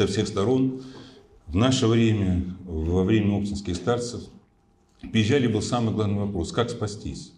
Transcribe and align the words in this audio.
со 0.00 0.06
всех 0.06 0.28
сторон. 0.28 0.80
В 1.46 1.54
наше 1.54 1.86
время, 1.86 2.56
во 2.64 3.04
время 3.04 3.34
оптинских 3.34 3.76
старцев, 3.76 4.22
Пизжали 5.12 5.46
был 5.46 5.60
самый 5.60 5.94
главный 5.94 6.20
вопрос– 6.20 6.52
как 6.54 6.70
спастись? 6.70 7.32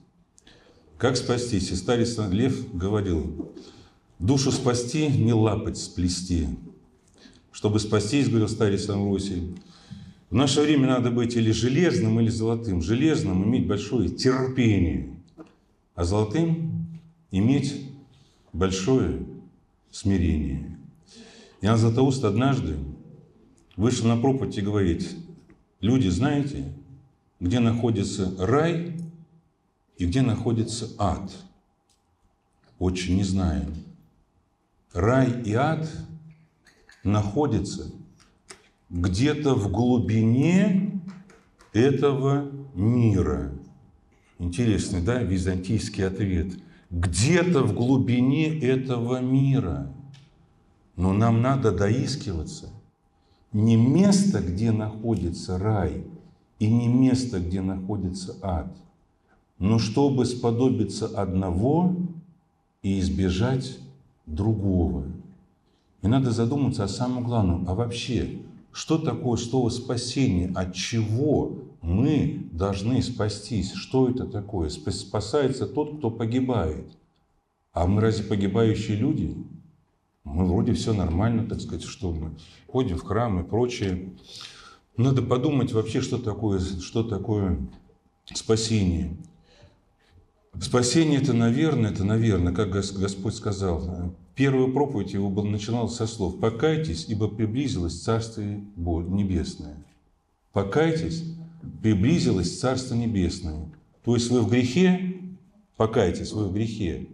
Как 0.96 1.16
спастись? 1.16 1.72
И 1.72 1.74
старец 1.74 2.16
Лев 2.18 2.72
говорил, 2.72 3.52
душу 4.20 4.52
спасти, 4.52 5.08
не 5.08 5.32
лапать 5.32 5.76
сплести. 5.76 6.46
Чтобы 7.50 7.80
спастись, 7.80 8.28
говорил 8.28 8.48
старец 8.48 8.88
Амвросий, 8.88 9.56
в 10.30 10.34
наше 10.34 10.60
время 10.60 10.86
надо 10.86 11.10
быть 11.10 11.34
или 11.34 11.50
железным, 11.50 12.20
или 12.20 12.28
золотым. 12.28 12.80
Железным 12.80 13.44
иметь 13.44 13.66
большое 13.66 14.08
терпение, 14.08 15.16
а 15.96 16.04
золотым 16.04 17.00
иметь 17.32 17.88
большое 18.52 19.26
смирение. 19.90 20.71
Иоанн 21.62 21.78
Златоуст 21.78 22.24
однажды 22.24 22.76
вышел 23.76 24.08
на 24.08 24.16
проповедь 24.16 24.58
и 24.58 24.62
говорит, 24.62 25.08
люди, 25.80 26.08
знаете, 26.08 26.74
где 27.38 27.60
находится 27.60 28.34
рай 28.38 29.00
и 29.96 30.06
где 30.06 30.22
находится 30.22 30.88
ад? 30.98 31.32
Очень 32.80 33.16
не 33.16 33.22
знаем. 33.22 33.74
Рай 34.92 35.40
и 35.44 35.54
ад 35.54 35.88
находятся 37.04 37.92
где-то 38.90 39.54
в 39.54 39.70
глубине 39.70 41.00
этого 41.72 42.50
мира. 42.74 43.52
Интересный, 44.40 45.00
да, 45.00 45.22
византийский 45.22 46.04
ответ. 46.04 46.54
Где-то 46.90 47.62
в 47.62 47.72
глубине 47.72 48.58
этого 48.58 49.20
мира. 49.20 49.94
Но 50.96 51.12
нам 51.12 51.42
надо 51.42 51.72
доискиваться. 51.72 52.68
Не 53.52 53.76
место, 53.76 54.40
где 54.40 54.72
находится 54.72 55.58
рай, 55.58 56.04
и 56.58 56.70
не 56.70 56.86
место, 56.86 57.40
где 57.40 57.60
находится 57.60 58.36
ад, 58.40 58.72
но 59.58 59.80
чтобы 59.80 60.24
сподобиться 60.24 61.06
одного 61.06 61.96
и 62.82 63.00
избежать 63.00 63.78
другого. 64.26 65.04
И 66.02 66.06
надо 66.06 66.30
задуматься 66.30 66.84
о 66.84 66.88
самом 66.88 67.24
главном, 67.24 67.68
а 67.68 67.74
вообще, 67.74 68.38
что 68.70 68.96
такое 68.96 69.36
слово 69.38 69.70
спасение, 69.70 70.52
от 70.54 70.72
чего 70.72 71.58
мы 71.80 72.46
должны 72.52 73.02
спастись, 73.02 73.72
что 73.72 74.08
это 74.08 74.24
такое? 74.26 74.68
Спасается 74.68 75.66
тот, 75.66 75.98
кто 75.98 76.12
погибает. 76.12 76.96
А 77.72 77.88
мы 77.88 78.00
разве 78.00 78.24
погибающие 78.24 78.96
люди? 78.96 79.36
Мы 80.24 80.44
вроде 80.46 80.72
все 80.72 80.92
нормально, 80.92 81.46
так 81.46 81.60
сказать, 81.60 81.82
что 81.82 82.12
мы 82.12 82.36
ходим 82.68 82.96
в 82.96 83.02
храм 83.02 83.40
и 83.40 83.48
прочее. 83.48 84.12
Надо 84.96 85.22
подумать 85.22 85.72
вообще, 85.72 86.00
что 86.00 86.18
такое, 86.18 86.60
что 86.60 87.02
такое 87.02 87.58
спасение. 88.26 89.16
Спасение 90.60 91.20
это, 91.20 91.32
наверное, 91.32 91.90
это, 91.90 92.04
наверное, 92.04 92.52
как 92.52 92.70
Господь 92.70 93.34
сказал, 93.34 94.14
первую 94.34 94.72
проповедь 94.72 95.12
его 95.12 95.28
был, 95.30 95.44
начинал 95.44 95.88
со 95.88 96.06
слов 96.06 96.38
«Покайтесь, 96.38 97.06
ибо 97.08 97.28
приблизилось 97.28 98.00
Царствие 98.00 98.64
Небесное». 98.76 99.84
Покайтесь, 100.52 101.24
приблизилось 101.82 102.60
Царство 102.60 102.94
Небесное. 102.94 103.72
То 104.04 104.14
есть 104.14 104.30
вы 104.30 104.42
в 104.42 104.50
грехе, 104.50 105.16
покайтесь, 105.76 106.32
вы 106.32 106.48
в 106.48 106.52
грехе. 106.52 107.08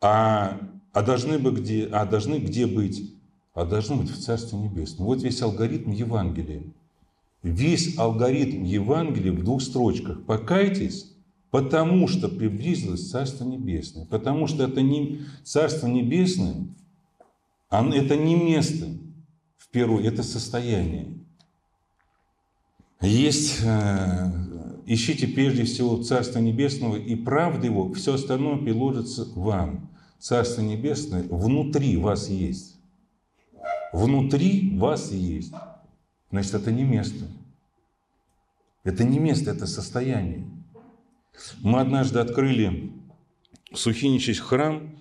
А, 0.00 0.60
а, 0.92 1.02
должны, 1.02 1.38
бы 1.38 1.52
где, 1.52 1.86
а 1.86 2.04
должны 2.06 2.38
где 2.38 2.66
быть? 2.66 3.14
а 3.58 3.64
должно 3.64 3.96
быть 3.96 4.10
в 4.10 4.20
Царстве 4.20 4.56
Небесном. 4.56 5.06
Вот 5.06 5.20
весь 5.20 5.42
алгоритм 5.42 5.90
Евангелия. 5.90 6.62
Весь 7.42 7.98
алгоритм 7.98 8.62
Евангелия 8.62 9.32
в 9.32 9.42
двух 9.42 9.62
строчках. 9.62 10.24
Покайтесь, 10.26 11.12
потому 11.50 12.06
что 12.06 12.28
приблизилось 12.28 13.10
Царство 13.10 13.44
Небесное. 13.44 14.06
Потому 14.06 14.46
что 14.46 14.62
это 14.62 14.80
не 14.80 15.22
Царство 15.42 15.88
Небесное, 15.88 16.68
это 17.68 18.16
не 18.16 18.36
место, 18.36 18.86
в 19.56 19.68
первую, 19.70 20.04
это 20.04 20.22
состояние. 20.22 21.18
Есть, 23.00 23.58
э, 23.64 24.32
ищите 24.86 25.26
прежде 25.26 25.64
всего 25.64 26.00
Царство 26.00 26.38
Небесного 26.38 26.94
и 26.94 27.16
правды 27.16 27.66
Его, 27.66 27.92
все 27.92 28.14
остальное 28.14 28.56
приложится 28.58 29.26
вам. 29.34 29.90
Царство 30.18 30.62
Небесное 30.62 31.22
внутри 31.24 31.96
вас 31.96 32.28
есть 32.28 32.78
внутри 33.92 34.76
вас 34.76 35.10
есть. 35.12 35.52
Значит, 36.30 36.54
это 36.54 36.70
не 36.70 36.84
место. 36.84 37.26
Это 38.84 39.04
не 39.04 39.18
место, 39.18 39.50
это 39.50 39.66
состояние. 39.66 40.46
Мы 41.60 41.80
однажды 41.80 42.18
открыли 42.18 42.92
Сухиничий 43.72 44.34
храм 44.34 44.96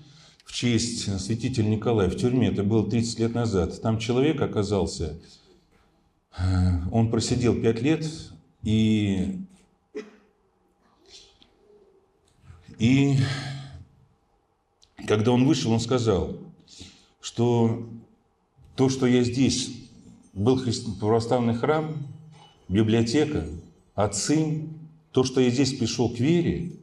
в 0.46 0.54
честь 0.54 1.20
святителя 1.22 1.68
Николая 1.68 2.10
в 2.10 2.16
тюрьме. 2.16 2.50
Это 2.50 2.64
было 2.64 2.90
30 2.90 3.20
лет 3.20 3.34
назад. 3.34 3.82
Там 3.82 3.98
человек 3.98 4.42
оказался, 4.42 5.18
он 6.92 7.10
просидел 7.10 7.60
5 7.60 7.82
лет, 7.82 8.06
и, 8.64 9.42
и 12.78 13.18
когда 15.08 15.32
он 15.32 15.46
вышел, 15.46 15.72
он 15.72 15.80
сказал, 15.80 16.38
что 17.22 17.88
то, 18.76 18.90
что 18.90 19.08
я 19.08 19.24
здесь, 19.24 19.72
был 20.34 20.62
православный 21.00 21.56
храм, 21.56 21.96
библиотека, 22.68 23.46
отцы, 23.96 24.68
то, 25.12 25.24
что 25.24 25.42
я 25.42 25.50
здесь 25.50 25.74
пришел 25.74 26.10
к 26.10 26.20
вере, 26.20 26.74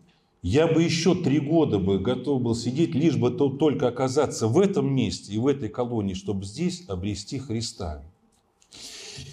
я 0.43 0.67
бы 0.67 0.83
еще 0.83 1.15
три 1.15 1.39
года 1.39 1.79
бы 1.79 1.99
готов 1.99 2.43
был 2.43 2.55
сидеть, 2.55 2.95
лишь 2.95 3.17
бы 3.17 3.31
то, 3.31 3.49
только 3.49 3.89
оказаться 3.89 4.49
в 4.49 4.59
этом 4.59 4.93
месте 4.93 5.33
и 5.33 5.39
в 5.39 5.47
этой 5.47 5.69
колонии, 5.69 6.15
чтобы 6.15 6.45
здесь 6.45 6.85
обрести 6.89 7.39
Христа. 7.39 8.03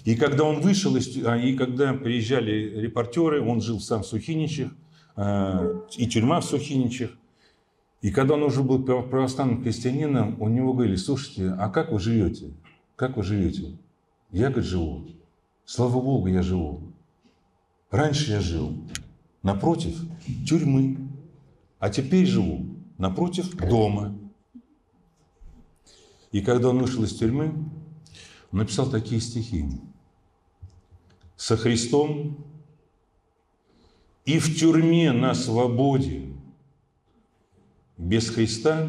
И 0.04 0.14
когда 0.14 0.44
он 0.44 0.60
вышел, 0.60 0.96
а, 1.26 1.36
и 1.36 1.54
когда 1.54 1.92
приезжали 1.94 2.80
репортеры, 2.80 3.42
он 3.42 3.60
жил 3.60 3.80
сам 3.80 4.02
в 4.02 4.06
Сухиничах, 4.06 4.70
а, 5.16 5.82
и 5.96 6.06
тюрьма 6.06 6.40
в 6.40 6.44
Сухиничах, 6.44 7.10
и 8.02 8.10
когда 8.10 8.34
он 8.34 8.42
уже 8.42 8.64
был 8.64 8.82
православным 8.82 9.62
христианином, 9.62 10.36
у 10.42 10.48
него 10.48 10.72
говорили, 10.72 10.96
слушайте, 10.96 11.50
а 11.50 11.68
как 11.70 11.92
вы 11.92 12.00
живете? 12.00 12.52
Как 12.96 13.16
вы 13.16 13.22
живете? 13.22 13.78
Я, 14.32 14.48
говорит, 14.48 14.68
живу. 14.68 15.06
Слава 15.64 16.00
Богу, 16.00 16.26
я 16.26 16.42
живу. 16.42 16.92
Раньше 17.90 18.32
я 18.32 18.40
жил 18.40 18.76
напротив 19.44 19.96
тюрьмы, 20.46 20.98
а 21.78 21.90
теперь 21.90 22.26
живу 22.26 22.66
напротив 22.98 23.54
дома. 23.56 24.18
И 26.32 26.40
когда 26.40 26.70
он 26.70 26.80
вышел 26.80 27.04
из 27.04 27.16
тюрьмы, 27.16 27.54
он 28.50 28.58
написал 28.58 28.90
такие 28.90 29.20
стихи. 29.20 29.66
«Со 31.36 31.56
Христом 31.56 32.36
и 34.24 34.38
в 34.38 34.56
тюрьме 34.58 35.12
на 35.12 35.34
свободе 35.34 36.31
без 37.98 38.28
Христа 38.30 38.88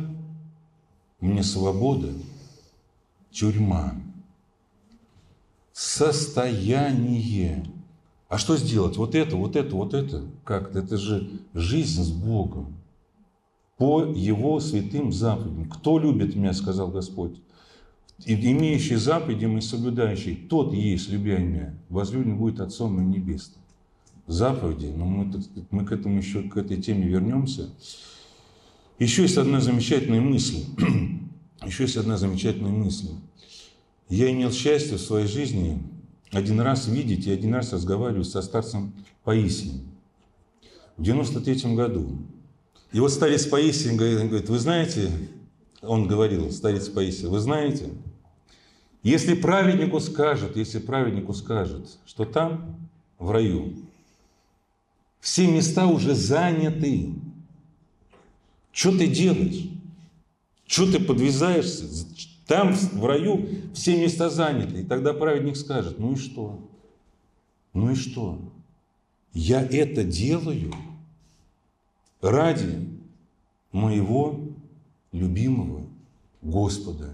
мне 1.20 1.44
свобода– 1.44 2.10
тюрьма. 3.34 3.96
Состояние. 5.74 7.66
А 8.30 8.38
что 8.38 8.56
сделать? 8.56 8.96
Вот 8.96 9.16
это, 9.16 9.36
вот 9.36 9.56
это, 9.56 9.76
вот 9.76 9.94
это. 9.94 10.24
Как? 10.44 10.76
Это 10.76 10.98
же 10.98 11.42
жизнь 11.54 12.04
с 12.04 12.12
Богом. 12.12 12.76
По 13.78 14.06
Его 14.06 14.60
святым 14.60 15.12
заповедям. 15.12 15.70
Кто 15.70 16.00
любит 16.00 16.36
меня, 16.36 16.54
сказал 16.54 16.90
Господь. 16.90 17.36
И 18.24 18.36
имеющий 18.36 18.96
заповеди 18.96 19.46
и 19.46 19.62
соблюдающий, 19.62 20.36
тот 20.36 20.72
есть, 20.74 21.10
любя 21.10 21.40
меня, 21.40 21.74
возлюблен 21.90 22.38
будет 22.38 22.60
Отцом 22.62 22.96
моим 22.96 23.12
Небесным. 23.12 23.62
Заповеди, 24.28 24.94
но 24.96 25.06
мы, 25.06 25.44
мы 25.72 25.84
к 25.84 25.92
этому 25.92 26.20
еще, 26.20 26.44
к 26.44 26.56
этой 26.56 26.82
теме 26.82 27.08
вернемся. 27.08 27.70
Еще 29.00 29.24
есть 29.24 29.38
одна 29.38 29.60
замечательная 29.60 30.22
мысль. 30.22 30.64
Еще 31.66 31.84
есть 31.84 31.98
одна 31.98 32.18
замечательная 32.18 32.72
мысль. 32.72 33.10
Я 34.10 34.32
имел 34.32 34.52
счастье 34.52 34.98
в 34.98 35.02
своей 35.02 35.28
жизни 35.28 35.82
один 36.32 36.60
раз 36.60 36.88
видеть 36.88 37.28
и 37.28 37.32
один 37.32 37.54
раз 37.54 37.74
разговаривать 37.74 38.28
со 38.28 38.42
старцем 38.42 38.94
Паисием 39.24 39.82
в 40.98 41.04
93 41.04 41.76
году. 41.76 42.18
И 42.92 43.00
вот 43.00 43.12
старец 43.12 43.46
Паисий 43.46 43.96
говорит, 43.96 44.50
вы 44.50 44.60
знаете, 44.60 45.12
он 45.82 46.08
говорил, 46.08 46.52
старец 46.52 46.90
Паисий, 46.90 47.28
вы 47.28 47.40
знаете, 47.40 47.90
если 49.02 49.34
праведнику 49.34 50.00
скажут, 50.00 50.56
если 50.56 50.80
праведнику 50.80 51.34
скажут, 51.34 51.98
что 52.06 52.26
там, 52.26 52.78
в 53.20 53.32
раю, 53.32 53.74
все 55.20 55.48
места 55.48 55.88
уже 55.88 56.14
заняты, 56.16 57.14
что 58.74 58.98
ты 58.98 59.08
делаешь? 59.08 59.70
Что 60.68 60.92
ты 60.92 61.00
подвязаешься? 61.00 61.86
Там, 62.46 62.74
в 62.74 63.06
раю, 63.06 63.48
все 63.74 63.96
места 63.96 64.30
заняты. 64.30 64.82
И 64.82 64.84
тогда 64.84 65.14
праведник 65.14 65.56
скажет, 65.56 65.98
ну 65.98 66.12
и 66.12 66.16
что? 66.18 66.60
Ну 67.74 67.92
и 67.92 67.96
что? 67.96 68.38
Я 69.34 69.62
это 69.62 70.04
делаю 70.04 70.74
ради 72.20 72.90
моего 73.72 74.42
любимого 75.14 75.86
Господа. 76.42 77.14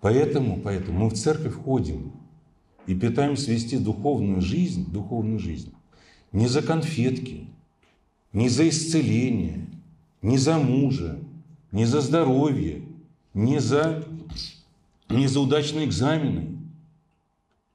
Поэтому, 0.00 0.60
поэтому 0.60 1.06
мы 1.06 1.10
в 1.10 1.14
церковь 1.14 1.54
ходим 1.54 2.12
и 2.86 2.94
пытаемся 2.94 3.50
вести 3.50 3.78
духовную 3.78 4.40
жизнь, 4.40 4.88
духовную 4.92 5.40
жизнь 5.40 5.74
не 6.32 6.46
за 6.48 6.62
конфетки, 6.62 7.46
не 8.32 8.48
за 8.48 8.68
исцеление, 8.68 9.66
не 10.22 10.38
за 10.38 10.58
мужа, 10.58 11.18
не 11.72 11.84
за 11.84 12.00
здоровье, 12.00 12.82
не 13.34 13.60
за, 13.60 14.04
не 15.08 15.26
за 15.26 15.40
удачные 15.40 15.86
экзамены. 15.86 16.58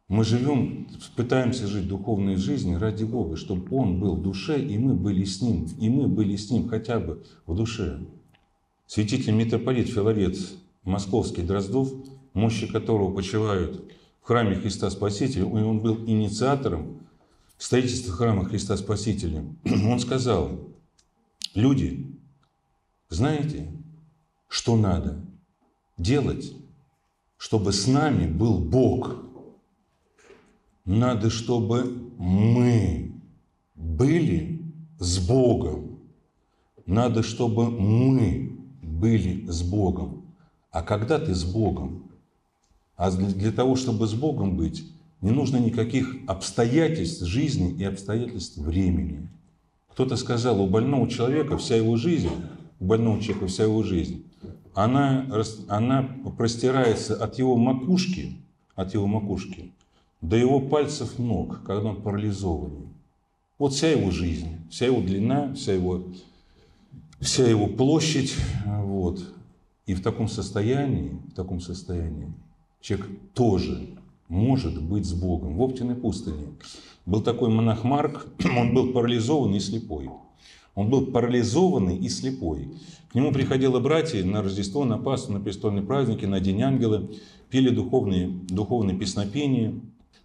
Мы 0.08 0.24
живем, 0.24 0.88
пытаемся 1.18 1.68
жить 1.68 1.90
духовной 1.90 2.38
жизнью 2.38 2.80
ради 2.80 3.04
Бога, 3.04 3.36
чтобы 3.36 3.76
Он 3.76 4.00
был 4.00 4.16
в 4.16 4.22
душе, 4.22 4.60
и 4.60 4.78
мы 4.78 4.94
были 4.94 5.26
с 5.26 5.42
Ним, 5.42 5.68
и 5.78 5.90
мы 5.90 6.08
были 6.08 6.38
с 6.38 6.50
Ним 6.50 6.70
хотя 6.70 7.00
бы 7.00 7.24
в 7.46 7.56
душе. 7.56 8.00
Святитель 8.86 9.34
митрополит 9.34 9.90
Филарет 9.90 10.38
Московский 10.84 11.42
Дроздов, 11.42 11.92
мощи 12.34 12.68
которого 12.68 13.14
почивают 13.14 13.84
в 14.22 14.28
храме 14.28 14.56
Христа 14.56 14.90
Спасителя, 14.90 15.44
и 15.44 15.46
он 15.46 15.82
был 15.82 15.98
инициатором 16.06 17.02
строительства 17.58 18.14
храма 18.14 18.46
Христа 18.46 18.78
Спасителя. 18.78 19.44
Он 19.66 20.00
сказал, 20.00 20.60
люди, 21.54 22.17
знаете, 23.10 23.72
что 24.48 24.76
надо 24.76 25.20
делать, 25.98 26.54
чтобы 27.38 27.72
с 27.72 27.88
нами 27.88 28.28
был 28.28 28.60
Бог? 28.60 29.24
Надо, 30.86 31.30
чтобы 31.30 31.84
мы 32.18 33.12
были 33.76 34.62
с 35.00 35.20
Богом. 35.26 36.00
Надо, 36.86 37.24
чтобы 37.24 37.70
мы 37.70 38.58
были 38.82 39.46
с 39.50 39.62
Богом. 39.62 40.26
А 40.72 40.82
когда 40.82 41.20
ты 41.20 41.36
с 41.36 41.44
Богом? 41.44 42.12
А 42.96 43.12
для 43.12 43.52
того, 43.52 43.76
чтобы 43.76 44.08
с 44.08 44.14
Богом 44.14 44.58
быть, 44.58 44.84
не 45.22 45.32
нужно 45.32 45.58
никаких 45.58 46.16
обстоятельств 46.28 47.24
жизни 47.24 47.72
и 47.72 47.84
обстоятельств 47.84 48.58
времени. 48.58 49.30
Кто-то 49.92 50.16
сказал, 50.16 50.62
у 50.62 50.68
больного 50.68 51.10
человека 51.10 51.58
вся 51.58 51.76
его 51.76 51.98
жизнь, 51.98 52.30
у 52.80 52.86
больного 52.86 53.22
человека 53.22 53.48
вся 53.48 53.64
его 53.64 53.84
жизнь, 53.84 54.26
она, 54.74 55.28
она 55.68 56.04
простирается 56.38 57.16
от 57.16 57.40
его 57.40 57.56
макушки, 57.56 58.38
от 58.76 58.94
его 58.94 59.08
макушки 59.08 59.74
до 60.22 60.36
его 60.36 60.60
пальцев 60.60 61.20
ног, 61.20 61.62
когда 61.64 61.90
он 61.90 62.02
парализован. 62.02 62.90
Вот 63.58 63.74
вся 63.74 63.92
его 63.92 64.12
жизнь, 64.12 64.58
вся 64.70 64.86
его 64.86 65.02
длина, 65.02 65.54
вся 65.54 65.74
его, 65.74 66.04
вся 67.20 67.48
его 67.48 67.68
площадь. 67.68 68.36
Вот. 68.66 69.24
И 69.86 69.94
в 69.94 70.04
таком 70.04 70.28
состоянии, 70.28 71.20
в 71.32 71.34
таком 71.34 71.60
состоянии 71.60 72.34
человек 72.82 73.08
тоже 73.34 73.90
может 74.28 74.82
быть 74.82 75.06
с 75.06 75.14
Богом. 75.14 75.56
В 75.56 75.62
Оптиной 75.62 75.96
пустыне 75.96 76.48
был 77.06 77.22
такой 77.22 77.50
монах 77.50 77.84
Марк, 77.84 78.28
он 78.58 78.74
был 78.74 78.92
парализованный 78.92 79.58
и 79.58 79.62
слепой. 79.62 80.10
Он 80.78 80.92
был 80.92 81.08
парализованный 81.08 81.98
и 81.98 82.08
слепой. 82.08 82.70
К 83.10 83.16
нему 83.16 83.32
приходили 83.32 83.80
братья 83.80 84.24
на 84.24 84.44
Рождество, 84.44 84.86
на 84.86 85.00
Пасху, 85.00 85.34
на 85.34 85.40
престольные 85.40 85.84
праздники, 85.84 86.26
на 86.26 86.40
День 86.40 86.62
Ангела, 86.62 87.10
пели 87.50 87.70
духовные, 87.70 88.28
духовные 88.48 88.96
песнопения, 88.96 89.74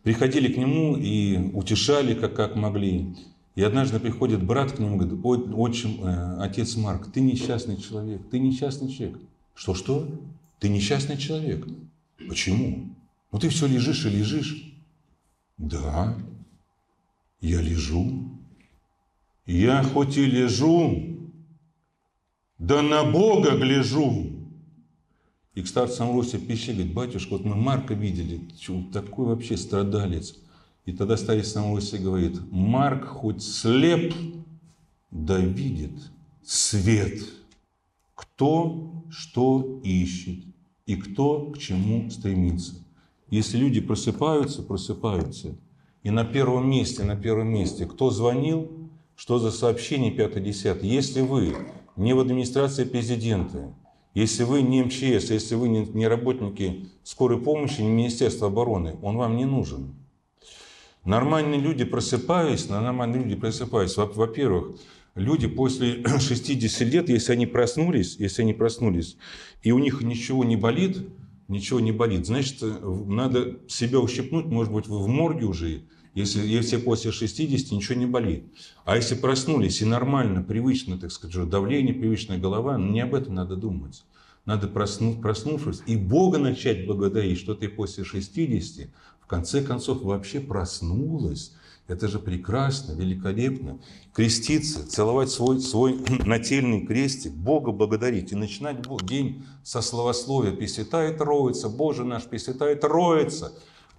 приходили 0.02 0.52
к 0.52 0.58
нему 0.58 0.99
и 0.99 1.38
утешали, 1.54 2.12
как, 2.12 2.37
как 2.37 2.54
могли. 2.54 3.16
И 3.54 3.62
однажды 3.62 3.99
приходит 3.99 4.44
брат 4.44 4.72
к 4.72 4.78
нему 4.78 4.96
и 4.96 5.06
говорит, 5.06 5.54
отчим, 5.54 6.04
э, 6.04 6.37
отец 6.43 6.76
Марк, 6.76 7.10
ты 7.10 7.22
несчастный 7.22 7.78
человек, 7.78 8.20
ты 8.31 8.38
несчастный 8.38 8.90
человек. 8.90 9.20
Что-что? 9.55 10.06
Ты 10.58 10.69
несчастный 10.69 11.16
человек. 11.16 11.66
Почему? 12.28 12.94
Ну 13.32 13.38
ты 13.38 13.48
все 13.48 13.66
лежишь 13.66 14.05
и 14.05 14.10
лежишь. 14.10 14.70
Да, 15.56 16.14
я 17.40 17.62
лежу. 17.62 18.31
Я 19.47 19.83
хоть 19.83 20.17
и 20.17 20.25
лежу, 20.25 21.19
да 22.59 22.83
на 22.83 23.05
Бога 23.05 23.56
гляжу. 23.56 24.31
И 25.55 25.62
к 25.62 25.67
старцам 25.67 26.09
Амвросия 26.09 26.41
пищи 26.41 26.71
говорит, 26.71 26.94
батюшка, 26.94 27.33
вот 27.33 27.44
мы 27.44 27.55
Марка 27.55 27.93
видели, 27.94 28.41
такой 28.93 29.27
вообще 29.27 29.56
страдалец. 29.56 30.37
И 30.87 30.93
тогда 30.93 31.17
старец 31.17 31.55
Амвросия 31.56 32.00
говорит, 32.00 32.41
Марк 32.50 33.05
хоть 33.05 33.43
слеп, 33.43 34.15
да 35.11 35.39
видит 35.39 35.93
свет. 36.43 37.21
Кто 38.15 38.93
что 39.12 39.81
ищет 39.85 40.44
и 40.87 40.97
кто 40.97 41.50
к 41.50 41.59
чему 41.59 42.11
стремится. 42.11 42.75
Если 43.29 43.59
люди 43.59 43.81
просыпаются, 43.81 44.62
просыпаются, 44.62 45.56
и 46.03 46.11
на 46.11 46.25
первом 46.25 46.69
месте, 46.69 47.05
на 47.05 47.17
первом 47.17 47.49
месте, 47.49 47.87
кто 47.87 48.11
звонил, 48.11 48.81
что 49.22 49.38
за 49.38 49.52
сообщение 49.52 50.12
5-10, 50.12 50.80
если 50.82 51.20
вы 51.20 51.54
не 51.94 52.12
в 52.12 52.19
администрации 52.19 52.82
президента, 52.82 53.72
если 54.14 54.42
вы 54.42 54.62
не 54.62 54.82
МЧС, 54.82 55.30
если 55.30 55.54
вы 55.54 55.69
не 55.69 56.08
работники 56.08 56.88
скорой 57.04 57.40
помощи, 57.40 57.82
не 57.82 57.88
Министерства 57.88 58.48
обороны, 58.48 58.96
он 59.00 59.16
вам 59.16 59.36
не 59.36 59.44
нужен. 59.44 59.94
Нормальные 61.04 61.60
люди 61.60 61.84
просыпаясь, 61.84 62.69
нормальные 62.69 63.22
люди 63.22 63.36
просыпаясь, 63.36 63.96
во-первых, 63.96 64.80
люди 65.14 65.46
после 65.46 66.02
60 66.19 66.80
лет, 66.88 67.08
если 67.08 67.32
они 67.34 67.46
проснулись, 67.46 68.16
если 68.19 68.42
они 68.42 68.54
проснулись, 68.54 69.16
и 69.62 69.70
у 69.70 69.78
них 69.78 70.02
ничего 70.02 70.42
не 70.42 70.56
болит, 70.56 70.98
ничего 71.46 71.78
не 71.78 71.92
болит. 71.92 72.26
Значит, 72.26 72.60
надо 72.60 73.60
себя 73.69 74.00
ущипнуть, 74.00 74.46
может 74.46 74.72
быть, 74.72 74.88
вы 74.88 74.98
в 74.98 75.06
морге 75.06 75.46
уже, 75.46 75.82
если, 76.14 76.46
если 76.46 76.77
после 76.77 77.13
60 77.13 77.72
ничего 77.72 77.98
не 77.98 78.06
болит. 78.06 78.44
А 78.84 78.96
если 78.96 79.15
проснулись 79.15 79.81
и 79.81 79.84
нормально, 79.84 80.43
привычно, 80.43 80.98
так 80.98 81.13
сказать, 81.13 81.48
давление, 81.48 81.94
привычная 81.94 82.39
голова, 82.39 82.79
не 82.79 83.01
об 83.01 83.15
этом 83.15 83.34
надо 83.34 83.56
думать. 83.56 84.05
Надо, 84.44 84.67
проснув, 84.67 85.20
проснувшись, 85.20 85.82
и 85.86 85.96
Бога 85.96 86.39
начать 86.39 86.86
благодарить, 86.86 87.39
что 87.39 87.55
ты 87.55 87.69
после 87.69 88.05
60 88.05 88.89
в 89.20 89.27
конце 89.27 89.63
концов 89.63 90.03
вообще 90.03 90.41
проснулась, 90.41 91.53
это 91.89 92.08
же 92.08 92.19
прекрасно, 92.19 92.93
великолепно. 92.93 93.79
Креститься, 94.15 94.86
целовать 94.86 95.31
свой, 95.31 95.60
свой 95.60 95.98
нательный 96.27 96.86
крестик, 96.86 97.32
Бога 97.32 97.72
благодарить 97.72 98.32
и 98.32 98.36
начинать 98.36 98.79
день 99.05 99.44
со 99.63 99.81
словословия. 99.81 100.53
Пресвятая 100.53 101.17
Троица, 101.17 101.69
Боже 101.69 102.05
наш, 102.05 102.25
Пресвятая 102.25 102.77
Троица, 102.77 103.53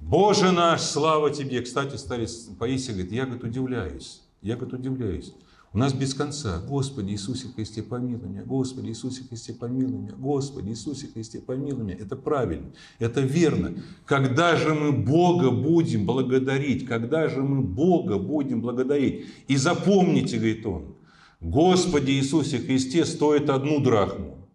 Боже 0.06 0.52
наш, 0.52 0.82
слава 0.82 1.32
Тебе. 1.32 1.62
Кстати, 1.62 1.96
старец 1.96 2.50
Паисий 2.60 2.92
говорит, 2.92 3.12
я, 3.14 3.24
говорит, 3.26 3.44
удивляюсь, 3.44 4.22
я, 4.42 4.56
говорит, 4.58 4.74
удивляюсь. 4.74 5.34
У 5.72 5.78
нас 5.78 5.94
без 5.94 6.14
конца. 6.14 6.60
Господи 6.68 7.14
Иисусе 7.14 7.48
Христе, 7.48 7.82
помилуй 7.82 8.30
меня. 8.30 8.44
Господи 8.44 8.90
Иисусе 8.90 9.24
Христе, 9.24 9.54
помилуй 9.54 10.02
меня. 10.02 10.14
Господи 10.16 10.70
Иисусе 10.70 11.08
Христе, 11.08 11.40
помилуй 11.40 11.86
меня. 11.86 11.96
Это 11.96 12.16
правильно, 12.16 12.68
это 13.00 13.22
верно. 13.22 13.74
Когда 14.06 14.56
же 14.58 14.74
мы 14.76 14.92
Бога 14.92 15.50
будем 15.52 16.06
благодарить? 16.06 16.86
Когда 16.86 17.30
же 17.30 17.42
мы 17.42 17.62
Бога 17.64 18.20
будем 18.20 18.62
благодарить? 18.62 19.26
И 19.48 19.56
запомните, 19.56 20.36
говорит 20.36 20.66
он, 20.66 20.96
Господи 21.40 22.12
Иисусе 22.12 22.60
Христе 22.60 23.06
стоит 23.06 23.50
одну 23.50 23.80
драхму. 23.80 24.50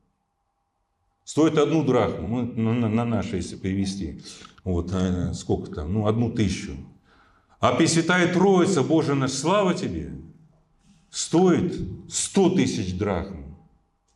Стоит 1.25 1.59
одну 1.59 1.85
драхму, 1.85 2.43
ну, 2.55 2.73
на, 2.75 2.89
на 2.89 3.05
наше, 3.05 3.37
если 3.37 3.57
перевести. 3.57 4.21
Вот, 4.69 4.91
а, 4.93 5.33
сколько 5.33 5.71
там? 5.71 5.95
Ну, 5.95 6.07
одну 6.07 6.31
тысячу. 6.31 6.73
А 7.59 7.73
Пресвятая 7.73 8.31
Троица, 8.31 8.83
Боже 8.83 9.15
наш, 9.15 9.31
слава 9.31 9.73
Тебе, 9.73 10.13
стоит 11.09 11.75
100 12.11 12.51
тысяч 12.51 12.99
драхм, 12.99 13.57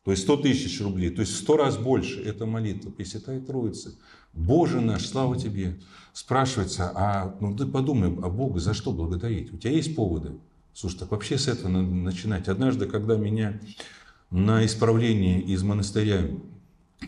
то 0.04 0.11
есть 0.11 0.25
100 0.25 0.37
тысяч 0.37 0.78
рублей, 0.82 1.09
то 1.09 1.23
есть 1.23 1.32
в 1.32 1.37
100 1.38 1.56
раз 1.56 1.78
больше. 1.78 2.21
Это 2.21 2.44
молитва 2.44 2.90
Пресвятая 2.90 3.40
Троица. 3.40 3.94
Боже 4.35 4.82
наш, 4.82 5.06
слава 5.06 5.38
Тебе. 5.38 5.80
Спрашивается, 6.12 6.92
а 6.94 7.35
ну 7.40 7.56
ты 7.56 7.64
подумай, 7.64 8.11
а 8.23 8.28
Бога 8.28 8.61
за 8.61 8.75
что 8.75 8.92
благодарить? 8.92 9.54
У 9.54 9.56
тебя 9.56 9.73
есть 9.73 9.97
поводы? 9.97 10.32
Слушай, 10.75 10.99
так 10.99 11.12
вообще 11.12 11.38
с 11.38 11.49
этого 11.49 11.68
надо 11.68 11.88
начинать. 11.94 12.49
Однажды, 12.49 12.85
когда 12.85 13.16
меня 13.16 13.59
на 14.30 14.66
исправление 14.66 15.40
из 15.40 15.62
монастыря 15.62 16.28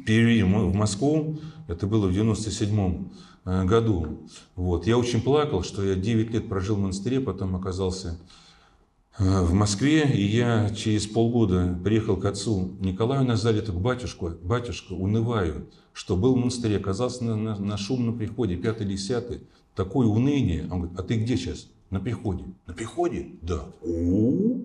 перевели 0.06 0.42
в 0.42 0.74
Москву, 0.74 1.38
это 1.68 1.86
было 1.86 2.06
в 2.06 2.12
97 2.12 2.78
э, 2.78 2.98
году, 3.44 4.26
вот, 4.56 4.86
я 4.86 4.96
очень 4.96 5.20
плакал, 5.20 5.62
что 5.62 5.84
я 5.84 5.94
9 5.94 6.30
лет 6.30 6.48
прожил 6.48 6.76
в 6.76 6.80
монастыре, 6.80 7.20
потом 7.20 7.54
оказался 7.56 8.18
э, 9.18 9.42
в 9.42 9.52
Москве, 9.52 10.10
и 10.10 10.22
я 10.22 10.70
через 10.70 11.06
полгода 11.06 11.78
приехал 11.84 12.16
к 12.16 12.24
отцу 12.24 12.76
Николаю 12.80 13.24
на 13.24 13.36
зале, 13.36 13.60
к 13.60 13.70
батюшку, 13.70 14.30
батюшка, 14.42 14.92
унываю, 14.92 15.68
что 15.92 16.16
был 16.16 16.34
в 16.34 16.38
монастыре, 16.38 16.78
оказался 16.78 17.24
на, 17.24 17.36
на, 17.36 17.56
на 17.56 17.76
шумном 17.76 18.16
приходе, 18.16 18.56
пятый, 18.56 18.86
десятый, 18.86 19.42
такое 19.74 20.06
уныние. 20.06 20.62
Он 20.70 20.80
говорит, 20.80 20.98
а 20.98 21.02
ты 21.02 21.16
где 21.16 21.36
сейчас? 21.36 21.68
На 21.90 22.00
приходе. 22.00 22.44
На 22.66 22.74
приходе? 22.74 23.36
Да. 23.42 23.66
О, 23.82 24.60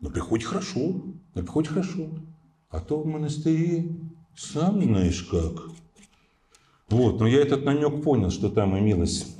на 0.00 0.10
приходе 0.10 0.44
хорошо, 0.44 1.02
на 1.34 1.42
приходе 1.42 1.68
хорошо. 1.68 2.08
А 2.70 2.80
то 2.80 3.00
в 3.00 3.06
монастыре 3.06 3.88
сам 4.36 4.82
знаешь 4.82 5.22
как. 5.22 5.70
Вот, 6.88 7.20
но 7.20 7.26
я 7.26 7.40
этот 7.40 7.64
намек 7.64 8.02
понял, 8.02 8.30
что 8.30 8.50
там 8.50 8.78
имелось, 8.78 9.36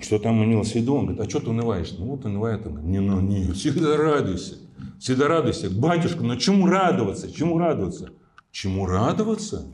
что 0.00 0.18
там 0.18 0.42
имелось 0.42 0.72
в 0.72 0.74
виду. 0.74 0.94
Он 0.94 1.06
говорит, 1.06 1.26
а 1.26 1.28
что 1.28 1.40
ты 1.40 1.50
унываешь? 1.50 1.92
Ну 1.98 2.06
вот 2.06 2.24
унывает. 2.24 2.66
Он 2.66 2.74
говорит, 2.74 2.90
не, 2.90 3.00
ну 3.00 3.20
не, 3.20 3.52
всегда 3.52 3.96
радуйся. 3.96 4.58
Всегда 4.98 5.28
радуйся. 5.28 5.70
Батюшка, 5.70 6.22
ну 6.22 6.36
чему 6.36 6.66
радоваться? 6.66 7.30
Чему 7.32 7.58
радоваться? 7.58 8.12
Чему 8.50 8.86
радоваться? 8.86 9.66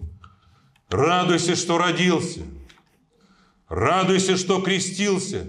Радуйся, 0.91 1.57
что 1.57 1.79
родился. 1.79 2.41
Радуйся, 3.69 4.37
что 4.37 4.61
крестился. 4.61 5.47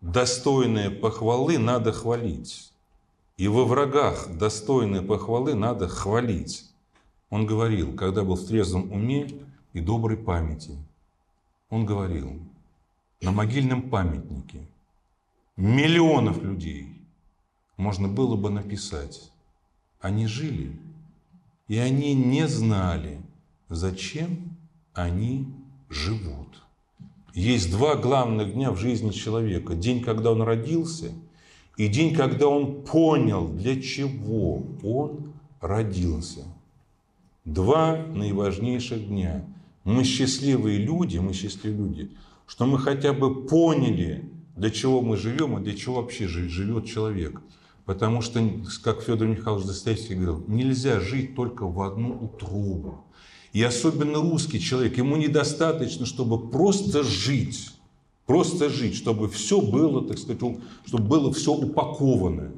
достойные 0.00 0.90
похвалы 0.90 1.58
надо 1.58 1.92
хвалить. 1.92 2.72
И 3.36 3.48
во 3.48 3.64
врагах 3.64 4.28
достойные 4.36 5.02
похвалы 5.02 5.54
надо 5.54 5.88
хвалить. 5.88 6.70
Он 7.30 7.46
говорил, 7.46 7.96
когда 7.96 8.22
был 8.22 8.36
в 8.36 8.46
трезвом 8.46 8.92
уме 8.92 9.28
и 9.72 9.80
доброй 9.80 10.16
памяти. 10.16 10.76
Он 11.68 11.84
говорил, 11.84 12.40
на 13.20 13.32
могильном 13.32 13.90
памятнике 13.90 14.66
миллионов 15.56 16.42
людей 16.42 16.96
можно 17.76 18.08
было 18.08 18.36
бы 18.36 18.50
написать. 18.50 19.32
Они 20.00 20.28
жили, 20.28 20.78
и 21.66 21.76
они 21.76 22.14
не 22.14 22.46
знали, 22.46 23.20
зачем 23.68 24.56
они 24.94 25.52
живут. 25.88 26.62
Есть 27.38 27.70
два 27.70 27.94
главных 27.94 28.54
дня 28.54 28.72
в 28.72 28.78
жизни 28.78 29.12
человека. 29.12 29.76
День, 29.76 30.02
когда 30.02 30.32
он 30.32 30.42
родился, 30.42 31.12
и 31.76 31.86
день, 31.86 32.12
когда 32.12 32.48
он 32.48 32.82
понял, 32.82 33.46
для 33.46 33.80
чего 33.80 34.64
он 34.82 35.34
родился. 35.60 36.42
Два 37.44 37.96
наиважнейших 37.96 39.06
дня. 39.06 39.44
Мы 39.84 40.02
счастливые 40.02 40.78
люди, 40.78 41.18
мы 41.18 41.32
счастливые 41.32 41.78
люди, 41.78 42.10
что 42.48 42.66
мы 42.66 42.76
хотя 42.76 43.12
бы 43.12 43.46
поняли, 43.46 44.28
для 44.56 44.70
чего 44.70 45.00
мы 45.00 45.16
живем 45.16 45.58
и 45.58 45.62
для 45.62 45.76
чего 45.76 46.02
вообще 46.02 46.26
живет 46.26 46.86
человек. 46.86 47.40
Потому 47.84 48.20
что, 48.20 48.42
как 48.82 49.02
Федор 49.02 49.28
Михайлович 49.28 49.64
Достоевский 49.64 50.16
говорил, 50.16 50.44
нельзя 50.48 50.98
жить 50.98 51.36
только 51.36 51.68
в 51.68 51.80
одну 51.82 52.18
утробу. 52.20 53.04
И 53.52 53.62
особенно 53.62 54.18
русский 54.18 54.60
человек, 54.60 54.98
ему 54.98 55.16
недостаточно, 55.16 56.06
чтобы 56.06 56.50
просто 56.50 57.02
жить. 57.02 57.70
Просто 58.26 58.68
жить, 58.68 58.94
чтобы 58.94 59.28
все 59.30 59.60
было, 59.60 60.06
так 60.06 60.18
сказать, 60.18 60.40
чтобы 60.84 61.04
было 61.04 61.32
все 61.32 61.54
упаковано. 61.54 62.52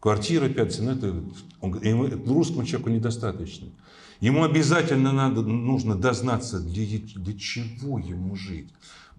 Квартира, 0.00 0.46
опять 0.46 0.78
ну 0.80 0.92
это, 0.92 1.22
он, 1.60 1.82
ему, 1.82 2.08
русскому 2.26 2.64
человеку 2.64 2.88
недостаточно. 2.88 3.68
Ему 4.20 4.44
обязательно 4.44 5.12
надо, 5.12 5.42
нужно 5.42 5.94
дознаться, 5.94 6.58
для, 6.58 6.98
для 6.98 7.38
чего 7.38 7.98
ему 7.98 8.34
жить. 8.34 8.70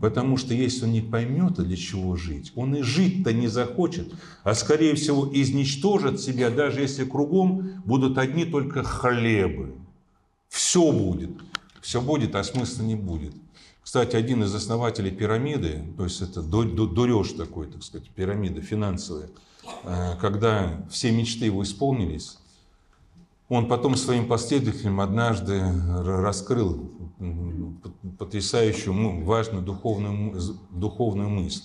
Потому 0.01 0.35
что 0.35 0.55
если 0.55 0.85
он 0.85 0.93
не 0.93 1.01
поймет, 1.01 1.53
для 1.53 1.77
чего 1.77 2.15
жить, 2.15 2.51
он 2.55 2.75
и 2.75 2.81
жить-то 2.81 3.31
не 3.31 3.47
захочет, 3.47 4.11
а 4.43 4.55
скорее 4.55 4.95
всего 4.95 5.29
изничтожит 5.31 6.19
себя, 6.19 6.49
даже 6.49 6.81
если 6.81 7.05
кругом 7.05 7.83
будут 7.85 8.17
одни 8.17 8.45
только 8.45 8.83
хлебы. 8.83 9.75
Все 10.49 10.91
будет. 10.91 11.29
Все 11.81 12.01
будет, 12.01 12.35
а 12.35 12.43
смысла 12.43 12.81
не 12.81 12.95
будет. 12.95 13.33
Кстати, 13.83 14.15
один 14.15 14.43
из 14.43 14.53
основателей 14.55 15.11
пирамиды, 15.11 15.83
то 15.97 16.03
есть 16.03 16.21
это 16.21 16.41
дуреж 16.41 17.33
такой, 17.33 17.67
так 17.67 17.83
сказать, 17.83 18.09
пирамида 18.09 18.61
финансовая, 18.61 19.29
э, 19.83 20.15
когда 20.19 20.83
все 20.89 21.11
мечты 21.11 21.45
его 21.45 21.61
исполнились, 21.61 22.39
он 23.51 23.67
потом 23.67 23.97
своим 23.97 24.29
последователям 24.29 25.01
однажды 25.01 25.61
раскрыл 25.97 26.89
потрясающую, 28.17 28.93
ну, 28.93 29.25
важную 29.25 29.61
духовную, 29.61 30.41
духовную 30.69 31.27
мысль. 31.27 31.63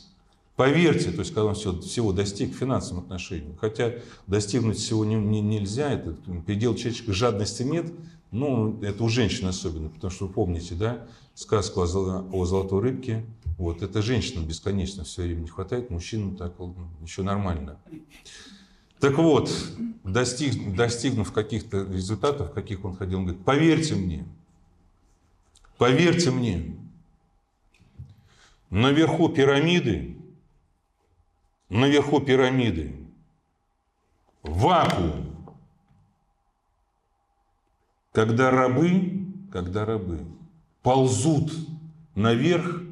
Поверьте, 0.57 1.13
то 1.13 1.21
есть, 1.21 1.33
когда 1.33 1.45
он 1.45 1.55
всего, 1.55 1.81
всего 1.81 2.13
достиг 2.13 2.53
в 2.53 2.59
финансовом 2.59 3.05
отношении, 3.05 3.57
хотя 3.61 3.93
достигнуть 4.27 4.79
всего 4.79 5.05
не, 5.05 5.15
не, 5.15 5.41
нельзя, 5.41 5.93
это 5.93 6.17
предел 6.45 6.75
человеческой 6.75 7.13
жадности 7.13 7.63
нет, 7.63 7.93
ну, 8.33 8.83
это 8.83 9.05
у 9.05 9.09
женщин 9.09 9.47
особенно, 9.47 9.89
потому 9.89 10.11
что 10.11 10.27
вы 10.27 10.33
помните, 10.33 10.75
да, 10.75 11.07
сказку 11.35 11.83
о, 11.83 12.27
о 12.33 12.45
золотой 12.47 12.83
рыбке, 12.83 13.25
вот, 13.59 13.83
это 13.83 14.03
женщинам 14.03 14.45
бесконечно 14.45 15.05
все 15.05 15.23
время 15.23 15.43
не 15.43 15.49
хватает, 15.49 15.91
мужчинам 15.91 16.35
так 16.35 16.55
еще 17.05 17.23
нормально. 17.23 17.79
Так 19.01 19.19
вот, 19.19 19.51
достиг, 20.05 20.75
достигнув 20.75 21.33
каких-то 21.33 21.83
результатов, 21.85 22.53
каких 22.53 22.85
он 22.85 22.97
ходил, 22.97 23.19
он 23.19 23.27
говорит, 23.27 23.45
поверьте 23.45 23.95
мне, 23.95 24.27
поверьте 25.77 26.31
мне, 26.31 26.77
наверху 28.71 29.29
пирамиды, 29.29 30.17
наверху 31.69 32.21
пирамиды 32.21 32.97
вакуум. 34.43 35.35
Когда 38.13 38.51
рабы, 38.51 39.27
когда 39.53 39.85
рабы 39.85 40.25
ползут 40.83 41.53
наверх 42.15 42.83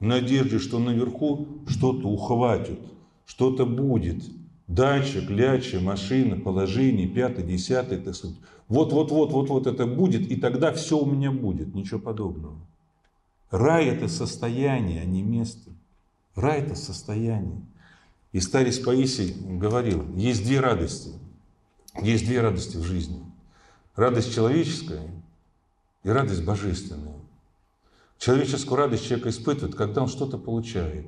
в 0.00 0.04
надежде, 0.04 0.58
что 0.58 0.80
наверху 0.80 1.46
что-то 1.68 2.08
ухватят, 2.08 2.80
что-то 3.26 3.64
будет– 3.64 4.24
дача, 4.74 5.24
кляча, 5.24 5.80
машина, 5.80 6.36
положение, 6.36 7.06
пятый, 7.06 7.44
десятый, 7.44 7.98
так 7.98 8.14
сказать. 8.14 8.36
Вот-вот-вот-вот-вот 8.68 9.66
это 9.66 9.86
будет, 9.86 10.30
и 10.30 10.36
тогда 10.36 10.72
все 10.72 10.98
у 10.98 11.06
меня 11.06 11.30
будет, 11.30 11.74
ничего 11.74 12.00
подобного. 12.00 12.56
Рай– 13.50 13.86
это 13.88 14.08
состояние, 14.08 15.02
а 15.02 15.04
не 15.04 15.22
место. 15.22 15.70
Рай– 16.34 16.60
это 16.62 16.74
состояние. 16.74 17.60
И 18.32 18.40
старец 18.40 18.78
Паисий 18.78 19.36
говорил, 19.58 20.06
есть 20.16 20.42
две 20.44 20.60
радости. 20.60 21.10
Есть 22.00 22.24
две 22.24 22.40
радости 22.40 22.78
в 22.78 22.82
жизни. 22.82 23.22
Радость 23.94 24.34
человеческая 24.34 25.06
и 26.02 26.08
радость 26.08 26.44
божественная. 26.44 27.16
Человеческую 28.16 28.78
радость 28.78 29.06
человек 29.06 29.26
испытывает, 29.26 29.74
когда 29.74 30.02
он 30.02 30.08
что-то 30.08 30.38
получает. 30.38 31.06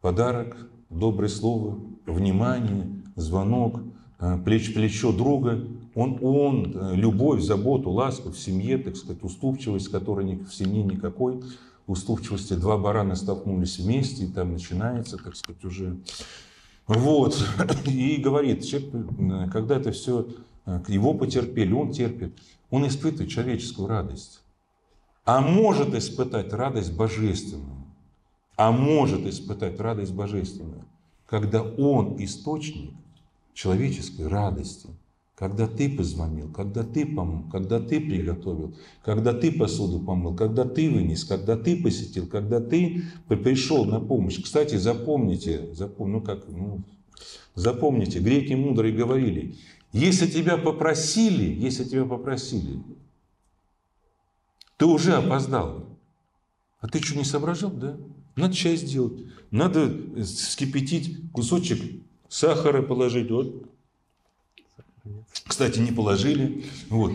Подарок, 0.00 0.56
доброе 0.88 1.28
слово, 1.28 1.80
внимание, 2.06 3.02
звонок, 3.14 3.82
э, 4.18 4.38
плечо 4.44 4.72
плечо 4.72 5.12
друга. 5.12 5.66
Он, 5.94 6.18
он, 6.22 6.72
э, 6.74 6.94
любовь, 6.96 7.42
заботу, 7.42 7.90
ласку 7.90 8.30
в 8.30 8.38
семье, 8.38 8.78
так 8.78 8.96
сказать, 8.96 9.22
уступчивость, 9.22 9.88
которой 9.88 10.36
в 10.36 10.54
семье 10.54 10.82
никакой 10.82 11.42
уступчивости. 11.86 12.54
Два 12.54 12.78
барана 12.78 13.14
столкнулись 13.14 13.78
вместе, 13.78 14.24
и 14.24 14.28
там 14.28 14.52
начинается, 14.52 15.16
так 15.16 15.36
сказать, 15.36 15.64
уже... 15.64 15.98
Вот. 16.86 17.44
И 17.86 18.16
говорит, 18.16 18.64
человек, 18.64 18.90
э, 19.18 19.50
когда 19.50 19.76
это 19.76 19.92
все, 19.92 20.28
его 20.88 21.14
потерпели, 21.14 21.72
он 21.72 21.92
терпит, 21.92 22.36
он 22.70 22.86
испытывает 22.86 23.30
человеческую 23.30 23.88
радость. 23.88 24.40
А 25.24 25.40
может 25.40 25.94
испытать 25.94 26.52
радость 26.52 26.92
божественную 26.96 27.86
а 28.56 28.72
может 28.72 29.26
испытать 29.26 29.78
радость 29.78 30.12
божественную, 30.12 30.84
когда 31.26 31.62
он 31.62 32.22
источник 32.22 32.92
человеческой 33.52 34.28
радости. 34.28 34.88
Когда 35.34 35.66
ты 35.66 35.94
позвонил, 35.94 36.50
когда 36.50 36.82
ты 36.82 37.04
помог, 37.04 37.52
когда 37.52 37.78
ты 37.78 38.00
приготовил, 38.00 38.74
когда 39.04 39.34
ты 39.34 39.52
посуду 39.52 40.00
помыл, 40.00 40.34
когда 40.34 40.64
ты 40.64 40.88
вынес, 40.88 41.24
когда 41.24 41.58
ты 41.58 41.76
посетил, 41.82 42.26
когда 42.26 42.58
ты 42.58 43.02
пришел 43.28 43.84
на 43.84 44.00
помощь. 44.00 44.42
Кстати, 44.42 44.76
запомните, 44.76 45.74
запом... 45.74 46.12
ну 46.12 46.20
как, 46.22 46.48
ну, 46.48 46.80
запомните, 47.54 48.18
греки 48.18 48.54
мудрые 48.54 48.94
говорили, 48.94 49.56
если 49.92 50.26
тебя 50.26 50.56
попросили, 50.56 51.44
если 51.44 51.84
тебя 51.84 52.06
попросили, 52.06 52.82
ты 54.78 54.86
уже 54.86 55.16
опоздал. 55.16 55.84
А 56.80 56.88
ты 56.88 57.02
что, 57.02 57.18
не 57.18 57.24
соображал, 57.24 57.72
да? 57.72 57.98
Надо 58.36 58.54
чай 58.54 58.76
сделать. 58.76 59.24
Надо 59.50 59.90
вскипятить 60.22 61.30
кусочек 61.32 61.80
сахара 62.28 62.82
положить. 62.82 63.30
Вот. 63.30 63.66
Кстати, 65.46 65.78
не 65.78 65.92
положили. 65.92 66.64
Вот. 66.90 67.12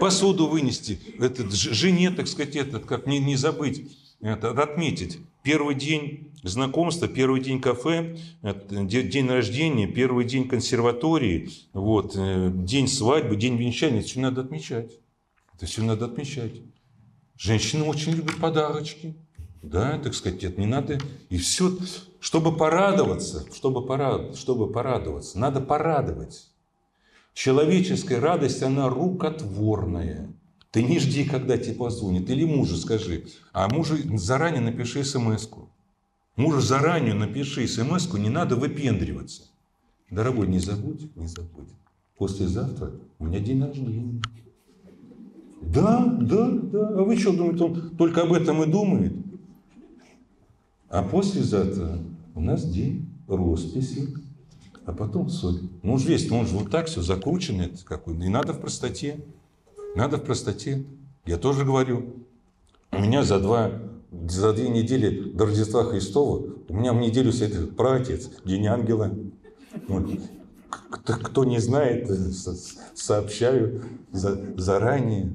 Посуду 0.00 0.46
вынести. 0.46 0.98
Это, 1.18 1.48
жене, 1.50 2.10
так 2.10 2.26
сказать, 2.28 2.56
это, 2.56 2.80
как 2.80 3.06
не, 3.06 3.18
не 3.18 3.36
забыть, 3.36 3.96
это, 4.20 4.50
отметить. 4.50 5.18
Первый 5.42 5.74
день 5.74 6.32
знакомства, 6.42 7.06
первый 7.06 7.40
день 7.40 7.60
кафе, 7.60 8.16
день 8.42 9.28
рождения, 9.28 9.86
первый 9.86 10.24
день 10.24 10.48
консерватории, 10.48 11.50
вот, 11.72 12.14
э, 12.16 12.50
день 12.52 12.88
свадьбы, 12.88 13.36
день 13.36 13.56
венчания. 13.56 14.00
Это 14.00 14.08
все 14.08 14.20
надо 14.20 14.40
отмечать. 14.40 14.92
Это 15.54 15.66
все 15.66 15.82
надо 15.82 16.06
отмечать. 16.06 16.62
Женщины 17.36 17.84
очень 17.84 18.12
любят 18.12 18.36
подарочки. 18.36 19.14
Да, 19.66 19.98
так 19.98 20.14
сказать, 20.14 20.44
это 20.44 20.60
не 20.60 20.66
надо. 20.66 20.98
И 21.28 21.38
все, 21.38 21.76
чтобы 22.20 22.56
порадоваться, 22.56 23.44
чтобы, 23.52 23.84
порад, 23.84 24.36
чтобы 24.36 24.70
порадоваться, 24.70 25.38
надо 25.40 25.60
порадовать. 25.60 26.46
Человеческая 27.34 28.20
радость, 28.20 28.62
она 28.62 28.88
рукотворная. 28.88 30.32
Ты 30.70 30.84
не 30.84 31.00
жди, 31.00 31.24
когда 31.24 31.58
тебе 31.58 31.74
позвонит. 31.74 32.30
Или 32.30 32.44
мужу 32.44 32.76
скажи. 32.76 33.26
А 33.52 33.68
мужу 33.68 33.96
заранее 34.16 34.60
напиши 34.60 35.02
смс 35.04 35.48
-ку. 35.48 35.66
Мужу 36.36 36.60
заранее 36.60 37.14
напиши 37.14 37.66
смс 37.66 38.12
не 38.14 38.28
надо 38.28 38.54
выпендриваться. 38.54 39.42
Дорогой, 40.10 40.46
не 40.46 40.60
забудь, 40.60 41.14
не 41.16 41.26
забудь. 41.26 41.70
Послезавтра 42.16 42.92
у 43.18 43.24
меня 43.24 43.40
день 43.40 43.64
рождения. 43.64 44.22
Да, 45.60 46.04
да, 46.20 46.50
да. 46.50 46.88
А 46.88 47.02
вы 47.02 47.16
что 47.16 47.32
думаете, 47.32 47.64
он 47.64 47.96
только 47.96 48.22
об 48.22 48.32
этом 48.32 48.62
и 48.62 48.66
думает? 48.66 49.25
А 50.96 51.02
послезавтра 51.02 51.98
у 52.34 52.40
нас 52.40 52.64
день 52.64 53.06
росписи, 53.28 54.14
а 54.86 54.92
потом 54.92 55.28
соль. 55.28 55.68
Ну, 55.82 55.98
весь, 55.98 56.30
он 56.32 56.46
же 56.46 56.56
вот 56.56 56.70
так 56.70 56.86
все 56.86 57.02
закручено, 57.02 57.68
какой. 57.84 58.14
И 58.14 58.28
надо 58.30 58.54
в 58.54 58.60
простоте. 58.62 59.22
Надо 59.94 60.16
в 60.16 60.24
простоте. 60.24 60.86
Я 61.26 61.36
тоже 61.36 61.66
говорю. 61.66 62.14
У 62.92 62.98
меня 62.98 63.24
за 63.24 63.38
два, 63.40 63.72
за 64.10 64.54
две 64.54 64.70
недели 64.70 65.32
до 65.32 65.44
Рождества 65.44 65.84
Христова, 65.84 66.46
у 66.66 66.74
меня 66.74 66.94
в 66.94 66.96
неделю 66.96 67.30
сидит 67.30 67.76
праотец, 67.76 68.30
День 68.46 68.66
ангела. 68.66 69.14
Вот. 69.88 70.08
Кто 70.88 71.44
не 71.44 71.58
знает, 71.58 72.10
сообщаю 72.94 73.82
заранее. 74.12 75.34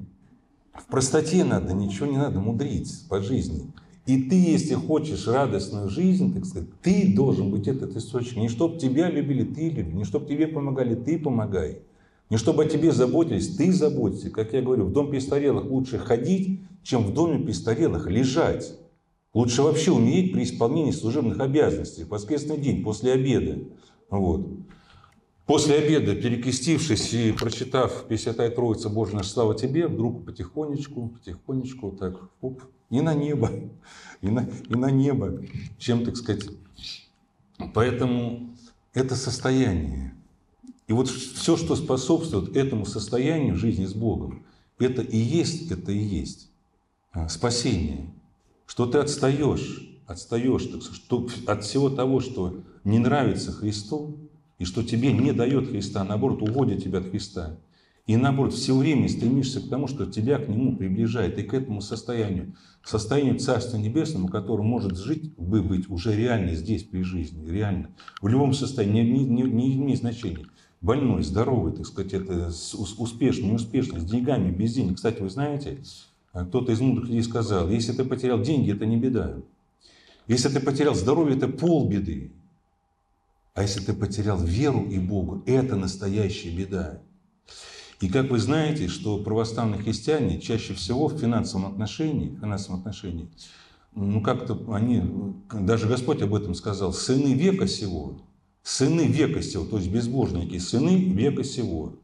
В 0.74 0.88
простоте 0.88 1.44
надо, 1.44 1.74
ничего 1.74 2.08
не 2.08 2.18
надо 2.18 2.40
мудрить 2.40 3.06
по 3.10 3.22
жизни. 3.22 3.72
И 4.08 4.24
ты, 4.24 4.36
если 4.36 4.74
хочешь 4.74 5.28
радостную 5.28 5.90
жизнь, 5.90 6.34
так 6.34 6.46
сказать, 6.46 6.70
ты 6.82 7.14
должен 7.16 7.52
быть 7.52 7.68
этот 7.68 7.96
источник. 7.96 8.38
Не 8.38 8.50
чтобы 8.50 8.80
тебя 8.80 9.10
любили, 9.10 9.44
ты 9.44 9.70
люби. 9.70 9.94
Не 9.94 10.06
чтобы 10.06 10.26
тебе 10.26 10.48
помогали, 10.48 10.96
ты 10.96 11.20
помогай. 11.20 11.84
Не 12.32 12.38
чтобы 12.38 12.64
о 12.64 12.68
тебе 12.68 12.92
заботились, 12.92 13.56
ты 13.56 13.72
заботься. 13.72 14.30
Как 14.30 14.54
я 14.54 14.62
говорю, 14.62 14.86
в 14.86 14.92
дом 14.92 15.10
престарелых 15.10 15.66
лучше 15.70 16.00
ходить, 16.00 16.62
чем 16.82 17.04
в 17.04 17.14
доме 17.14 17.40
престарелых 17.40 18.08
лежать. 18.10 18.74
Лучше 19.34 19.62
вообще 19.62 19.92
умереть 19.92 20.34
при 20.34 20.44
исполнении 20.44 20.92
служебных 20.92 21.40
обязанностей. 21.40 22.04
В 22.04 22.10
воскресный 22.10 22.58
день, 22.58 22.84
после 22.84 23.14
обеда. 23.14 23.60
Вот. 24.10 24.48
После 25.46 25.76
обеда, 25.76 26.16
перекрестившись 26.16 27.14
и 27.14 27.32
прочитав 27.32 28.06
«Пресвятая 28.08 28.50
Троица, 28.52 28.90
Божья 28.90 29.16
наша 29.16 29.30
слава 29.30 29.56
Тебе», 29.56 29.88
вдруг 29.88 30.26
потихонечку, 30.26 31.10
потихонечку 31.10 31.92
так, 31.92 32.16
оп, 32.42 32.62
и 32.90 33.02
на 33.02 33.14
небо, 33.14 33.50
и 34.22 34.30
на, 34.30 34.48
и 34.70 34.76
на 34.76 34.92
небо, 34.92 35.42
чем, 35.78 36.06
так 36.06 36.16
сказать. 36.16 36.46
Поэтому 37.74 38.56
это 38.94 39.16
состояние. 39.16 40.14
И 40.88 40.94
вот 40.94 41.08
все, 41.10 41.58
что 41.58 41.76
способствует 41.76 42.56
этому 42.56 42.86
состоянию 42.86 43.56
жизни 43.56 43.86
с 43.86 43.94
Богом, 43.94 44.44
это 44.78 45.02
и 45.02 45.18
есть, 45.18 45.72
это 45.72 45.92
и 45.92 45.98
есть 45.98 46.50
а, 47.12 47.30
спасение. 47.30 48.12
Что 48.66 48.86
ты 48.86 48.98
отстаешь, 48.98 49.90
отстаешь 50.06 50.66
так, 50.66 50.82
что 50.82 51.28
от 51.46 51.64
всего 51.64 51.90
того, 51.90 52.20
что 52.20 52.62
не 52.84 53.00
нравится 53.00 53.52
Христу, 53.52 54.18
и 54.62 54.64
что 54.64 54.84
тебе 54.84 55.12
не 55.12 55.34
дает 55.34 55.70
Христа, 55.70 56.02
а 56.02 56.04
наоборот, 56.04 56.44
уводит 56.44 56.84
тебя 56.84 57.00
от 57.00 57.10
Христа. 57.10 57.58
И 58.06 58.16
наоборот, 58.16 58.54
все 58.54 58.78
время 58.78 59.10
стремишься 59.10 59.60
к 59.60 59.70
тому, 59.70 59.88
что 59.88 60.06
тебя 60.06 60.38
к 60.38 60.48
Нему 60.48 60.78
приближает, 60.78 61.40
и 61.40 61.42
к 61.42 61.56
этому 61.56 61.82
состоянию, 61.82 62.54
состоянию 62.84 63.40
Царства 63.40 63.78
Небесного, 63.78 64.28
которое 64.28 64.62
может 64.62 65.00
жить, 65.00 65.34
бы 65.36 65.64
быть 65.64 65.90
уже 65.90 66.16
реально 66.16 66.54
здесь, 66.54 66.84
при 66.84 67.02
жизни, 67.02 67.50
реально. 67.50 67.90
В 68.22 68.28
любом 68.28 68.54
состоянии, 68.54 69.02
не, 69.02 69.26
не, 69.26 69.42
не 69.42 69.78
имеет 69.78 69.98
значения. 69.98 70.46
Больной, 70.80 71.24
здоровый, 71.24 71.74
так 71.74 71.88
сказать, 71.88 72.14
это 72.14 72.52
успешный, 73.00 73.50
неуспешный, 73.50 74.00
с 74.00 74.04
деньгами, 74.04 74.52
без 74.52 74.76
денег. 74.76 74.98
Кстати, 74.98 75.24
вы 75.24 75.32
знаете, 75.32 75.80
кто-то 76.34 76.72
из 76.72 76.80
мудрых 76.82 77.08
людей 77.08 77.24
сказал, 77.24 77.68
если 77.68 77.94
ты 77.94 78.06
потерял 78.06 78.40
деньги, 78.40 78.72
это 78.72 78.86
не 78.86 78.98
беда. 78.98 79.38
Если 80.28 80.50
ты 80.50 80.60
потерял 80.60 80.94
здоровье, 80.94 81.36
это 81.36 81.48
полбеды. 81.48 82.32
А 83.62 83.64
если 83.64 83.80
ты 83.82 83.94
потерял 83.94 84.44
веру 84.44 84.90
и 84.90 84.98
Богу, 84.98 85.44
это 85.46 85.76
настоящая 85.76 86.50
беда. 86.50 87.04
И 88.00 88.10
как 88.10 88.32
вы 88.32 88.40
знаете, 88.40 88.88
что 88.88 89.20
православные 89.20 89.80
христиане 89.80 90.42
чаще 90.42 90.74
всего 90.74 91.08
в 91.08 91.20
финансовом 91.20 91.68
отношении, 91.68 92.30
в 92.30 92.40
финансовом 92.40 92.80
отношении, 92.80 93.30
ну 93.94 94.20
как-то 94.22 94.60
они, 94.74 95.04
даже 95.54 95.88
Господь 95.88 96.24
об 96.24 96.34
этом 96.34 96.56
сказал, 96.56 96.92
сыны 96.92 97.36
века 97.36 97.68
сего, 97.68 98.20
сыны 98.64 99.02
века 99.02 99.44
сего, 99.44 99.66
то 99.66 99.78
есть 99.78 99.92
безбожники, 99.92 100.58
сыны 100.58 100.98
века 100.98 101.44
сего, 101.44 102.00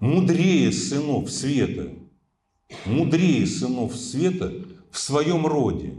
мудрее 0.00 0.70
сынов 0.70 1.30
света, 1.30 1.94
мудрее 2.84 3.46
сынов 3.46 3.96
света 3.96 4.52
в 4.90 4.98
своем 4.98 5.46
роде. 5.46 5.94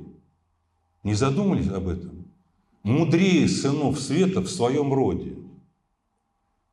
Не 1.02 1.16
задумались 1.16 1.70
об 1.70 1.88
этом? 1.88 2.21
Мудрее 2.84 3.48
сынов 3.48 4.00
света 4.00 4.42
в 4.42 4.50
своем 4.50 4.94
роде. 4.94 5.38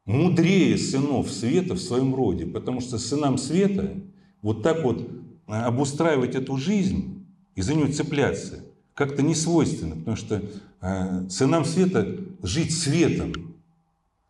Мудрее 0.04 0.78
сынов 0.78 1.30
света 1.30 1.74
в 1.74 1.78
своем 1.78 2.14
роде, 2.14 2.46
потому 2.46 2.80
что 2.80 2.98
сынам 2.98 3.36
света 3.36 3.94
вот 4.40 4.62
так 4.62 4.82
вот 4.82 5.00
э, 5.46 5.52
обустраивать 5.52 6.34
эту 6.34 6.56
жизнь 6.56 7.26
и 7.54 7.60
за 7.60 7.74
нее 7.74 7.88
цепляться 7.88 8.64
как-то 8.94 9.22
не 9.22 9.34
свойственно, 9.34 9.96
потому 9.96 10.16
что 10.16 10.42
э, 10.80 11.28
сынам 11.28 11.64
света 11.64 12.16
жить 12.42 12.76
светом, 12.76 13.32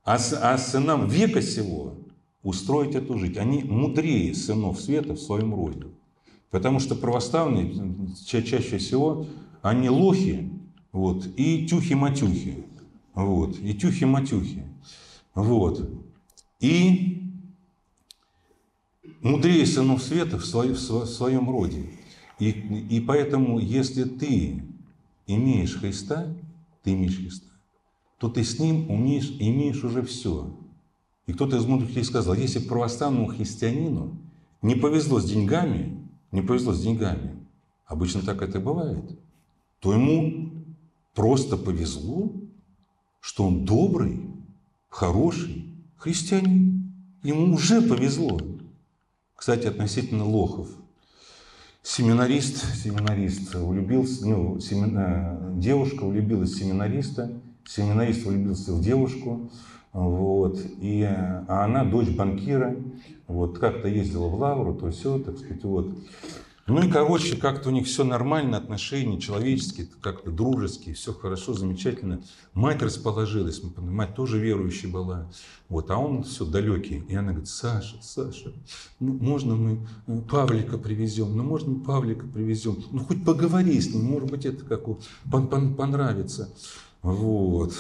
а, 0.05 0.17
а 0.17 0.59
сынам 0.59 1.09
века 1.09 1.43
сего 1.43 1.95
устроить 2.43 2.95
эту 2.95 3.19
жизнь. 3.19 3.39
Они 3.39 3.63
мудрее 3.63 4.35
сынов 4.35 4.81
света 4.81 5.13
в 5.13 5.21
своем 5.21 5.55
роде. 5.55 5.85
Потому 6.51 6.81
что 6.81 6.95
православные 6.95 7.75
чаще 8.27 8.79
всего, 8.79 9.27
они 9.61 9.91
лохи, 9.91 10.51
вот, 10.93 11.27
и 11.37 11.67
тюхи-матюхи. 11.67 12.65
Вот, 13.15 13.59
и 13.59 13.75
тюхи-матюхи. 13.75 14.65
Вот. 15.35 15.89
И 16.61 17.23
мудрее 19.21 19.67
сынов 19.67 20.03
света 20.03 20.39
в, 20.39 20.45
свой, 20.45 20.73
в 20.73 20.79
своем 20.79 21.51
роде. 21.51 21.91
И, 22.39 22.51
и 22.51 23.01
поэтому, 23.01 23.59
если 23.59 24.05
ты 24.05 24.63
имеешь 25.27 25.77
Христа, 25.77 26.35
ты 26.83 26.93
имеешь 26.93 27.17
Христа, 27.17 27.49
то 28.19 28.29
ты 28.29 28.45
с 28.45 28.59
Ним 28.59 28.91
умеешь, 28.91 29.31
имеешь 29.39 29.85
уже 29.85 30.03
все. 30.03 30.57
И 31.27 31.33
кто-то 31.33 31.57
из 31.57 31.67
мудрых 31.67 31.91
людей 31.91 32.05
сказал, 32.05 32.35
если 32.35 32.61
православному 32.61 33.27
христианину 33.27 34.17
не 34.63 34.75
повезло 34.75 35.21
с 35.21 35.29
деньгами, 35.29 36.09
не 36.33 36.41
повезло 36.41 36.73
с 36.73 36.81
деньгами, 36.81 37.37
обычно 37.87 38.23
так 38.23 38.41
это 38.43 38.61
бывает, 38.61 39.19
то 39.81 39.93
ему 39.93 40.38
просто 41.19 41.57
повезло, 41.57 42.31
что 43.19 43.45
он 43.45 43.65
добрый, 43.65 44.21
хороший 44.89 45.67
христианин. 45.97 46.93
Ему 47.25 47.55
уже 47.55 47.83
повезло. 47.83 48.41
Кстати, 49.35 49.67
относительно 49.67 50.25
лохов. 50.25 50.69
Семинарист, 51.83 52.65
семинарист 52.85 53.53
влюбился, 53.53 54.29
ну, 54.29 54.61
семина, 54.61 55.55
девушка 55.57 56.07
влюбилась 56.07 56.53
в 56.53 56.57
семинариста, 56.57 57.33
семинарист 57.67 58.25
влюбился 58.25 58.73
в 58.73 58.81
девушку, 58.81 59.51
вот, 59.93 60.61
и, 60.81 61.03
а 61.03 61.65
она 61.65 61.85
дочь 61.85 62.11
банкира, 62.11 62.77
вот, 63.27 63.59
как-то 63.59 63.89
ездила 63.89 64.29
в 64.29 64.37
Лавру, 64.37 64.73
то 64.73 64.93
все, 64.93 65.19
так 65.19 65.37
сказать, 65.39 65.65
вот. 65.65 65.99
Ну 66.69 66.83
и, 66.83 66.91
короче, 66.91 67.35
как-то 67.35 67.71
у 67.71 67.73
них 67.73 67.87
все 67.87 68.05
нормально, 68.05 68.59
отношения 68.59 69.19
человеческие, 69.19 69.89
как-то 70.03 70.31
дружеские, 70.31 70.95
все 70.95 71.15
хорошо, 71.15 71.55
замечательно. 71.55 72.23
Мать 72.53 72.83
расположилась, 72.83 73.63
мать 73.77 74.15
тоже 74.15 74.39
верующая 74.39 74.91
была, 74.91 75.31
вот, 75.71 75.91
а 75.91 75.97
он 75.97 76.25
все 76.25 76.45
далекий. 76.45 77.03
И 77.09 77.15
она 77.15 77.31
говорит, 77.31 77.49
Саша, 77.49 77.97
Саша, 78.03 78.53
ну, 79.01 79.15
можно 79.15 79.57
мы 79.57 79.89
э, 80.07 80.21
Павлика 80.31 80.77
привезем, 80.77 81.35
ну 81.35 81.43
можно 81.43 81.71
мы 81.71 81.81
Павлика 81.85 82.27
привезем, 82.27 82.77
ну 82.91 82.99
хоть 82.99 83.25
поговори 83.25 83.81
с 83.81 83.95
ним, 83.95 84.05
может 84.05 84.31
быть 84.31 84.45
это 84.45 84.63
как 84.67 84.85
пон 85.31 85.49
пон 85.49 85.75
понравится. 85.75 86.55
Вот. 87.01 87.73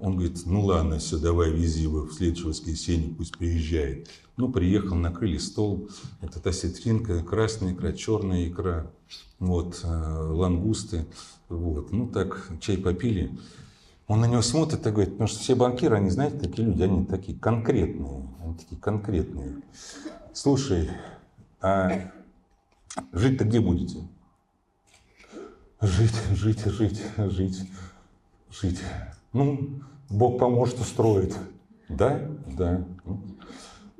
Он 0.00 0.16
говорит, 0.16 0.40
ну 0.46 0.64
ладно, 0.64 0.98
все, 0.98 1.18
давай 1.18 1.52
вези 1.52 1.82
его 1.82 2.02
в 2.02 2.12
следующее 2.12 2.48
воскресенье, 2.48 3.14
пусть 3.14 3.36
приезжает. 3.36 4.08
Ну, 4.38 4.48
приехал, 4.52 4.94
накрыли 4.94 5.36
стол. 5.36 5.90
Это 6.20 6.48
осетринка, 6.48 7.24
красная 7.24 7.72
икра, 7.72 7.92
черная 7.92 8.48
икра, 8.48 8.88
вот, 9.40 9.80
э, 9.82 9.88
лангусты. 9.88 11.06
Вот. 11.48 11.90
Ну, 11.90 12.06
так, 12.06 12.48
чай 12.60 12.78
попили. 12.78 13.36
Он 14.06 14.20
на 14.20 14.26
него 14.26 14.42
смотрит 14.42 14.86
и 14.86 14.90
говорит, 14.90 15.14
потому 15.14 15.26
что 15.26 15.40
все 15.40 15.56
банкиры, 15.56 15.96
они, 15.96 16.08
знаете, 16.10 16.38
такие 16.38 16.68
люди, 16.68 16.84
они 16.84 17.04
такие 17.04 17.36
конкретные. 17.36 18.28
Они 18.40 18.54
такие 18.54 18.80
конкретные. 18.80 19.56
Слушай, 20.32 20.88
а 21.60 22.12
жить-то 23.12 23.44
где 23.44 23.58
будете? 23.58 24.06
Жить, 25.80 26.14
жить, 26.30 26.64
жить, 26.64 27.02
жить, 27.16 27.68
жить. 28.52 28.80
Ну, 29.32 29.80
Бог 30.08 30.38
поможет 30.38 30.78
устроить. 30.78 31.34
Да? 31.88 32.20
Да. 32.56 32.84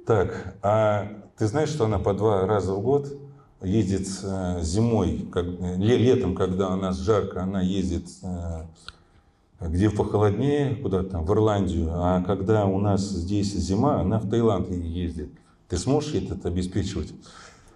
Так, 0.08 0.54
а 0.62 1.06
ты 1.36 1.46
знаешь, 1.46 1.68
что 1.68 1.84
она 1.84 1.98
по 1.98 2.14
два 2.14 2.46
раза 2.46 2.72
в 2.72 2.80
год 2.80 3.12
ездит 3.60 4.08
э, 4.22 4.60
зимой, 4.62 5.28
как, 5.30 5.44
летом, 5.76 6.34
когда 6.34 6.70
у 6.70 6.76
нас 6.76 6.96
жарко, 6.96 7.42
она 7.42 7.60
ездит 7.60 8.08
э, 8.22 8.62
где 9.60 9.90
похолоднее, 9.90 10.76
куда 10.76 11.02
там, 11.02 11.26
в 11.26 11.32
Ирландию, 11.34 11.90
а 11.92 12.22
когда 12.22 12.64
у 12.64 12.80
нас 12.80 13.02
здесь 13.02 13.52
зима, 13.52 14.00
она 14.00 14.18
в 14.18 14.30
Таиланд 14.30 14.70
ездит. 14.70 15.30
Ты 15.68 15.76
сможешь 15.76 16.14
это 16.14 16.48
обеспечивать? 16.48 17.12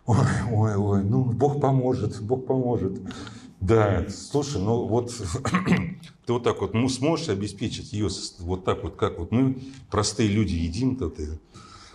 Ой, 0.07 0.17
ой, 0.51 0.75
ой, 0.77 1.05
ну 1.05 1.25
Бог 1.25 1.61
поможет, 1.61 2.19
Бог 2.23 2.47
поможет. 2.47 2.99
Да, 3.61 4.07
слушай, 4.09 4.59
ну 4.59 4.87
вот 4.87 5.11
ты 6.25 6.33
вот 6.33 6.45
так 6.45 6.63
вот, 6.63 6.73
ну 6.73 6.89
сможешь 6.89 7.29
обеспечить 7.29 7.93
ее 7.93 8.09
вот 8.39 8.65
так 8.65 8.85
вот, 8.85 8.97
как 8.97 9.19
вот 9.19 9.33
мы, 9.33 9.59
простые 9.91 10.31
люди, 10.31 10.55
едим-то 10.55 11.11
ты. 11.11 11.39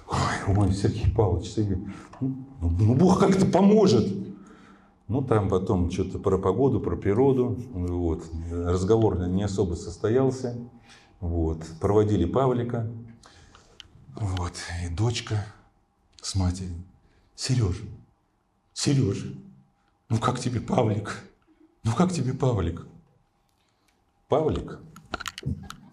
Ой, 0.09 0.55
ой, 0.55 0.73
Сергей 0.73 1.11
Павлович, 1.13 1.49
Сергей, 1.49 1.77
ну, 2.21 2.45
ну 2.61 2.95
Бог 2.95 3.19
как-то 3.19 3.45
поможет. 3.45 4.07
Ну, 5.07 5.21
там 5.21 5.47
потом 5.47 5.89
что-то 5.89 6.19
про 6.19 6.37
погоду, 6.37 6.81
про 6.81 6.97
природу. 6.97 7.57
Вот. 7.71 8.23
Разговор 8.51 9.25
не 9.27 9.43
особо 9.43 9.75
состоялся. 9.75 10.57
Вот. 11.21 11.65
Проводили 11.79 12.25
Павлика. 12.25 12.91
Вот. 14.15 14.53
И 14.83 14.89
дочка 14.93 15.45
с 16.21 16.35
матерью. 16.35 16.83
Сережа, 17.35 17.85
Сережа, 18.73 19.27
ну 20.09 20.17
как 20.17 20.39
тебе 20.39 20.59
Павлик? 20.59 21.23
Ну 21.83 21.93
как 21.93 22.11
тебе 22.11 22.33
Павлик? 22.33 22.85
Павлик? 24.27 24.79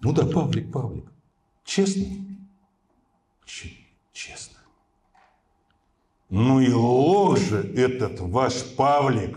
Ну 0.01 0.13
да, 0.15 0.25
Павлик, 0.25 0.73
Павлик. 0.73 1.05
Честно? 1.65 2.07
Ч 3.45 3.84
честно. 4.15 4.59
Ну 6.31 6.61
и 6.61 6.73
лох 6.73 7.37
же 7.39 7.61
этот 7.77 8.21
ваш 8.21 8.75
Павлик. 8.77 9.37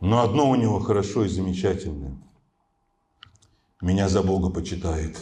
Но 0.00 0.22
одно 0.22 0.50
у 0.50 0.54
него 0.54 0.78
хорошо 0.78 1.24
и 1.24 1.28
замечательное. 1.28 2.16
Меня 3.80 4.08
за 4.08 4.22
Бога 4.22 4.50
почитает. 4.50 5.16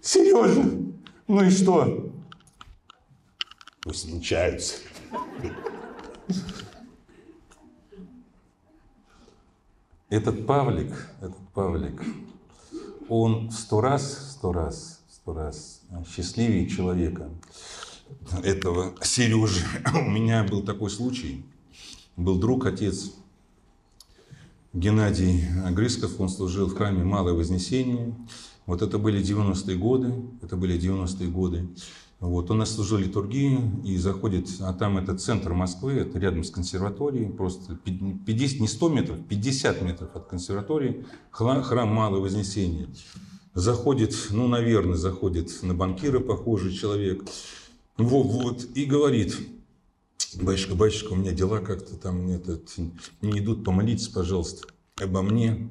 Сережа, 0.00 0.64
ну 1.28 1.44
и 1.44 1.50
что? 1.50 2.12
Пусть 3.82 4.08
мучаются. 4.12 4.89
Этот 10.10 10.44
Павлик, 10.44 10.92
этот 11.20 11.38
Павлик, 11.54 12.02
он 13.08 13.52
сто 13.52 13.80
раз, 13.80 14.32
сто 14.32 14.52
раз, 14.52 15.00
сто 15.08 15.32
раз 15.32 15.82
счастливее 16.12 16.68
человека, 16.68 17.30
этого 18.42 18.92
Сережи. 19.02 19.64
У 19.94 20.10
меня 20.10 20.42
был 20.42 20.62
такой 20.64 20.90
случай. 20.90 21.44
Был 22.16 22.40
друг, 22.40 22.66
отец 22.66 23.12
Геннадий 24.72 25.44
Грисков, 25.70 26.20
он 26.20 26.28
служил 26.28 26.66
в 26.66 26.76
храме 26.76 27.04
Малое 27.04 27.34
Вознесение. 27.34 28.12
Вот 28.66 28.82
это 28.82 28.98
были 28.98 29.22
90-е 29.22 29.76
годы, 29.76 30.12
это 30.42 30.56
были 30.56 30.76
90-е 30.76 31.28
годы. 31.28 31.68
Вот, 32.20 32.50
он 32.50 32.58
нас 32.58 32.74
служил 32.74 32.98
литургию 32.98 33.82
и 33.82 33.96
заходит, 33.96 34.46
а 34.60 34.74
там 34.74 34.98
это 34.98 35.16
центр 35.16 35.54
Москвы, 35.54 35.94
это 35.94 36.18
рядом 36.18 36.44
с 36.44 36.50
консерваторией, 36.50 37.30
просто 37.30 37.76
50, 37.76 38.60
не 38.60 38.68
100 38.68 38.88
метров, 38.90 39.26
50 39.26 39.80
метров 39.80 40.14
от 40.14 40.26
консерватории, 40.26 41.06
храм, 41.30 41.62
храм 41.62 41.88
Малое 41.88 42.20
Вознесение. 42.20 42.88
Заходит, 43.54 44.14
ну, 44.30 44.48
наверное, 44.48 44.96
заходит 44.96 45.50
на 45.62 45.72
банкира 45.72 46.20
похожий 46.20 46.74
человек, 46.74 47.24
вот, 47.96 48.26
вот, 48.26 48.68
и 48.74 48.84
говорит, 48.84 49.36
батюшка, 50.42 50.74
батюшка, 50.74 51.12
у 51.12 51.16
меня 51.16 51.32
дела 51.32 51.60
как-то 51.60 51.96
там 51.96 52.28
этот, 52.28 52.74
не 53.22 53.38
идут, 53.38 53.64
помолитесь, 53.64 54.08
пожалуйста, 54.08 54.68
обо 55.00 55.22
мне. 55.22 55.68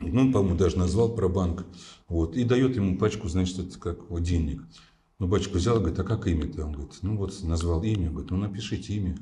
Ну, 0.00 0.32
по-моему, 0.32 0.56
даже 0.56 0.78
назвал 0.78 1.14
про 1.14 1.28
банк. 1.28 1.66
Вот, 2.08 2.36
и 2.36 2.44
дает 2.44 2.76
ему 2.76 2.96
пачку, 2.96 3.28
значит, 3.28 3.58
это 3.58 3.78
как 3.78 4.08
вот, 4.10 4.22
денег. 4.22 4.62
Ну, 5.18 5.26
батюшка 5.26 5.56
взял, 5.56 5.80
говорит, 5.80 5.98
а 5.98 6.04
как 6.04 6.28
имя-то? 6.28 6.64
Он 6.64 6.72
говорит, 6.72 6.96
ну 7.02 7.16
вот 7.16 7.42
назвал 7.42 7.82
имя, 7.82 8.08
говорит, 8.10 8.30
ну 8.30 8.36
напишите 8.36 8.94
имя. 8.94 9.18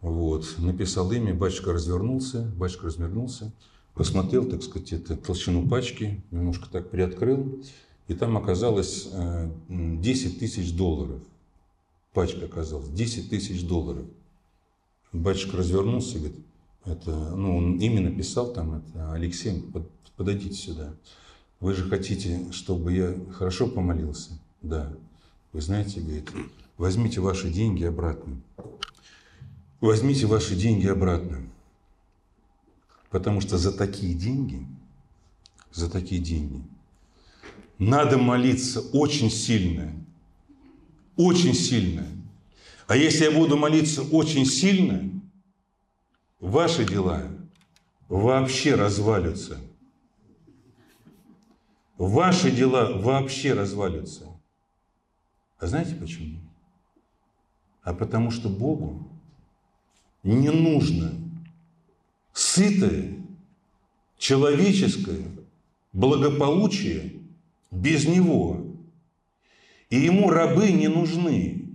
Вот, 0.00 0.56
написал 0.58 1.10
имя, 1.12 1.34
батюшка 1.34 1.72
развернулся, 1.72 2.52
батюшка 2.56 2.86
развернулся, 2.86 3.52
посмотрел, 3.94 4.44
так 4.44 4.62
сказать, 4.62 4.92
это, 4.92 5.16
толщину 5.16 5.68
пачки, 5.68 6.22
немножко 6.32 6.68
так 6.68 6.90
приоткрыл, 6.90 7.60
и 8.08 8.14
там 8.14 8.36
оказалось 8.36 9.08
10 9.68 10.38
тысяч 10.38 10.74
долларов. 10.74 11.22
Пачка 12.12 12.46
оказалась, 12.46 12.88
10 12.88 13.30
тысяч 13.30 13.64
долларов. 13.66 14.04
Батюшка 15.12 15.58
развернулся, 15.58 16.18
говорит, 16.18 16.38
это, 16.84 17.10
ну, 17.36 17.56
он 17.56 17.78
имя 17.78 18.00
написал 18.00 18.52
там, 18.52 18.74
это 18.74 19.12
Алексей, 19.12 19.64
подойдите 20.16 20.54
сюда. 20.54 20.94
Вы 21.60 21.74
же 21.74 21.88
хотите, 21.88 22.52
чтобы 22.52 22.92
я 22.92 23.14
хорошо 23.32 23.68
помолился? 23.68 24.32
Да. 24.60 24.92
Вы 25.56 25.62
знаете, 25.62 26.00
говорит, 26.00 26.30
возьмите 26.76 27.18
ваши 27.22 27.48
деньги 27.48 27.82
обратно. 27.82 28.36
Возьмите 29.80 30.26
ваши 30.26 30.54
деньги 30.54 30.86
обратно. 30.86 31.48
Потому 33.08 33.40
что 33.40 33.56
за 33.56 33.72
такие 33.72 34.12
деньги, 34.12 34.66
за 35.72 35.90
такие 35.90 36.20
деньги, 36.20 36.62
надо 37.78 38.18
молиться 38.18 38.82
очень 38.92 39.30
сильно. 39.30 39.94
Очень 41.16 41.54
сильно. 41.54 42.06
А 42.86 42.94
если 42.94 43.24
я 43.24 43.30
буду 43.30 43.56
молиться 43.56 44.02
очень 44.02 44.44
сильно, 44.44 45.10
ваши 46.38 46.84
дела 46.84 47.30
вообще 48.10 48.74
развалятся 48.74 49.58
ваши 51.98 52.50
дела 52.50 52.92
вообще 52.98 53.54
развалятся. 53.54 54.25
А 55.58 55.66
знаете 55.66 55.94
почему? 55.94 56.38
А 57.82 57.94
потому 57.94 58.30
что 58.30 58.48
Богу 58.48 59.08
не 60.22 60.50
нужно 60.50 61.12
сытое, 62.32 63.14
человеческое 64.18 65.24
благополучие 65.92 67.12
без 67.70 68.06
Него. 68.06 68.66
И 69.88 69.96
Ему 69.96 70.30
рабы 70.30 70.72
не 70.72 70.88
нужны, 70.88 71.66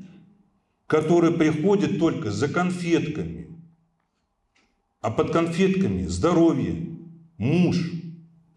которые 0.85 1.33
приходят 1.33 1.97
только 1.97 2.29
за 2.29 2.49
конфетками. 2.49 3.47
А 4.99 5.09
под 5.09 5.31
конфетками 5.31 6.05
здоровье, 6.05 6.89
муж, 7.37 7.77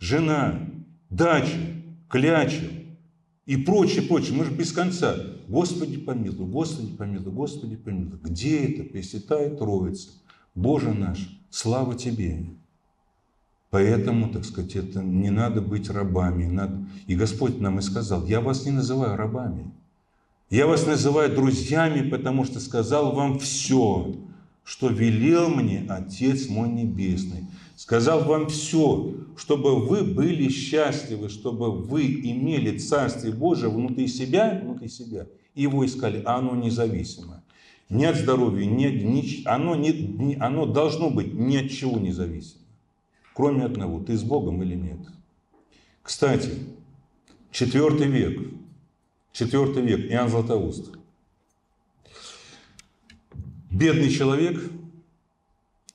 жена, 0.01 0.69
дача, 1.09 1.81
кляча, 2.09 2.69
и 3.47 3.57
прочее, 3.57 4.03
прочее. 4.03 4.37
Мы 4.37 4.45
же 4.45 4.53
без 4.53 4.73
конца. 4.73 5.17
Господи 5.49 5.99
помилуй, 5.99 6.47
Господи 6.47 6.93
помилуй, 6.93 7.33
Господи 7.33 7.77
помилуй. 7.77 8.19
Где 8.23 8.65
это 8.65 8.85
Пресвятая 8.85 9.55
Троица? 9.55 10.11
Боже 10.55 10.95
наш, 10.95 11.41
слава 11.51 11.95
Тебе. 11.95 12.47
Поэтому, 13.71 14.31
так 14.31 14.45
сказать, 14.45 14.77
это 14.77 15.03
не 15.03 15.31
надо 15.31 15.61
быть 15.61 15.91
рабами. 15.91 16.47
Надо... 16.47 16.87
И 17.07 17.17
Господь 17.17 17.61
нам 17.61 17.81
и 17.81 17.83
сказал, 17.83 18.25
я 18.25 18.41
вас 18.41 18.65
не 18.65 18.71
называю 18.71 19.17
рабами. 19.17 19.71
Я 20.49 20.67
вас 20.67 20.87
называю 20.87 21.35
друзьями, 21.35 22.09
потому 22.09 22.45
что 22.45 22.61
сказал 22.61 23.13
вам 23.13 23.41
все, 23.41 24.15
что 24.63 24.89
велел 24.89 25.49
мне 25.49 25.85
Отец 25.89 26.49
мой 26.49 26.69
Небесный. 26.69 27.44
Сказал 27.77 28.23
вам 28.23 28.49
все, 28.49 29.15
чтобы 29.37 29.85
вы 29.85 30.05
были 30.05 30.49
счастливы, 30.49 31.29
чтобы 31.29 31.73
вы 31.73 32.05
имели 32.05 32.79
Царствие 32.79 33.33
Божие 33.33 33.69
внутри 33.69 34.07
себя, 34.07 34.61
внутри 34.63 34.89
себя, 34.89 35.27
и 35.55 35.63
его 35.63 35.85
искали, 35.85 36.23
а 36.25 36.37
оно 36.37 36.55
независимо. 36.55 37.43
Ни 37.91 38.05
от 38.05 38.17
здоровья, 38.17 38.65
ни, 38.65 38.87
ни, 38.87 39.43
оно, 39.47 39.75
не, 39.75 40.37
оно 40.41 40.67
должно 40.67 41.11
быть 41.11 41.35
ни 41.35 41.57
от 41.57 41.71
чего 41.71 41.99
независимо. 41.99 42.63
Кроме 43.35 43.65
одного, 43.65 44.01
ты 44.01 44.17
с 44.17 44.23
Богом 44.23 44.63
или 44.63 44.77
нет. 44.77 45.01
Кстати, 46.03 46.51
четвертый 47.51 48.07
век, 48.07 48.53
четвертый 49.33 49.83
век, 49.83 50.11
Иоанн 50.13 50.29
Златоуст. 50.29 50.93
Бедный 53.71 54.11
человек– 54.11 54.63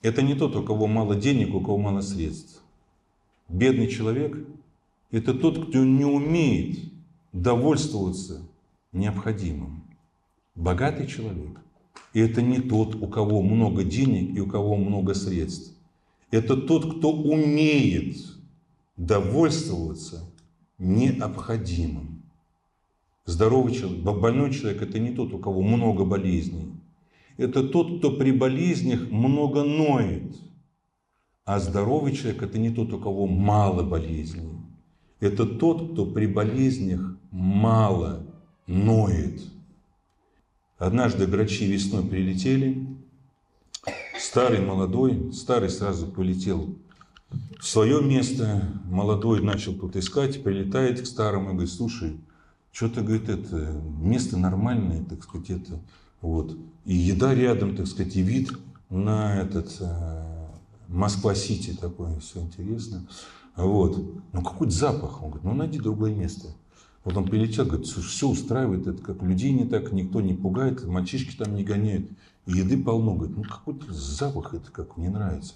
это 0.02 0.22
не 0.22 0.36
тот, 0.36 0.56
у 0.56 0.64
кого 0.64 0.88
мало 0.88 1.16
денег, 1.16 1.54
у 1.54 1.62
кого 1.62 1.78
мало 1.78 2.02
средств. 2.02 2.62
Бедный 3.48 3.88
человек– 3.88 4.38
это 5.12 5.34
тот, 5.34 5.68
кто 5.68 5.84
не 5.84 6.06
умеет 6.06 6.80
довольствоваться 7.34 8.48
необходимым. 8.92 9.84
Богатый 10.56 11.08
человек– 11.08 11.60
это 12.14 12.42
не 12.42 12.60
тот, 12.60 12.96
у 12.96 13.08
кого 13.08 13.42
много 13.42 13.84
денег 13.84 14.36
и 14.38 14.40
у 14.40 14.48
кого 14.48 14.76
много 14.76 15.14
средств. 15.14 15.76
Это 16.32 16.56
тот, 16.56 16.98
кто 16.98 17.12
умеет 17.12 18.18
довольствоваться 18.98 20.24
необходимым. 20.78 22.24
Здоровый 23.26 23.74
человек, 23.74 24.04
больной 24.04 24.54
человек– 24.54 24.82
это 24.84 25.00
не 25.00 25.12
тот, 25.12 25.34
у 25.34 25.40
кого 25.40 25.62
много 25.62 26.06
болезней. 26.06 26.72
Это 27.40 27.64
тот, 27.64 28.00
кто 28.00 28.12
при 28.12 28.32
болезнях 28.32 29.10
много 29.10 29.64
ноет. 29.64 30.36
А 31.46 31.60
здоровый 31.60 32.12
человек– 32.12 32.42
это 32.44 32.60
не 32.60 32.70
тот, 32.70 32.92
у 32.92 33.00
кого 33.00 33.28
мало 33.28 33.82
болезней. 33.82 34.60
Это 35.22 35.46
тот, 35.46 35.94
кто 35.94 36.06
при 36.06 36.28
болезнях 36.28 37.18
мало 37.32 38.28
ноет. 38.68 39.42
Однажды 40.78 41.28
грачи 41.28 41.66
весной 41.66 42.04
прилетели, 42.04 42.86
старый, 44.20 44.60
молодой, 44.60 45.32
старый 45.32 45.70
сразу 45.70 46.08
полетел 46.08 46.76
в 47.58 47.66
свое 47.66 48.02
место, 48.02 48.70
молодой 48.84 49.42
начал 49.42 49.74
тут 49.76 49.96
искать, 49.96 50.44
прилетает 50.44 51.02
к 51.02 51.06
старому 51.06 51.52
и 51.52 51.54
говорит, 51.54 51.72
слушай, 51.72 52.20
что-то, 52.74 53.00
говорит, 53.02 53.30
это 53.30 53.82
место 53.98 54.36
нормальное, 54.36 55.06
так 55.06 55.24
сказать, 55.24 55.52
это 55.52 55.80
вот, 56.22 56.58
и 56.86 56.94
еда 56.94 57.34
рядом, 57.34 57.76
так 57.76 57.88
сказать, 57.88 58.16
и 58.16 58.22
вид 58.22 58.52
на 58.90 59.40
этот 59.42 59.78
э, 59.80 60.48
Москва-Сити 60.88 61.78
такое, 61.80 62.20
все 62.20 62.42
интересно. 62.42 63.08
Вот. 63.56 63.98
Ну, 64.34 64.42
какой-то 64.42 64.74
запах. 64.74 65.22
Он 65.22 65.30
говорит, 65.30 65.44
ну, 65.44 65.54
найди 65.54 65.80
другое 65.80 66.16
место. 66.16 66.50
Вот 67.04 67.16
он 67.16 67.26
прилетел, 67.26 67.66
говорит, 67.66 67.88
все 67.88 68.28
устраивает, 68.28 68.88
это 68.88 69.02
как 69.02 69.22
людей 69.22 69.52
не 69.52 69.66
так, 69.66 69.92
никто 69.94 70.20
не 70.20 70.34
пугает, 70.34 70.86
мальчишки 70.86 71.36
там 71.36 71.56
не 71.56 71.64
гоняют, 71.64 72.10
еды 72.46 72.82
полно. 72.82 73.16
Говорит, 73.16 73.38
ну 73.38 73.44
какой-то 73.44 73.92
запах 73.94 74.54
это 74.54 74.70
как 74.72 74.98
мне 74.98 75.10
нравится. 75.10 75.56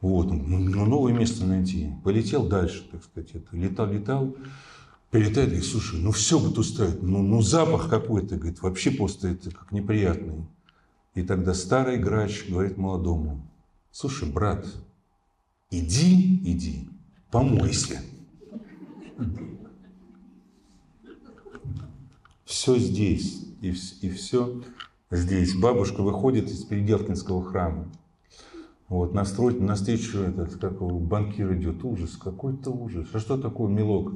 Вот, 0.00 0.30
ну, 0.30 0.58
ну, 0.58 0.84
новое 0.84 1.12
место 1.12 1.44
найти. 1.44 1.92
Полетел 2.04 2.46
дальше, 2.46 2.86
так 2.92 3.02
сказать, 3.02 3.30
это, 3.32 3.56
летал, 3.56 3.90
летал, 3.90 4.36
прилетает, 5.10 5.48
говорит, 5.48 5.64
слушай, 5.64 6.00
ну 6.00 6.12
все 6.12 6.38
вот 6.38 6.58
устраивает, 6.58 7.02
ну, 7.02 7.22
ну 7.22 7.42
запах 7.42 7.88
какой-то, 7.88 8.36
говорит, 8.36 8.60
вообще 8.62 8.90
просто 8.90 9.28
это 9.28 9.50
как 9.50 9.72
неприятный. 9.72 10.44
И 11.14 11.22
тогда 11.22 11.54
старый 11.54 11.98
грач 11.98 12.46
говорит 12.48 12.76
молодому, 12.76 13.46
слушай, 13.90 14.30
брат, 14.30 14.66
иди, 15.70 16.42
иди, 16.44 16.88
помойся. 17.30 18.00
Все 22.44 22.78
здесь 22.78 23.44
и, 23.60 23.74
и 24.00 24.10
все 24.10 24.62
здесь. 25.10 25.54
Бабушка 25.54 26.02
выходит 26.02 26.50
из 26.50 26.64
Переделкинского 26.64 27.44
храма. 27.44 27.88
Вот, 28.88 29.12
настроить, 29.12 29.60
навстречу 29.60 30.20
этот, 30.20 30.56
как 30.56 30.80
банкир 30.80 31.54
идет. 31.54 31.84
Ужас, 31.84 32.16
какой-то 32.16 32.70
ужас. 32.70 33.06
А 33.12 33.18
что 33.18 33.36
такое 33.36 33.68
мелок? 33.68 34.12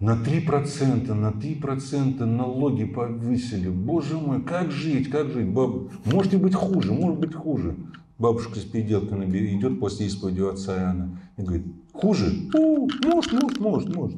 На 0.00 0.12
3%, 0.12 1.12
на 1.12 1.30
3% 1.30 2.24
налоги 2.24 2.84
повысили. 2.84 3.68
Боже 3.68 4.16
мой, 4.16 4.42
как 4.42 4.70
жить, 4.70 5.10
как 5.10 5.28
жить? 5.28 5.48
Баб... 5.48 5.90
Можете 6.04 6.38
быть 6.38 6.54
хуже, 6.54 6.92
может 6.92 7.18
быть 7.18 7.34
хуже. 7.34 7.76
Бабушка 8.16 8.60
с 8.60 8.64
переделками 8.64 9.26
идет 9.56 9.80
после 9.80 10.06
исповеди 10.06 10.40
отца 10.40 10.76
Иоанна 10.76 11.20
и 11.36 11.42
говорит, 11.42 11.66
хуже? 11.92 12.48
О, 12.54 12.86
может, 13.04 13.32
может, 13.32 13.58
может, 13.58 13.96
может. 13.96 14.16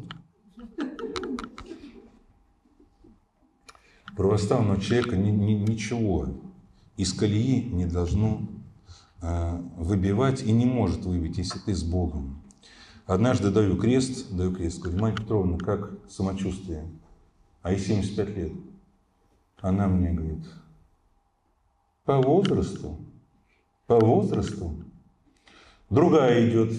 православного 4.20 4.78
человека 4.78 5.16
ни, 5.16 5.30
ни, 5.30 5.52
ничего 5.52 6.28
из 6.98 7.14
колеи 7.14 7.62
не 7.62 7.86
должно 7.86 8.42
э, 9.22 9.60
выбивать 9.78 10.42
и 10.42 10.52
не 10.52 10.66
может 10.66 11.06
выбить, 11.06 11.38
если 11.38 11.58
ты 11.58 11.74
с 11.74 11.82
Богом. 11.82 12.39
Однажды 13.10 13.50
даю 13.50 13.76
крест, 13.76 14.30
даю 14.30 14.54
крест, 14.54 14.78
говорю, 14.78 15.00
Марья 15.00 15.16
Петровна, 15.16 15.58
как 15.58 15.90
самочувствие? 16.08 16.88
А 17.60 17.72
ей 17.72 17.80
75 17.80 18.36
лет. 18.36 18.52
Она 19.60 19.88
мне 19.88 20.12
говорит, 20.12 20.44
по 22.04 22.18
возрасту, 22.22 23.00
по 23.88 23.98
возрасту. 23.98 24.84
Другая 25.90 26.48
идет, 26.48 26.72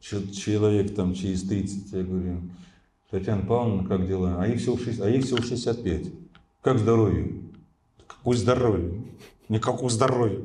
человек 0.00 0.94
там 0.94 1.12
через 1.12 1.42
30, 1.42 1.92
я 1.92 2.02
говорю, 2.04 2.40
Татьяна 3.10 3.44
Павловна, 3.44 3.86
как 3.86 4.06
дела? 4.06 4.42
А 4.42 4.46
ей 4.46 4.56
всего, 4.56 4.78
6, 4.78 4.98
а 5.02 5.10
ей 5.10 5.20
всего 5.20 5.42
65. 5.42 6.06
Как 6.62 6.78
здоровье? 6.78 7.42
Какое 8.06 8.38
здоровье? 8.38 9.04
Никакого 9.50 9.90
здоровья. 9.90 10.42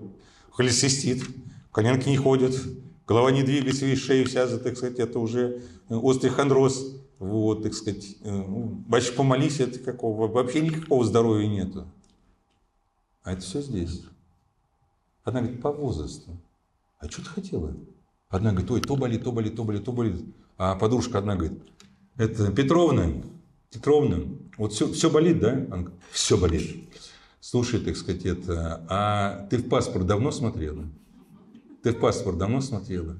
Холецистит, 0.51 1.23
коленки 1.71 2.09
не 2.09 2.17
ходят, 2.17 2.53
голова 3.11 3.29
не 3.31 3.43
двигается, 3.43 3.85
и 3.85 3.95
шея 3.95 4.25
вся, 4.25 4.47
так 4.57 4.77
сказать, 4.77 4.99
это 4.99 5.19
уже 5.19 5.61
острый 5.89 6.29
хондроз. 6.29 6.97
Вот, 7.19 7.61
так 7.61 7.73
сказать, 7.75 8.15
э, 8.23 8.31
ну, 8.31 8.83
батюшка, 8.87 9.17
помолись, 9.17 9.59
это 9.59 9.77
какого, 9.77 10.27
вообще 10.27 10.61
никакого 10.61 11.05
здоровья 11.05 11.47
нету. 11.47 11.85
А 13.21 13.33
это 13.33 13.41
все 13.41 13.61
здесь. 13.61 14.01
Одна 15.23 15.41
говорит, 15.41 15.61
по 15.61 15.71
возрасту. 15.71 16.31
А 16.99 17.07
что 17.07 17.21
ты 17.21 17.29
хотела? 17.29 17.75
Одна 18.29 18.51
говорит, 18.51 18.71
ой, 18.71 18.81
то 18.81 18.95
болит, 18.95 19.23
то 19.23 19.31
болит, 19.31 19.55
то 19.55 19.63
болит, 19.63 19.85
то 19.85 19.91
болит. 19.91 20.25
А 20.57 20.75
подружка 20.75 21.19
одна 21.19 21.35
говорит, 21.35 21.59
это 22.17 22.51
Петровна, 22.51 23.21
Петровна, 23.71 24.21
вот 24.57 24.73
все, 24.73 24.91
все 24.91 25.11
болит, 25.11 25.39
да? 25.39 25.67
Он, 25.69 25.91
все 26.11 26.37
болит. 26.37 26.89
Слушай, 27.39 27.81
так 27.81 27.97
сказать, 27.97 28.25
это, 28.25 28.83
а 28.89 29.47
ты 29.49 29.57
в 29.57 29.69
паспорт 29.69 30.07
давно 30.07 30.31
смотрела? 30.31 30.85
Ты 31.83 31.91
в 31.91 31.99
паспорт 31.99 32.37
давно 32.37 32.61
смотрела? 32.61 33.17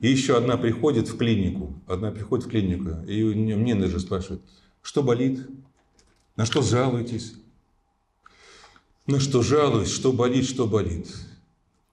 И 0.00 0.08
еще 0.08 0.36
одна 0.36 0.56
приходит 0.56 1.08
в 1.08 1.16
клинику, 1.16 1.80
одна 1.86 2.10
приходит 2.10 2.46
в 2.46 2.50
клинику, 2.50 3.06
и 3.06 3.22
мне 3.22 3.74
даже 3.74 4.00
спрашивает, 4.00 4.42
что 4.82 5.02
болит? 5.02 5.48
На 6.36 6.44
что 6.44 6.62
жалуетесь? 6.62 7.34
На 9.06 9.20
что 9.20 9.42
жалуюсь, 9.42 9.90
что 9.90 10.12
болит, 10.12 10.46
что 10.46 10.66
болит? 10.66 11.08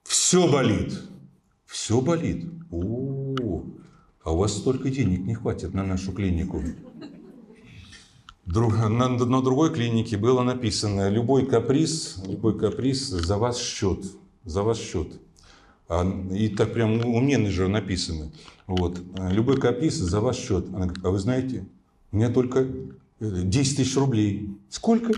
Все 0.02 0.50
болит. 0.50 0.98
Все 1.66 2.00
болит. 2.00 2.50
О, 2.70 3.64
а 4.24 4.32
у 4.32 4.36
вас 4.36 4.56
столько 4.56 4.90
денег 4.90 5.20
не 5.20 5.34
хватит 5.34 5.72
на 5.72 5.84
нашу 5.84 6.12
клинику. 6.12 6.62
Друг, 8.44 8.74
на, 8.76 9.08
на 9.08 9.42
другой 9.42 9.72
клинике 9.72 10.16
было 10.16 10.42
написано, 10.42 11.08
любой 11.08 11.46
каприз, 11.46 12.22
любой 12.26 12.58
каприз 12.58 13.08
за 13.08 13.38
вас 13.38 13.58
счет, 13.58 14.04
за 14.44 14.62
вас 14.62 14.78
счет. 14.78 15.08
А, 15.94 16.06
и 16.30 16.48
так 16.48 16.72
прям 16.72 17.04
у 17.04 17.20
менеджера 17.20 17.68
написано, 17.68 18.32
вот, 18.66 18.98
любой 19.30 19.60
каприз 19.60 19.96
за 19.96 20.22
ваш 20.22 20.38
счет. 20.38 20.66
Она 20.68 20.86
говорит, 20.86 21.04
а 21.04 21.10
вы 21.10 21.18
знаете, 21.18 21.66
у 22.12 22.16
меня 22.16 22.30
только 22.30 22.66
10 23.20 23.76
тысяч 23.76 23.94
рублей. 23.94 24.56
Сколько? 24.70 25.12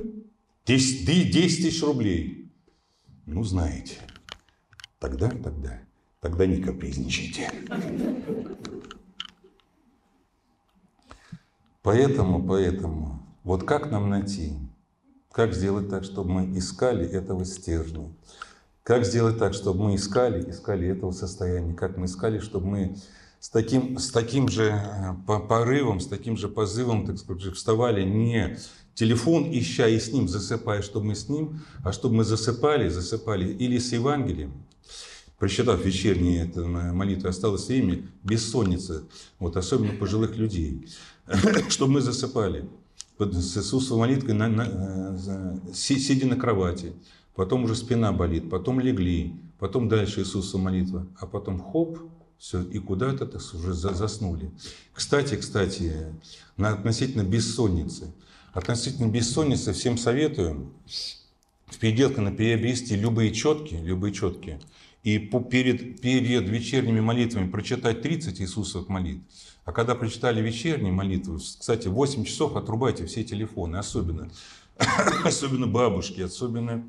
10, 0.66 1.06
10 1.06 1.62
тысяч 1.62 1.80
рублей. 1.80 2.50
Ну, 3.24 3.44
знаете, 3.44 3.98
тогда, 4.98 5.30
тогда, 5.30 5.78
тогда 6.20 6.44
не 6.44 6.60
капризничайте. 6.60 7.52
Поэтому, 11.82 12.44
поэтому, 12.44 13.22
вот 13.44 13.62
как 13.62 13.92
нам 13.92 14.10
найти, 14.10 14.54
как 15.30 15.54
сделать 15.54 15.88
так, 15.88 16.02
чтобы 16.02 16.30
мы 16.30 16.58
искали 16.58 17.08
этого 17.08 17.44
стержня? 17.44 18.10
Как 18.84 19.06
сделать 19.06 19.38
так, 19.38 19.54
чтобы 19.54 19.84
мы 19.84 19.94
искали, 19.96 20.50
искали 20.50 20.88
этого 20.88 21.10
состояния? 21.10 21.72
Как 21.72 21.96
мы 21.96 22.04
искали, 22.04 22.38
чтобы 22.38 22.66
мы 22.66 22.96
с 23.40 23.48
таким, 23.48 23.98
с 23.98 24.10
таким 24.10 24.48
же 24.48 24.64
э, 24.74 25.14
порывом, 25.48 26.00
с 26.00 26.06
таким 26.06 26.36
же 26.36 26.48
позывом, 26.48 27.06
так 27.06 27.16
сказать, 27.16 27.54
вставали 27.54 28.04
не 28.04 28.58
телефон 28.94 29.44
ища 29.50 29.88
и 29.88 29.98
с 29.98 30.12
ним 30.12 30.28
засыпая, 30.28 30.82
чтобы 30.82 31.06
мы 31.06 31.14
с 31.14 31.30
ним, 31.30 31.62
а 31.82 31.92
чтобы 31.92 32.16
мы 32.16 32.24
засыпали, 32.24 32.90
засыпали 32.90 33.50
или 33.54 33.78
с 33.78 33.90
Евангелием, 33.92 34.52
прочитав 35.38 35.82
вечерние 35.82 36.44
это, 36.44 36.60
молитвы, 36.66 37.30
осталось 37.30 37.66
время, 37.68 38.06
бессонница, 38.22 39.04
вот, 39.38 39.56
особенно 39.56 39.94
пожилых 39.94 40.36
людей, 40.36 40.90
чтобы 41.70 41.94
мы 41.94 42.00
засыпали 42.02 42.68
с 43.18 43.56
Иисусовой 43.56 44.08
молитвой, 44.08 44.36
э, 44.36 45.72
сидя 45.72 46.26
на 46.26 46.36
кровати, 46.36 46.92
потом 47.34 47.64
уже 47.64 47.74
спина 47.74 48.12
болит, 48.12 48.50
потом 48.50 48.80
легли, 48.80 49.34
потом 49.58 49.88
дальше 49.88 50.20
Иисусова 50.20 50.60
молитва, 50.60 51.06
а 51.18 51.26
потом 51.26 51.60
хоп, 51.60 51.98
все, 52.38 52.62
и 52.62 52.78
куда-то 52.78 53.26
уже 53.54 53.72
заснули. 53.72 54.50
Кстати, 54.92 55.36
кстати, 55.36 56.14
относительно 56.56 57.22
бессонницы. 57.22 58.12
Относительно 58.52 59.10
бессонницы 59.10 59.72
всем 59.72 59.98
советую 59.98 60.72
в 61.66 61.78
переделке 61.78 62.20
на 62.20 62.30
приобрести 62.30 62.96
любые 62.96 63.32
четки, 63.32 63.74
любые 63.74 64.12
четки, 64.12 64.60
и 65.02 65.18
перед, 65.18 66.00
перед 66.00 66.48
вечерними 66.48 67.00
молитвами 67.00 67.50
прочитать 67.50 68.02
30 68.02 68.40
Иисусовых 68.40 68.88
молитв. 68.88 69.22
А 69.64 69.72
когда 69.72 69.94
прочитали 69.94 70.42
вечерние 70.42 70.92
молитвы, 70.92 71.38
кстати, 71.38 71.88
8 71.88 72.24
часов 72.24 72.56
отрубайте 72.56 73.06
все 73.06 73.24
телефоны, 73.24 73.76
особенно, 73.76 74.30
особенно 75.24 75.66
бабушки, 75.66 76.20
особенно 76.20 76.84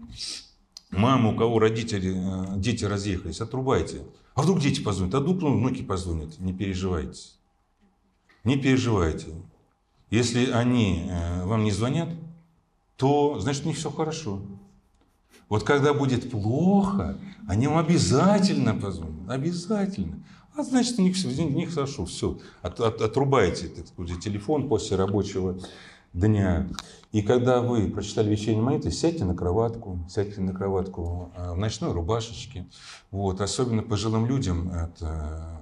мамы, 0.92 1.34
у 1.34 1.38
кого 1.38 1.60
родители, 1.60 2.16
э, 2.16 2.58
дети 2.58 2.86
разъехались, 2.86 3.42
отрубайте. 3.42 4.04
А 4.34 4.42
вдруг 4.42 4.60
дети 4.60 4.82
позвонят, 4.82 5.16
а 5.16 5.20
вдруг 5.20 5.42
внуки 5.42 5.82
позвонят. 5.82 6.40
Не 6.40 6.54
переживайте. 6.54 7.30
Не 8.44 8.58
переживайте. 8.58 9.28
Если 10.10 10.52
они 10.52 11.08
э, 11.10 11.46
вам 11.46 11.64
не 11.64 11.72
звонят, 11.72 12.10
то 12.96 13.40
значит 13.40 13.66
у 13.66 13.70
них 13.70 13.78
все 13.78 13.92
хорошо. 13.92 14.42
Вот 15.50 15.64
когда 15.64 15.94
будет 15.94 16.32
плохо, 16.32 17.18
они 17.48 17.68
вам 17.68 17.78
обязательно 17.78 18.74
позвонят. 18.74 19.30
Обязательно. 19.30 20.24
А 20.56 20.64
значит, 20.64 20.98
у 20.98 21.02
них, 21.02 21.16
у 21.24 21.50
них 21.58 21.74
хорошо, 21.74 22.06
все. 22.06 22.40
От, 22.62 22.80
от, 22.80 23.02
отрубайте 23.02 23.68
так 23.68 23.86
телефон 24.22 24.70
после 24.70 24.96
рабочего 24.96 25.60
дня. 26.16 26.68
И 27.12 27.22
когда 27.22 27.62
вы 27.62 27.90
прочитали 27.90 28.30
вечерние 28.30 28.64
молитвы, 28.64 28.92
сядьте 28.92 29.26
на 29.26 29.36
кроватку, 29.36 30.00
сядьте 30.10 30.42
на 30.42 30.54
кроватку 30.54 31.32
э, 31.36 31.54
в 31.54 31.58
ночной 31.58 31.92
рубашечке. 31.92 32.66
Вот. 33.12 33.42
Особенно 33.42 33.84
пожилым 33.84 34.26
людям 34.26 34.70
это 34.70 35.62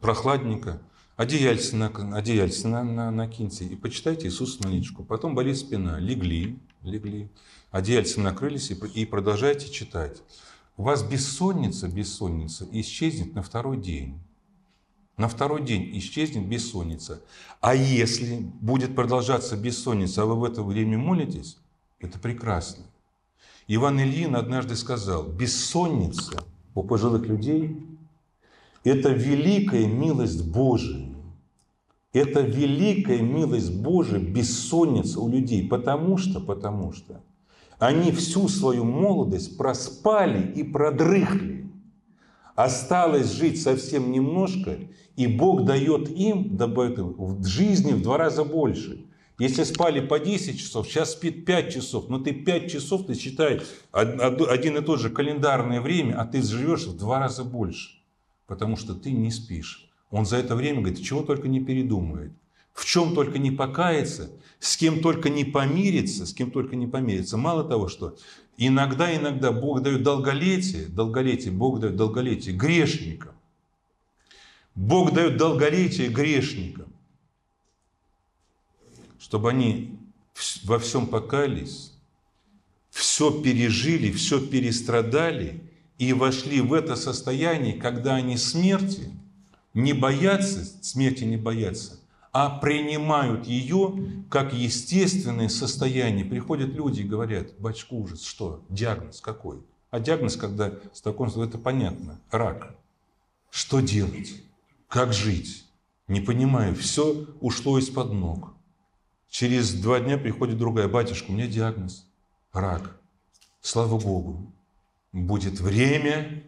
прохладненько. 0.00 0.80
Одеяльце, 1.16 1.76
на, 1.76 1.86
одеяльце 2.16 2.68
на, 2.68 2.84
на, 2.84 3.10
накиньте 3.10 3.64
и 3.64 3.74
почитайте 3.74 4.28
Иисус 4.28 4.60
молитву. 4.60 5.02
Потом 5.04 5.34
болит 5.34 5.56
спина. 5.56 5.98
Легли, 5.98 6.58
легли. 6.82 7.30
Одеяльцем 7.70 8.22
накрылись 8.22 8.70
и, 8.70 8.74
и 8.74 9.06
продолжайте 9.06 9.70
читать. 9.70 10.22
У 10.76 10.82
вас 10.82 11.02
бессонница, 11.02 11.88
бессонница 11.88 12.68
исчезнет 12.70 13.34
на 13.34 13.42
второй 13.42 13.78
день 13.78 14.20
на 15.16 15.28
второй 15.28 15.62
день 15.62 15.90
исчезнет 15.98 16.46
бессонница. 16.46 17.22
А 17.60 17.74
если 17.74 18.36
будет 18.36 18.94
продолжаться 18.94 19.56
бессонница, 19.56 20.22
а 20.22 20.26
вы 20.26 20.34
в 20.36 20.44
это 20.44 20.62
время 20.62 20.98
молитесь, 20.98 21.58
это 22.00 22.18
прекрасно. 22.18 22.84
Иван 23.68 24.00
Ильин 24.00 24.36
однажды 24.36 24.76
сказал, 24.76 25.24
бессонница 25.24 26.42
у 26.74 26.82
пожилых 26.82 27.26
людей– 27.26 27.76
это 28.84 29.10
великая 29.10 29.86
милость 29.86 30.46
Божия. 30.46 31.08
Это 32.12 32.40
великая 32.40 33.20
милость 33.20 33.74
Божия, 33.74 34.20
бессонница 34.20 35.20
у 35.20 35.28
людей, 35.28 35.66
потому 35.66 36.16
что, 36.16 36.40
потому 36.40 36.92
что 36.92 37.20
они 37.78 38.12
всю 38.12 38.48
свою 38.48 38.84
молодость 38.84 39.58
проспали 39.58 40.52
и 40.52 40.62
продрыхли. 40.62 41.65
Осталось 42.56 43.32
жить 43.32 43.62
совсем 43.62 44.10
немножко, 44.10 44.78
и 45.14 45.26
Бог 45.26 45.64
дает 45.64 46.08
им 46.10 46.56
в 46.56 47.46
жизни 47.46 47.92
в 47.92 48.02
два 48.02 48.16
раза 48.16 48.44
больше. 48.44 49.04
Если 49.38 49.64
спали 49.64 50.00
по 50.00 50.18
10 50.18 50.58
часов, 50.58 50.88
сейчас 50.88 51.12
спит 51.12 51.44
5 51.44 51.74
часов, 51.74 52.08
но 52.08 52.18
ты 52.18 52.32
5 52.32 52.72
часов, 52.72 53.06
ты 53.06 53.14
считай, 53.14 53.60
один 53.92 54.78
и 54.78 54.80
тот 54.80 54.98
же 54.98 55.10
календарное 55.10 55.82
время, 55.82 56.14
а 56.18 56.24
ты 56.24 56.40
живешь 56.40 56.86
в 56.86 56.96
два 56.96 57.18
раза 57.18 57.44
больше, 57.44 57.90
потому 58.46 58.78
что 58.78 58.94
ты 58.94 59.12
не 59.12 59.30
спишь. 59.30 59.90
Он 60.10 60.24
за 60.24 60.38
это 60.38 60.56
время, 60.56 60.80
говорит, 60.80 61.02
чего 61.02 61.22
только 61.22 61.48
не 61.48 61.60
передумает, 61.60 62.32
в 62.72 62.86
чем 62.86 63.14
только 63.14 63.38
не 63.38 63.50
покается, 63.50 64.30
с 64.58 64.78
кем 64.78 65.00
только 65.02 65.28
не 65.28 65.44
помирится, 65.44 66.24
с 66.24 66.32
кем 66.32 66.50
только 66.50 66.74
не 66.74 66.86
помирится. 66.86 67.36
Мало 67.36 67.64
того, 67.64 67.88
что 67.88 68.16
иногда, 68.56 69.14
иногда 69.14 69.52
Бог 69.52 69.82
дает 69.82 70.02
долголетие, 70.02 70.86
долголетие, 70.86 71.52
Бог 71.52 71.80
дает 71.80 71.96
долголетие 71.96 72.54
грешникам. 72.54 73.34
Бог 74.74 75.12
дает 75.12 75.38
долголетие 75.38 76.08
грешникам, 76.08 76.92
чтобы 79.18 79.50
они 79.50 79.98
во 80.64 80.78
всем 80.78 81.06
покаялись, 81.06 81.92
все 82.90 83.42
пережили, 83.42 84.12
все 84.12 84.38
перестрадали 84.46 85.62
и 85.98 86.12
вошли 86.12 86.60
в 86.60 86.74
это 86.74 86.94
состояние, 86.94 87.74
когда 87.74 88.16
они 88.16 88.36
смерти 88.36 89.10
не 89.72 89.94
боятся, 89.94 90.64
смерти 90.82 91.24
не 91.24 91.38
боятся, 91.38 91.98
а 92.38 92.50
принимают 92.50 93.46
ее 93.46 94.26
как 94.28 94.52
естественное 94.52 95.48
состояние. 95.48 96.26
Приходят 96.26 96.68
люди 96.68 97.00
и 97.00 97.08
говорят, 97.08 97.58
батюшка, 97.58 97.94
ужас, 97.94 98.22
что? 98.22 98.62
Диагноз 98.68 99.22
какой? 99.22 99.64
А 99.90 100.00
диагноз, 100.00 100.36
когда 100.36 100.70
с 100.92 101.00
таком, 101.00 101.28
это 101.28 101.56
понятно, 101.56 102.20
рак. 102.30 102.76
Что 103.48 103.80
делать? 103.80 104.42
Как 104.86 105.14
жить? 105.14 105.64
Не 106.08 106.20
понимаю, 106.20 106.74
все 106.74 107.26
ушло 107.40 107.78
из-под 107.78 108.12
ног. 108.12 108.52
Через 109.30 109.72
два 109.72 110.00
дня 110.00 110.18
приходит 110.18 110.58
другая, 110.58 110.88
батюшка, 110.88 111.30
у 111.30 111.32
меня 111.32 111.46
диагноз, 111.46 112.06
рак. 112.52 113.00
Слава 113.62 113.98
Богу, 113.98 114.52
будет 115.10 115.58
время 115.58 116.44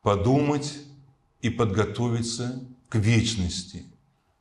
подумать 0.00 0.78
и 1.42 1.50
подготовиться 1.50 2.66
к 2.88 2.94
вечности. 2.94 3.84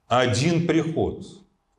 Один 0.08 0.68
приход, 0.68 1.26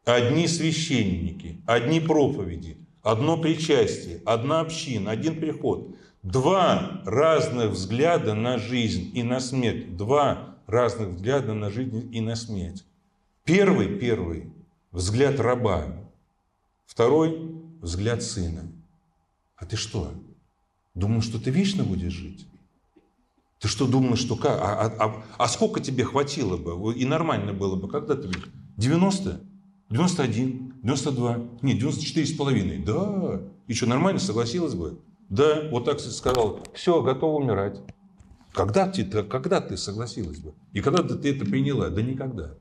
одни 0.04 0.48
священники, 0.48 1.60
одни 1.66 2.00
проповеди, 2.00 2.76
одно 3.02 3.40
причастие, 3.40 4.20
одна 4.24 4.60
община, 4.60 5.12
один 5.12 5.38
приход. 5.38 5.96
Два 6.22 7.02
разных 7.04 7.70
взгляда 7.70 8.34
на 8.34 8.58
жизнь 8.58 9.12
и 9.14 9.22
на 9.22 9.38
смерть. 9.38 9.96
Два 9.96 10.56
разных 10.66 11.10
взглядов 11.10 11.54
на 11.54 11.70
жизнь 11.70 12.12
и 12.12 12.20
на 12.20 12.34
смерть. 12.34 12.84
Первый, 13.44 13.96
первый 13.96 14.50
взгляд 14.90 15.38
раба, 15.38 15.86
второй 16.84 17.54
взгляд 17.80 18.24
сына. 18.24 18.64
А 19.54 19.66
ты 19.66 19.76
что, 19.76 20.12
думал, 20.94 21.22
что 21.22 21.38
ты 21.38 21.50
вечно 21.50 21.84
будешь 21.84 22.12
жить? 22.12 22.46
Ты 23.60 23.68
что 23.68 23.86
думал, 23.86 24.16
что 24.16 24.36
как? 24.36 24.60
А, 24.60 24.82
а, 24.82 25.06
а, 25.06 25.24
а 25.38 25.48
сколько 25.48 25.80
тебе 25.80 26.04
хватило 26.04 26.56
бы? 26.56 26.94
И 26.94 27.04
нормально 27.04 27.52
было 27.52 27.76
бы. 27.76 27.88
Когда 27.88 28.14
ты 28.14 28.28
90? 28.76 29.40
91? 29.88 30.74
92? 30.82 31.36
Нет, 31.62 31.78
94 31.78 32.26
с 32.26 32.32
половиной. 32.32 32.78
Да. 32.78 33.42
И 33.66 33.74
что, 33.74 33.86
нормально 33.86 34.20
согласилась 34.20 34.74
бы? 34.74 35.00
Да, 35.28 35.68
вот 35.70 35.86
так 35.86 36.00
сказал. 36.00 36.60
Все, 36.74 37.02
готов 37.02 37.40
умирать. 37.40 37.80
Когда 38.52 38.86
ты, 38.86 39.04
когда 39.04 39.60
ты 39.60 39.76
согласилась 39.76 40.38
бы? 40.38 40.54
И 40.72 40.80
когда 40.80 41.02
ты 41.02 41.30
это 41.30 41.44
приняла? 41.44 41.88
Да 41.88 42.02
никогда. 42.02 42.54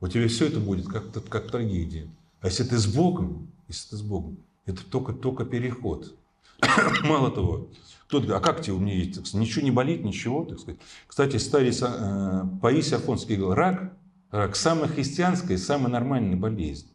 У 0.00 0.08
тебя 0.08 0.26
все 0.28 0.48
это 0.48 0.58
будет 0.58 0.86
как, 0.86 1.12
как 1.28 1.50
трагедия. 1.50 2.10
А 2.40 2.48
если 2.48 2.64
ты 2.64 2.76
с 2.76 2.86
Богом, 2.86 3.52
если 3.68 3.90
ты 3.90 3.96
с 3.96 4.02
Богом, 4.02 4.38
это 4.66 4.84
только, 4.84 5.12
только 5.12 5.44
переход. 5.44 6.14
Мало 7.04 7.30
того, 7.30 7.68
кто-то 8.12 8.26
говорит, 8.26 8.46
а 8.46 8.52
как 8.52 8.60
тебе 8.60 8.74
у 8.74 8.78
меня 8.78 8.92
есть? 8.92 9.14
Сказать, 9.14 9.34
ничего 9.34 9.64
не 9.64 9.70
болит, 9.70 10.04
ничего. 10.04 10.44
Так 10.44 10.58
сказать. 10.58 10.78
Кстати, 11.06 11.38
старец 11.38 11.80
э, 11.82 12.44
Паисий 12.60 12.96
Афонский 12.96 13.36
говорил, 13.36 13.54
рак, 13.54 13.96
рак 14.30 14.54
самая 14.54 14.86
христианская 14.86 15.54
и 15.54 15.56
самая 15.56 15.88
нормальная 15.88 16.36
болезнь. 16.36 16.88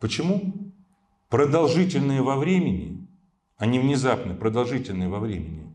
Почему? 0.00 0.54
Продолжительные 1.28 2.22
во 2.22 2.36
времени, 2.36 3.06
а 3.58 3.66
не 3.66 3.78
внезапные, 3.78 4.34
продолжительные 4.34 5.10
во 5.10 5.20
времени. 5.20 5.70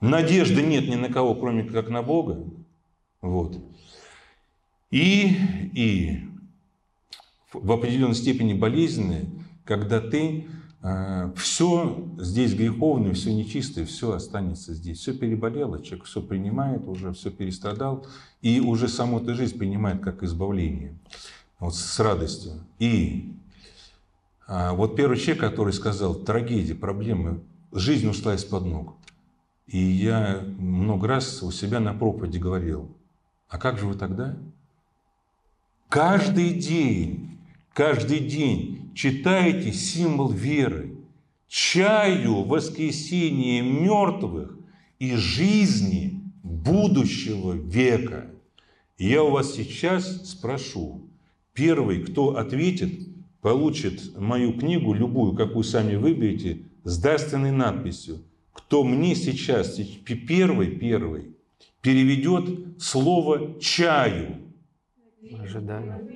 Надежды 0.00 0.62
нет 0.62 0.88
ни 0.88 0.94
на 0.94 1.12
кого, 1.12 1.34
кроме 1.34 1.64
как 1.64 1.88
на 1.88 2.04
Бога. 2.04 2.44
Вот. 3.20 3.58
И, 4.92 5.36
и 5.74 6.28
в 7.52 7.72
определенной 7.72 8.14
степени 8.14 8.54
болезненные, 8.54 9.26
когда 9.64 10.00
ты 10.00 10.46
все 11.36 12.08
здесь 12.18 12.54
греховное, 12.54 13.12
все 13.12 13.34
нечистое, 13.34 13.84
все 13.84 14.12
останется 14.12 14.72
здесь. 14.72 14.98
Все 14.98 15.12
переболело, 15.12 15.82
человек 15.82 16.06
все 16.06 16.22
принимает 16.22 16.86
уже, 16.88 17.12
все 17.12 17.30
перестрадал, 17.30 18.06
и 18.40 18.60
уже 18.60 18.88
саму 18.88 19.20
эту 19.20 19.34
жизнь 19.34 19.58
принимает 19.58 20.00
как 20.00 20.22
избавление, 20.22 20.98
вот 21.58 21.74
с 21.74 22.00
радостью. 22.00 22.52
И 22.78 23.34
а, 24.46 24.72
вот 24.72 24.96
первый 24.96 25.18
человек, 25.18 25.40
который 25.40 25.74
сказал, 25.74 26.14
трагедия, 26.14 26.74
проблемы, 26.74 27.40
жизнь 27.72 28.08
ушла 28.08 28.34
из-под 28.34 28.64
ног. 28.64 28.94
И 29.66 29.78
я 29.78 30.42
много 30.58 31.06
раз 31.06 31.42
у 31.42 31.50
себя 31.52 31.78
на 31.78 31.92
проповеди 31.92 32.38
говорил, 32.38 32.88
а 33.48 33.58
как 33.58 33.78
же 33.78 33.86
вы 33.86 33.94
тогда? 33.94 34.36
Каждый 35.90 36.54
день, 36.54 37.38
каждый 37.74 38.20
день 38.20 38.79
читаете 38.94 39.72
символ 39.72 40.30
веры, 40.30 40.96
чаю 41.48 42.44
воскресения 42.44 43.62
мертвых 43.62 44.56
и 44.98 45.14
жизни 45.16 46.20
будущего 46.42 47.52
века. 47.52 48.30
И 48.98 49.08
я 49.08 49.22
у 49.22 49.30
вас 49.30 49.54
сейчас 49.54 50.30
спрошу, 50.30 51.08
первый, 51.54 52.04
кто 52.04 52.36
ответит, 52.36 53.08
получит 53.40 54.16
мою 54.18 54.52
книгу, 54.52 54.92
любую, 54.92 55.34
какую 55.34 55.64
сами 55.64 55.96
выберете, 55.96 56.62
с 56.84 56.98
дарственной 56.98 57.52
надписью. 57.52 58.18
Кто 58.52 58.84
мне 58.84 59.14
сейчас, 59.14 59.78
первый, 60.04 60.78
первый, 60.78 61.34
переведет 61.80 62.82
слово 62.82 63.58
«чаю». 63.60 64.36
Ожидаю. 65.38 66.08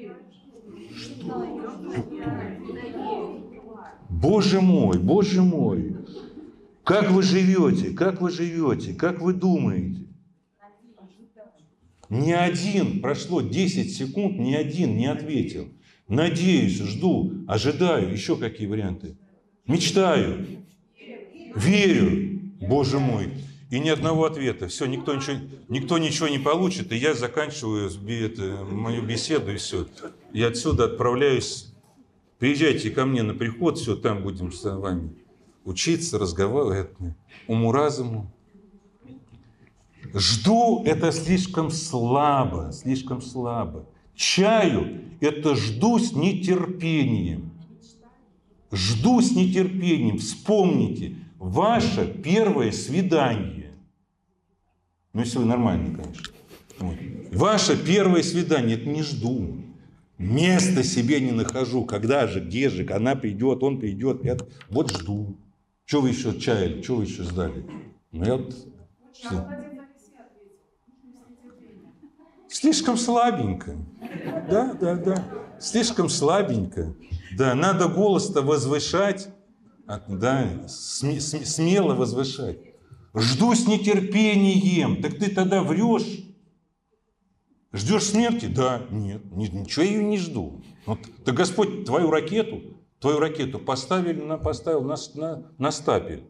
Боже 4.21 4.61
мой, 4.61 4.99
Боже 4.99 5.43
мой, 5.43 5.97
как 6.85 7.11
вы 7.11 7.23
живете, 7.23 7.91
как 7.91 8.21
вы 8.21 8.31
живете, 8.31 8.95
как 8.95 9.21
вы 9.21 9.33
думаете? 9.33 10.07
Ни 12.09 12.31
один, 12.31 13.01
прошло 13.01 13.41
10 13.41 13.93
секунд, 13.95 14.39
ни 14.39 14.55
один 14.55 14.97
не 14.97 15.07
ответил. 15.07 15.69
Надеюсь, 16.07 16.81
жду, 16.81 17.33
ожидаю, 17.49 18.13
еще 18.13 18.37
какие 18.37 18.67
варианты. 18.67 19.17
Мечтаю, 19.67 20.47
верю, 21.57 22.41
Боже 22.61 23.01
мой. 23.01 23.31
И 23.71 23.81
ни 23.81 23.89
одного 23.89 24.27
ответа. 24.27 24.69
Все, 24.69 24.87
никто 24.87 25.15
ничего, 25.15 25.39
никто 25.69 25.99
ничего 25.99 26.29
не 26.29 26.39
получит, 26.39 26.93
и 26.93 26.97
я 26.97 27.15
заканчиваю 27.15 27.91
мою 28.71 29.03
беседу, 29.03 29.53
и 29.53 29.57
все. 29.57 29.89
Я 30.33 30.49
отсюда 30.49 30.85
отправляюсь. 30.85 31.74
Приезжайте 32.45 32.91
ко 32.91 33.07
мне 33.07 33.23
на 33.23 33.33
приход, 33.33 33.79
все, 33.79 33.97
там 33.97 34.23
будем 34.23 34.53
с 34.53 34.63
вами 34.65 35.15
учиться, 35.65 36.19
разговаривать, 36.19 36.91
уму-разуму. 37.47 38.31
Жду 40.13 40.85
это 40.85 41.11
слишком 41.11 41.71
слабо, 41.71 42.71
слишком 42.71 43.23
слабо. 43.23 43.89
Чаю 44.15 45.01
это 45.23 45.57
жду 45.57 45.99
с 45.99 46.13
нетерпением. 46.13 47.51
Жду 48.71 49.23
с 49.23 49.31
нетерпением. 49.35 50.19
Вспомните, 50.19 51.17
ваше 51.39 52.13
первое 52.23 52.73
свидание. 52.73 53.73
Ну, 55.15 55.21
если 55.23 55.39
вы 55.39 55.47
нормальный, 55.47 55.95
конечно. 55.95 56.35
Вот. 56.79 56.97
Ваше 57.33 57.83
первое 57.83 58.23
свидание, 58.23 58.77
это 58.77 58.87
не 58.91 59.03
жду. 59.03 59.64
Места 60.19 60.85
себе 60.85 61.21
не 61.21 61.33
нахожу. 61.33 61.85
Когда 61.85 62.27
же, 62.27 62.41
где 62.41 62.71
же, 62.71 62.87
она 62.93 63.17
придет, 63.17 63.63
он 63.63 63.81
придет. 63.81 64.25
Я 64.25 64.37
вот 64.71 64.91
жду. 64.91 65.37
Что 65.85 66.01
вы 66.01 66.11
еще 66.11 66.39
чаяли, 66.39 66.83
что 66.83 66.97
вы 66.97 67.05
еще 67.05 67.25
ждали? 67.25 67.67
Ну, 68.13 68.25
я 68.25 68.37
вот... 68.37 68.55
Слишком 72.49 72.97
слабенько. 72.97 73.77
Да, 74.49 74.75
да, 74.75 74.95
да. 74.95 75.25
Слишком 75.59 76.09
слабенько. 76.09 76.95
Да, 77.37 77.55
надо 77.55 77.89
голос-то 77.89 78.43
возвышать. 78.43 79.29
Да, 80.09 80.49
смело 80.69 81.95
возвышать. 81.95 82.59
Жду 83.15 83.55
с 83.55 83.67
нетерпением. 83.67 85.03
Так 85.03 85.19
ты 85.19 85.31
тогда 85.31 85.63
врешь. 85.63 86.24
Ждешь 87.75 88.05
смерти? 88.05 88.47
Да, 88.47 88.87
нет, 88.91 89.23
ничего 89.33 89.85
я 89.85 89.91
ее 89.91 90.05
не 90.05 90.17
жду. 90.17 90.63
Вот, 90.87 91.01
да 91.25 91.33
Господь 91.33 91.85
твою 91.85 92.09
ракету, 92.09 92.63
твою 93.01 93.19
ракету 93.19 93.59
поставили 93.59 94.21
на, 94.21 94.39
поставил 94.39 94.83
на, 94.83 94.95
на, 95.15 95.51
на 95.59 95.73
стапель. 95.73 96.23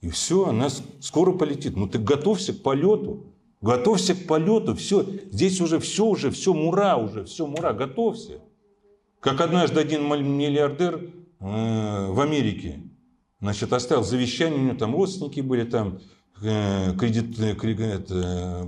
И 0.00 0.08
все, 0.08 0.46
она 0.46 0.70
скоро 1.00 1.32
полетит. 1.32 1.76
Ну 1.76 1.86
ты 1.86 1.98
готовься 1.98 2.54
к 2.54 2.62
полету. 2.62 3.34
Готовься 3.60 4.14
к 4.14 4.26
полету, 4.26 4.74
все, 4.74 5.06
здесь 5.30 5.60
уже 5.60 5.78
все, 5.78 6.04
уже 6.04 6.30
все, 6.30 6.52
мура 6.52 6.96
уже, 6.96 7.24
все, 7.24 7.46
мура, 7.46 7.72
готовься. 7.72 8.40
Как 9.20 9.40
однажды 9.40 9.80
один 9.80 10.06
миллиардер 10.06 10.96
э, 10.96 12.10
в 12.10 12.20
Америке, 12.20 12.82
значит, 13.40 13.72
оставил 13.72 14.02
завещание, 14.02 14.60
у 14.60 14.62
него 14.64 14.76
там 14.76 14.94
родственники 14.94 15.40
были, 15.40 15.64
там 15.64 16.00
кредит, 16.40 17.38
э, 17.38 17.54
кредит, 17.54 18.10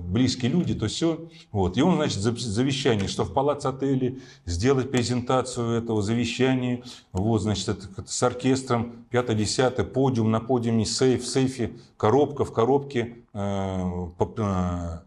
близкие 0.04 0.50
люди, 0.50 0.74
то 0.74 0.86
все. 0.86 1.28
Вот. 1.52 1.76
И 1.76 1.82
он, 1.82 1.96
значит, 1.96 2.20
завещание, 2.20 3.08
что 3.08 3.24
в 3.24 3.32
палац 3.32 3.64
отеле 3.64 4.20
сделать 4.44 4.90
презентацию 4.90 5.78
этого 5.78 6.02
завещания, 6.02 6.82
вот, 7.12 7.42
значит, 7.42 7.68
это, 7.68 7.88
с 8.06 8.22
оркестром, 8.22 9.06
5-10, 9.10 9.84
подиум, 9.84 10.30
на 10.30 10.40
подиуме 10.40 10.86
сейф, 10.86 11.24
в 11.24 11.26
сейфе, 11.26 11.72
коробка, 11.96 12.44
в 12.44 12.52
коробке, 12.52 13.16
э, 13.32 14.08
э, 14.18 14.98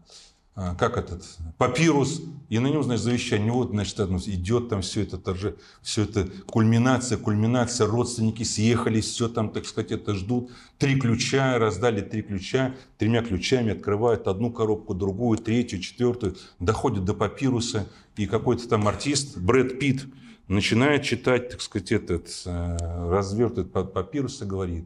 как 0.78 0.96
этот, 0.96 1.24
папирус, 1.58 2.22
и 2.50 2.58
на 2.58 2.66
нем, 2.66 2.82
значит, 2.82 3.04
завещание. 3.04 3.52
Вот, 3.52 3.70
значит, 3.70 3.98
идет 4.00 4.68
там 4.68 4.82
все 4.82 5.02
это, 5.02 5.16
торже, 5.18 5.56
все 5.82 6.02
это 6.02 6.28
кульминация, 6.46 7.16
кульминация, 7.16 7.86
родственники 7.86 8.42
съехались, 8.42 9.06
все 9.06 9.28
там, 9.28 9.50
так 9.50 9.64
сказать, 9.64 9.92
это 9.92 10.14
ждут. 10.14 10.50
Три 10.76 11.00
ключа, 11.00 11.58
раздали 11.58 12.00
три 12.00 12.22
ключа, 12.22 12.74
тремя 12.98 13.22
ключами 13.22 13.72
открывают 13.72 14.26
одну 14.26 14.50
коробку, 14.50 14.94
другую, 14.94 15.38
третью, 15.38 15.80
четвертую, 15.80 16.36
доходят 16.58 17.04
до 17.04 17.14
папируса, 17.14 17.88
и 18.16 18.26
какой-то 18.26 18.68
там 18.68 18.86
артист, 18.86 19.38
Брэд 19.38 19.78
Питт, 19.78 20.06
начинает 20.48 21.04
читать, 21.04 21.50
так 21.50 21.60
сказать, 21.62 21.92
этот, 21.92 22.28
э, 22.44 22.76
развертывает 23.08 23.92
папирус 23.92 24.42
и 24.42 24.44
говорит, 24.44 24.84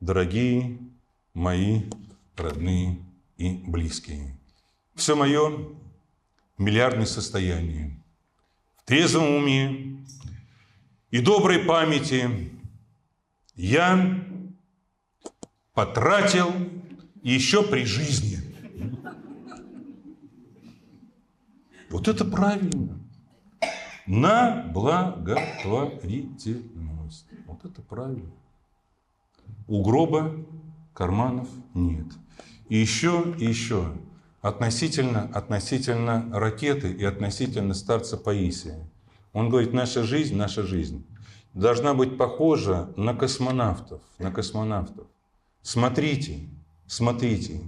дорогие 0.00 0.78
мои 1.34 1.84
родные 2.36 2.98
и 3.38 3.62
близкие, 3.66 4.37
все 4.98 5.14
мое 5.14 5.68
миллиардное 6.58 7.06
состояние. 7.06 8.02
В 8.76 8.84
трезвом 8.84 9.36
уме 9.36 10.04
и 11.10 11.20
доброй 11.20 11.60
памяти 11.60 12.50
я 13.54 14.22
потратил 15.72 16.52
еще 17.22 17.62
при 17.62 17.84
жизни. 17.84 18.36
Вот 21.90 22.08
это 22.08 22.24
правильно. 22.24 22.98
На 24.06 24.64
благотворительность. 24.74 27.26
Вот 27.46 27.64
это 27.64 27.80
правильно. 27.82 28.32
У 29.66 29.82
гроба 29.82 30.44
карманов 30.92 31.48
нет. 31.74 32.06
И 32.68 32.76
еще, 32.76 33.34
и 33.38 33.46
еще 33.46 33.94
относительно, 34.40 35.30
относительно 35.34 36.28
ракеты 36.32 36.92
и 36.92 37.04
относительно 37.04 37.74
старца 37.74 38.16
Паисия. 38.16 38.88
Он 39.32 39.48
говорит, 39.50 39.72
наша 39.72 40.04
жизнь, 40.04 40.36
наша 40.36 40.62
жизнь 40.62 41.04
должна 41.54 41.94
быть 41.94 42.16
похожа 42.16 42.92
на 42.96 43.14
космонавтов, 43.14 44.00
на 44.18 44.30
космонавтов. 44.30 45.06
Смотрите, 45.62 46.48
смотрите, 46.86 47.60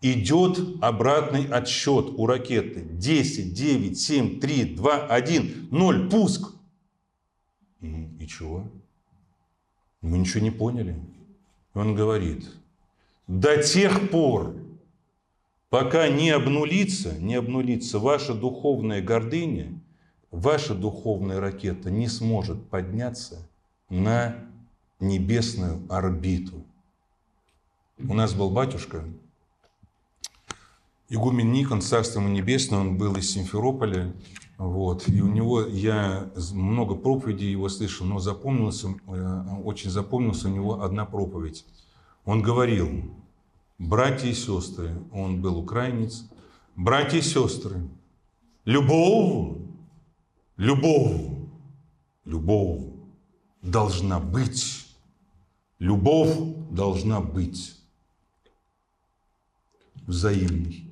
идет 0.00 0.58
обратный 0.82 1.46
отсчет 1.46 2.10
у 2.16 2.26
ракеты. 2.26 2.82
10, 2.82 3.54
9, 3.54 3.98
7, 3.98 4.40
3, 4.40 4.64
2, 4.74 5.06
1, 5.06 5.68
0, 5.70 6.10
пуск. 6.10 6.52
И, 7.80 8.08
и 8.20 8.28
чего? 8.28 8.70
Мы 10.02 10.18
ничего 10.18 10.42
не 10.42 10.50
поняли. 10.50 11.00
Он 11.74 11.94
говорит, 11.94 12.48
до 13.26 13.62
тех 13.62 14.10
пор, 14.10 14.54
Пока 15.72 16.06
не 16.10 16.28
обнулится, 16.28 17.18
не 17.18 17.34
обнулится 17.34 17.98
ваша 17.98 18.34
духовная 18.34 19.00
гордыня, 19.00 19.80
ваша 20.30 20.74
духовная 20.74 21.40
ракета 21.40 21.90
не 21.90 22.08
сможет 22.08 22.68
подняться 22.68 23.48
на 23.88 24.36
небесную 25.00 25.80
орбиту. 25.88 26.62
У 28.06 28.12
нас 28.12 28.34
был 28.34 28.50
батюшка, 28.50 29.02
игумен 31.08 31.50
Никон, 31.52 31.80
Царство 31.80 32.20
ему 32.20 32.28
небесное, 32.28 32.80
он 32.80 32.98
был 32.98 33.16
из 33.16 33.30
Симферополя, 33.32 34.12
вот, 34.58 35.08
и 35.08 35.22
у 35.22 35.28
него, 35.28 35.62
я 35.62 36.30
много 36.52 36.96
проповедей 36.96 37.50
его 37.50 37.70
слышал, 37.70 38.06
но 38.06 38.18
запомнился, 38.18 38.88
э, 39.06 39.42
очень 39.64 39.88
запомнился 39.88 40.48
у 40.48 40.50
него 40.50 40.82
одна 40.82 41.06
проповедь. 41.06 41.64
Он 42.26 42.42
говорил, 42.42 43.10
братья 43.82 44.28
и 44.28 44.34
сестры, 44.34 44.94
он 45.12 45.42
был 45.42 45.58
украинец, 45.58 46.28
братья 46.76 47.18
и 47.18 47.22
сестры, 47.22 47.88
любовь, 48.64 49.58
любовь, 50.56 51.48
любовь 52.24 52.84
должна 53.60 54.20
быть, 54.20 54.86
любовь 55.78 56.36
должна 56.70 57.20
быть 57.20 57.76
взаимной. 60.06 60.88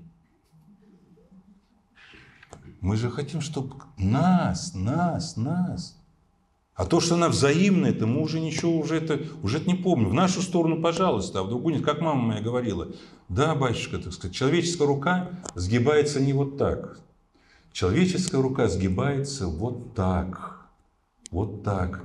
Мы 2.81 2.97
же 2.97 3.11
хотим, 3.11 3.41
чтобы 3.41 3.77
нас, 3.99 4.75
нас, 4.75 5.37
нас. 5.37 6.00
А 6.81 6.87
то, 6.87 6.99
что 6.99 7.15
она 7.15 7.29
взаимная, 7.29 7.91
это 7.91 8.07
мы 8.07 8.23
уже 8.23 8.41
ничего, 8.41 8.79
уже 8.79 8.97
это, 8.97 9.21
уже 9.43 9.59
это 9.59 9.69
не 9.69 9.75
помню. 9.75 10.09
В 10.09 10.15
нашу 10.15 10.41
сторону, 10.41 10.81
пожалуйста, 10.81 11.41
а 11.41 11.43
в 11.43 11.51
другую 11.51 11.75
нет. 11.75 11.85
Как 11.85 12.01
мама 12.01 12.23
моя 12.23 12.41
говорила, 12.41 12.89
да, 13.29 13.55
батюшка, 13.55 13.99
так 13.99 14.15
сказать, 14.15 14.35
человеческая 14.35 14.87
рука 14.87 15.29
сгибается 15.55 16.23
не 16.23 16.33
вот 16.33 16.57
так. 16.57 16.99
Человеческая 17.75 18.41
рука 18.41 18.67
сгибается 18.67 19.47
вот 19.47 19.95
так. 19.95 20.71
Вот 21.31 21.63
так. 21.65 22.03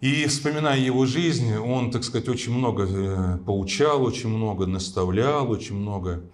И 0.00 0.26
вспоминая 0.26 0.80
его 0.80 1.06
жизнь, 1.06 1.54
он, 1.54 1.92
так 1.92 2.02
сказать, 2.02 2.28
очень 2.28 2.54
много 2.54 2.84
э, 2.84 3.38
поучал, 3.46 4.02
очень 4.02 4.28
много 4.28 4.66
наставлял, 4.66 5.52
очень 5.52 5.76
много 5.76 6.24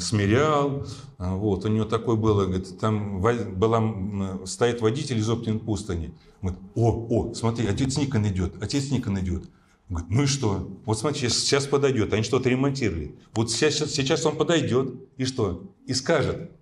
смирял. 0.00 0.86
А, 1.18 1.34
вот, 1.34 1.64
у 1.64 1.68
него 1.68 1.84
такой 1.84 2.16
было, 2.16 2.44
говорит, 2.44 2.78
там 2.78 3.20
была, 3.20 4.46
стоит 4.46 4.80
водитель 4.80 5.18
из 5.18 5.28
Оптин 5.28 5.58
пустыни. 5.58 6.14
Говорит, 6.40 6.60
о, 6.76 7.06
о, 7.10 7.34
смотри, 7.34 7.66
отец 7.66 7.96
Никон 7.96 8.26
идет, 8.28 8.54
отец 8.62 8.90
Никон 8.90 9.18
идет. 9.18 9.50
Говорит, 9.88 10.10
ну 10.10 10.22
и 10.22 10.26
что? 10.26 10.80
Вот 10.84 10.98
смотри, 10.98 11.28
сейчас 11.28 11.66
подойдет, 11.66 12.12
они 12.12 12.22
что-то 12.22 12.48
ремонтировали. 12.48 13.16
Вот 13.34 13.50
сейчас, 13.50 13.74
сейчас 13.90 14.24
он 14.24 14.36
подойдет, 14.36 14.94
и 15.16 15.24
что? 15.24 15.74
И 15.86 15.94
скажет, 15.94 16.52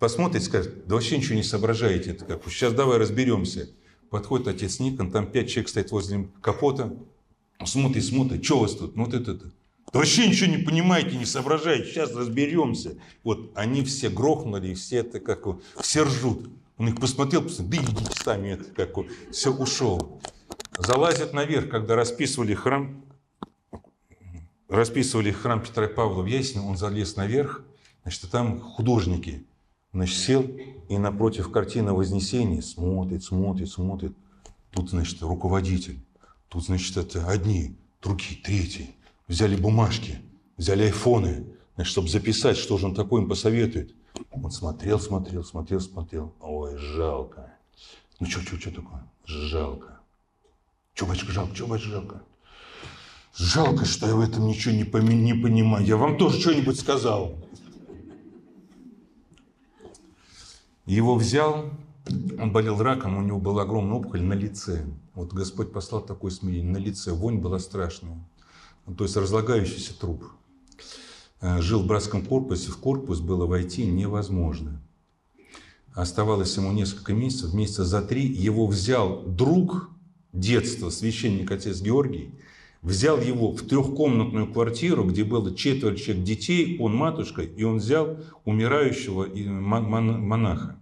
посмотрит, 0.00 0.42
скажет, 0.42 0.86
да 0.86 0.96
вообще 0.96 1.18
ничего 1.18 1.36
не 1.36 1.44
соображаете. 1.44 2.10
Это 2.10 2.24
как, 2.24 2.44
сейчас 2.48 2.74
давай 2.74 2.98
разберемся. 2.98 3.70
Подходит 4.10 4.48
отец 4.48 4.80
Никон, 4.80 5.12
там 5.12 5.30
пять 5.30 5.48
человек 5.48 5.68
стоит 5.68 5.92
возле 5.92 6.28
капота, 6.40 6.92
смотрит, 7.64 8.04
смотрит, 8.04 8.44
что 8.44 8.58
у 8.58 8.60
вас 8.62 8.74
тут? 8.74 8.96
Ну 8.96 9.04
вот 9.04 9.14
это, 9.14 9.32
это. 9.32 9.52
Вообще 9.92 10.28
ничего 10.28 10.50
не 10.50 10.58
понимаете, 10.58 11.16
не 11.16 11.24
соображаете, 11.24 11.90
сейчас 11.90 12.14
разберемся. 12.14 12.96
Вот 13.22 13.52
они 13.54 13.84
все 13.84 14.10
грохнули, 14.10 14.74
все 14.74 14.98
это 14.98 15.20
как 15.20 15.46
все 15.80 16.02
ржут. 16.02 16.50
Он 16.76 16.88
их 16.88 16.96
посмотрел, 17.00 17.42
посмотрел, 17.42 17.84
да 17.84 17.92
идите 17.92 18.22
сами, 18.22 18.48
это 18.50 18.64
как 18.64 18.94
все 19.30 19.50
ушел. 19.50 20.20
Залазят 20.76 21.32
наверх, 21.32 21.70
когда 21.70 21.94
расписывали 21.94 22.52
храм, 22.52 23.04
расписывали 24.68 25.30
храм 25.30 25.62
Петра 25.62 25.86
и 25.86 25.94
Павла 25.94 26.22
в 26.22 26.26
Ясне, 26.26 26.60
он 26.60 26.76
залез 26.76 27.16
наверх, 27.16 27.64
значит, 28.02 28.30
там 28.30 28.60
художники. 28.60 29.46
Значит, 29.92 30.18
сел 30.18 30.42
и 30.90 30.98
напротив 30.98 31.50
картины 31.50 31.94
Вознесения 31.94 32.60
смотрит, 32.60 33.24
смотрит, 33.24 33.70
смотрит. 33.70 34.14
Тут, 34.70 34.90
значит, 34.90 35.22
руководитель. 35.22 35.98
Тут, 36.48 36.66
значит, 36.66 36.98
это 36.98 37.26
одни, 37.26 37.78
другие, 38.02 38.42
третьи 38.42 38.95
взяли 39.28 39.56
бумажки, 39.56 40.20
взяли 40.56 40.84
айфоны, 40.84 41.46
значит, 41.74 41.90
чтобы 41.90 42.08
записать, 42.08 42.56
что 42.56 42.78
же 42.78 42.86
он 42.86 42.94
такое 42.94 43.22
им 43.22 43.28
посоветует. 43.28 43.94
Он 44.30 44.50
смотрел, 44.50 44.98
смотрел, 44.98 45.44
смотрел, 45.44 45.80
смотрел. 45.80 46.34
Ой, 46.40 46.76
жалко. 46.76 47.52
Ну 48.18 48.26
что, 48.26 48.40
что, 48.40 48.58
что 48.58 48.70
такое? 48.70 49.04
Жалко. 49.26 50.00
Че, 50.94 51.06
батюшка, 51.06 51.32
жалко, 51.32 51.54
че, 51.54 51.66
батюшка, 51.66 51.90
жалко? 51.90 52.22
Жалко, 53.34 53.84
что 53.84 54.06
я 54.06 54.14
в 54.14 54.20
этом 54.20 54.46
ничего 54.46 54.74
не, 54.74 54.84
поми- 54.84 55.14
не 55.14 55.34
понимаю. 55.34 55.84
Я 55.84 55.98
вам 55.98 56.16
тоже 56.16 56.40
что-нибудь 56.40 56.80
сказал. 56.80 57.34
Его 60.86 61.16
взял, 61.16 61.70
он 62.38 62.52
болел 62.52 62.80
раком, 62.80 63.18
у 63.18 63.20
него 63.20 63.38
была 63.38 63.62
огромная 63.62 63.98
опухоль 63.98 64.22
на 64.22 64.32
лице. 64.32 64.86
Вот 65.12 65.34
Господь 65.34 65.72
послал 65.72 66.00
такое 66.00 66.30
смирение. 66.30 66.72
На 66.72 66.78
лице 66.78 67.12
вонь 67.12 67.38
была 67.38 67.58
страшная 67.58 68.18
то 68.94 69.04
есть 69.04 69.16
разлагающийся 69.16 69.98
труп. 69.98 70.24
Э, 71.40 71.60
жил 71.60 71.82
в 71.82 71.86
братском 71.86 72.24
корпусе, 72.24 72.70
в 72.70 72.78
корпус 72.78 73.20
было 73.20 73.46
войти 73.46 73.84
невозможно. 73.84 74.82
Оставалось 75.94 76.56
ему 76.56 76.72
несколько 76.72 77.14
месяцев, 77.14 77.54
месяца 77.54 77.84
за 77.84 78.02
три 78.02 78.26
его 78.26 78.66
взял 78.66 79.22
друг 79.22 79.90
детства, 80.32 80.90
священник 80.90 81.50
отец 81.50 81.80
Георгий, 81.80 82.34
взял 82.82 83.20
его 83.20 83.52
в 83.52 83.62
трехкомнатную 83.62 84.52
квартиру, 84.52 85.04
где 85.04 85.24
было 85.24 85.54
четверо 85.54 85.96
человек 85.96 86.24
детей, 86.24 86.78
он 86.78 86.94
матушка, 86.94 87.42
и 87.42 87.64
он 87.64 87.78
взял 87.78 88.18
умирающего 88.44 89.26
монаха 89.26 90.78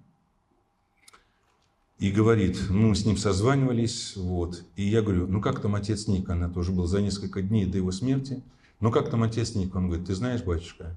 и 2.05 2.11
говорит, 2.11 2.59
ну, 2.69 2.89
мы 2.89 2.95
с 2.95 3.07
ним 3.07 3.17
созванивались, 3.17 4.15
вот, 4.15 4.63
и 4.77 4.87
я 4.87 5.01
говорю, 5.01 5.27
ну, 5.27 5.41
как 5.41 5.63
там 5.63 5.75
отец 5.75 6.07
Ник, 6.07 6.29
она 6.29 6.51
тоже 6.51 6.71
был 6.71 6.87
за 6.87 7.01
несколько 7.01 7.41
дней 7.41 7.65
до 7.65 7.79
его 7.79 7.93
смерти, 7.93 8.43
ну, 8.81 8.93
как 8.93 9.09
там 9.09 9.23
отец 9.23 9.55
Ник, 9.55 9.75
он 9.75 9.87
говорит, 9.87 10.07
ты 10.07 10.15
знаешь, 10.15 10.43
батюшка, 10.43 10.95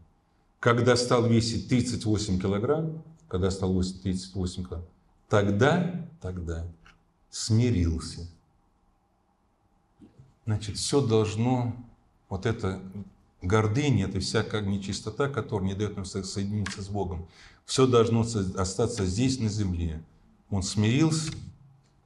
когда 0.59 0.97
стал 0.97 1.25
весить 1.25 1.69
38 1.69 2.41
килограмм, 2.41 3.03
когда 3.29 3.51
стал 3.51 3.79
весить 3.79 4.01
38 4.03 4.63
килограмм, 4.63 4.85
тогда, 5.29 6.09
тогда 6.21 6.65
смирился. 7.29 8.27
Значит, 10.45 10.75
все 10.75 10.99
должно, 10.99 11.73
вот 12.27 12.45
это 12.45 12.81
гордыня, 13.41 14.07
это 14.07 14.19
всякая 14.19 14.61
нечистота, 14.61 15.29
которая 15.29 15.69
не 15.69 15.73
дает 15.73 15.95
нам 15.95 16.03
соединиться 16.03 16.81
с 16.81 16.89
Богом, 16.89 17.29
все 17.65 17.87
должно 17.87 18.25
остаться 18.57 19.05
здесь, 19.05 19.39
на 19.39 19.47
земле. 19.47 20.03
Он 20.49 20.63
смирился, 20.63 21.31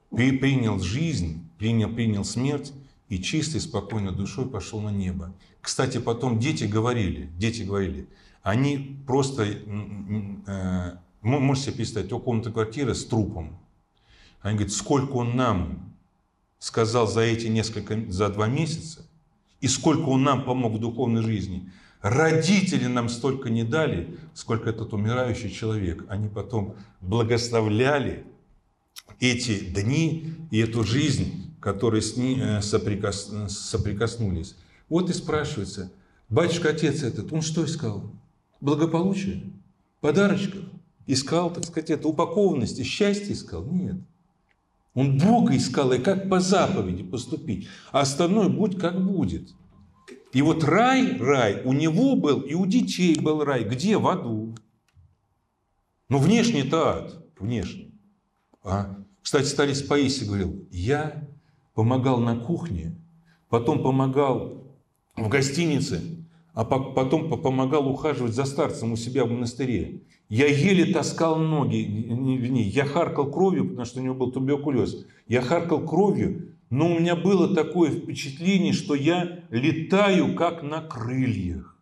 принял 0.10 0.80
жизнь, 0.80 1.48
принял, 1.58 1.94
принял 1.94 2.24
смерть 2.24 2.74
и 3.10 3.20
чистой, 3.20 3.62
спокойной 3.62 4.14
душой 4.14 4.50
пошел 4.50 4.80
на 4.82 4.90
небо. 4.90 5.34
Кстати, 5.62 6.00
потом 6.00 6.40
дети 6.40 6.64
говорили, 6.64 7.30
дети 7.38 7.64
говорили, 7.64 8.08
они 8.42 9.00
просто, 9.06 9.44
э, 9.44 10.92
можете 11.22 11.68
себе 11.68 11.76
представить, 11.78 12.12
у 12.12 12.20
комнаты 12.20 12.52
квартиры 12.52 12.96
с 12.96 13.06
трупом. 13.06 13.60
Они 14.42 14.56
говорят, 14.56 14.74
сколько 14.74 15.12
он 15.14 15.36
нам 15.36 15.94
сказал 16.58 17.08
за 17.08 17.22
эти 17.22 17.48
несколько, 17.48 18.12
за 18.12 18.30
два 18.30 18.48
месяца, 18.48 19.06
и 19.60 19.68
сколько 19.68 20.10
он 20.10 20.24
нам 20.24 20.44
помог 20.44 20.74
в 20.74 20.80
духовной 20.80 21.22
жизни. 21.22 21.70
Родители 22.02 22.88
нам 22.88 23.10
столько 23.10 23.52
не 23.52 23.64
дали, 23.64 24.18
сколько 24.34 24.72
этот 24.72 24.94
умирающий 24.94 25.52
человек. 25.52 26.04
Они 26.10 26.28
потом 26.28 26.76
благословляли 27.00 28.26
эти 29.20 29.60
дни 29.60 30.34
и 30.52 30.60
эту 30.60 30.84
жизнь, 30.84 31.56
которые 31.60 32.02
с 32.02 32.18
ней 32.18 32.40
э, 32.40 32.62
соприкос... 32.62 33.32
соприкоснулись. 33.50 34.56
Вот 34.90 35.10
и 35.10 35.14
спрашивается, 35.14 35.92
батюшка 36.30 36.70
отец 36.70 37.04
этот, 37.04 37.32
он 37.32 37.42
что 37.42 37.64
искал? 37.66 38.12
Благополучие? 38.60 39.44
Подарочков? 40.02 40.64
Искал, 41.08 41.52
так 41.54 41.66
сказать, 41.66 41.90
это 41.92 42.08
упакованности, 42.08 42.84
счастье 42.84 43.34
искал? 43.34 43.66
Нет. 43.66 43.98
Он 44.94 45.18
Бога 45.18 45.56
искал, 45.56 45.94
и 45.94 46.00
как 46.00 46.30
по 46.30 46.40
заповеди 46.40 47.04
поступить. 47.04 47.68
А 47.92 48.02
остальное 48.02 48.50
будь 48.50 48.78
как 48.78 49.02
будет. 49.02 49.54
И 50.34 50.42
вот 50.42 50.64
рай, 50.64 51.18
рай 51.18 51.62
у 51.64 51.74
него 51.74 52.16
был, 52.16 52.42
и 52.42 52.54
у 52.54 52.66
детей 52.66 53.18
был 53.20 53.44
рай. 53.44 53.64
Где? 53.64 53.98
В 53.98 54.08
аду. 54.08 54.56
Ну, 56.10 56.18
внешний-то 56.18 56.88
ад. 56.88 57.26
Внешний. 57.40 57.91
А? 58.64 58.96
Кстати, 59.22 59.46
старец 59.46 59.82
Паисий 59.82 60.26
говорил, 60.26 60.66
я 60.72 61.28
помогал 61.74 62.20
на 62.20 62.38
кухне, 62.38 62.96
потом 63.50 63.84
помогал 63.84 64.64
в 65.16 65.28
гостинице, 65.30 66.02
а 66.54 66.66
потом 66.66 67.42
помогал 67.42 67.88
ухаживать 67.88 68.34
за 68.34 68.46
старцем 68.46 68.92
у 68.92 68.96
себя 68.98 69.26
в 69.26 69.32
монастыре. 69.32 70.02
Я 70.28 70.48
еле 70.48 70.94
таскал 70.94 71.38
ноги, 71.38 71.78
не, 71.78 72.64
я 72.64 72.86
харкал 72.86 73.32
кровью, 73.32 73.70
потому 73.70 73.86
что 73.86 74.00
у 74.00 74.04
него 74.04 74.16
был 74.16 74.32
туберкулез. 74.32 75.06
Я 75.28 75.42
харкал 75.42 75.86
кровью, 75.86 76.56
но 76.70 76.88
у 76.88 77.00
меня 77.00 77.16
было 77.16 77.54
такое 77.54 77.92
впечатление, 77.92 78.74
что 78.74 78.96
я 78.96 79.44
летаю 79.50 80.36
как 80.36 80.64
на 80.64 80.82
крыльях. 80.82 81.78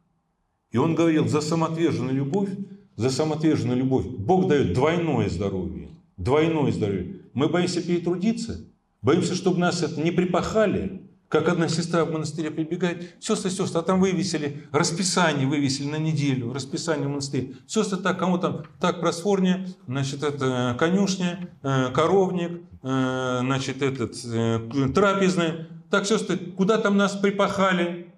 И 0.72 0.78
он 0.78 0.96
говорил, 0.96 1.28
за 1.28 1.42
самоотверженную 1.42 2.16
любовь, 2.16 2.50
за 2.96 3.10
самоотверженную 3.10 3.78
любовь 3.78 4.06
Бог 4.06 4.48
дает 4.48 4.74
двойное 4.74 5.30
здоровье. 5.30 5.90
Двойное 6.20 6.74
здоровье. 6.74 7.22
Мы 7.34 7.48
боимся 7.48 7.82
перетрудиться, 7.82 8.66
боимся, 9.02 9.36
чтобы 9.36 9.60
нас 9.60 9.82
это 9.82 10.02
не 10.02 10.12
припахали, 10.12 11.10
как 11.30 11.48
одна 11.48 11.70
сестра 11.70 12.04
в 12.04 12.12
монастыре 12.12 12.52
прибегает, 12.52 13.16
сестры, 13.22 13.50
сестры, 13.50 13.80
а 13.80 13.84
там 13.84 14.02
вывесили, 14.02 14.68
расписание 14.74 15.48
вывесили 15.48 15.88
на 15.88 15.96
неделю, 15.96 16.52
расписание 16.52 17.08
в 17.08 17.12
монастыре. 17.12 17.56
Сестры 17.68 18.00
так, 18.00 18.20
кому 18.20 18.38
там, 18.38 18.66
так, 18.82 19.00
просфорня, 19.00 19.66
значит, 19.88 20.22
это 20.22 20.76
конюшня, 20.78 21.50
э, 21.64 21.90
коровник, 21.94 22.64
э, 22.84 23.40
значит, 23.40 23.82
этот, 23.82 24.16
э, 24.26 24.90
трапезная. 24.94 25.70
Так, 25.90 26.06
сестры, 26.06 26.36
куда 26.36 26.80
там 26.80 26.98
нас 26.98 27.16
припахали? 27.16 28.14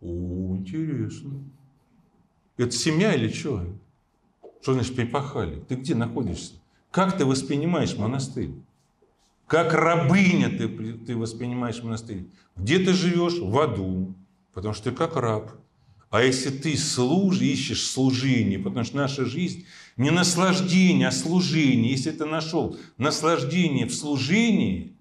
О, 0.00 0.56
интересно. 0.56 1.44
Это 2.56 2.72
семья 2.72 3.12
или 3.12 3.28
что? 3.28 3.66
Что 4.62 4.72
значит 4.72 4.96
припахали? 4.96 5.62
Ты 5.68 5.74
где 5.74 5.94
находишься? 5.94 6.61
Как 6.92 7.16
ты 7.16 7.24
воспринимаешь 7.24 7.96
монастырь? 7.96 8.52
Как 9.46 9.72
рабыня 9.72 10.50
ты, 10.50 10.68
ты 10.94 11.16
воспринимаешь 11.16 11.82
монастырь. 11.82 12.28
Где 12.54 12.78
ты 12.78 12.92
живешь? 12.92 13.38
В 13.38 13.58
аду. 13.58 14.14
Потому 14.52 14.74
что 14.74 14.90
ты 14.90 14.96
как 14.96 15.16
раб. 15.16 15.52
А 16.10 16.22
если 16.22 16.50
ты 16.50 16.76
служ, 16.76 17.40
ищешь 17.40 17.86
служение, 17.86 18.58
потому 18.58 18.84
что 18.84 18.98
наша 18.98 19.24
жизнь 19.24 19.64
не 19.96 20.10
наслаждение, 20.10 21.08
а 21.08 21.10
служение. 21.10 21.90
Если 21.90 22.10
ты 22.10 22.26
нашел 22.26 22.76
наслаждение 22.98 23.86
в 23.86 23.94
служении, 23.94 24.94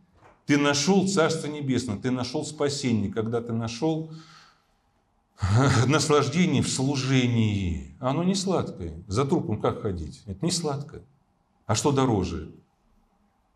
ты 0.46 0.58
нашел 0.58 1.06
Царство 1.10 1.48
Небесное, 1.48 1.98
ты 1.98 2.12
нашел 2.12 2.46
спасение. 2.46 3.12
Когда 3.12 3.42
ты 3.42 3.52
нашел 3.52 4.10
наслаждение 5.86 6.62
в 6.62 6.70
служении, 6.70 7.98
оно 8.00 8.24
не 8.24 8.36
сладкое. 8.36 8.94
За 9.08 9.26
трупом 9.26 9.60
как 9.60 9.82
ходить? 9.82 10.22
Это 10.26 10.46
не 10.46 10.52
сладкое. 10.52 11.02
А 11.66 11.76
что 11.76 11.92
дороже? 11.92 12.52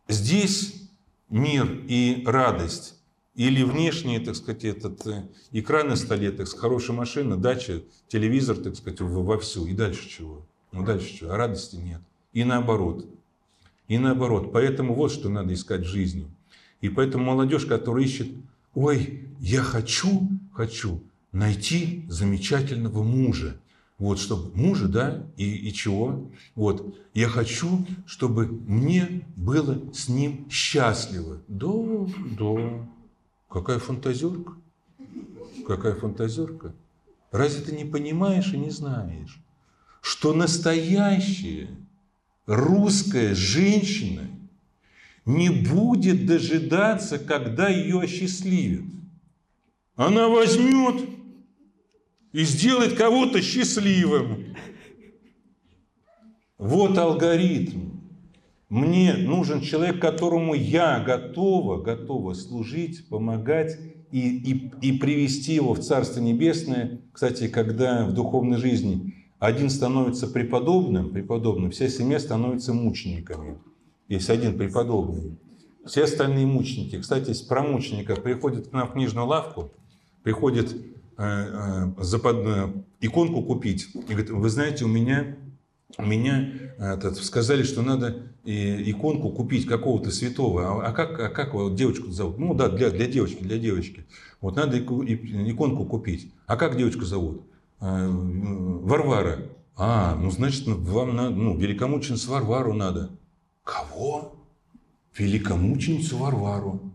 Здесь 0.07 0.89
мир 1.29 1.83
и 1.87 2.23
радость, 2.25 2.95
или 3.35 3.63
внешний, 3.63 4.19
так 4.19 4.35
сказать, 4.35 4.63
этот 4.63 5.05
э, 5.07 5.27
экран 5.51 5.89
на 5.89 5.95
столе, 5.97 6.31
так 6.31 6.47
сказать, 6.47 6.61
хорошая 6.61 6.95
машина, 6.95 7.35
дача, 7.35 7.83
телевизор, 8.07 8.55
так 8.57 8.75
сказать, 8.75 9.01
вовсю, 9.01 9.65
и 9.65 9.73
дальше 9.73 10.07
чего? 10.07 10.45
Ну 10.71 10.85
дальше 10.85 11.13
чего? 11.13 11.31
А 11.31 11.37
радости 11.37 11.75
нет. 11.75 12.01
И 12.31 12.43
наоборот. 12.43 13.05
И 13.87 13.97
наоборот. 13.97 14.51
Поэтому 14.53 14.93
вот 14.93 15.11
что 15.11 15.29
надо 15.29 15.53
искать 15.53 15.81
в 15.81 15.89
жизни. 15.89 16.27
И 16.81 16.89
поэтому 16.89 17.25
молодежь, 17.25 17.65
которая 17.65 18.05
ищет, 18.05 18.29
ой, 18.73 19.27
я 19.39 19.61
хочу, 19.61 20.29
хочу 20.53 21.01
найти 21.31 22.05
замечательного 22.07 23.03
мужа. 23.03 23.59
Вот, 23.97 24.19
чтобы 24.19 24.55
мужа, 24.55 24.87
да, 24.87 25.25
и, 25.37 25.69
и 25.69 25.73
чего? 25.73 26.29
Вот, 26.53 26.97
я 27.13 27.29
хочу, 27.29 27.85
чтобы 28.05 28.45
мне 28.47 29.25
было 29.37 29.81
с 29.93 30.09
ним 30.09 30.49
счастливо. 30.49 31.41
Да, 31.47 32.07
да. 32.37 32.87
Какая 33.49 33.79
фантазерка? 33.79 34.53
Какая 35.65 35.95
фантазерка? 35.95 36.75
Разве 37.31 37.63
ты 37.63 37.75
не 37.75 37.85
понимаешь 37.85 38.53
и 38.53 38.57
не 38.57 38.69
знаешь, 38.69 39.41
что 40.01 40.33
настоящая 40.33 41.69
русская 42.45 43.33
женщина 43.33 44.29
не 45.25 45.49
будет 45.49 46.25
дожидаться, 46.25 47.17
когда 47.17 47.69
ее 47.69 48.01
осчастливят. 48.01 48.85
Она 49.95 50.27
возьмет 50.27 51.09
и 52.35 52.43
сделать 52.43 52.95
кого-то 52.95 53.41
счастливым. 53.41 54.57
Вот 56.57 56.97
алгоритм. 56.97 57.91
Мне 58.67 59.13
нужен 59.13 59.61
человек, 59.61 60.01
которому 60.01 60.53
я 60.53 60.99
готова, 60.99 61.81
готова 61.81 62.33
служить, 62.33 63.07
помогать 63.07 63.79
и, 64.11 64.19
и, 64.19 64.71
и 64.81 64.97
привести 64.97 65.53
его 65.53 65.73
в 65.75 65.79
Царство 65.79 66.19
Небесное. 66.19 66.99
Кстати, 67.13 67.47
когда 67.47 68.05
в 68.05 68.13
духовной 68.13 68.57
жизни 68.57 69.15
один 69.39 69.69
становится 69.69 70.27
преподобным, 70.27 71.11
преподобным, 71.11 71.71
вся 71.71 71.87
семья 71.87 72.19
становится 72.19 72.73
мучениками. 72.73 73.59
Есть 74.09 74.29
один 74.29 74.57
преподобный. 74.57 75.37
Все 75.85 76.03
остальные 76.03 76.47
мученики. 76.47 76.99
Кстати, 76.99 77.33
про 77.47 77.63
мучеников 77.63 78.21
приходит 78.21 78.67
к 78.67 78.73
нам 78.73 78.89
в 78.89 78.91
книжную 78.91 79.25
лавку, 79.25 79.71
приходит 80.21 80.75
запад... 81.17 82.35
иконку 83.01 83.43
купить. 83.43 83.87
И 83.93 84.13
говорит, 84.13 84.29
вы 84.29 84.49
знаете, 84.49 84.85
у 84.85 84.87
меня, 84.87 85.37
у 85.97 86.05
меня 86.05 86.51
этот, 86.77 87.17
сказали, 87.17 87.63
что 87.63 87.81
надо 87.81 88.23
иконку 88.45 89.29
купить 89.29 89.67
какого-то 89.67 90.11
святого. 90.11 90.83
А, 90.83 90.87
а 90.87 90.91
как, 90.91 91.19
а 91.19 91.29
как 91.29 91.53
вот 91.53 91.75
девочку 91.75 92.11
зовут? 92.11 92.37
Ну 92.37 92.53
да, 92.53 92.69
для, 92.69 92.91
для 92.91 93.07
девочки, 93.07 93.43
для 93.43 93.57
девочки. 93.57 94.05
Вот 94.41 94.55
надо 94.55 94.79
иконку 94.79 95.85
купить. 95.85 96.31
А 96.45 96.55
как 96.55 96.77
девочку 96.77 97.05
зовут? 97.05 97.41
Э, 97.81 98.07
Варвара. 98.09 99.39
А, 99.75 100.15
ну 100.15 100.31
значит, 100.31 100.67
вам 100.67 101.15
надо, 101.15 101.35
ну, 101.35 101.57
великомученицу 101.57 102.31
Варвару 102.31 102.73
надо. 102.73 103.09
Кого? 103.63 104.35
Великомученицу 105.17 106.17
Варвару. 106.17 106.93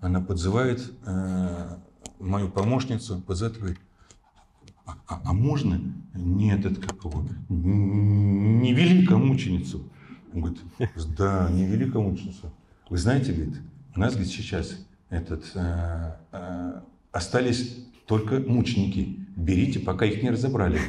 Она 0.00 0.20
подзывает 0.20 0.92
мою 2.18 2.48
помощницу, 2.48 3.22
говорит, 3.26 3.78
а, 4.86 4.96
а, 5.06 5.22
а 5.24 5.32
можно 5.32 5.80
не 6.14 6.52
этот, 6.52 6.78
как 6.78 7.04
его, 7.04 7.24
не 7.48 8.72
великомученицу? 8.72 9.82
Он 10.32 10.40
говорит, 10.40 10.60
да, 11.16 11.50
не 11.50 11.66
великомученицу. 11.66 12.52
Вы 12.88 12.98
знаете, 12.98 13.32
говорит, 13.32 13.60
у 13.94 14.00
нас, 14.00 14.14
говорит, 14.14 14.32
сейчас 14.32 14.76
этот, 15.10 15.50
э, 15.54 16.16
э, 16.32 16.80
остались 17.12 17.76
только 18.06 18.40
мученики. 18.40 19.16
Берите, 19.36 19.80
пока 19.80 20.06
их 20.06 20.22
не 20.22 20.30
разобрали. 20.30 20.80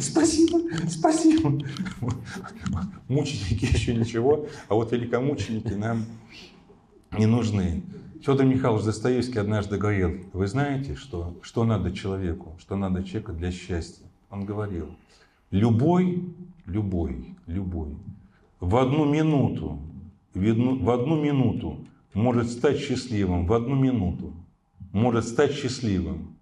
Спасибо, 0.00 0.60
спасибо. 0.88 1.58
Мученики 3.08 3.64
еще 3.64 3.94
ничего, 3.94 4.46
а 4.68 4.74
вот 4.74 4.92
великомученики 4.92 5.72
нам 5.72 6.04
не 7.16 7.26
нужны. 7.26 7.82
Федор 8.22 8.44
Михайлович 8.44 8.84
Достоевский 8.84 9.38
однажды 9.38 9.78
говорил, 9.78 10.24
вы 10.32 10.46
знаете, 10.46 10.94
что, 10.94 11.38
что 11.42 11.64
надо 11.64 11.92
человеку, 11.92 12.56
что 12.58 12.76
надо 12.76 13.02
человеку 13.02 13.32
для 13.32 13.50
счастья? 13.50 14.04
Он 14.28 14.44
говорил, 14.44 14.96
любой, 15.50 16.34
любой, 16.66 17.36
любой 17.46 17.96
в 18.60 18.76
одну 18.76 19.06
минуту, 19.06 19.80
в 20.34 20.90
одну, 20.90 21.20
минуту 21.20 21.86
может 22.12 22.50
стать 22.50 22.78
счастливым, 22.78 23.46
в 23.46 23.52
одну 23.52 23.74
минуту 23.74 24.34
может 24.92 25.26
стать 25.26 25.52
счастливым, 25.52 26.36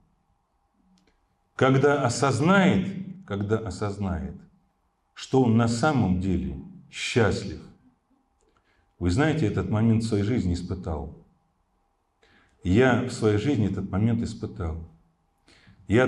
когда 1.54 2.02
осознает, 2.02 2.88
когда 3.24 3.58
осознает, 3.58 4.34
что 5.14 5.42
он 5.42 5.56
на 5.56 5.68
самом 5.68 6.20
деле 6.20 6.56
счастлив. 6.90 7.60
Вы 8.98 9.10
знаете, 9.10 9.46
этот 9.46 9.70
момент 9.70 10.02
в 10.02 10.08
своей 10.08 10.24
жизни 10.24 10.54
испытал. 10.54 11.17
Я 12.62 13.02
в 13.02 13.12
своей 13.12 13.38
жизни 13.38 13.66
этот 13.66 13.90
момент 13.90 14.22
испытал. 14.22 14.76
Я 15.86 16.06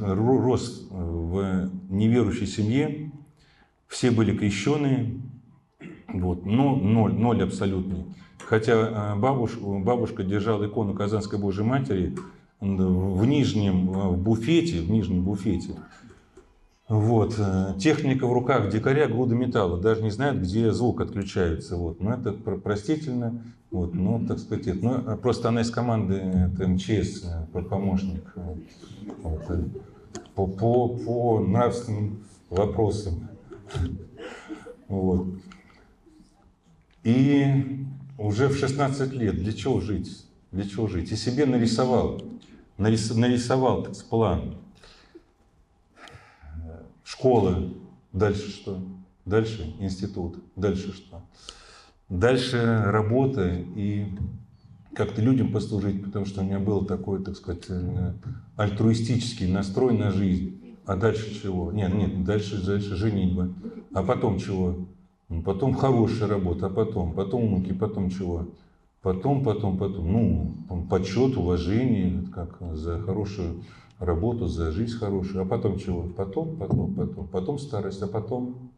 рос 0.00 0.86
в 0.90 1.70
неверующей 1.90 2.46
семье, 2.46 3.12
все 3.88 4.10
были 4.10 4.36
крещенные, 4.36 5.20
вот, 6.08 6.46
но 6.46 6.76
ноль, 6.76 7.12
ноль 7.12 7.42
абсолютный. 7.42 8.06
Хотя 8.38 9.14
э, 9.14 9.18
бабушка, 9.18 9.60
бабушка 9.60 10.24
держала 10.24 10.66
икону 10.66 10.94
Казанской 10.94 11.38
Божьей 11.38 11.64
Матери 11.64 12.16
в 12.60 13.26
нижнем 13.26 13.88
в 13.88 14.16
буфете, 14.16 14.80
в 14.80 14.90
нижнем 14.90 15.24
буфете. 15.24 15.74
Вот. 16.92 17.36
Э, 17.38 17.72
техника 17.78 18.26
в 18.26 18.34
руках 18.34 18.68
дикаря 18.68 19.08
груда 19.08 19.34
металла. 19.34 19.80
Даже 19.80 20.02
не 20.02 20.10
знает, 20.10 20.42
где 20.42 20.70
звук 20.72 21.00
отключается. 21.00 21.76
Вот. 21.76 22.02
Но 22.02 22.12
это 22.12 22.32
простительно. 22.32 23.42
Вот. 23.70 23.94
Ну, 23.94 24.22
так 24.26 24.38
сказать, 24.38 24.66
это, 24.66 24.84
ну, 24.84 25.02
а 25.06 25.16
просто 25.16 25.48
она 25.48 25.62
из 25.62 25.70
команды 25.70 26.16
это 26.16 26.68
МЧС, 26.68 27.24
э, 27.24 27.62
помощник. 27.62 28.34
Вот. 29.22 29.42
Э, 29.48 29.64
по, 30.34 30.46
по, 30.46 30.88
по 30.88 31.40
нравственным 31.40 32.24
вопросам. 32.50 33.26
Вот. 34.86 35.28
И 37.04 37.86
уже 38.18 38.48
в 38.48 38.56
16 38.58 39.14
лет 39.14 39.36
для 39.36 39.54
чего 39.54 39.80
жить? 39.80 40.26
Для 40.50 40.68
чего 40.68 40.88
жить? 40.88 41.10
И 41.10 41.16
себе 41.16 41.46
нарисовал. 41.46 42.20
Нарис, 42.76 43.14
нарисовал 43.14 43.82
так, 43.82 43.96
план 44.10 44.56
школа, 47.12 47.70
дальше 48.12 48.50
что? 48.50 48.78
Дальше 49.24 49.74
институт, 49.78 50.38
дальше 50.56 50.92
что? 50.92 51.22
Дальше 52.08 52.82
работа 52.86 53.54
и 53.76 54.06
как-то 54.94 55.20
людям 55.22 55.52
послужить, 55.52 56.02
потому 56.04 56.24
что 56.26 56.40
у 56.40 56.44
меня 56.44 56.58
был 56.58 56.84
такой, 56.84 57.22
так 57.22 57.36
сказать, 57.36 57.64
э, 57.68 58.12
альтруистический 58.56 59.46
настрой 59.46 59.96
на 59.96 60.10
жизнь. 60.10 60.58
А 60.84 60.96
дальше 60.96 61.40
чего? 61.40 61.70
Нет, 61.70 61.94
нет, 61.94 62.24
дальше, 62.24 62.64
дальше 62.64 62.96
женитьба. 62.96 63.50
А 63.94 64.02
потом 64.02 64.38
чего? 64.38 64.88
Ну, 65.28 65.42
потом 65.42 65.74
хорошая 65.74 66.28
работа, 66.28 66.66
а 66.66 66.70
потом, 66.70 67.12
потом 67.12 67.46
внуки, 67.46 67.72
потом 67.72 68.10
чего? 68.10 68.48
Потом, 69.02 69.44
потом, 69.44 69.78
потом, 69.78 70.12
ну, 70.12 70.86
почет, 70.90 71.36
уважение, 71.36 72.24
как 72.34 72.58
за 72.74 73.00
хорошую 73.00 73.62
работу, 74.02 74.46
за 74.46 74.72
жизнь 74.72 74.98
хорошую. 74.98 75.42
А 75.42 75.46
потом 75.46 75.78
чего? 75.78 76.02
Потом, 76.02 76.56
потом, 76.56 76.94
потом. 76.94 77.26
Потом 77.28 77.58
старость, 77.58 78.02
а 78.02 78.06
потом? 78.06 78.72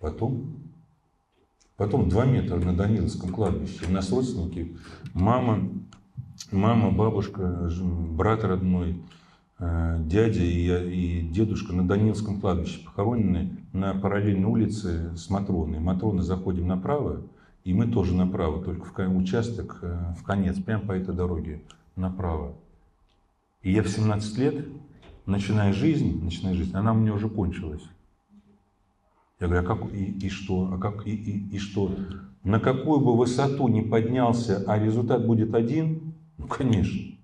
Потом? 0.00 0.56
Потом 1.76 2.08
два 2.08 2.24
метра 2.24 2.56
на 2.56 2.76
Даниловском 2.76 3.30
кладбище. 3.30 3.86
У 3.88 3.94
родственники, 4.14 4.76
мама, 5.14 5.68
мама, 6.50 6.90
бабушка, 6.90 7.70
брат 8.10 8.44
родной, 8.44 9.02
э, 9.58 9.98
дядя 10.04 10.42
и, 10.42 11.20
и 11.20 11.28
дедушка 11.28 11.72
на 11.72 11.86
Даниловском 11.86 12.40
кладбище 12.40 12.84
похоронены 12.84 13.56
на 13.72 13.94
параллельной 13.94 14.44
улице 14.44 15.16
с 15.16 15.28
Матроной. 15.30 15.80
Матроны 15.80 16.22
заходим 16.22 16.68
направо, 16.68 17.22
и 17.64 17.74
мы 17.74 17.86
тоже 17.86 18.14
направо, 18.14 18.62
только 18.62 19.08
в 19.08 19.16
участок 19.16 19.78
э, 19.82 20.14
в 20.18 20.22
конец, 20.24 20.58
прямо 20.58 20.86
по 20.86 20.92
этой 20.92 21.14
дороге 21.14 21.62
направо. 21.96 22.54
И 23.62 23.72
я 23.72 23.82
в 23.82 23.88
17 23.88 24.38
лет, 24.38 24.66
начиная 25.26 25.72
жизнь, 25.72 26.22
начиная 26.22 26.54
жизнь, 26.54 26.74
она 26.74 26.92
у 26.92 26.96
меня 26.96 27.14
уже 27.14 27.28
кончилась. 27.28 27.82
Я 29.40 29.48
говорю, 29.48 29.64
а 29.64 29.76
как 29.76 29.94
и, 29.94 30.04
и 30.04 30.28
что? 30.28 30.70
А 30.72 30.78
как 30.78 31.06
и, 31.06 31.14
и, 31.14 31.56
и 31.56 31.58
что? 31.58 31.94
На 32.44 32.58
какую 32.58 33.00
бы 33.00 33.16
высоту 33.16 33.68
не 33.68 33.82
поднялся, 33.82 34.64
а 34.66 34.78
результат 34.78 35.26
будет 35.26 35.54
один? 35.54 36.14
Ну, 36.38 36.46
конечно. 36.46 37.16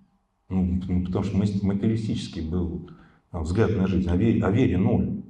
Ну, 0.49 0.81
ну 0.89 1.05
потому 1.05 1.25
что 1.25 1.37
материалистический 1.37 2.43
был 2.43 2.89
взгляд 3.33 3.77
на 3.77 3.87
жизнь, 3.87 4.09
о 4.09 4.17
вере, 4.17 4.43
о 4.45 4.51
вере 4.51 4.79
ноль. 4.79 5.23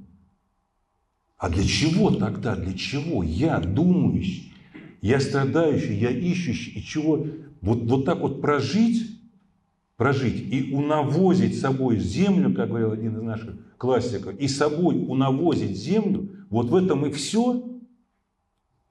А 1.37 1.49
для 1.49 1.63
чего 1.63 2.11
тогда? 2.11 2.55
Для 2.55 2.73
чего? 2.73 3.23
Я 3.23 3.59
думающий, 3.59 4.53
я 5.01 5.19
страдающий, 5.19 5.95
я 5.95 6.11
ищущий, 6.11 6.71
и 6.71 6.83
чего? 6.83 7.25
Вот, 7.61 7.83
вот 7.83 8.05
так 8.05 8.19
вот 8.19 8.41
прожить, 8.41 9.18
прожить 9.99 10.53
и 10.53 10.73
унавозить 10.73 11.57
с 11.57 11.59
собой 11.59 11.99
землю, 11.99 12.55
как 12.55 12.69
говорил 12.69 12.93
один 12.93 13.17
из 13.17 13.21
наших 13.21 13.55
классиков, 13.77 14.33
и 14.39 14.47
собой 14.47 14.95
унавозить 14.95 15.75
землю, 15.75 16.29
вот 16.49 16.69
в 16.69 16.75
этом 16.75 17.05
и 17.05 17.11
все. 17.11 17.61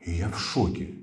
И 0.04 0.11
я 0.11 0.28
в 0.28 0.38
шоке. 0.38 0.96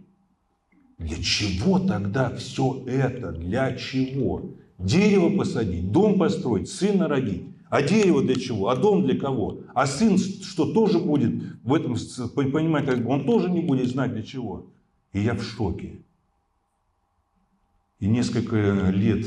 Для 0.99 1.17
чего 1.17 1.79
тогда 1.79 2.29
все 2.35 2.83
это? 2.85 3.31
Для 3.31 3.75
чего? 3.75 4.51
Дерево 4.77 5.35
посадить, 5.35 5.91
дом 5.91 6.19
построить, 6.19 6.69
сына 6.69 7.07
родить. 7.07 7.47
А 7.71 7.81
дерево 7.81 8.21
для 8.21 8.35
чего? 8.35 8.69
А 8.69 8.75
дом 8.75 9.07
для 9.07 9.19
кого? 9.19 9.61
А 9.73 9.87
сын 9.87 10.19
что 10.19 10.71
тоже 10.71 10.99
будет 10.99 11.33
в 11.63 11.73
этом 11.73 11.95
понимать, 12.35 12.87
он 13.07 13.25
тоже 13.25 13.49
не 13.49 13.61
будет 13.61 13.89
знать 13.89 14.13
для 14.13 14.21
чего. 14.21 14.67
И 15.13 15.21
я 15.21 15.33
в 15.33 15.41
шоке. 15.41 15.93
И 17.99 18.05
несколько 18.05 18.91
лет 18.91 19.25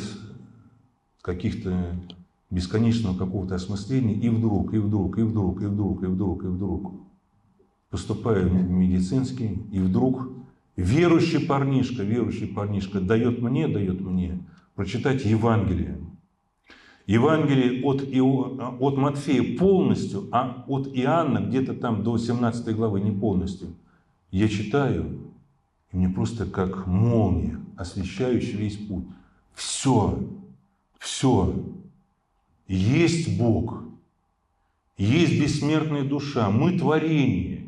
каких-то 1.28 1.94
бесконечного 2.48 3.14
какого-то 3.14 3.56
осмысления, 3.56 4.14
и 4.14 4.30
вдруг, 4.30 4.72
и 4.72 4.78
вдруг, 4.78 5.18
и 5.18 5.22
вдруг, 5.22 5.60
и 5.60 5.66
вдруг, 5.66 6.02
и 6.02 6.06
вдруг, 6.06 6.44
и 6.44 6.46
вдруг 6.46 6.92
поступаю 7.90 8.48
в 8.48 8.70
медицинский, 8.70 9.62
и 9.70 9.78
вдруг 9.78 10.30
верующий 10.76 11.46
парнишка, 11.46 12.02
верующий 12.02 12.46
парнишка 12.46 13.02
дает 13.02 13.42
мне, 13.42 13.68
дает 13.68 14.00
мне 14.00 14.38
прочитать 14.74 15.26
Евангелие. 15.26 15.98
Евангелие 17.06 17.84
от, 17.84 18.02
Ио, 18.10 18.76
от 18.80 18.96
Матфея 18.96 19.58
полностью, 19.58 20.28
а 20.32 20.64
от 20.66 20.88
Иоанна 20.94 21.40
где-то 21.40 21.74
там 21.74 22.02
до 22.02 22.16
17 22.16 22.74
главы 22.74 23.02
не 23.02 23.10
полностью. 23.10 23.68
Я 24.30 24.48
читаю, 24.48 25.18
и 25.92 25.96
мне 25.98 26.08
просто 26.08 26.46
как 26.46 26.86
молния, 26.86 27.60
освещающая 27.76 28.56
весь 28.56 28.78
путь. 28.78 29.04
Все, 29.54 30.18
все. 30.98 31.54
Есть 32.66 33.38
Бог, 33.38 33.82
есть 34.98 35.40
бессмертная 35.40 36.04
душа, 36.04 36.50
мы 36.50 36.78
творение, 36.78 37.66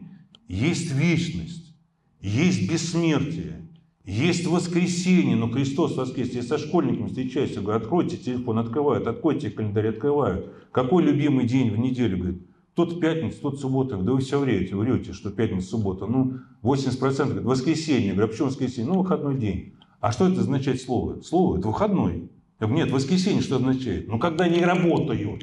есть 0.48 0.92
вечность, 0.92 1.74
есть 2.20 2.70
бессмертие, 2.70 3.60
есть 4.04 4.46
воскресенье, 4.46 5.36
но 5.36 5.48
Христос 5.48 5.96
воскрес. 5.96 6.32
Я 6.32 6.42
со 6.42 6.58
школьниками 6.58 7.06
встречаюсь, 7.06 7.52
я 7.52 7.62
говорю, 7.62 7.78
откройте 7.78 8.16
телефон, 8.16 8.58
открывают, 8.58 9.06
откройте 9.06 9.50
календарь, 9.50 9.88
открывают. 9.88 10.52
Какой 10.72 11.04
любимый 11.04 11.46
день 11.46 11.70
в 11.70 11.78
неделю, 11.78 12.18
говорит, 12.18 12.42
тот 12.74 13.00
пятница, 13.00 13.40
тот 13.40 13.60
суббота. 13.60 13.96
Да 13.98 14.12
вы 14.12 14.20
все 14.20 14.40
врете, 14.40 14.74
врете, 14.74 15.12
что 15.12 15.30
пятница, 15.30 15.68
суббота. 15.68 16.06
Ну, 16.06 16.38
80% 16.62 17.24
говорит, 17.24 17.44
воскресенье. 17.44 18.08
Я 18.08 18.12
говорю, 18.14 18.28
а 18.28 18.30
почему 18.32 18.48
воскресенье? 18.48 18.90
Ну, 18.90 19.00
выходной 19.00 19.38
день. 19.38 19.74
А 20.00 20.12
что 20.12 20.28
это 20.28 20.40
означает 20.40 20.80
слово? 20.80 21.20
Слово– 21.20 21.58
это 21.58 21.68
выходной. 21.68 22.30
Я 22.60 22.66
говорю, 22.66 22.84
нет, 22.84 22.92
воскресенье 22.92 23.42
что 23.42 23.56
означает? 23.56 24.06
Ну, 24.06 24.18
когда 24.18 24.46
не 24.46 24.60
работаю. 24.60 25.38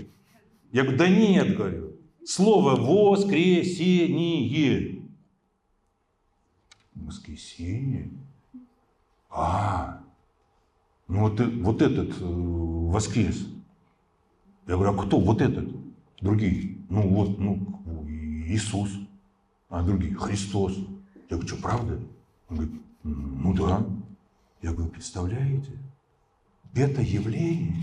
Я 0.72 0.84
говорю, 0.84 1.00
да 1.00 1.10
нет, 1.10 1.58
говорю. 1.58 1.96
Слово 2.24 2.76
воскресенье. 2.76 5.02
Воскресенье? 6.94 8.12
А, 9.30 10.04
ну 11.08 11.22
вот, 11.22 11.40
вот 11.40 11.82
этот 11.82 12.22
э, 12.22 12.24
воскрес. 12.24 13.48
Я 14.68 14.76
говорю, 14.76 14.92
а 14.92 15.06
кто? 15.06 15.20
Вот 15.20 15.42
этот. 15.42 15.70
Другие. 16.22 16.78
Ну 16.90 17.10
вот, 17.10 17.40
ну, 17.40 18.06
Иисус. 18.48 18.92
А 19.70 19.82
другие, 19.84 20.14
Христос. 20.14 20.78
Я 21.30 21.38
говорю, 21.38 21.48
что, 21.48 21.58
правда? 21.58 22.00
Он 22.50 22.58
говорит, 22.58 22.82
ну 23.04 23.54
да. 23.54 23.86
Я 24.62 24.74
говорю, 24.74 24.92
представляете? 24.92 25.72
Это 26.78 27.02
явление, 27.02 27.76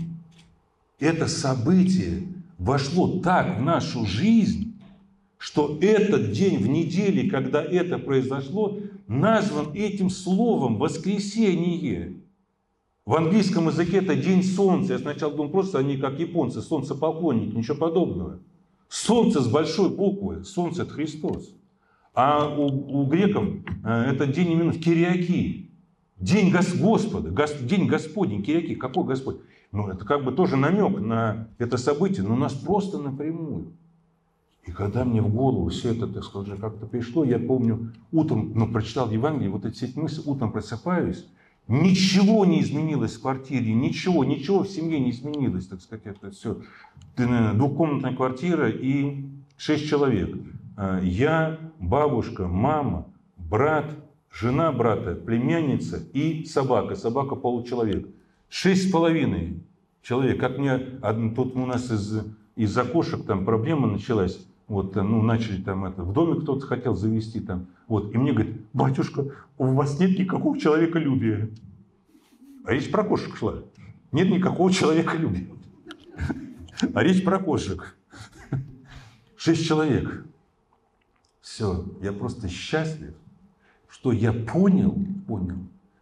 это 0.99 1.27
событие 1.27 2.23
вошло 2.57 3.19
так 3.19 3.59
в 3.59 3.61
нашу 3.61 4.05
жизнь, 4.05 4.73
что 5.37 5.77
этот 5.81 6.31
день 6.31 6.57
в 6.57 6.67
неделе, 6.67 7.29
когда 7.29 7.61
это 7.61 7.99
произошло, 7.99 8.79
назван 9.07 9.73
этим 9.73 10.09
словом 10.09 10.77
«воскресенье». 10.77 12.13
В 13.05 13.15
английском 13.15 13.67
языке 13.67 13.97
это 13.97 14.15
день 14.15 14.41
солнца. 14.41 14.93
Я 14.93 14.99
сначала 14.99 15.33
думал, 15.33 15.51
просто 15.51 15.77
они 15.77 15.97
как 15.97 16.19
японцы, 16.19 16.61
солнцепоклонники, 16.61 17.55
ничего 17.55 17.77
подобного. 17.77 18.39
Солнце 18.87 19.41
с 19.41 19.47
большой 19.47 19.89
буквы, 19.89 20.43
солнце 20.43 20.83
это 20.83 20.93
Христос. 20.93 21.53
А 22.13 22.47
у, 22.47 23.01
у 23.01 23.05
греков 23.05 23.45
э, 23.83 24.11
это 24.11 24.25
день 24.25 24.53
именно 24.53 24.73
Кириаки. 24.73 25.64
День 26.17 26.51
Господа, 26.51 27.29
Гос, 27.29 27.53
день 27.61 27.87
Господень, 27.87 28.41
Кириаки. 28.41 28.75
Какой 28.75 29.03
Господь? 29.03 29.37
Ну, 29.71 29.89
это 29.89 30.05
как 30.05 30.23
бы 30.23 30.31
тоже 30.31 30.55
намек 30.55 30.99
на 30.99 31.49
это 31.57 31.77
событие, 31.77 32.25
но 32.25 32.35
нас 32.35 32.53
просто 32.53 32.97
напрямую. 32.97 33.73
И 34.65 34.71
когда 34.71 35.03
мне 35.03 35.21
в 35.21 35.29
голову 35.29 35.69
все 35.69 35.93
это, 35.93 36.07
так 36.07 36.23
сказать, 36.23 36.59
как-то 36.59 36.87
пришло, 36.87 37.23
я 37.23 37.37
помню, 37.37 37.91
утром, 38.11 38.53
ну, 38.55 38.67
прочитал 38.67 39.11
Евангелие, 39.11 39.51
вот 39.51 39.65
эти 39.65 39.91
мысли, 39.95 40.23
утром 40.25 40.51
просыпаюсь, 40.51 41.27
ничего 41.67 42.45
не 42.45 42.61
изменилось 42.61 43.15
в 43.15 43.21
квартире, 43.21 43.73
ничего, 43.73 44.23
ничего 44.23 44.63
в 44.63 44.69
семье 44.69 44.99
не 44.99 45.11
изменилось, 45.11 45.67
так 45.67 45.81
сказать, 45.81 46.05
это 46.05 46.31
все. 46.31 46.61
Двухкомнатная 47.17 48.15
квартира 48.15 48.69
и 48.69 49.25
шесть 49.57 49.87
человек. 49.87 50.35
А, 50.77 50.99
я, 51.01 51.59
бабушка, 51.79 52.47
мама, 52.47 53.05
брат, 53.37 53.85
жена 54.35 54.71
брата, 54.71 55.15
племянница 55.15 56.03
и 56.13 56.45
собака. 56.45 56.95
Собака 56.95 57.35
получеловек. 57.35 58.07
Шесть 58.49 58.89
с 58.89 58.91
половиной 58.91 59.63
человек. 60.01 60.39
Как 60.39 60.57
мне, 60.57 60.77
тут 61.35 61.55
у 61.55 61.65
нас 61.65 61.89
из, 61.89 62.21
из 62.55 62.77
окошек 62.77 63.25
там 63.25 63.45
проблема 63.45 63.87
началась 63.87 64.45
вот, 64.67 64.95
ну, 64.95 65.21
начали 65.21 65.61
там 65.61 65.85
это, 65.85 66.03
в 66.03 66.11
доме 66.11 66.41
кто-то 66.41 66.65
хотел 66.65 66.95
завести 66.95 67.39
там, 67.39 67.67
вот, 67.87 68.13
и 68.13 68.17
мне 68.17 68.33
говорит, 68.33 68.61
батюшка, 68.73 69.31
у 69.59 69.67
вас 69.67 69.99
нет 69.99 70.17
никакого 70.17 70.59
человеколюбия. 70.59 71.49
А 72.63 72.73
речь 72.73 72.89
про 72.89 73.03
кошек 73.03 73.35
шла. 73.35 73.61
Нет 74.11 74.29
никакого 74.31 74.71
человеколюбия. 74.71 75.47
А 76.95 77.03
речь 77.03 77.23
про 77.23 77.37
кошек. 77.37 77.95
Шесть 79.37 79.67
человек. 79.67 80.25
Все, 81.41 81.85
я 82.01 82.11
просто 82.11 82.49
счастлив, 82.49 83.13
что 83.89 84.11
я 84.11 84.33
понял, 84.33 84.97
понял, 85.27 85.57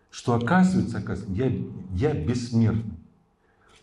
что 0.09 0.33
оказывается, 0.33 0.97
оказывается 0.99 1.43
я, 1.43 2.09
я 2.09 2.13
бессмертный. 2.13 2.97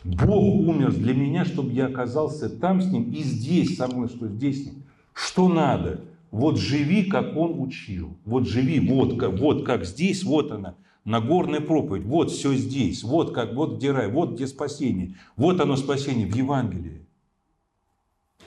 Бог 0.04 0.68
умер 0.68 0.92
для 0.92 1.14
меня, 1.14 1.44
чтобы 1.44 1.72
я 1.72 1.86
оказался 1.86 2.48
там 2.48 2.80
с 2.80 2.86
Ним 2.86 3.10
и 3.12 3.22
здесь 3.22 3.76
со 3.76 3.86
мной, 3.86 4.08
что 4.08 4.28
здесь 4.28 4.66
Ним. 4.66 4.82
Что 5.12 5.48
надо? 5.48 6.04
Вот 6.30 6.58
живи, 6.58 7.04
как 7.04 7.36
Он 7.36 7.60
учил. 7.60 8.16
Вот 8.24 8.46
живи, 8.46 8.80
вот 8.80 9.18
как, 9.18 9.38
вот 9.38 9.66
как 9.66 9.84
здесь, 9.84 10.22
вот 10.22 10.52
она. 10.52 10.76
Нагорная 11.04 11.60
проповедь, 11.60 12.04
вот 12.04 12.30
все 12.30 12.54
здесь, 12.54 13.02
вот 13.02 13.34
как, 13.34 13.54
вот 13.54 13.76
где 13.76 13.90
рай, 13.90 14.10
вот 14.10 14.34
где 14.34 14.46
спасение. 14.46 15.16
Вот 15.36 15.60
оно 15.60 15.76
спасение 15.76 16.26
в 16.26 16.34
Евангелии. 16.34 17.06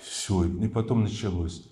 Все, 0.02 0.46
и 0.46 0.68
потом 0.68 1.04
началось. 1.04 1.68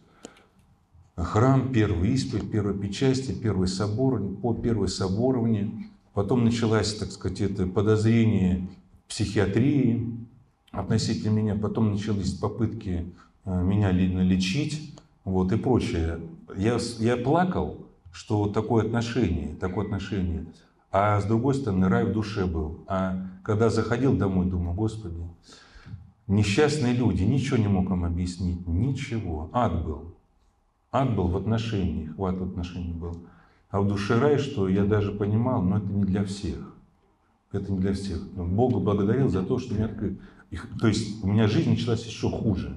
Храм, 1.15 1.71
первый 1.71 2.11
исповедь, 2.11 2.49
первое 2.51 2.73
причастие, 2.73 3.35
первый 3.35 3.67
собор, 3.67 4.21
по 4.41 4.53
первое 4.53 4.87
соборование, 4.87 5.71
Потом 6.13 6.43
началось, 6.43 6.93
так 6.95 7.11
сказать, 7.11 7.39
это 7.39 7.65
подозрение 7.65 8.67
психиатрии 9.07 10.17
относительно 10.71 11.31
меня. 11.31 11.55
Потом 11.55 11.91
начались 11.91 12.33
попытки 12.33 13.13
э, 13.45 13.63
меня 13.63 13.91
лечить 13.91 14.93
вот, 15.23 15.53
и 15.53 15.57
прочее. 15.57 16.19
Я, 16.55 16.79
я 16.99 17.15
плакал, 17.15 17.87
что 18.11 18.47
такое 18.47 18.85
отношение, 18.85 19.55
такое 19.55 19.85
отношение. 19.85 20.47
А 20.91 21.21
с 21.21 21.23
другой 21.23 21.55
стороны, 21.55 21.87
рай 21.87 22.03
в 22.03 22.11
душе 22.11 22.45
был. 22.45 22.83
А 22.87 23.25
когда 23.43 23.69
заходил 23.69 24.13
домой, 24.13 24.47
думаю, 24.47 24.75
Господи, 24.75 25.23
несчастные 26.27 26.91
люди, 26.91 27.23
ничего 27.23 27.55
не 27.55 27.69
мог 27.69 27.89
им 27.89 28.03
объяснить, 28.03 28.67
ничего. 28.67 29.49
Ад 29.53 29.85
был. 29.85 30.10
Ад 30.91 31.15
был 31.15 31.27
в 31.27 31.37
отношении, 31.37 32.07
хват 32.07 32.37
в 32.37 32.43
отношении 32.43 32.91
был. 32.91 33.17
А 33.69 33.79
в 33.79 33.87
душе 33.87 34.19
рай, 34.19 34.37
что 34.37 34.67
я 34.67 34.83
даже 34.83 35.13
понимал, 35.13 35.61
но 35.61 35.77
это 35.77 35.87
не 35.87 36.03
для 36.03 36.25
всех. 36.25 36.75
Это 37.53 37.71
не 37.71 37.79
для 37.79 37.93
всех. 37.93 38.21
Но 38.35 38.45
Богу 38.45 38.81
благодарил 38.81 39.29
за 39.29 39.43
то, 39.43 39.57
что 39.57 39.73
меня 39.73 39.85
открыл. 39.85 40.17
То 40.79 40.87
есть 40.87 41.23
у 41.23 41.27
меня 41.27 41.47
жизнь 41.47 41.69
началась 41.69 42.05
еще 42.05 42.29
хуже. 42.29 42.75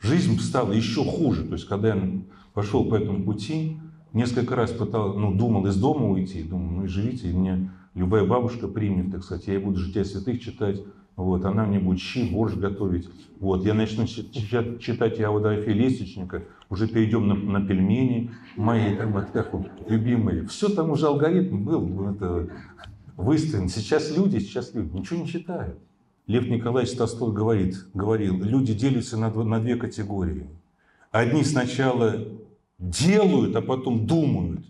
Жизнь 0.00 0.38
стала 0.40 0.72
еще 0.72 1.04
хуже. 1.04 1.44
То 1.44 1.54
есть 1.54 1.66
когда 1.66 1.94
я 1.94 2.22
пошел 2.54 2.88
по 2.88 2.94
этому 2.94 3.22
пути, 3.24 3.78
несколько 4.14 4.56
раз 4.56 4.70
пытался, 4.70 5.18
ну, 5.18 5.34
думал 5.34 5.66
из 5.66 5.76
дома 5.76 6.08
уйти, 6.08 6.42
думал, 6.42 6.70
ну 6.70 6.84
и 6.84 6.88
живите, 6.88 7.28
и 7.28 7.34
мне 7.34 7.70
любая 7.94 8.24
бабушка 8.26 8.66
примет, 8.66 9.12
так 9.12 9.24
сказать, 9.24 9.46
я 9.46 9.54
ей 9.54 9.62
буду 9.62 9.78
жития 9.78 10.04
святых 10.04 10.40
читать, 10.40 10.80
вот, 11.16 11.44
она 11.44 11.64
мне 11.64 11.78
будет 11.78 12.00
щи, 12.00 12.28
борщ 12.28 12.54
готовить. 12.54 13.08
Вот, 13.38 13.64
я 13.64 13.74
начну 13.74 14.06
читать, 14.06 15.20
Иовдофия 15.20 15.72
Лестничника, 15.72 16.42
уже 16.70 16.88
перейдем 16.88 17.28
на, 17.28 17.34
на 17.34 17.64
пельмени 17.64 18.30
мои, 18.56 18.96
там, 18.96 19.12
вот, 19.12 19.26
как, 19.32 19.52
любимые. 19.88 20.46
Все 20.46 20.68
там 20.68 20.90
уже 20.90 21.06
алгоритм 21.06 21.64
был 21.64 22.10
это, 22.10 22.48
выстроен. 23.16 23.68
Сейчас 23.68 24.16
люди, 24.16 24.38
сейчас 24.38 24.74
люди 24.74 24.96
ничего 24.96 25.20
не 25.20 25.28
читают. 25.28 25.78
Лев 26.26 26.48
Николаевич 26.48 26.96
Толстой 26.96 27.32
говорит, 27.32 27.76
говорил, 27.92 28.42
люди 28.42 28.72
делятся 28.72 29.16
на, 29.16 29.30
на 29.30 29.60
две 29.60 29.76
категории. 29.76 30.48
Одни 31.10 31.44
сначала 31.44 32.26
делают, 32.78 33.54
а 33.56 33.62
потом 33.62 34.06
думают, 34.06 34.66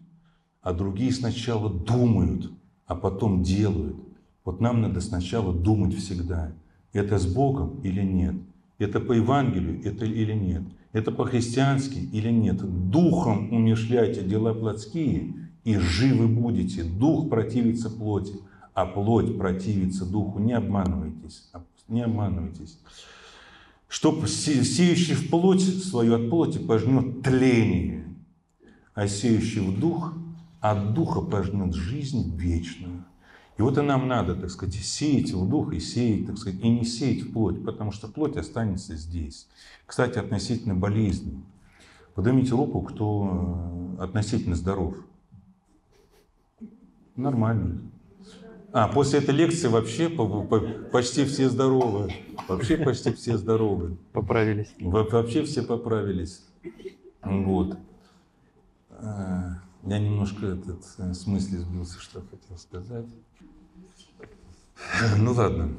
а 0.63 0.73
другие 0.73 1.13
сначала 1.13 1.71
думают, 1.71 2.51
а 2.87 2.97
потом 2.97 3.43
делают. 3.43 3.97
Вот 4.45 4.61
нам 4.61 4.83
надо 4.83 5.01
сначала 5.01 5.55
думать 5.55 5.95
всегда, 5.95 6.53
это 6.93 7.19
с 7.19 7.27
Богом 7.27 7.81
или 7.83 8.03
нет, 8.03 8.37
это 8.79 9.01
по 9.01 9.13
Евангелию 9.13 9.83
это 9.85 10.05
или 10.05 10.33
нет, 10.33 10.63
это 10.93 11.11
по-христиански 11.11 11.99
или 11.99 12.31
нет. 12.31 12.59
Духом 12.91 13.53
умешляйте 13.53 14.23
дела 14.23 14.55
плотские, 14.55 15.35
и 15.65 15.77
живы 15.77 16.29
будете. 16.29 16.85
Дух 16.85 17.29
противится 17.29 17.91
плоти, 17.91 18.35
а 18.75 18.87
плоть 18.87 19.37
противится 19.37 20.05
духу. 20.05 20.39
Не 20.39 20.53
обманывайтесь, 20.53 21.51
не 21.89 22.03
обманывайтесь. 22.03 22.79
Чтоб 23.89 24.27
сеющий 24.27 25.15
в 25.15 25.31
плоть 25.31 25.63
свою 25.63 26.15
от 26.15 26.31
плоти 26.31 26.59
пожнет 26.59 27.23
тление, 27.23 28.05
а 28.95 29.09
сеющий 29.09 29.61
в 29.61 29.79
дух 29.81 30.15
от 30.61 30.95
духа 30.95 31.21
пожнет 31.21 31.75
жизнь 31.75 32.37
вечную. 32.37 32.94
И 33.57 33.63
вот 33.63 33.79
и 33.79 33.83
нам 33.83 34.09
надо, 34.09 34.35
так 34.35 34.51
сказать, 34.51 34.75
сеять 34.75 35.33
в 35.33 35.49
дух 35.49 35.73
и 35.73 35.79
сеять, 35.79 36.27
так 36.27 36.39
сказать, 36.39 36.61
и 36.61 36.69
не 36.69 36.85
сеять 36.85 37.23
в 37.23 37.33
плоть, 37.33 37.65
потому 37.65 37.93
что 37.93 38.09
плоть 38.09 38.37
останется 38.37 38.97
здесь. 38.97 39.47
Кстати, 39.87 40.19
относительно 40.19 40.75
болезни. 40.75 41.41
Поднимите 42.15 42.53
руку, 42.53 42.83
кто 42.83 43.97
э, 43.99 44.03
относительно 44.03 44.57
здоров. 44.57 44.97
Нормально. 47.17 47.81
А, 48.73 48.89
после 48.89 49.21
этой 49.21 49.35
лекции 49.35 49.69
вообще 49.69 50.09
почти 50.91 51.25
все 51.25 51.49
здоровы. 51.49 52.13
Вообще 52.49 52.77
почти 52.77 53.13
все 53.13 53.37
здоровы. 53.37 53.97
Поправились. 54.13 54.75
Вообще 54.81 55.45
все 55.45 55.63
поправились. 55.63 56.43
Вот. 57.23 57.79
А, 58.91 59.61
я 59.85 59.99
немножко 59.99 60.47
этот 60.47 60.83
э, 60.99 61.15
смысле 61.15 61.59
сбился, 61.59 62.01
что 62.01 62.21
хотел 62.23 62.59
сказать. 62.59 63.07
Ну 65.19 65.33
ладно. 65.33 65.71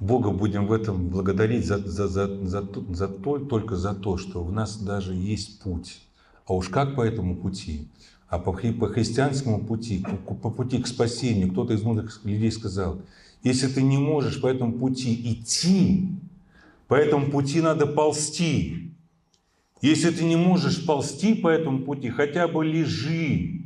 Бога 0.00 0.30
будем 0.30 0.66
в 0.66 0.72
этом 0.72 1.08
благодарить 1.08 1.66
за, 1.66 1.78
за, 1.78 2.08
за, 2.08 2.46
за, 2.46 2.68
за 2.90 3.08
то, 3.08 3.38
только 3.38 3.76
за 3.76 3.94
то, 3.94 4.18
что 4.18 4.42
в 4.42 4.52
нас 4.52 4.76
даже 4.76 5.14
есть 5.14 5.62
путь. 5.62 6.02
А 6.46 6.54
уж 6.54 6.68
как 6.68 6.94
по 6.94 7.02
этому 7.02 7.36
пути? 7.36 7.88
А 8.28 8.38
по, 8.38 8.52
по 8.52 8.88
христианскому 8.88 9.64
пути, 9.64 10.04
по, 10.26 10.34
по 10.34 10.50
пути 10.50 10.82
к 10.82 10.86
спасению, 10.86 11.52
кто-то 11.52 11.72
из 11.72 11.82
мудрых 11.82 12.20
людей 12.24 12.50
сказал, 12.50 13.00
если 13.42 13.68
ты 13.68 13.82
не 13.82 13.98
можешь 13.98 14.40
по 14.40 14.46
этому 14.46 14.72
пути 14.72 15.14
идти, 15.32 16.08
по 16.88 16.94
этому 16.94 17.30
пути 17.30 17.60
надо 17.60 17.86
ползти. 17.86 18.90
Если 19.80 20.10
ты 20.10 20.24
не 20.24 20.36
можешь 20.36 20.84
ползти 20.84 21.34
по 21.34 21.48
этому 21.48 21.82
пути, 21.82 22.10
хотя 22.10 22.48
бы 22.48 22.64
лежи 22.64 23.63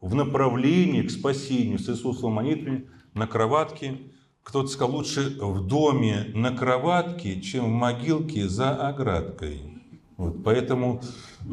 в 0.00 0.14
направлении 0.14 1.02
к 1.02 1.10
спасению 1.10 1.78
с 1.78 1.88
Иисусом 1.88 2.32
молитвами 2.32 2.88
на 3.14 3.26
кроватке. 3.26 3.98
Кто-то 4.42 4.68
сказал, 4.68 4.96
лучше 4.96 5.36
в 5.40 5.66
доме 5.66 6.30
на 6.34 6.56
кроватке, 6.56 7.40
чем 7.40 7.66
в 7.66 7.68
могилке 7.68 8.48
за 8.48 8.74
оградкой. 8.74 9.60
Вот, 10.16 10.42
поэтому 10.42 11.02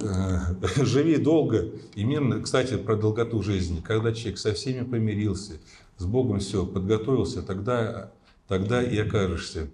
э, 0.01 0.37
живи 0.83 1.17
долго. 1.17 1.71
Именно, 1.95 2.41
кстати, 2.41 2.77
про 2.77 2.95
долготу 2.95 3.43
жизни. 3.43 3.81
Когда 3.81 4.13
человек 4.13 4.39
со 4.39 4.53
всеми 4.53 4.83
помирился, 4.83 5.53
с 5.97 6.05
Богом 6.05 6.39
все, 6.39 6.65
подготовился, 6.65 7.41
тогда, 7.41 8.11
тогда 8.47 8.81
и 8.81 8.97
окажешься 8.97 9.69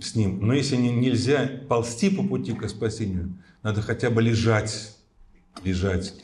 с 0.00 0.14
Ним. 0.14 0.46
Но 0.46 0.54
если 0.54 0.76
не, 0.76 0.90
нельзя 0.90 1.50
ползти 1.68 2.10
по 2.10 2.22
пути 2.22 2.52
к 2.52 2.68
спасению, 2.68 3.36
надо 3.62 3.82
хотя 3.82 4.10
бы 4.10 4.22
лежать, 4.22 4.96
лежать. 5.62 6.14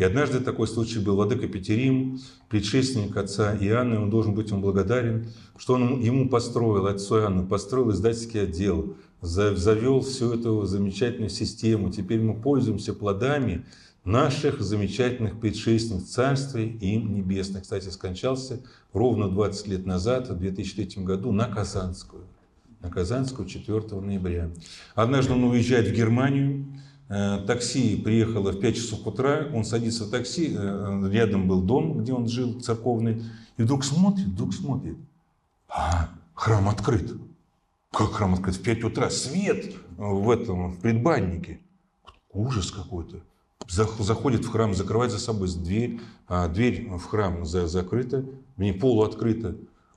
И 0.00 0.02
однажды 0.02 0.40
такой 0.40 0.66
случай 0.66 0.98
был. 0.98 1.16
Владыка 1.16 1.46
Петерим, 1.46 2.20
предшественник 2.48 3.14
отца 3.18 3.54
Иоанна, 3.54 4.00
он 4.00 4.08
должен 4.08 4.34
быть 4.34 4.48
ему 4.48 4.62
благодарен, 4.62 5.26
что 5.58 5.74
он 5.74 6.00
ему 6.00 6.30
построил, 6.30 6.86
отцу 6.86 7.18
Иоанну, 7.18 7.46
построил 7.46 7.90
издательский 7.90 8.44
отдел, 8.44 8.96
завел 9.20 10.00
всю 10.00 10.32
эту 10.32 10.64
замечательную 10.64 11.28
систему. 11.28 11.92
Теперь 11.92 12.18
мы 12.18 12.32
пользуемся 12.32 12.94
плодами 12.94 13.66
наших 14.06 14.62
замечательных 14.62 15.38
предшественных 15.38 16.06
царствий 16.06 16.78
им 16.80 17.14
небесных. 17.14 17.64
Кстати, 17.64 17.90
скончался 17.90 18.62
ровно 18.94 19.28
20 19.28 19.66
лет 19.66 19.84
назад, 19.84 20.30
в 20.30 20.38
2003 20.38 21.04
году, 21.04 21.30
на 21.30 21.44
Казанскую. 21.44 22.22
На 22.80 22.88
Казанскую 22.88 23.46
4 23.46 24.00
ноября. 24.00 24.48
Однажды 24.94 25.34
он 25.34 25.44
уезжает 25.44 25.88
в 25.88 25.92
Германию, 25.92 26.64
такси 27.10 27.96
приехало 27.96 28.52
в 28.52 28.60
5 28.60 28.76
часов 28.76 29.06
утра, 29.06 29.48
он 29.52 29.64
садится 29.64 30.04
в 30.04 30.10
такси, 30.10 30.54
э, 30.56 31.08
рядом 31.10 31.48
был 31.48 31.60
дом, 31.60 31.98
где 31.98 32.12
он 32.12 32.28
жил, 32.28 32.60
церковный, 32.60 33.24
и 33.56 33.62
вдруг 33.62 33.84
смотрит, 33.84 34.26
вдруг 34.26 34.54
смотрит, 34.54 34.96
а, 35.68 36.10
храм 36.34 36.68
открыт. 36.68 37.12
Как 37.90 38.12
храм 38.12 38.34
открыт? 38.34 38.54
В 38.54 38.62
5 38.62 38.84
утра. 38.84 39.10
Свет 39.10 39.74
в 39.96 40.30
этом, 40.30 40.70
в 40.70 40.78
предбаннике. 40.78 41.60
Ужас 42.32 42.70
какой-то. 42.70 43.16
Заходит 43.68 44.44
в 44.44 44.48
храм, 44.50 44.74
закрывает 44.74 45.10
за 45.10 45.18
собой 45.18 45.48
дверь. 45.52 46.00
А 46.28 46.46
дверь 46.46 46.88
в 46.88 47.04
храм 47.06 47.44
за, 47.44 47.66
закрыта, 47.66 48.24
в 48.56 48.60
ней 48.60 48.72
полуоткрыта. 48.72 49.56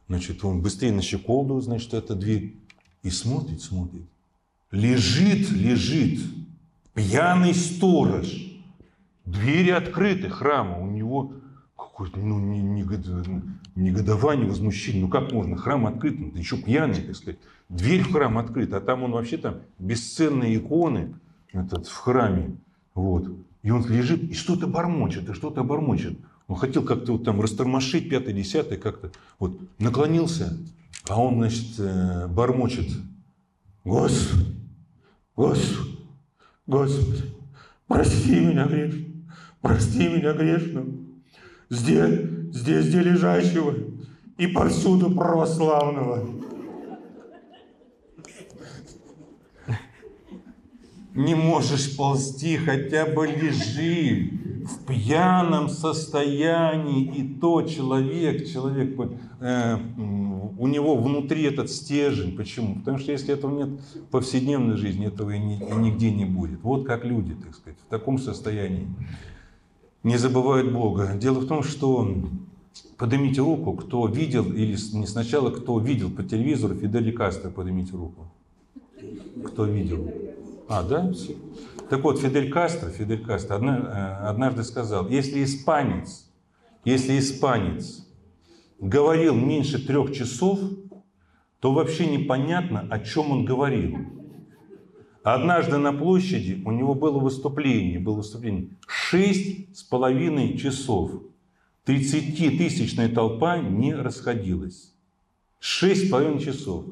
Значит, 0.10 0.44
он 0.44 0.62
быстрее 0.62 0.92
на 0.92 1.04
щеколду, 1.04 1.62
значит, 1.62 1.94
эта 1.94 2.16
дверь. 2.16 2.56
И 3.04 3.12
смотрит, 3.12 3.62
смотрит. 3.62 4.04
Лежит, 4.72 5.52
лежит 5.52 6.20
пьяный 6.94 7.54
сторож. 7.54 8.28
Двери 9.26 9.70
открыты 9.70 10.30
храма. 10.30 10.80
У 10.80 10.88
него 10.88 11.34
какое-то 11.78 12.20
ну, 12.20 12.40
негодование, 13.76 14.48
возмущение. 14.48 15.04
Ну 15.04 15.10
как 15.10 15.32
можно? 15.32 15.58
Храм 15.58 15.88
открыт, 15.88 16.20
ну, 16.20 16.32
ты 16.32 16.40
еще 16.40 16.58
пьяный, 16.58 17.02
так 17.02 17.16
сказать. 17.16 17.40
Дверь 17.70 18.04
в 18.04 18.12
храм 18.12 18.38
открыта, 18.38 18.78
а 18.78 18.82
там 18.82 19.04
он 19.04 19.12
вообще 19.12 19.38
там 19.38 19.58
бесценные 19.80 20.58
иконы 20.58 21.16
этот, 21.52 21.88
в 21.88 21.96
храме. 21.96 22.58
Вот. 22.94 23.32
И 23.64 23.72
он 23.72 23.86
лежит 23.88 24.24
и 24.24 24.34
что-то 24.34 24.68
бормочет, 24.68 25.30
и 25.30 25.34
что-то 25.34 25.64
бормочет. 25.64 26.18
Он 26.48 26.58
хотел 26.58 26.84
как-то 26.84 27.14
вот 27.14 27.24
там 27.24 27.40
растормошить, 27.42 28.10
пятое, 28.10 28.34
десятое, 28.34 28.78
как-то. 28.78 29.12
Вот 29.40 29.58
наклонился, 29.80 30.58
а 31.08 31.22
он, 31.22 31.36
значит, 31.36 31.80
э, 31.80 32.28
бормочет. 32.28 32.90
Господи, 33.86 34.46
Господи, 35.36 35.93
Господи, 36.66 37.24
прости 37.88 38.40
меня 38.40 38.66
грешно, 38.66 39.06
прости 39.62 40.08
меня 40.08 40.34
грешно 40.34 40.86
здесь, 41.70 42.20
здесь, 42.52 42.88
где 42.88 43.02
лежащего 43.02 43.76
и 44.38 44.48
повсюду 44.48 45.12
православного. 45.12 46.28
Не 51.14 51.36
можешь 51.36 51.96
ползти, 51.96 52.58
хотя 52.58 53.06
бы 53.06 53.28
лежи. 53.28 54.43
В 54.66 54.86
пьяном 54.86 55.70
состоянии, 55.70 57.04
и 57.04 57.40
то 57.40 57.62
человек, 57.64 58.48
человек, 58.50 58.98
э, 59.40 59.78
у 60.58 60.68
него 60.68 60.96
внутри 60.96 61.44
этот 61.44 61.70
стержень. 61.70 62.36
Почему? 62.36 62.76
Потому 62.76 62.98
что 62.98 63.12
если 63.12 63.34
этого 63.34 63.56
нет 63.56 63.70
в 63.80 64.12
повседневной 64.12 64.78
жизни, 64.78 65.08
этого 65.08 65.32
и, 65.32 65.40
ни, 65.40 65.56
и 65.58 65.76
нигде 65.76 66.12
не 66.12 66.26
будет. 66.26 66.62
Вот 66.64 66.86
как 66.86 67.04
люди, 67.04 67.34
так 67.34 67.56
сказать, 67.56 67.78
в 67.80 67.90
таком 67.90 68.18
состоянии 68.18 68.88
не 70.04 70.18
забывают 70.18 70.72
Бога. 70.72 71.14
Дело 71.16 71.40
в 71.40 71.48
том, 71.48 71.64
что 71.64 72.08
поднимите 72.98 73.42
руку, 73.42 73.74
кто 73.74 74.08
видел, 74.08 74.46
или 74.52 74.78
не 74.96 75.08
сначала, 75.08 75.50
кто 75.50 75.80
видел 75.80 76.10
по 76.10 76.24
телевизору 76.24 76.76
Фидели 76.76 77.12
Кастро, 77.12 77.50
поднимите 77.50 77.94
руку. 77.94 78.28
Кто 79.46 79.66
видел? 79.66 80.10
А, 80.68 80.84
да? 80.84 81.12
Так 81.94 82.04
вот, 82.04 82.20
Фидель 82.20 82.50
Кастро, 82.50 82.90
Фидель 82.90 83.24
Кастро 83.24 83.60
э, 83.60 84.28
однажды 84.28 84.64
сказал, 84.64 85.08
если 85.10 85.44
испанец, 85.44 86.28
если 86.84 87.20
испанец 87.20 88.08
говорил 88.80 89.36
меньше 89.36 89.78
трех 89.78 90.12
часов, 90.12 90.60
то 91.60 91.72
вообще 91.72 92.08
непонятно, 92.08 92.88
о 92.90 92.98
чем 92.98 93.30
он 93.30 93.46
говорил. 93.46 93.96
Однажды 95.22 95.78
на 95.78 95.94
площади 95.94 96.64
у 96.66 96.72
него 96.72 96.96
было 96.96 97.20
выступление, 97.20 98.00
было 98.00 98.16
выступление 98.16 98.70
шесть 98.88 99.78
с 99.78 99.84
половиной 99.84 100.58
часов. 100.58 101.12
30-тысячная 101.86 103.10
толпа 103.10 103.60
не 103.60 103.94
расходилась. 103.94 104.96
Шесть 105.60 106.08
с 106.08 106.10
половиной 106.10 106.40
часов. 106.40 106.86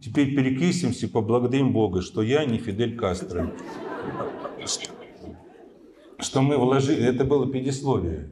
Теперь 0.00 0.36
перекрестимся 0.36 1.06
и 1.06 1.08
поблагодарим 1.08 1.72
Бога, 1.72 2.00
что 2.00 2.22
я 2.22 2.44
не 2.44 2.58
Фидель 2.58 2.94
Кастро. 2.96 3.52
Что 6.18 6.42
мы 6.42 6.56
вложили... 6.56 7.04
Это 7.04 7.24
было 7.24 7.46
предисловие. 7.46 8.30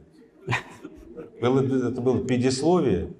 Это 1.39 2.01
было 2.01 2.23
предисловие. 2.23 3.13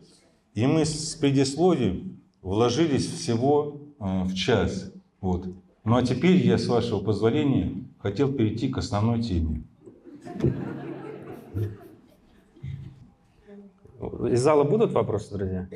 И 0.53 0.65
мы 0.65 0.85
с 0.85 1.15
предисловием 1.15 2.21
вложились 2.41 3.05
всего 3.07 3.81
э, 3.99 4.23
в 4.23 4.33
час. 4.33 4.91
Вот. 5.21 5.47
Ну 5.83 5.95
а 5.95 6.03
теперь 6.03 6.37
я, 6.37 6.57
с 6.57 6.67
вашего 6.67 6.99
позволения, 6.99 7.83
хотел 7.99 8.31
перейти 8.31 8.69
к 8.69 8.77
основной 8.77 9.21
теме. 9.21 9.63
Из 14.29 14.41
зала 14.41 14.63
будут 14.63 14.91
вопросы, 14.93 15.37
друзья? 15.37 15.67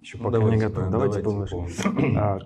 Еще 0.00 0.18
пока 0.18 0.38
давайте, 0.38 0.56
не 0.56 0.62
готов. 0.62 0.90
Давайте, 0.90 1.22
давайте 1.22 2.18
а, 2.18 2.38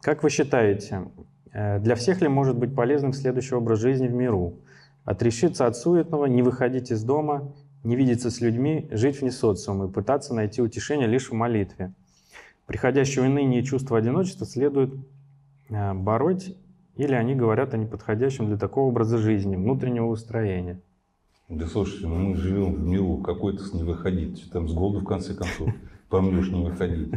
Как 0.00 0.22
вы 0.22 0.30
считаете, 0.30 1.08
для 1.56 1.94
всех 1.94 2.20
ли 2.20 2.28
может 2.28 2.58
быть 2.58 2.74
полезным 2.74 3.14
следующий 3.14 3.54
образ 3.54 3.78
жизни 3.78 4.08
в 4.08 4.12
миру? 4.12 4.58
Отрешиться 5.04 5.66
от 5.66 5.76
суетного, 5.76 6.26
не 6.26 6.42
выходить 6.42 6.90
из 6.90 7.02
дома, 7.02 7.54
не 7.82 7.96
видеться 7.96 8.30
с 8.30 8.40
людьми, 8.40 8.88
жить 8.90 9.20
вне 9.20 9.30
социума 9.30 9.86
и 9.86 9.90
пытаться 9.90 10.34
найти 10.34 10.60
утешение 10.60 11.06
лишь 11.06 11.30
в 11.30 11.32
молитве. 11.32 11.94
Приходящее 12.66 13.28
ныне 13.28 13.62
чувство 13.62 13.96
одиночества 13.96 14.44
следует 14.44 14.92
э, 15.70 15.94
бороть, 15.94 16.56
или 16.96 17.14
они 17.14 17.34
говорят 17.34 17.72
о 17.74 17.76
неподходящем 17.76 18.48
для 18.48 18.58
такого 18.58 18.88
образа 18.88 19.18
жизни, 19.18 19.56
внутреннего 19.56 20.06
устроения. 20.06 20.80
Да 21.48 21.66
слушайте, 21.66 22.08
ну 22.08 22.16
мы 22.16 22.34
живем 22.34 22.74
в 22.74 22.86
миру, 22.86 23.18
какой-то 23.18 23.62
не 23.76 23.84
выходить, 23.84 24.50
там 24.50 24.68
с 24.68 24.72
голоду 24.72 25.00
в 25.00 25.04
конце 25.04 25.32
концов 25.34 25.68
помрешь 26.08 26.48
не 26.48 26.64
выходить. 26.64 27.08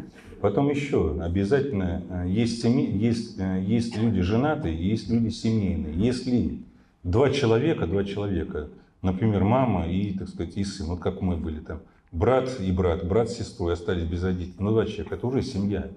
Потом 0.42 0.70
еще, 0.70 1.22
обязательно, 1.22 2.04
э, 2.10 2.30
есть, 2.30 2.62
семьи, 2.62 2.90
есть, 2.90 3.38
э, 3.40 3.62
есть 3.66 3.98
люди 3.98 4.22
женатые, 4.22 4.76
есть 4.76 5.10
люди 5.10 5.30
семейные. 5.30 5.94
Если 5.96 6.64
два 7.04 7.30
человека, 7.30 7.88
два 7.88 8.06
человека, 8.06 8.70
например, 9.02 9.44
мама 9.44 9.88
и, 9.88 10.18
так 10.18 10.30
сказать, 10.30 10.56
и 10.58 10.64
сын, 10.64 10.88
вот 10.88 11.00
как 11.00 11.22
мы 11.22 11.36
были 11.36 11.60
там, 11.60 11.82
брат 12.12 12.50
и 12.62 12.72
брат, 12.72 13.06
брат 13.06 13.30
с 13.30 13.38
сестрой 13.38 13.74
остались 13.74 14.04
без 14.04 14.24
родителей, 14.24 14.56
ну 14.60 14.72
два 14.72 14.86
человека, 14.86 15.16
это 15.16 15.28
уже 15.28 15.42
семья. 15.42 15.90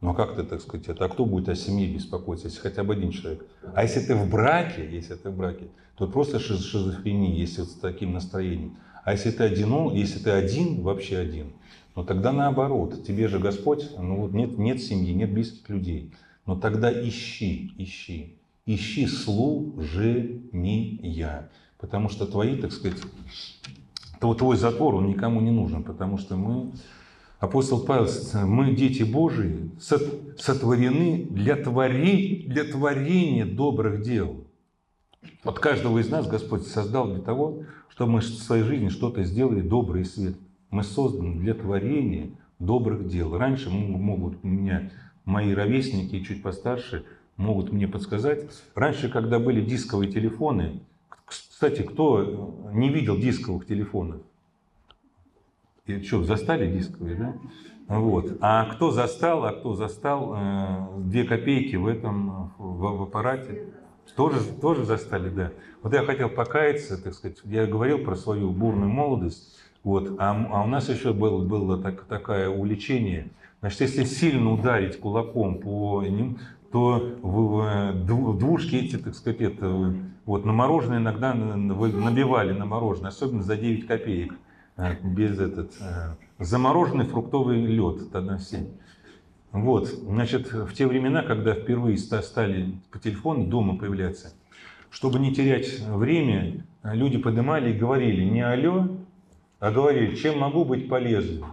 Ну 0.00 0.10
а 0.10 0.14
как 0.14 0.36
ты, 0.36 0.44
так 0.44 0.60
сказать, 0.60 0.86
это, 0.88 1.06
а 1.06 1.08
кто 1.08 1.24
будет 1.24 1.48
о 1.48 1.56
семье 1.56 1.92
беспокоиться, 1.92 2.46
если 2.46 2.60
хотя 2.60 2.84
бы 2.84 2.92
один 2.92 3.10
человек? 3.10 3.44
А 3.74 3.82
если 3.82 4.00
ты 4.00 4.14
в 4.14 4.30
браке, 4.30 4.88
если 4.88 5.14
ты 5.14 5.30
в 5.30 5.36
браке, 5.36 5.64
то 5.96 6.06
просто 6.06 6.38
шизофрения, 6.38 7.34
если 7.34 7.62
вот 7.62 7.70
с 7.70 7.74
таким 7.74 8.12
настроением. 8.12 8.76
А 9.04 9.12
если 9.12 9.30
ты 9.30 9.42
один, 9.42 9.92
если 9.94 10.20
ты 10.20 10.30
один, 10.30 10.82
вообще 10.82 11.16
один, 11.16 11.52
ну 11.98 12.04
тогда 12.04 12.30
наоборот, 12.30 13.04
тебе 13.04 13.26
же 13.26 13.40
Господь, 13.40 13.90
ну 13.98 14.18
вот 14.20 14.32
нет, 14.32 14.56
нет 14.56 14.80
семьи, 14.80 15.12
нет 15.12 15.32
близких 15.32 15.68
людей. 15.68 16.12
Но 16.46 16.54
тогда 16.54 16.92
ищи, 16.92 17.74
ищи, 17.76 18.38
ищи 18.66 19.08
служения. 19.08 20.30
Потому 21.76 22.08
что 22.08 22.26
твои, 22.26 22.54
так 22.54 22.70
сказать, 22.70 22.98
твой 24.20 24.56
затвор, 24.56 24.94
он 24.94 25.08
никому 25.08 25.40
не 25.40 25.50
нужен, 25.50 25.82
потому 25.82 26.18
что 26.18 26.36
мы 26.36 26.70
Апостол 27.40 27.80
Павел, 27.84 28.06
мы 28.46 28.76
дети 28.76 29.02
Божии, 29.02 29.72
сотворены 29.80 31.26
для, 31.28 31.56
твори, 31.56 32.44
для 32.46 32.62
творения 32.62 33.44
добрых 33.44 34.02
дел. 34.02 34.44
Вот 35.42 35.58
каждого 35.58 35.98
из 35.98 36.08
нас 36.08 36.28
Господь 36.28 36.64
создал 36.64 37.08
для 37.08 37.22
того, 37.22 37.64
чтобы 37.88 38.12
мы 38.12 38.20
в 38.20 38.24
своей 38.24 38.62
жизни 38.62 38.88
что-то 38.88 39.24
сделали 39.24 39.62
доброе 39.62 40.02
и 40.02 40.06
свет. 40.06 40.36
Мы 40.70 40.82
созданы 40.82 41.36
для 41.36 41.54
творения 41.54 42.30
добрых 42.58 43.08
дел. 43.08 43.36
Раньше 43.36 43.70
могут 43.70 44.42
меня 44.44 44.90
мои 45.24 45.54
ровесники, 45.54 46.20
чуть 46.20 46.42
постарше, 46.42 47.04
могут 47.36 47.72
мне 47.72 47.88
подсказать. 47.88 48.44
Раньше, 48.74 49.08
когда 49.08 49.38
были 49.38 49.64
дисковые 49.64 50.10
телефоны, 50.10 50.80
кстати, 51.24 51.82
кто 51.82 52.70
не 52.72 52.88
видел 52.88 53.16
дисковых 53.16 53.66
телефонов? 53.66 54.20
И 55.86 56.02
что, 56.02 56.22
застали 56.22 56.70
дисковые, 56.70 57.16
да? 57.16 57.34
Вот. 57.88 58.36
А 58.40 58.66
кто 58.66 58.90
застал, 58.90 59.44
а 59.44 59.52
кто 59.52 59.74
застал 59.74 60.34
э, 60.36 60.86
две 60.98 61.24
копейки 61.24 61.76
в 61.76 61.86
этом 61.86 62.52
в, 62.58 62.98
в 62.98 63.02
аппарате? 63.02 63.72
Тоже, 64.14 64.40
тоже 64.60 64.84
застали, 64.84 65.30
да. 65.30 65.52
Вот 65.82 65.92
я 65.92 66.04
хотел 66.04 66.28
покаяться, 66.28 67.02
так 67.02 67.14
сказать, 67.14 67.38
я 67.44 67.66
говорил 67.66 68.04
про 68.04 68.16
свою 68.16 68.50
бурную 68.50 68.90
молодость, 68.90 69.56
вот, 69.88 70.16
а, 70.18 70.46
а 70.50 70.64
у 70.64 70.66
нас 70.66 70.90
еще 70.90 71.14
было, 71.14 71.42
было 71.42 71.78
так, 71.82 72.04
такое 72.04 72.50
увлечение. 72.50 73.28
Значит, 73.60 73.80
если 73.80 74.04
сильно 74.04 74.52
ударить 74.52 75.00
кулаком 75.00 75.60
по 75.60 76.02
ним, 76.02 76.40
то 76.70 77.16
в, 77.22 77.94
в 77.94 78.38
двушке 78.38 78.80
эти, 78.80 78.96
так 78.98 79.14
сказать, 79.14 79.40
это, 79.40 79.94
вот, 80.26 80.44
на 80.44 80.52
мороженое 80.52 80.98
иногда 80.98 81.32
набивали 81.32 82.52
на 82.52 82.66
мороженое, 82.66 83.08
особенно 83.08 83.42
за 83.42 83.56
9 83.56 83.86
копеек. 83.86 84.34
Э, 84.76 84.96
без 85.02 85.40
этот 85.40 85.72
э, 85.80 86.16
замороженный 86.38 87.06
фруктовый 87.06 87.64
лед 87.64 88.12
тогда 88.12 88.36
все. 88.36 88.66
Вот, 89.52 89.86
значит, 89.86 90.52
в 90.52 90.74
те 90.74 90.86
времена, 90.86 91.22
когда 91.22 91.54
впервые 91.54 91.96
стали 91.96 92.74
по 92.90 92.98
телефону 92.98 93.46
дома 93.46 93.78
появляться, 93.78 94.34
чтобы 94.90 95.18
не 95.18 95.34
терять 95.34 95.80
время, 95.80 96.66
люди 96.82 97.16
поднимали 97.16 97.72
и 97.72 97.78
говорили 97.78 98.22
не 98.24 98.42
алло, 98.42 98.88
а 99.58 99.70
говорили, 99.70 100.14
чем 100.14 100.38
могу 100.38 100.64
быть 100.64 100.88
полезен. 100.88 101.44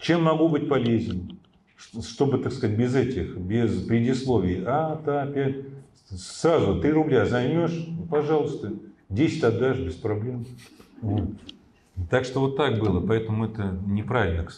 Чем 0.00 0.22
могу 0.24 0.48
быть 0.48 0.68
полезен? 0.68 1.38
Чтобы, 1.76 2.38
так 2.38 2.52
сказать, 2.52 2.76
без 2.76 2.94
этих, 2.94 3.36
без 3.36 3.84
предисловий. 3.84 4.62
А, 4.64 5.00
да, 5.04 5.22
опять. 5.22 5.56
Сразу 6.08 6.80
3 6.80 6.90
рубля 6.92 7.26
займешь, 7.26 7.88
пожалуйста, 8.10 8.72
10 9.08 9.44
отдашь 9.44 9.78
без 9.78 9.94
проблем. 9.94 10.46
Так 12.10 12.24
что 12.24 12.40
вот 12.40 12.56
так 12.56 12.78
было, 12.78 13.04
поэтому 13.06 13.46
это 13.46 13.78
неправильно. 13.86 14.48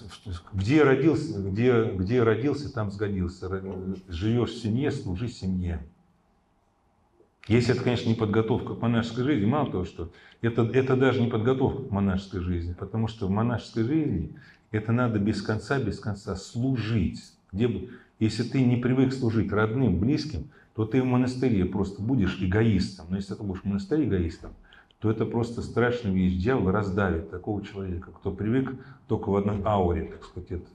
Где 0.52 0.82
родился, 0.82 1.40
где, 1.40 1.84
где 1.84 2.22
родился, 2.22 2.72
там 2.72 2.90
сгодился. 2.90 3.48
Живешь 4.08 4.50
в 4.50 4.62
семье, 4.62 4.90
служи 4.90 5.28
семье. 5.28 5.84
Если 7.47 7.74
это, 7.74 7.84
конечно, 7.84 8.09
не 8.09 8.14
подготовка 8.14 8.74
к 8.74 8.80
монашеской 8.80 9.24
жизни, 9.24 9.45
мало 9.45 9.70
того, 9.70 9.84
что 9.84 10.11
это, 10.40 10.62
это 10.62 10.97
даже 10.97 11.20
не 11.20 11.28
подготовка 11.28 11.82
к 11.82 11.90
монашеской 11.90 12.40
жизни, 12.40 12.72
потому 12.72 13.07
что 13.07 13.26
в 13.26 13.30
монашеской 13.30 13.84
жизни 13.84 14.34
это 14.70 14.92
надо 14.92 15.18
без 15.18 15.42
конца, 15.42 15.78
без 15.78 16.01
конца 16.01 16.36
служить. 16.36 17.22
Где 17.53 17.68
бы, 17.68 17.90
если 18.18 18.45
ты 18.45 18.62
не 18.64 18.76
привык 18.76 19.12
служить 19.12 19.53
родным, 19.53 19.99
близким, 19.99 20.49
то 20.74 20.86
ты 20.86 21.03
в 21.03 21.05
монастыре 21.05 21.66
просто 21.66 22.03
будешь 22.03 22.40
эгоистом. 22.40 23.07
Но 23.11 23.16
если 23.16 23.34
ты 23.34 23.42
будешь 23.42 23.61
в 23.61 23.66
монастыре 23.66 24.05
эгоистом, 24.05 24.53
то 24.99 25.11
это 25.11 25.26
просто 25.26 25.61
страшная 25.61 26.12
вещь. 26.12 26.42
Дьявол 26.42 26.70
раздавит 26.70 27.30
такого 27.30 27.62
человека, 27.62 28.11
кто 28.11 28.32
привык 28.32 28.74
только 29.07 29.28
в 29.28 29.36
одной 29.36 29.61
ауре, 29.64 30.05
так 30.05 30.24
сказать. 30.24 30.51
Это. 30.51 30.66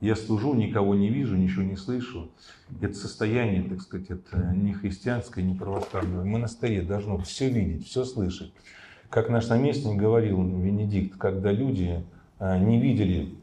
Я 0.00 0.14
служу, 0.14 0.54
никого 0.54 0.94
не 0.94 1.08
вижу, 1.08 1.36
ничего 1.36 1.64
не 1.64 1.76
слышу. 1.76 2.30
Это 2.80 2.94
состояние, 2.94 3.64
так 3.64 3.80
сказать, 3.80 4.10
это 4.10 4.54
не 4.54 4.72
христианское, 4.72 5.42
не 5.42 5.54
православное. 5.54 6.20
В 6.20 6.24
монастыре 6.24 6.82
должно 6.82 7.18
все 7.18 7.48
видеть, 7.48 7.86
все 7.88 8.04
слышать. 8.04 8.52
Как 9.10 9.28
наш 9.28 9.48
наместник 9.48 9.96
говорил, 9.96 10.40
Венедикт, 10.42 11.18
когда 11.18 11.50
люди 11.50 12.04
а, 12.38 12.58
не 12.58 12.80
видели, 12.80 13.34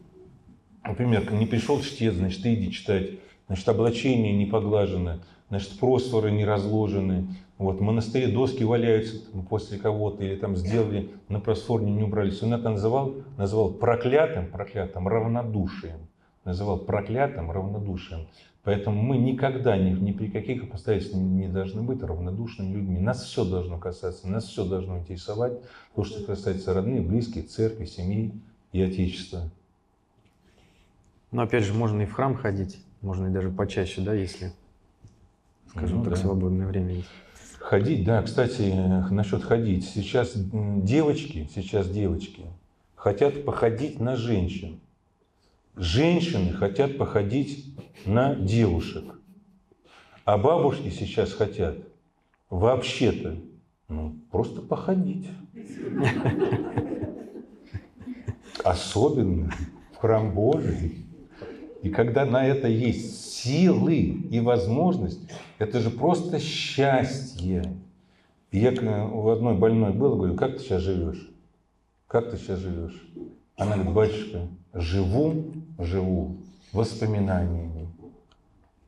например, 0.86 1.30
не 1.34 1.46
пришел 1.46 1.82
чтец, 1.82 2.14
значит, 2.14 2.46
иди 2.46 2.72
читать, 2.72 3.20
значит, 3.48 3.68
облачение 3.68 4.34
не 4.34 4.46
поглажено, 4.46 5.20
значит, 5.50 5.78
просфоры 5.78 6.32
не 6.32 6.46
разложены, 6.46 7.28
Вот, 7.58 7.80
в 7.80 7.82
монастыре 7.82 8.28
доски 8.28 8.64
валяются 8.64 9.18
после 9.50 9.78
кого-то, 9.78 10.24
или 10.24 10.36
там 10.36 10.56
сделали 10.56 11.10
на 11.28 11.42
просформе, 11.42 11.92
не 11.92 12.04
убрались. 12.04 12.42
Он 12.44 12.54
это 12.54 12.70
называл, 12.70 13.14
называл 13.38 13.72
проклятым, 13.72 14.48
проклятым 14.48 15.08
равнодушием. 15.08 16.00
Называл 16.46 16.80
проклятым 16.80 17.52
равнодушием. 17.52 18.28
Поэтому 18.64 19.02
мы 19.02 19.18
никогда 19.18 19.78
ни, 19.78 19.92
ни 19.92 20.12
при 20.12 20.28
каких 20.28 20.64
обстоятельствах 20.64 21.22
не 21.22 21.48
должны 21.48 21.84
быть 21.84 22.02
равнодушными 22.02 22.74
людьми. 22.74 23.00
Нас 23.00 23.24
все 23.24 23.46
должно 23.46 23.78
касаться, 23.78 24.28
нас 24.28 24.46
все 24.46 24.66
должно 24.66 25.00
интересовать. 25.00 25.60
То, 25.96 26.04
что 26.04 26.24
касается 26.24 26.74
родных, 26.74 27.08
близких, 27.08 27.48
церкви, 27.48 27.86
семьи 27.86 28.32
и 28.72 28.82
Отечества. 28.82 29.52
Но 31.32 31.44
опять 31.44 31.64
же, 31.64 31.74
можно 31.74 32.02
и 32.02 32.06
в 32.06 32.14
храм 32.14 32.36
ходить, 32.36 32.80
можно 33.02 33.28
и 33.28 33.30
даже 33.30 33.50
почаще, 33.50 34.02
да, 34.02 34.14
если, 34.14 34.52
скажем 35.70 36.00
ну, 36.00 36.04
так, 36.06 36.14
да. 36.14 36.20
свободное 36.20 36.66
время 36.66 36.96
есть. 36.96 37.10
Ходить, 37.60 38.06
да, 38.06 38.22
кстати, 38.22 38.74
насчет 39.12 39.44
ходить. 39.44 39.86
Сейчас 39.86 40.34
девочки, 40.36 41.50
сейчас 41.54 41.90
девочки 41.90 42.46
хотят 42.96 43.46
походить 43.46 44.00
на 44.00 44.16
женщин. 44.16 44.80
Женщины 45.76 46.54
хотят 46.54 46.98
походить 46.98 47.76
на 48.06 48.36
девушек. 48.36 49.04
А 50.24 50.38
бабушки 50.38 50.90
сейчас 50.90 51.34
хотят 51.34 51.78
вообще-то 52.50 53.38
ну, 53.88 54.16
просто 54.32 54.62
походить. 54.62 55.30
Особенно 58.64 59.52
в 59.94 59.98
храм 59.98 60.34
Божий. 60.34 61.06
И 61.84 61.90
когда 61.90 62.26
на 62.26 62.46
это 62.46 62.68
есть 62.68 63.34
силы 63.34 63.96
и 63.96 64.40
возможность, 64.40 65.20
это 65.60 65.80
же 65.80 65.92
просто 65.92 66.40
счастье. 66.40 67.76
Я 68.52 68.72
у 69.08 69.30
одной 69.30 69.56
больной 69.56 69.92
был, 69.94 70.16
говорю, 70.16 70.36
как 70.36 70.58
ты 70.58 70.64
сейчас 70.64 70.82
живешь? 70.82 71.30
Как 72.08 72.32
ты 72.32 72.38
сейчас 72.38 72.60
живешь? 72.60 73.08
Она 73.58 73.76
говорит, 73.76 73.94
батюшка, 73.94 74.48
живу, 74.74 75.54
живу 75.80 76.38
воспоминаниями. 76.72 77.88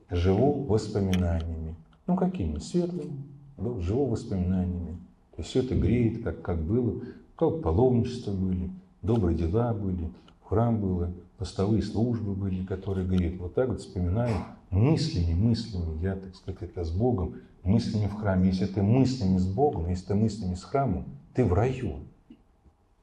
Живу 0.10 0.64
воспоминаниями. 0.64 1.76
Ну, 2.06 2.16
какими? 2.16 2.60
Светлыми. 2.60 3.24
Да, 3.58 3.80
живу 3.80 4.06
воспоминаниями. 4.06 4.98
То 5.36 5.42
есть 5.42 5.50
все 5.50 5.62
это 5.62 5.76
греет, 5.76 6.24
как, 6.24 6.42
как 6.42 6.62
было, 6.62 7.02
как 7.36 7.62
паломничества 7.62 8.32
были, 8.32 8.70
добрые 9.02 9.38
дела 9.38 9.74
были, 9.74 10.10
храм 10.44 10.80
было, 10.80 11.12
постовые 11.38 11.84
службы 11.84 12.34
были, 12.34 12.66
которые 12.66 13.08
греют. 13.08 13.40
Вот 13.40 13.54
так 13.54 13.70
вот 13.70 13.82
вспоминаю 13.82 14.36
мыслями, 14.70 15.34
мыслями, 15.34 16.02
я, 16.02 16.16
так 16.16 16.36
сказать, 16.36 16.62
это 16.62 16.84
с 16.84 16.92
Богом, 16.92 17.36
мыслями 17.64 18.08
в 18.08 18.16
храме. 18.16 18.48
Если 18.48 18.66
ты 18.66 18.82
мыслями 18.82 19.38
с 19.38 19.46
Богом, 19.46 19.90
если 19.90 20.06
ты 20.06 20.16
мыслями 20.16 20.56
с 20.56 20.64
храмом, 20.64 21.06
ты 21.34 21.46
в 21.46 21.54
раю. 21.54 22.00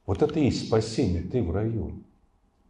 Вот 0.05 0.21
это 0.21 0.39
и 0.39 0.45
есть 0.45 0.67
спасение, 0.67 1.21
ты 1.21 1.41
в 1.41 1.51
раю. 1.51 1.93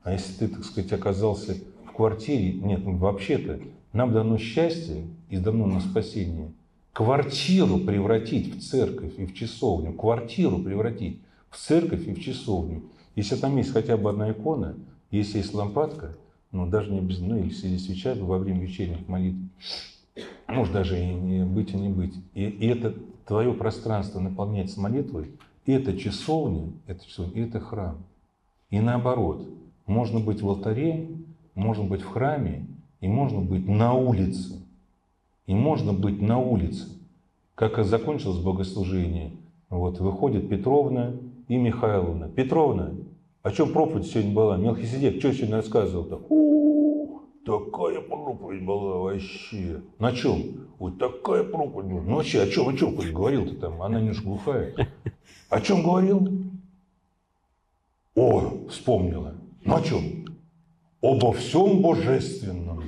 А 0.06 0.12
если 0.12 0.34
ты, 0.34 0.48
так 0.48 0.64
сказать, 0.64 0.94
оказался 0.94 1.58
в 1.84 1.92
квартире, 1.92 2.54
нет, 2.54 2.86
ну, 2.86 2.96
вообще-то 2.96 3.60
нам 3.92 4.14
дано 4.14 4.38
счастье 4.38 5.08
и 5.32 5.38
дано 5.38 5.66
на 5.66 5.80
спасение. 5.80 6.52
Квартиру 6.94 7.80
превратить 7.80 8.56
в 8.56 8.62
церковь 8.62 9.14
и 9.18 9.26
в 9.26 9.34
часовню, 9.34 9.94
квартиру 9.94 10.60
превратить 10.60 11.22
в 11.50 11.58
церковь 11.58 12.08
и 12.08 12.14
в 12.14 12.22
часовню. 12.22 12.84
Если 13.16 13.36
там 13.36 13.58
есть 13.58 13.72
хотя 13.72 13.98
бы 13.98 14.12
одна 14.12 14.32
икона, 14.32 14.76
если 15.10 15.40
есть 15.40 15.56
лампадка, 15.56 16.16
ну 16.52 16.68
даже 16.68 16.92
не 16.92 17.02
без, 17.02 17.18
ну 17.20 17.40
или 17.40 17.50
сидя 17.50 17.80
свеча 17.80 18.14
во 18.14 18.38
время 18.38 18.62
вечерних 18.62 19.08
молитв, 19.08 19.40
может 20.48 20.72
даже 20.72 21.00
и 21.00 21.14
не 21.16 21.44
быть, 21.44 21.74
и 21.74 21.78
не 21.78 21.90
быть. 21.90 22.14
И, 22.36 22.44
и 22.44 22.68
это 22.68 22.94
твое 23.26 23.56
пространство 23.56 24.20
наполняется 24.20 24.80
молитвой, 24.80 25.32
и 25.66 25.72
это 25.72 25.98
часовня, 25.98 26.72
это 26.86 27.04
часовня, 27.04 27.42
и 27.42 27.48
это 27.48 27.60
храм. 27.60 28.06
И 28.70 28.80
наоборот, 28.80 29.48
можно 29.86 30.20
быть 30.20 30.42
в 30.42 30.50
алтаре, 30.50 31.08
можно 31.54 31.84
быть 31.84 32.02
в 32.02 32.08
храме, 32.08 32.66
и 33.02 33.08
можно 33.08 33.42
быть 33.42 33.68
на 33.68 33.94
улице. 33.94 34.62
И 35.46 35.54
можно 35.54 35.94
быть 35.94 36.22
на 36.22 36.40
улице. 36.40 36.88
Как 37.54 37.84
закончилось 37.86 38.40
богослужение, 38.40 39.32
вот 39.70 40.00
выходит 40.00 40.50
Петровна 40.50 41.14
и 41.48 41.56
Михайловна. 41.56 42.28
Петровна, 42.30 42.94
о 43.44 43.52
чем 43.52 43.72
проповедь 43.72 44.08
сегодня 44.08 44.34
была? 44.34 44.58
Мелхиседек, 44.58 45.20
что 45.20 45.32
сегодня 45.32 45.58
рассказывал-то? 45.58 46.18
Такая 47.46 48.02
проповедь 48.02 48.66
была 48.66 48.98
вообще. 48.98 49.82
На 50.00 50.12
чем? 50.14 50.68
Вот 50.80 50.98
такая 50.98 51.44
проповедь 51.44 51.92
была. 51.92 52.02
Ну 52.02 52.16
вообще, 52.16 52.42
о 52.42 52.48
чем, 52.48 52.68
о 52.68 52.74
чем 52.74 52.96
говорил-то 52.96 53.56
там? 53.56 53.82
Она 53.84 54.00
немножко 54.00 54.26
глухая. 54.26 54.74
О 55.50 55.62
чем 55.62 55.84
говорил? 55.84 56.28
О, 58.16 58.68
вспомнила. 58.68 59.36
О 59.66 59.82
чем? 59.82 60.26
Обо 61.02 61.34
всем 61.34 61.82
божественном. 61.82 62.84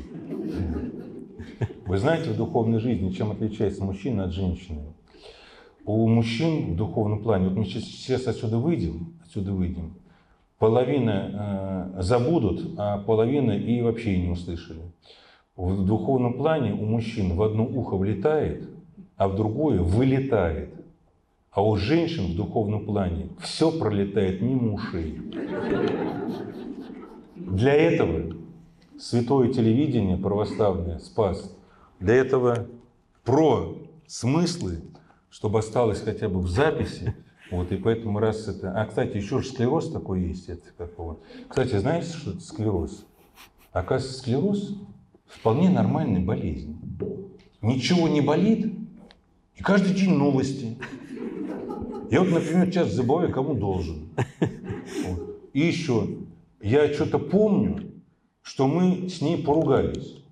Вы 1.87 1.97
знаете, 1.97 2.29
в 2.29 2.37
духовной 2.37 2.79
жизни 2.79 3.09
чем 3.11 3.31
отличается 3.31 3.83
мужчина 3.83 4.25
от 4.25 4.31
женщины? 4.31 4.93
У 5.85 6.07
мужчин 6.07 6.73
в 6.73 6.75
духовном 6.75 7.23
плане, 7.23 7.47
вот 7.47 7.57
мы 7.57 7.65
сейчас 7.65 8.27
отсюда 8.27 8.57
выйдем, 8.57 9.13
отсюда 9.25 9.53
выйдем, 9.53 9.95
половина 10.59 11.93
э, 11.97 12.01
забудут, 12.01 12.73
а 12.77 12.99
половина 12.99 13.51
и 13.53 13.81
вообще 13.81 14.17
не 14.17 14.29
услышали. 14.29 14.81
В 15.55 15.83
духовном 15.83 16.33
плане 16.33 16.73
у 16.73 16.85
мужчин 16.85 17.35
в 17.35 17.41
одно 17.41 17.65
ухо 17.65 17.95
влетает, 17.95 18.69
а 19.15 19.27
в 19.29 19.35
другое 19.35 19.81
вылетает. 19.81 20.76
А 21.57 21.63
у 21.63 21.75
женщин 21.75 22.27
в 22.27 22.35
духовном 22.35 22.85
плане 22.85 23.29
все 23.39 23.71
пролетает 23.71 24.43
мимо 24.43 24.73
ушей. 24.73 25.19
Для 27.35 27.73
этого 27.73 28.35
святое 28.99 29.51
телевидение 29.51 30.17
православное 30.17 30.99
спас. 30.99 31.51
Для 31.99 32.13
этого 32.13 32.67
про 33.23 33.75
смыслы, 34.05 34.83
чтобы 35.31 35.57
осталось 35.57 35.99
хотя 36.01 36.29
бы 36.29 36.41
в 36.41 36.47
записи, 36.47 37.15
вот, 37.49 37.71
и 37.71 37.77
поэтому 37.77 38.19
раз 38.19 38.47
это... 38.47 38.79
А, 38.79 38.85
кстати, 38.85 39.17
еще 39.17 39.41
же 39.41 39.47
склероз 39.47 39.89
такой 39.89 40.25
есть. 40.25 40.49
Это 40.49 40.67
какого? 40.77 41.17
Кстати, 41.49 41.75
знаете, 41.79 42.15
что 42.15 42.33
это 42.33 42.41
склероз? 42.41 43.03
Оказывается, 43.71 44.19
склероз 44.19 44.75
вполне 45.25 45.71
нормальная 45.71 46.21
болезнь. 46.21 46.77
Ничего 47.63 48.07
не 48.07 48.21
болит, 48.21 48.71
и 49.55 49.63
каждый 49.63 49.95
день 49.95 50.13
новости. 50.13 50.77
Я 52.09 52.21
вот, 52.21 52.31
например, 52.31 52.71
часто 52.71 52.95
забываю, 52.95 53.31
кому 53.31 53.53
должен. 53.53 54.09
Вот. 54.39 55.39
И 55.53 55.59
еще, 55.59 56.07
я 56.61 56.91
что-то 56.93 57.19
помню, 57.19 57.79
что 58.41 58.67
мы 58.67 59.09
с 59.09 59.21
ней 59.21 59.43
поругались. 59.43 60.23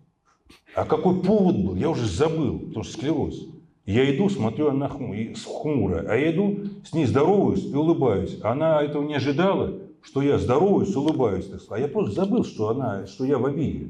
А 0.74 0.86
какой 0.86 1.22
повод 1.22 1.58
был, 1.58 1.76
я 1.76 1.90
уже 1.90 2.06
забыл, 2.06 2.60
потому 2.60 2.84
что 2.84 2.94
склероз. 2.94 3.48
Я 3.86 4.14
иду, 4.16 4.30
смотрю, 4.30 4.70
она 4.70 4.90
хмурая, 4.90 6.06
а 6.10 6.16
я 6.16 6.32
иду, 6.32 6.60
с 6.84 6.94
ней 6.94 7.06
здороваюсь 7.06 7.66
и 7.66 7.76
улыбаюсь. 7.76 8.40
Она 8.42 8.82
этого 8.82 9.04
не 9.04 9.16
ожидала, 9.16 9.74
что 10.02 10.22
я 10.22 10.40
здороваюсь, 10.40 10.96
улыбаюсь. 10.96 11.50
А 11.70 11.80
я 11.80 11.88
просто 11.88 12.16
забыл, 12.16 12.44
что, 12.44 12.70
она, 12.70 13.06
что 13.06 13.26
я 13.26 13.38
в 13.38 13.46
обиде. 13.46 13.90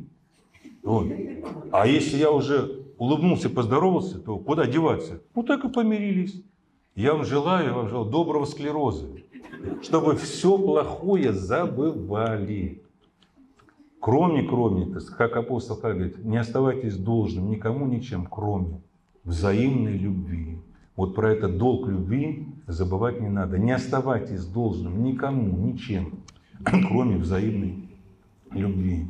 Вот. 0.84 1.08
А 1.72 1.88
если 1.88 2.18
я 2.18 2.32
уже 2.32 2.86
улыбнулся, 2.98 3.50
поздоровался, 3.50 4.20
то 4.20 4.38
куда 4.38 4.66
деваться? 4.66 5.22
Вот 5.34 5.48
так 5.48 5.64
и 5.64 5.70
помирились. 5.70 6.44
Я 6.96 7.14
вам 7.14 7.26
желаю, 7.26 7.68
я 7.68 7.74
вам 7.74 7.90
желаю 7.90 8.10
доброго 8.10 8.46
склероза, 8.46 9.08
чтобы 9.82 10.16
все 10.16 10.58
плохое 10.58 11.34
забывали. 11.34 12.82
Кроме, 14.00 14.44
кроме, 14.44 14.98
как 15.18 15.36
апостол 15.36 15.76
говорит, 15.78 16.24
не 16.24 16.38
оставайтесь 16.38 16.96
должным 16.96 17.50
никому 17.50 17.86
ничем, 17.86 18.26
кроме 18.26 18.82
взаимной 19.26 19.98
любви. 19.98 20.60
Вот 20.96 21.16
про 21.16 21.34
этот 21.34 21.58
долг 21.58 21.88
любви 21.88 22.48
забывать 22.68 23.20
не 23.20 23.28
надо. 23.28 23.58
Не 23.58 23.74
оставайтесь 23.74 24.46
должным 24.46 25.04
никому, 25.04 25.58
ничем, 25.58 26.20
кроме 26.64 27.18
взаимной 27.18 27.90
любви. 28.52 29.08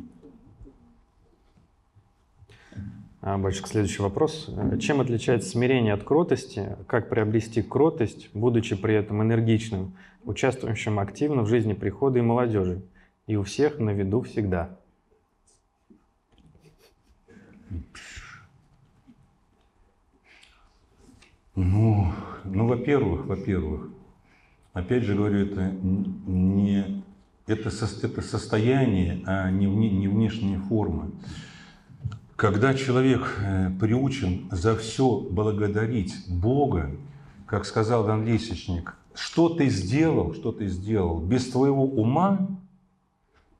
А, 3.15 3.15
Батюшка, 3.26 3.66
следующий 3.66 4.02
вопрос. 4.02 4.48
Чем 4.80 5.00
отличается 5.00 5.48
смирение 5.48 5.94
от 5.94 6.04
кротости? 6.04 6.76
Как 6.86 7.08
приобрести 7.08 7.60
кротость, 7.60 8.30
будучи 8.34 8.76
при 8.76 8.94
этом 8.94 9.20
энергичным, 9.20 9.96
участвующим 10.24 11.00
активно 11.00 11.42
в 11.42 11.48
жизни 11.48 11.72
прихода 11.72 12.20
и 12.20 12.22
молодежи? 12.22 12.82
И 13.26 13.34
у 13.34 13.42
всех 13.42 13.80
на 13.80 13.90
виду 13.90 14.20
всегда. 14.20 14.78
Ну, 21.56 22.12
ну 22.44 22.68
во-первых, 22.68 23.26
во-первых, 23.26 23.90
опять 24.72 25.02
же 25.02 25.16
говорю, 25.16 25.46
это 25.46 25.72
не 25.72 27.02
это, 27.48 27.70
со, 27.70 28.06
это 28.06 28.22
состояние, 28.22 29.20
а 29.26 29.50
не, 29.50 29.66
вне, 29.66 29.90
не 29.90 30.06
внешняя 30.06 30.60
форма. 30.60 31.10
Когда 32.36 32.74
человек 32.74 33.22
э, 33.40 33.70
приучен 33.80 34.48
за 34.50 34.76
все 34.76 35.20
благодарить 35.20 36.14
Бога, 36.28 36.90
как 37.46 37.64
сказал 37.64 38.04
Дан 38.04 38.26
Лесечник, 38.26 38.94
что 39.14 39.48
ты 39.48 39.70
сделал, 39.70 40.34
что 40.34 40.52
ты 40.52 40.68
сделал 40.68 41.18
без 41.18 41.48
твоего 41.48 41.84
ума, 41.84 42.46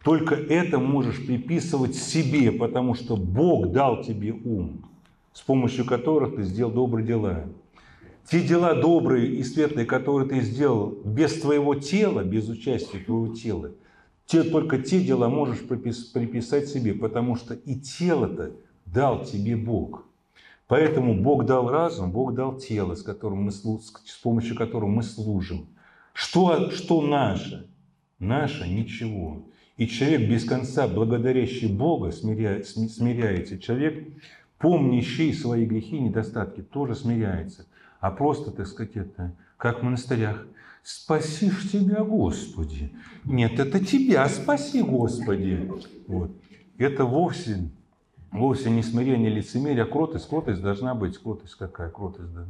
только 0.05 0.35
это 0.35 0.79
можешь 0.79 1.25
приписывать 1.27 1.95
себе, 1.95 2.53
потому 2.53 2.95
что 2.95 3.17
Бог 3.17 3.73
дал 3.73 4.03
тебе 4.03 4.33
ум, 4.33 4.85
с 5.33 5.41
помощью 5.41 5.87
которых 5.87 6.37
ты 6.37 6.43
сделал 6.43 6.71
добрые 6.71 7.07
дела. 7.07 7.45
Те 8.31 8.43
дела 8.43 8.75
добрые 8.75 9.27
и 9.27 9.43
светлые, 9.43 9.87
которые 9.87 10.29
ты 10.29 10.43
сделал 10.43 10.99
без 11.03 11.41
твоего 11.41 11.77
тела, 11.77 12.25
без 12.25 12.47
участия 12.51 12.99
твоего 12.99 13.35
тела, 13.35 13.71
те, 14.27 14.43
только 14.43 14.79
те 14.79 15.01
дела 15.01 15.31
можешь 15.31 15.61
приписать 15.61 16.69
себе, 16.69 16.93
потому 16.93 17.37
что 17.37 17.55
и 17.55 17.77
тело-то 17.77 18.53
дал 18.97 19.25
тебе 19.25 19.57
Бог. 19.57 20.07
Поэтому 20.69 21.23
Бог 21.23 21.45
дал 21.45 21.69
разум, 21.69 22.11
Бог 22.11 22.35
дал 22.35 22.57
тело, 22.57 22.95
с, 22.95 23.03
которым 23.03 23.43
мы, 23.43 23.53
с 23.53 24.19
помощью 24.23 24.57
которого 24.57 24.89
мы 24.89 25.03
служим. 25.03 25.67
Что, 26.15 26.71
что 26.71 27.03
наше? 27.03 27.69
Наше 28.19 28.67
ничего. 28.67 29.43
И 29.77 29.87
человек 29.87 30.31
без 30.31 30.47
конца, 30.47 30.89
благодарящий 30.89 31.69
Бога, 31.69 32.11
смиря, 32.11 32.65
смиряется. 32.65 33.59
Человек, 33.59 34.09
помнящий 34.59 35.35
свои 35.35 35.67
грехи 35.67 35.97
и 35.99 36.01
недостатки, 36.01 36.63
тоже 36.63 36.95
смиряется. 36.95 37.67
А 38.01 38.11
просто, 38.11 38.51
так 38.51 38.67
сказать, 38.67 38.97
это 38.97 39.35
как 39.59 39.81
в 39.81 39.83
монастырях. 39.83 40.47
Спаси 40.83 41.51
ж 41.51 41.69
тебя, 41.71 42.03
Господи. 42.03 42.93
Нет, 43.25 43.61
это 43.61 43.85
тебя 43.85 44.27
спаси, 44.31 44.81
Господи. 44.81 45.71
Вот. 46.07 46.31
Это 46.79 47.05
вовсе 47.05 47.69
Вовсе 48.33 48.71
не 48.71 48.83
смирение, 48.83 49.31
лицемерие, 49.31 49.85
а 49.85 49.87
кротость. 49.87 50.29
Кротость 50.29 50.63
должна 50.63 50.95
быть. 50.95 51.19
Кротость 51.19 51.55
какая? 51.55 51.91
Кротость, 51.91 52.33
да. 52.35 52.45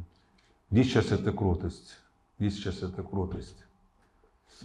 Где 0.69 0.83
сейчас 0.83 1.11
эта 1.11 1.31
кротость? 1.31 1.97
Где 2.39 2.49
сейчас 2.49 2.83
эта 2.83 3.03
кротость? 3.03 3.63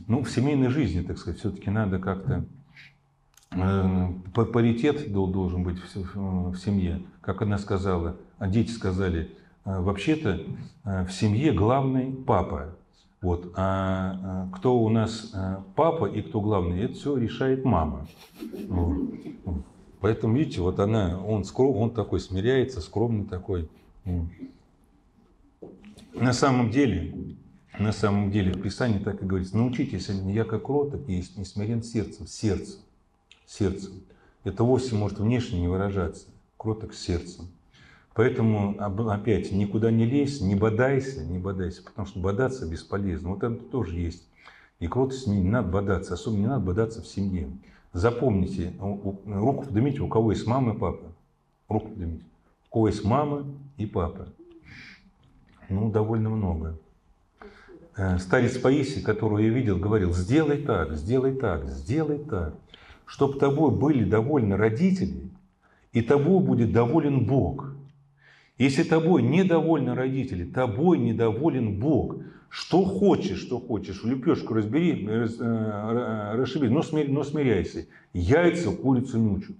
Ну, 0.09 0.22
в 0.22 0.30
семейной 0.30 0.68
жизни, 0.68 1.02
так 1.02 1.18
сказать, 1.18 1.39
все-таки 1.39 1.70
надо 1.70 1.98
как-то 1.98 2.44
э, 3.52 4.09
паритет 4.34 5.12
должен 5.12 5.62
быть 5.62 5.78
в 5.78 6.56
семье. 6.56 7.02
Как 7.20 7.43
она 7.43 7.59
сказала, 7.59 8.16
а 8.39 8.48
дети 8.48 8.70
сказали, 8.70 9.36
«Э, 9.64 9.80
вообще-то 9.80 10.40
э, 10.84 11.05
в 11.05 11.12
семье 11.12 11.52
главный 11.52 12.12
папа. 12.12 12.74
Вот. 13.20 13.52
А 13.55 14.48
кто 14.55 14.80
у 14.80 14.89
нас 14.89 15.32
папа 15.76 16.06
и 16.06 16.22
кто 16.22 16.40
главный, 16.40 16.80
это 16.80 16.94
все 16.94 17.16
решает 17.16 17.64
мама. 17.64 18.09
Вот. 18.66 19.62
Поэтому, 20.03 20.37
видите, 20.37 20.61
вот 20.61 20.81
она, 20.81 21.24
он, 21.24 21.45
скром, 21.45 21.77
он 21.77 21.93
такой 21.93 22.19
смиряется, 22.19 22.81
скромный 22.81 23.24
такой. 23.24 23.69
На 26.12 26.33
самом 26.33 26.73
деле, 26.73 27.37
на 27.79 27.93
самом 27.93 28.33
деле, 28.33 28.53
в 28.53 28.61
Писании 28.61 28.99
так 28.99 29.23
и 29.23 29.24
говорится, 29.24 29.57
научитесь, 29.57 30.09
я 30.09 30.45
как 30.45 30.65
кроток 30.65 31.09
и 31.09 31.23
не 31.37 31.45
смирен 31.45 31.85
сердцем, 31.85 32.27
сердцем, 32.27 32.81
сердцем. 33.47 33.93
Это 34.43 34.65
вовсе 34.65 34.97
может 34.97 35.20
внешне 35.20 35.61
не 35.61 35.69
выражаться, 35.69 36.27
кроток 36.57 36.95
сердцем. 36.95 37.47
Поэтому 38.15 38.77
опять 39.09 39.53
никуда 39.53 39.93
не 39.93 40.05
лезь, 40.05 40.41
не 40.41 40.57
бодайся, 40.57 41.24
не 41.24 41.39
бодайся, 41.39 41.81
потому 41.85 42.09
что 42.09 42.19
бодаться 42.19 42.69
бесполезно. 42.69 43.31
Вот 43.31 43.45
это 43.45 43.55
тоже 43.55 44.01
есть. 44.01 44.27
И 44.81 44.89
кротость 44.89 45.29
не 45.29 45.41
надо 45.43 45.69
бодаться, 45.69 46.15
особенно 46.15 46.41
не 46.41 46.47
надо 46.49 46.65
бодаться 46.65 47.03
в 47.03 47.07
семье. 47.07 47.49
Запомните, 47.93 48.73
руку 48.78 49.64
поднимите, 49.64 50.01
у 50.01 50.09
кого 50.09 50.32
есть 50.32 50.47
мама 50.47 50.74
и 50.74 50.78
папа. 50.78 51.12
Руку 51.69 51.89
поднимите. 51.89 52.24
У 52.69 52.73
кого 52.73 52.89
есть 52.89 53.05
мама 53.05 53.44
и 53.77 53.86
папа. 53.86 54.28
Ну, 55.69 55.90
довольно 55.90 56.31
много. 56.31 56.78
Э, 57.97 58.19
старец 58.19 58.56
Паисий, 58.56 59.02
которого 59.02 59.39
я 59.39 59.51
видел, 59.51 59.78
говорил, 59.78 60.12
сделай 60.12 60.59
так, 60.59 60.94
сделай 60.94 61.35
так, 61.35 61.69
сделай 61.69 62.19
так, 62.19 62.55
чтобы 63.05 63.39
тобой 63.39 63.70
были 63.70 64.05
довольны 64.05 64.56
родители, 64.56 65.28
и 65.93 66.01
тобой 66.01 66.43
будет 66.43 66.73
доволен 66.73 67.27
Бог. 67.27 67.74
Если 68.56 68.82
тобой 68.82 69.23
недовольны 69.23 69.94
родители, 69.94 70.44
тобой 70.44 70.98
недоволен 70.98 71.78
Бог. 71.78 72.16
Что 72.53 72.85
хочешь, 72.85 73.39
что 73.39 73.59
хочешь, 73.59 74.05
лепешку 74.05 74.53
разбери, 74.53 75.07
э, 75.09 76.35
расшиби, 76.35 76.66
но, 76.66 76.83
смирь, 76.83 77.11
но 77.11 77.24
смиряйся. 77.24 77.87
Яйца 78.12 78.70
курицу 78.73 79.19
не 79.19 79.31
учат. 79.31 79.57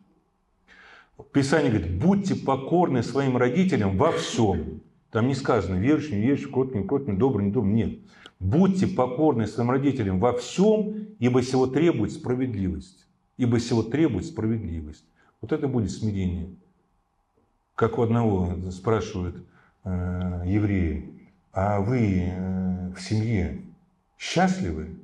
Писание 1.33 1.71
говорит, 1.73 1.99
будьте 1.99 2.35
покорны 2.35 3.03
своим 3.03 3.39
родителям 3.39 3.97
во 3.97 4.13
всем. 4.13 4.83
Там 5.11 5.27
не 5.27 5.35
сказано, 5.35 5.77
кротный, 6.51 6.83
не 6.83 6.87
кротный, 6.87 7.17
добрый, 7.17 7.47
не 7.47 7.51
добрый. 7.51 7.73
Нет. 7.73 7.99
Будьте 8.39 8.87
покорны 8.87 9.47
своим 9.47 9.71
родителям 9.71 10.21
во 10.21 10.35
всем, 10.37 11.07
ибо 11.19 11.43
сего 11.43 11.67
требует 11.67 12.13
справедливость. 12.13 13.07
Ибо 13.39 13.59
сего 13.59 13.83
требует 13.83 14.27
справедливость. 14.27 15.07
Вот 15.41 15.53
это 15.53 15.67
будет 15.67 15.93
смирение. 15.93 16.51
Как 17.75 17.97
у 17.97 18.03
одного 18.03 18.55
спрашивают 18.71 19.47
э, 19.85 20.43
евреи, 20.45 21.12
а 21.53 21.81
вы 21.81 22.31
э, 22.31 22.93
в 22.97 23.01
семье 23.01 23.63
счастливы? 24.19 24.97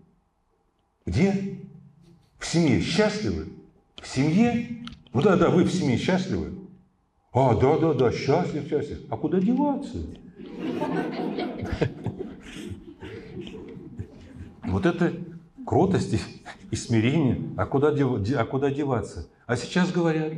Где? 1.04 1.58
В 2.38 2.46
семье 2.46 2.80
счастливы? 2.80 3.48
В 3.96 4.06
семье? 4.06 4.84
Ну 5.12 5.22
да, 5.22 5.36
да, 5.36 5.50
вы 5.50 5.64
в 5.64 5.72
семье 5.72 5.98
счастливы? 5.98 6.52
А, 7.32 7.54
да, 7.54 7.78
да, 7.78 7.92
да, 7.92 8.12
счастлив, 8.12 8.68
счастлив. 8.68 9.00
А 9.10 9.16
куда 9.16 9.40
деваться? 9.40 9.98
Вот 14.64 14.86
это 14.86 15.12
кротость 15.66 16.20
и 16.70 16.76
смирение. 16.76 17.42
А 17.56 17.66
куда, 17.66 17.88
а 17.88 18.44
куда 18.44 18.70
деваться? 18.70 19.28
А 19.46 19.56
сейчас 19.56 19.92
говорят, 19.92 20.32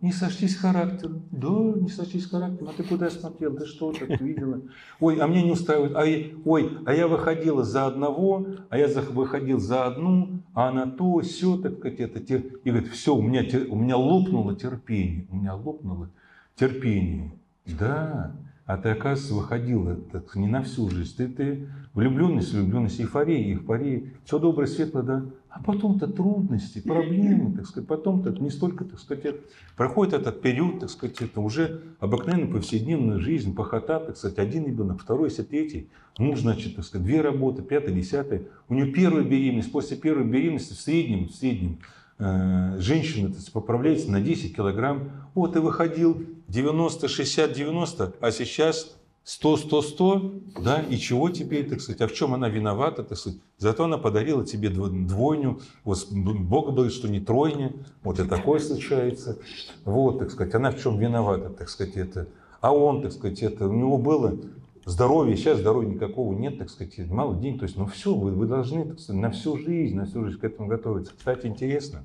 не 0.00 0.12
сошлись 0.12 0.56
характером. 0.56 1.22
Да, 1.30 1.48
не 1.48 1.88
сошлись 1.88 2.26
характером. 2.26 2.70
А 2.70 2.72
ты 2.76 2.82
куда 2.82 3.10
смотрел? 3.10 3.52
Да 3.54 3.64
что 3.64 3.92
так 3.92 4.20
видела? 4.20 4.60
Ой, 5.00 5.18
а 5.18 5.26
мне 5.26 5.42
не 5.42 5.52
устраивает. 5.52 5.96
А, 5.96 6.48
ой, 6.48 6.78
а 6.84 6.92
я 6.92 7.08
выходила 7.08 7.64
за 7.64 7.86
одного, 7.86 8.46
а 8.68 8.78
я 8.78 8.88
выходил 8.88 9.58
за 9.58 9.86
одну, 9.86 10.42
а 10.54 10.68
она 10.68 10.86
то, 10.86 11.20
все, 11.20 11.56
так 11.56 11.78
сказать, 11.78 12.00
это. 12.00 12.18
И 12.18 12.70
говорит, 12.70 12.88
все, 12.90 13.14
у 13.14 13.22
меня, 13.22 13.42
у 13.70 13.76
меня 13.76 13.96
лопнуло 13.96 14.54
терпение. 14.54 15.26
У 15.30 15.36
меня 15.36 15.54
лопнуло 15.54 16.10
терпение. 16.56 17.32
Да, 17.66 18.36
а 18.66 18.76
ты, 18.76 18.90
оказывается, 18.90 19.34
выходила 19.34 19.96
так, 19.96 20.34
не 20.36 20.46
на 20.46 20.62
всю 20.62 20.90
жизнь. 20.90 21.16
Ты, 21.16 21.28
ты 21.28 21.68
влюбленность, 21.94 22.52
влюбленность, 22.52 23.00
эйфория, 23.00 23.54
эйфория. 23.54 24.12
Все 24.24 24.38
доброе, 24.38 24.66
светлое, 24.66 25.02
да. 25.02 25.24
А 25.58 25.62
потом-то 25.62 26.06
трудности, 26.06 26.80
проблемы, 26.80 27.56
так 27.56 27.66
сказать. 27.66 27.88
Потом-то 27.88 28.30
не 28.42 28.50
столько, 28.50 28.84
так 28.84 28.98
сказать, 29.00 29.36
проходит 29.76 30.14
этот 30.14 30.42
период, 30.42 30.80
так 30.80 30.90
сказать, 30.90 31.20
это 31.22 31.40
уже 31.40 31.82
обыкновенная 31.98 32.52
повседневная 32.52 33.18
жизнь, 33.18 33.54
похота, 33.54 34.00
так 34.00 34.16
сказать, 34.16 34.38
один 34.38 34.66
ребенок, 34.66 35.00
второй, 35.00 35.30
если 35.30 35.42
третий. 35.42 35.88
Муж, 36.18 36.40
значит, 36.40 36.76
так 36.76 36.84
сказать, 36.84 37.06
две 37.06 37.20
работы, 37.20 37.62
пятая, 37.62 37.94
десятая. 37.94 38.42
У 38.68 38.74
нее 38.74 38.92
первая 38.92 39.24
беременность, 39.24 39.72
после 39.72 39.96
первой 39.96 40.24
беременности 40.24 40.72
в 40.72 40.80
среднем, 40.80 41.28
в 41.28 41.34
среднем 41.34 41.78
Э, 42.18 42.76
женщина 42.78 43.30
поправляется 43.52 44.10
на 44.10 44.20
10 44.20 44.56
килограмм. 44.56 45.10
Вот 45.34 45.52
ты 45.52 45.60
выходил 45.60 46.22
90, 46.48 47.08
60, 47.08 47.52
90, 47.52 48.14
а 48.20 48.30
сейчас 48.30 48.96
100, 49.26 49.56
100, 49.56 49.82
100, 49.82 50.34
да, 50.62 50.80
и 50.82 50.96
чего 50.96 51.30
теперь, 51.30 51.68
так 51.68 51.80
сказать, 51.80 52.00
а 52.00 52.06
в 52.06 52.12
чем 52.12 52.32
она 52.32 52.48
виновата, 52.48 53.02
так 53.02 53.18
сказать, 53.18 53.40
зато 53.58 53.84
она 53.84 53.98
подарила 53.98 54.46
тебе 54.46 54.70
двойню, 54.70 55.58
вот 55.82 56.06
Бог 56.12 56.72
говорит, 56.72 56.92
что 56.92 57.08
не 57.08 57.18
тройня, 57.18 57.72
вот 58.04 58.20
и 58.20 58.24
такое 58.24 58.60
случается, 58.60 59.36
вот, 59.84 60.20
так 60.20 60.30
сказать, 60.30 60.54
она 60.54 60.70
в 60.70 60.80
чем 60.80 60.96
виновата, 61.00 61.50
так 61.50 61.68
сказать, 61.68 61.96
это, 61.96 62.28
а 62.60 62.72
он, 62.72 63.02
так 63.02 63.10
сказать, 63.10 63.42
это, 63.42 63.66
у 63.66 63.72
него 63.72 63.98
было 63.98 64.38
здоровье, 64.84 65.36
сейчас 65.36 65.58
здоровья 65.58 65.88
никакого 65.88 66.32
нет, 66.32 66.58
так 66.58 66.70
сказать, 66.70 66.96
мало 67.10 67.34
денег. 67.34 67.58
То 67.58 67.64
есть, 67.64 67.76
ну 67.76 67.86
все, 67.86 68.14
вы, 68.14 68.30
вы 68.30 68.46
должны 68.46 68.84
так 68.84 69.00
сказать, 69.00 69.20
на 69.20 69.30
всю 69.32 69.58
жизнь, 69.58 69.96
на 69.96 70.06
всю 70.06 70.24
жизнь 70.24 70.38
к 70.38 70.44
этому 70.44 70.68
готовиться. 70.68 71.12
Кстати, 71.18 71.46
интересно, 71.46 72.04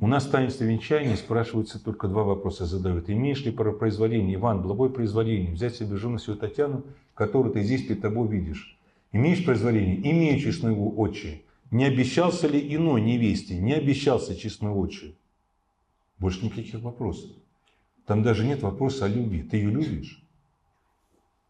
у 0.00 0.06
нас 0.06 0.26
в 0.26 0.30
таинстве 0.30 0.80
спрашиваются 1.16 1.82
только 1.82 2.08
два 2.08 2.24
вопроса 2.24 2.64
задают. 2.64 3.10
Имеешь 3.10 3.44
ли 3.44 3.52
произволение, 3.52 4.36
Иван, 4.36 4.62
благое 4.62 4.90
произволение, 4.90 5.52
взять 5.52 5.74
себе 5.74 5.96
жену 5.96 6.18
свою 6.18 6.38
Татьяну, 6.38 6.84
которую 7.14 7.52
ты 7.52 7.62
здесь 7.62 7.86
перед 7.86 8.00
тобой 8.00 8.28
видишь? 8.28 8.78
Имеешь 9.12 9.44
произволение? 9.44 9.96
Имею 9.98 10.40
честную 10.40 10.98
отче. 10.98 11.42
Не 11.70 11.84
обещался 11.84 12.48
ли 12.48 12.74
иной 12.74 13.02
невесте? 13.02 13.58
Не 13.58 13.74
обещался 13.74 14.34
честной 14.34 14.70
отче. 14.70 15.14
Больше 16.18 16.44
никаких 16.44 16.80
вопросов. 16.80 17.30
Там 18.06 18.22
даже 18.22 18.46
нет 18.46 18.62
вопроса 18.62 19.04
о 19.04 19.08
любви. 19.08 19.42
Ты 19.42 19.58
ее 19.58 19.70
любишь? 19.70 20.22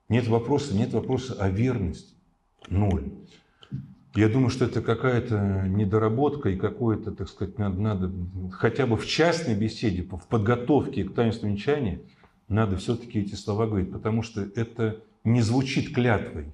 Нет 0.08 0.26
вопроса, 0.26 0.74
нет 0.74 0.92
вопроса 0.92 1.34
о 1.34 1.48
верности. 1.48 2.14
Ноль. 2.68 3.12
Я 4.14 4.28
думаю, 4.28 4.50
что 4.50 4.64
это 4.64 4.82
какая-то 4.82 5.66
недоработка 5.68 6.48
и 6.48 6.56
какое-то, 6.56 7.12
так 7.12 7.28
сказать, 7.28 7.58
надо, 7.58 7.80
надо 7.80 8.12
хотя 8.50 8.86
бы 8.86 8.96
в 8.96 9.06
частной 9.06 9.54
беседе, 9.54 10.02
в 10.02 10.26
подготовке 10.26 11.04
к 11.04 11.14
таинству 11.14 11.48
венчания, 11.48 12.00
надо 12.48 12.76
все-таки 12.76 13.20
эти 13.20 13.36
слова 13.36 13.66
говорить, 13.66 13.92
потому 13.92 14.22
что 14.22 14.42
это 14.56 15.00
не 15.22 15.42
звучит 15.42 15.94
клятвой. 15.94 16.46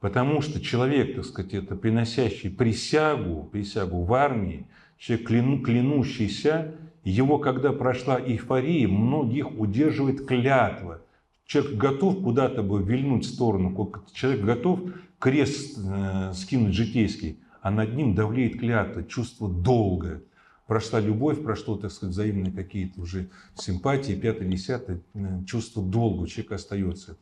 Потому 0.00 0.42
что 0.42 0.60
человек, 0.60 1.14
так 1.14 1.24
сказать, 1.24 1.54
это 1.54 1.76
приносящий 1.76 2.50
присягу, 2.50 3.48
присягу 3.50 4.02
в 4.02 4.12
армии, 4.12 4.66
человек 4.98 5.28
кляну, 5.28 5.62
клянущийся, 5.62 6.74
его, 7.04 7.38
когда 7.38 7.72
прошла 7.72 8.20
эйфория, 8.20 8.88
многих 8.88 9.58
удерживает 9.58 10.26
клятва. 10.26 11.00
Человек 11.46 11.74
готов 11.74 12.22
куда-то 12.22 12.62
бы 12.62 12.82
вильнуть 12.82 13.24
в 13.26 13.28
сторону, 13.28 13.92
человек 14.12 14.42
готов 14.42 14.80
крест 15.24 15.78
э, 15.78 16.32
скинуть 16.34 16.74
житейский, 16.74 17.38
а 17.62 17.70
над 17.70 17.94
ним 17.94 18.14
давлеет 18.14 18.60
клятва, 18.60 19.04
чувство 19.04 19.48
долга. 19.48 20.22
Прошла 20.66 21.00
любовь, 21.00 21.42
прошло, 21.42 21.76
так 21.76 21.92
сказать, 21.92 22.12
взаимные 22.12 22.52
какие-то 22.52 23.00
уже 23.00 23.30
симпатии, 23.54 24.12
пятое, 24.12 24.46
десятое, 24.46 25.00
э, 25.14 25.44
чувство 25.46 25.82
долга 25.82 26.24
у 26.24 26.26
человека 26.26 26.56
остается. 26.56 27.16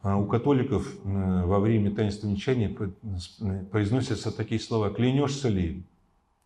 А 0.00 0.16
у 0.16 0.24
католиков 0.26 0.90
э, 1.04 1.44
во 1.44 1.60
время 1.60 1.94
таинства 1.94 2.26
венчания 2.26 2.74
произносятся 3.70 4.34
такие 4.34 4.58
слова 4.58 4.88
«клянешься 4.88 5.50
ли?», 5.50 5.84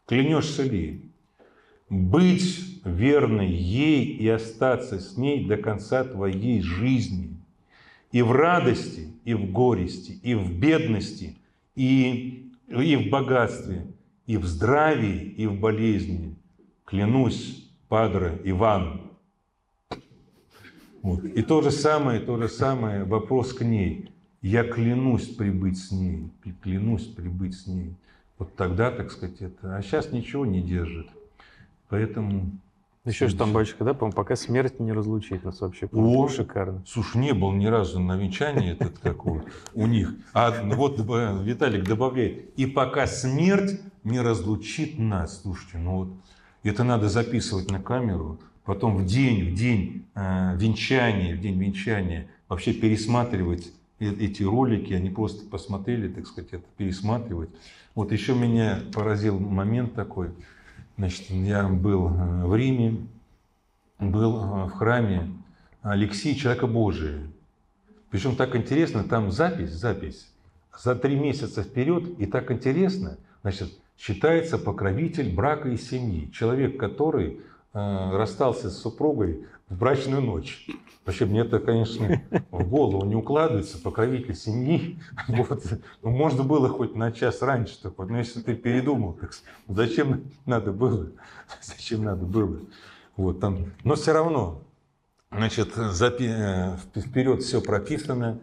«клянешься 0.06 0.64
ли?», 0.64 1.12
быть 1.88 2.80
верной 2.84 3.52
ей 3.52 4.06
и 4.06 4.28
остаться 4.28 4.98
с 4.98 5.16
ней 5.16 5.46
до 5.46 5.56
конца 5.56 6.02
твоей 6.02 6.62
жизни. 6.62 7.35
И 8.16 8.22
в 8.22 8.32
радости, 8.32 9.10
и 9.26 9.34
в 9.34 9.52
горести, 9.52 10.18
и 10.22 10.34
в 10.34 10.58
бедности, 10.58 11.36
и, 11.74 12.50
и 12.66 12.96
в 12.96 13.10
богатстве, 13.10 13.88
и 14.26 14.38
в 14.38 14.46
здравии, 14.46 15.34
и 15.36 15.46
в 15.46 15.60
болезни. 15.60 16.34
Клянусь, 16.86 17.70
Падре 17.88 18.40
Иван. 18.44 19.02
Вот. 21.02 21.24
И 21.26 21.42
то 21.42 21.60
же 21.60 21.70
самое, 21.70 22.18
то 22.20 22.38
же 22.38 22.48
самое 22.48 23.04
вопрос 23.04 23.52
к 23.52 23.62
ней. 23.62 24.10
Я 24.40 24.64
клянусь 24.64 25.28
прибыть 25.28 25.76
с 25.76 25.92
ней, 25.92 26.30
клянусь 26.62 27.04
прибыть 27.04 27.54
с 27.54 27.66
ней. 27.66 27.92
Вот 28.38 28.56
тогда, 28.56 28.90
так 28.90 29.12
сказать, 29.12 29.42
это. 29.42 29.76
А 29.76 29.82
сейчас 29.82 30.10
ничего 30.10 30.46
не 30.46 30.62
держит. 30.62 31.08
Поэтому... 31.90 32.50
Еще 33.06 33.28
же 33.28 33.36
там 33.36 33.52
батюшка, 33.52 33.84
да, 33.84 33.94
по-моему, 33.94 34.16
пока 34.16 34.34
смерть 34.34 34.80
не 34.80 34.92
разлучит 34.92 35.44
нас 35.44 35.60
вообще. 35.60 35.88
О, 35.92 36.28
шикарно. 36.28 36.82
Слушай, 36.86 37.18
не 37.18 37.34
был 37.34 37.52
ни 37.52 37.66
разу 37.66 38.00
на 38.00 38.16
венчании 38.16 38.72
этот 38.72 38.98
какой 38.98 39.42
у 39.74 39.86
них. 39.86 40.12
А 40.32 40.52
вот 40.74 40.98
Виталик 40.98 41.84
добавляет, 41.84 42.50
и 42.56 42.66
пока 42.66 43.06
смерть 43.06 43.80
не 44.02 44.20
разлучит 44.20 44.98
нас. 44.98 45.42
Слушайте, 45.42 45.78
ну 45.78 45.96
вот 45.96 46.08
это 46.64 46.82
надо 46.82 47.08
записывать 47.08 47.70
на 47.70 47.80
камеру, 47.80 48.40
потом 48.64 48.96
в 48.96 49.06
день, 49.06 49.52
в 49.52 49.54
день 49.54 50.04
э, 50.16 50.56
венчания, 50.56 51.36
в 51.36 51.40
день 51.40 51.60
венчания 51.60 52.26
вообще 52.48 52.72
пересматривать 52.72 53.72
э, 54.00 54.10
эти 54.10 54.42
ролики, 54.42 54.92
они 54.92 55.10
просто 55.10 55.48
посмотрели, 55.48 56.08
так 56.08 56.26
сказать, 56.26 56.52
это 56.54 56.64
пересматривать. 56.76 57.50
Вот 57.94 58.10
еще 58.10 58.34
меня 58.34 58.80
поразил 58.92 59.38
момент 59.38 59.94
такой– 59.94 60.30
Значит, 60.98 61.28
я 61.30 61.68
был 61.68 62.08
э, 62.08 62.46
в 62.46 62.56
Риме, 62.56 63.06
был 63.98 64.36
э, 64.36 64.64
в 64.64 64.70
храме 64.70 65.30
Алексея 65.82 66.34
Человека 66.34 66.66
Божия. 66.66 67.20
Причем 68.10 68.34
так 68.34 68.56
интересно, 68.56 69.04
там 69.04 69.30
запись, 69.30 69.72
запись 69.72 70.32
за 70.76 70.94
три 70.94 71.16
месяца 71.16 71.62
вперед, 71.62 72.18
и 72.18 72.26
так 72.26 72.50
интересно, 72.50 73.18
значит, 73.42 73.78
считается 73.98 74.56
покровитель 74.56 75.34
брака 75.34 75.68
и 75.68 75.76
семьи. 75.76 76.30
Человек, 76.32 76.78
который 76.78 77.40
э, 77.74 78.10
расстался 78.12 78.70
с 78.70 78.78
супругой 78.78 79.46
в 79.68 79.76
брачную 79.76 80.22
ночь. 80.22 80.66
Вообще, 81.04 81.24
мне 81.24 81.40
это, 81.40 81.60
конечно, 81.60 82.20
в 82.50 82.68
голову 82.68 83.04
не 83.06 83.14
укладывается, 83.14 83.78
покровитель 83.80 84.34
семьи. 84.34 84.98
Вот. 85.28 85.64
Ну, 86.02 86.10
можно 86.10 86.42
было 86.42 86.68
хоть 86.68 86.96
на 86.96 87.12
час 87.12 87.42
раньше, 87.42 87.80
так 87.80 87.96
вот. 87.96 88.10
но 88.10 88.18
если 88.18 88.40
ты 88.40 88.54
передумал, 88.54 89.12
так, 89.12 89.32
зачем 89.68 90.24
надо 90.46 90.72
было? 90.72 91.10
Зачем 91.62 92.04
надо 92.04 92.24
было? 92.24 92.60
Вот, 93.16 93.40
там. 93.40 93.72
Но 93.84 93.94
все 93.94 94.12
равно, 94.12 94.62
значит, 95.30 95.74
запи... 95.74 96.28
Э, 96.28 96.76
вперед 96.94 97.42
все 97.42 97.60
прописано, 97.60 98.40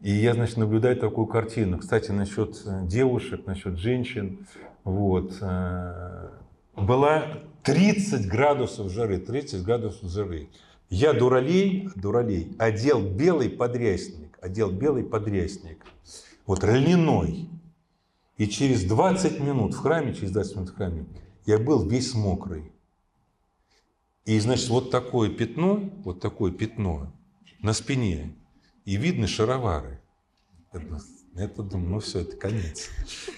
и 0.00 0.10
я, 0.10 0.34
значит, 0.34 0.56
наблюдаю 0.56 0.96
такую 0.96 1.26
картину. 1.26 1.78
Кстати, 1.78 2.10
насчет 2.12 2.60
э, 2.64 2.82
девушек, 2.84 3.46
насчет 3.46 3.76
женщин. 3.76 4.46
Вот. 4.84 5.36
Э, 5.40 6.30
была 6.76 7.24
30 7.64 8.26
градусов 8.28 8.92
жары, 8.92 9.18
30 9.18 9.62
градусов 9.62 10.10
жары. 10.10 10.50
Я 10.90 11.14
дуралей, 11.14 11.88
дуралей, 11.96 12.54
одел 12.58 13.00
белый 13.00 13.48
подрясник, 13.48 14.38
одел 14.40 14.70
белый 14.70 15.02
подрясник, 15.02 15.84
вот 16.46 16.62
льняной. 16.62 17.48
И 18.36 18.46
через 18.48 18.84
20 18.84 19.40
минут 19.40 19.74
в 19.74 19.78
храме, 19.78 20.14
через 20.14 20.32
20 20.32 20.56
минут 20.56 20.68
в 20.70 20.76
храме, 20.76 21.06
я 21.46 21.58
был 21.58 21.88
весь 21.88 22.14
мокрый. 22.14 22.70
И, 24.26 24.38
значит, 24.40 24.68
вот 24.68 24.90
такое 24.90 25.30
пятно, 25.30 25.90
вот 26.04 26.20
такое 26.20 26.52
пятно 26.52 27.12
на 27.60 27.72
спине, 27.72 28.34
и 28.84 28.96
видны 28.96 29.26
шаровары. 29.26 30.00
Это, 30.72 31.00
это 31.34 31.62
думаю, 31.62 31.90
ну 31.90 32.00
все, 32.00 32.20
это 32.20 32.36
конец. 32.36 32.90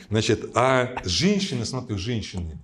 Значит, 0.09 0.51
а 0.57 0.97
женщины, 1.05 1.65
смотрю, 1.65 1.99
женщины 1.99 2.59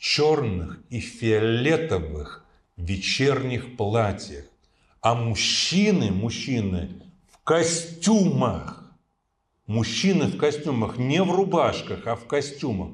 черных 0.00 0.80
и 0.88 0.98
фиолетовых 0.98 2.42
вечерних 2.78 3.76
платьях, 3.76 4.46
а 5.02 5.14
мужчины, 5.14 6.10
мужчины 6.10 7.02
в 7.30 7.38
костюмах. 7.44 8.78
Мужчины 9.66 10.26
в 10.26 10.38
костюмах, 10.38 10.96
не 10.96 11.22
в 11.22 11.30
рубашках, 11.30 12.06
а 12.06 12.16
в 12.16 12.26
костюмах. 12.26 12.92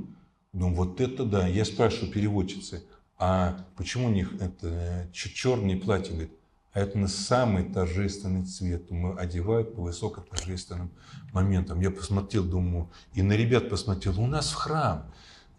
Ну 0.53 0.75
вот 0.75 1.01
это 1.01 1.25
да. 1.25 1.47
Я 1.47 1.65
спрашиваю 1.65 2.13
переводчицы, 2.13 2.85
а 3.19 3.65
почему 3.77 4.09
у 4.09 4.11
них 4.11 4.35
это 4.41 5.09
черные 5.13 5.77
платья? 5.77 6.13
Говорит, 6.13 6.33
а 6.73 6.81
это 6.81 6.99
на 6.99 7.09
самый 7.09 7.65
торжественный 7.65 8.45
цвет. 8.45 8.91
Мы 8.91 9.15
одевают 9.15 9.77
по 9.77 9.83
высокоторжественным 9.83 10.91
моментам. 11.33 11.81
Я 11.81 11.91
посмотрел, 11.93 12.45
думаю, 12.45 12.91
и 13.15 13.23
на 13.23 13.35
ребят 13.35 13.71
посмотрел, 13.71 14.21
у 14.21 14.27
нас 14.27 14.51
в 14.51 14.55
храм 14.55 15.11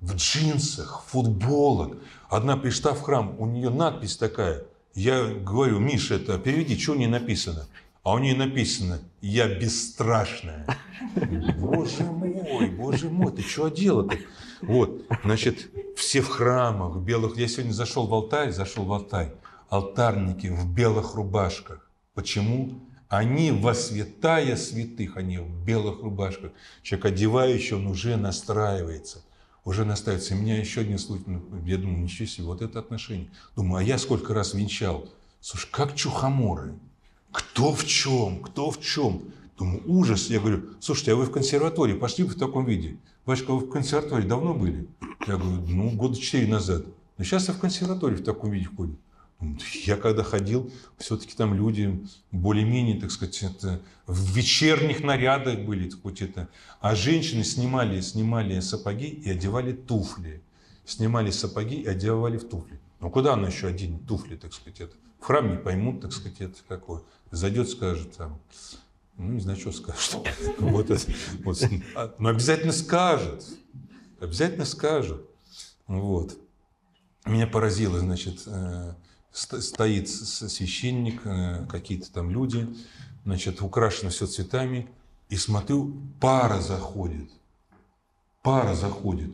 в 0.01 0.15
джинсах, 0.15 1.03
футболок. 1.07 1.97
Одна 2.29 2.57
пришла 2.57 2.93
в 2.93 3.01
храм, 3.01 3.35
у 3.39 3.45
нее 3.45 3.69
надпись 3.69 4.17
такая. 4.17 4.65
Я 4.93 5.25
говорю, 5.25 5.79
Миша, 5.79 6.15
это 6.15 6.37
переведи, 6.37 6.77
что 6.77 6.93
у 6.93 6.95
нее 6.95 7.07
написано? 7.07 7.67
А 8.03 8.13
у 8.13 8.19
нее 8.19 8.35
написано 8.35 8.99
«Я 9.21 9.47
бесстрашная». 9.47 10.65
Боже 11.57 12.03
мой, 12.03 12.69
боже 12.69 13.09
мой, 13.09 13.33
ты 13.33 13.41
что 13.41 13.65
одела-то? 13.65 14.17
Вот, 14.61 15.05
значит, 15.25 15.69
все 15.97 16.21
в 16.21 16.29
храмах, 16.29 16.95
в 16.95 17.03
белых. 17.03 17.37
Я 17.37 17.47
сегодня 17.47 17.73
зашел 17.73 18.07
в 18.07 18.13
алтарь, 18.13 18.51
зашел 18.51 18.85
в 18.85 18.93
алтарь. 18.93 19.33
Алтарники 19.69 20.47
в 20.47 20.73
белых 20.73 21.15
рубашках. 21.15 21.89
Почему? 22.13 22.79
Они 23.09 23.51
во 23.51 23.73
святая 23.73 24.55
святых, 24.55 25.17
они 25.17 25.39
в 25.39 25.65
белых 25.65 26.01
рубашках. 26.01 26.51
Человек 26.83 27.07
одевающий, 27.07 27.75
он 27.75 27.87
уже 27.87 28.15
настраивается 28.15 29.21
уже 29.67 29.83
настаивается. 29.83 30.33
И 30.33 30.37
меня 30.37 30.57
еще 30.57 30.79
один 30.79 30.97
случай, 30.97 31.25
ну, 31.27 31.43
я 31.65 31.77
думаю, 31.77 32.01
ничего 32.01 32.25
себе, 32.25 32.45
вот 32.45 32.61
это 32.61 32.79
отношение. 32.79 33.29
Думаю, 33.57 33.81
а 33.81 33.83
я 33.83 33.97
сколько 33.97 34.33
раз 34.33 34.53
венчал. 34.53 35.09
Слушай, 35.41 35.67
как 35.71 35.93
чухоморы. 35.93 36.73
Кто 37.33 37.73
в 37.73 37.85
чем, 37.85 38.41
кто 38.41 38.71
в 38.71 38.79
чем. 38.79 39.23
Думаю, 39.57 39.83
ужас. 39.85 40.29
Я 40.29 40.39
говорю, 40.39 40.69
слушайте, 40.79 41.11
а 41.11 41.15
вы 41.17 41.25
в 41.25 41.31
консерватории 41.31 41.95
пошли 41.95 42.23
в 42.23 42.35
таком 42.35 42.65
виде? 42.65 42.95
Батюшка, 43.25 43.51
вы 43.51 43.65
в 43.65 43.69
консерватории 43.69 44.25
давно 44.25 44.53
были? 44.53 44.87
Я 45.27 45.35
говорю, 45.35 45.61
ну, 45.67 45.91
года 45.91 46.15
четыре 46.15 46.47
назад. 46.47 46.85
Но 47.17 47.25
сейчас 47.25 47.49
я 47.49 47.53
в 47.53 47.59
консерватории 47.59 48.15
в 48.15 48.23
таком 48.23 48.51
виде 48.51 48.67
ходит. 48.67 48.97
Я 49.83 49.97
когда 49.97 50.23
ходил, 50.23 50.71
все-таки 50.97 51.35
там 51.35 51.53
люди 51.53 52.03
более-менее, 52.31 52.99
так 52.99 53.11
сказать, 53.11 53.43
это, 53.43 53.81
в 54.07 54.35
вечерних 54.35 55.03
нарядах 55.03 55.59
были, 55.59 55.89
хоть 55.89 56.21
это. 56.23 56.49
А 56.79 56.95
женщины 56.95 57.43
снимали, 57.43 58.01
снимали 58.01 58.59
сапоги 58.61 59.07
и 59.07 59.29
одевали 59.29 59.73
туфли. 59.73 60.41
Снимали 60.85 61.29
сапоги 61.29 61.81
и 61.81 61.87
одевали 61.87 62.37
в 62.37 62.47
туфли. 62.49 62.79
Ну 62.99 63.11
куда 63.11 63.33
она 63.33 63.49
еще 63.49 63.67
оденет 63.67 64.07
туфли, 64.07 64.37
так 64.37 64.53
сказать, 64.53 64.81
это? 64.81 64.95
В 65.19 65.25
храм 65.25 65.49
не 65.49 65.57
поймут, 65.57 66.01
так 66.01 66.13
сказать, 66.13 66.41
это 66.41 66.57
какое. 66.67 67.03
Зайдет, 67.29 67.69
скажет 67.69 68.15
там, 68.17 68.39
ну 69.17 69.33
не 69.33 69.39
знаю, 69.39 69.59
что 69.59 69.71
скажет. 69.71 70.17
Вот, 70.59 70.89
вот. 71.43 71.63
А, 71.95 72.15
но 72.17 72.29
обязательно 72.29 72.71
скажет. 72.71 73.45
Обязательно 74.19 74.65
скажет. 74.65 75.21
Вот. 75.85 76.37
Меня 77.25 77.45
поразило, 77.45 77.99
значит, 77.99 78.43
э, 78.45 78.93
стоит 79.37 80.09
священник, 80.09 81.21
э, 81.25 81.65
какие-то 81.69 82.11
там 82.11 82.31
люди, 82.31 82.67
значит, 83.23 83.61
украшено 83.61 84.09
все 84.09 84.25
цветами, 84.25 84.89
и 85.29 85.35
смотрю, 85.35 85.93
пара 86.19 86.59
заходит. 86.59 87.29
Пара 88.41 88.73
заходит, 88.75 89.31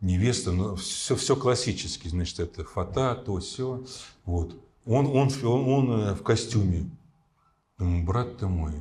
невеста, 0.00 0.52
ну, 0.52 0.76
все, 0.76 1.16
все 1.16 1.34
классически, 1.34 2.08
значит, 2.08 2.40
это 2.40 2.64
фата, 2.64 3.14
то, 3.14 3.38
все. 3.38 3.84
Вот. 4.24 4.54
Он, 4.84 5.06
он, 5.06 5.30
он, 5.42 5.68
он 5.68 6.00
э, 6.00 6.14
в 6.14 6.22
костюме. 6.22 6.90
Думаю, 7.78 8.04
брат 8.04 8.38
ты 8.38 8.46
мой, 8.46 8.74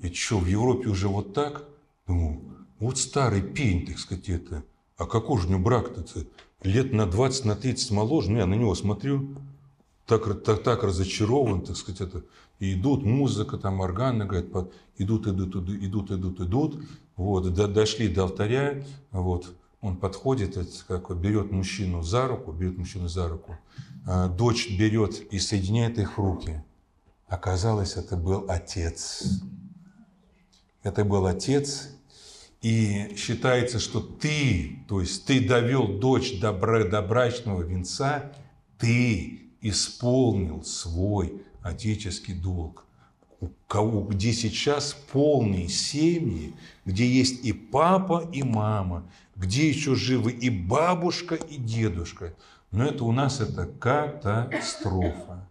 и 0.00 0.12
что, 0.12 0.38
в 0.38 0.46
Европе 0.46 0.88
уже 0.88 1.08
вот 1.08 1.32
так? 1.32 1.64
Думаю, 2.06 2.42
вот 2.78 2.98
старый 2.98 3.42
пень, 3.42 3.86
так 3.86 3.98
сказать, 3.98 4.28
это. 4.28 4.64
А 4.98 5.06
какой 5.06 5.40
же 5.40 5.46
у 5.46 5.50
него 5.50 5.60
брак-то? 5.60 6.04
Лет 6.62 6.92
на 6.92 7.06
20, 7.06 7.44
на 7.44 7.56
30 7.56 7.90
моложе. 7.92 8.30
Ну, 8.30 8.38
я 8.38 8.46
на 8.46 8.54
него 8.54 8.74
смотрю, 8.74 9.34
так, 10.18 10.42
так, 10.42 10.62
так 10.62 10.82
разочарован, 10.82 11.62
так 11.62 11.76
сказать, 11.76 12.02
это. 12.02 12.22
И 12.58 12.74
идут, 12.74 13.02
музыка, 13.02 13.56
там, 13.56 13.80
органы, 13.80 14.24
говорят, 14.24 14.46
идут, 14.98 15.26
идут, 15.26 15.56
идут, 15.56 15.70
идут, 15.70 16.10
идут, 16.10 16.40
идут. 16.40 16.84
Вот, 17.16 17.52
до, 17.54 17.66
дошли 17.66 18.08
до 18.08 18.24
алтаря, 18.24 18.84
вот, 19.10 19.54
он 19.80 19.96
подходит, 19.96 20.58
как 20.86 21.16
берет 21.16 21.50
мужчину 21.50 22.02
за 22.02 22.28
руку, 22.28 22.52
берет 22.52 22.78
мужчину 22.78 23.08
за 23.08 23.28
руку, 23.28 23.58
а 24.06 24.28
дочь 24.28 24.70
берет 24.78 25.32
и 25.32 25.38
соединяет 25.38 25.98
их 25.98 26.18
руки. 26.18 26.62
Оказалось, 27.26 27.96
это 27.96 28.16
был 28.16 28.44
отец. 28.48 29.24
Это 30.82 31.04
был 31.04 31.26
отец, 31.26 31.88
и 32.60 33.14
считается, 33.16 33.78
что 33.78 34.00
ты, 34.00 34.84
то 34.88 35.00
есть 35.00 35.24
ты 35.24 35.46
довел 35.46 35.98
дочь 35.98 36.38
до, 36.40 36.52
до 36.52 37.02
брачного 37.02 37.62
венца, 37.62 38.32
ты 38.78 39.42
исполнил 39.62 40.62
свой 40.64 41.42
отеческий 41.62 42.34
долг 42.34 42.86
где 44.10 44.32
сейчас 44.32 44.96
полные 45.12 45.68
семьи, 45.68 46.54
где 46.84 47.06
есть 47.06 47.44
и 47.44 47.52
папа, 47.52 48.28
и 48.32 48.42
мама, 48.42 49.04
где 49.36 49.68
еще 49.68 49.94
живы 49.94 50.32
и 50.32 50.50
бабушка, 50.50 51.34
и 51.34 51.56
дедушка. 51.56 52.34
Но 52.70 52.84
это 52.84 53.04
у 53.04 53.12
нас 53.12 53.40
это 53.40 53.66
катастрофа. 53.66 55.48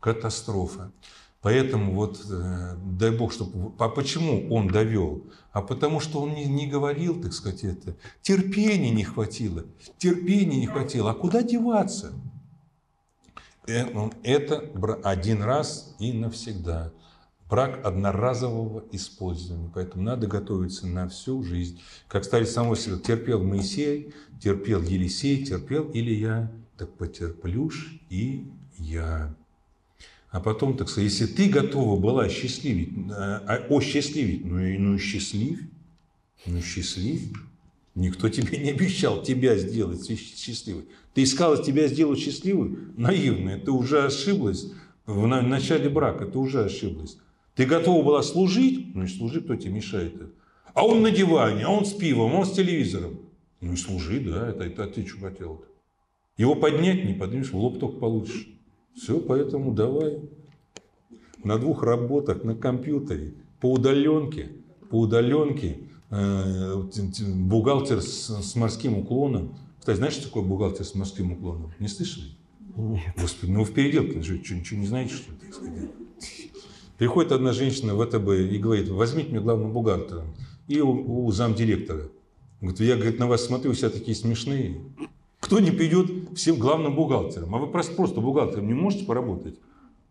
Катастрофа. 0.00 0.92
Поэтому 1.40 1.92
вот, 1.92 2.24
э, 2.30 2.76
дай 2.84 3.10
бог, 3.10 3.32
чтобы... 3.32 3.72
А 3.78 3.88
почему 3.88 4.48
он 4.54 4.68
довел? 4.68 5.24
А 5.52 5.60
потому 5.60 5.98
что 5.98 6.20
он 6.20 6.34
не, 6.34 6.44
не 6.44 6.68
говорил, 6.68 7.20
так 7.20 7.32
сказать, 7.32 7.64
это. 7.64 7.96
Терпения 8.20 8.90
не 8.90 9.02
хватило. 9.02 9.64
Терпения 9.98 10.58
не 10.58 10.66
хватило. 10.66 11.10
А 11.10 11.14
куда 11.14 11.42
деваться? 11.42 12.12
Э, 13.66 13.84
ну, 13.84 14.12
это 14.22 14.70
один 15.04 15.42
раз 15.42 15.94
и 15.98 16.12
навсегда 16.12 16.92
брак 17.48 17.84
одноразового 17.84 18.84
использования. 18.92 19.70
Поэтому 19.74 20.02
надо 20.02 20.26
готовиться 20.26 20.86
на 20.86 21.08
всю 21.08 21.42
жизнь. 21.42 21.80
Как 22.08 22.24
старец 22.24 22.52
Самосев 22.52 23.02
терпел 23.02 23.42
Моисей, 23.42 24.14
терпел 24.40 24.82
Елисей, 24.82 25.44
терпел 25.44 25.90
Илья, 25.92 26.50
так 26.78 26.94
потерплюшь 26.94 28.00
и 28.08 28.50
я. 28.78 29.34
А 30.30 30.40
потом, 30.40 30.78
так 30.78 30.88
сказать, 30.88 31.12
если 31.12 31.26
ты 31.26 31.50
готова 31.50 32.00
была 32.00 32.28
счастливить, 32.30 32.88
э, 32.88 33.12
а, 33.12 33.66
осчастливить, 33.68 34.46
ну 34.46 34.58
и 34.58 34.78
ну 34.78 34.98
счастлив, 34.98 35.60
ну 36.46 36.62
счастлив. 36.62 37.20
Никто 37.94 38.30
тебе 38.30 38.56
не 38.56 38.70
обещал 38.70 39.22
тебя 39.22 39.58
сделать 39.58 40.06
счастливой. 40.08 40.88
Ты 41.14 41.24
искала 41.24 41.62
тебя 41.62 41.88
сделать 41.88 42.18
счастливой? 42.18 42.78
Наивная. 42.96 43.58
Ты 43.58 43.70
уже 43.70 44.04
ошиблась 44.04 44.72
в 45.06 45.26
начале 45.26 45.88
брака, 45.88 46.26
ты 46.26 46.38
уже 46.38 46.64
ошиблась. 46.64 47.18
Ты 47.54 47.66
готова 47.66 48.02
была 48.02 48.22
служить? 48.22 48.94
Ну 48.94 49.04
и 49.04 49.08
служи, 49.08 49.40
кто 49.40 49.56
тебе 49.56 49.72
мешает. 49.72 50.14
А 50.74 50.86
он 50.86 51.02
на 51.02 51.10
диване, 51.10 51.64
а 51.64 51.70
он 51.70 51.84
с 51.84 51.92
пивом, 51.92 52.32
а 52.32 52.40
он 52.40 52.46
с 52.46 52.52
телевизором. 52.52 53.20
Ну 53.60 53.74
и 53.74 53.76
служи, 53.76 54.20
да, 54.20 54.48
это, 54.48 54.64
это 54.64 54.86
ты 54.86 55.06
что 55.06 55.20
хотел-то? 55.20 55.66
Его 56.38 56.54
поднять 56.54 57.04
не 57.04 57.12
поднимешь, 57.12 57.52
лоб 57.52 57.78
только 57.78 57.98
получишь. 57.98 58.48
Все, 58.94 59.20
поэтому 59.20 59.72
давай. 59.72 60.20
На 61.44 61.58
двух 61.58 61.82
работах, 61.82 62.44
на 62.44 62.54
компьютере, 62.54 63.34
по 63.60 63.72
удаленке, 63.72 64.52
по 64.90 65.00
удаленке, 65.00 65.78
э, 66.10 66.82
бухгалтер 67.34 68.00
с, 68.00 68.28
с 68.28 68.56
морским 68.56 68.98
уклоном. 68.98 69.56
Кстати, 69.82 69.96
знаешь, 69.96 70.14
что 70.14 70.28
такое 70.28 70.44
бухгалтер 70.44 70.84
с 70.84 70.94
морским 70.94 71.32
уклоном? 71.32 71.72
Не 71.80 71.88
слышали? 71.88 72.26
Нет. 72.76 73.14
Господи, 73.20 73.50
ну 73.50 73.64
в 73.64 73.72
переделке, 73.72 74.22
что, 74.22 74.54
ничего 74.54 74.78
не 74.78 74.86
знаете, 74.86 75.14
что 75.14 75.32
ли? 75.32 75.90
Приходит 76.98 77.32
одна 77.32 77.52
женщина 77.52 77.96
в 77.96 78.06
ВТБ 78.06 78.28
и 78.52 78.58
говорит, 78.58 78.88
возьмите 78.90 79.30
мне 79.30 79.40
главным 79.40 79.72
бухгалтером 79.72 80.36
и 80.68 80.80
у, 80.80 81.24
у 81.24 81.32
замдиректора. 81.32 82.10
Говорит, 82.60 82.78
я 82.78 82.94
говорит, 82.94 83.18
на 83.18 83.26
вас 83.26 83.44
смотрю, 83.44 83.72
все 83.72 83.90
такие 83.90 84.14
смешные. 84.14 84.80
Кто 85.40 85.58
не 85.58 85.72
придет 85.72 86.08
всем 86.36 86.60
главным 86.60 86.94
бухгалтером? 86.94 87.52
А 87.52 87.58
вы 87.58 87.66
просто, 87.66 87.96
просто 87.96 88.20
бухгалтером 88.20 88.68
не 88.68 88.74
можете 88.74 89.04
поработать? 89.04 89.58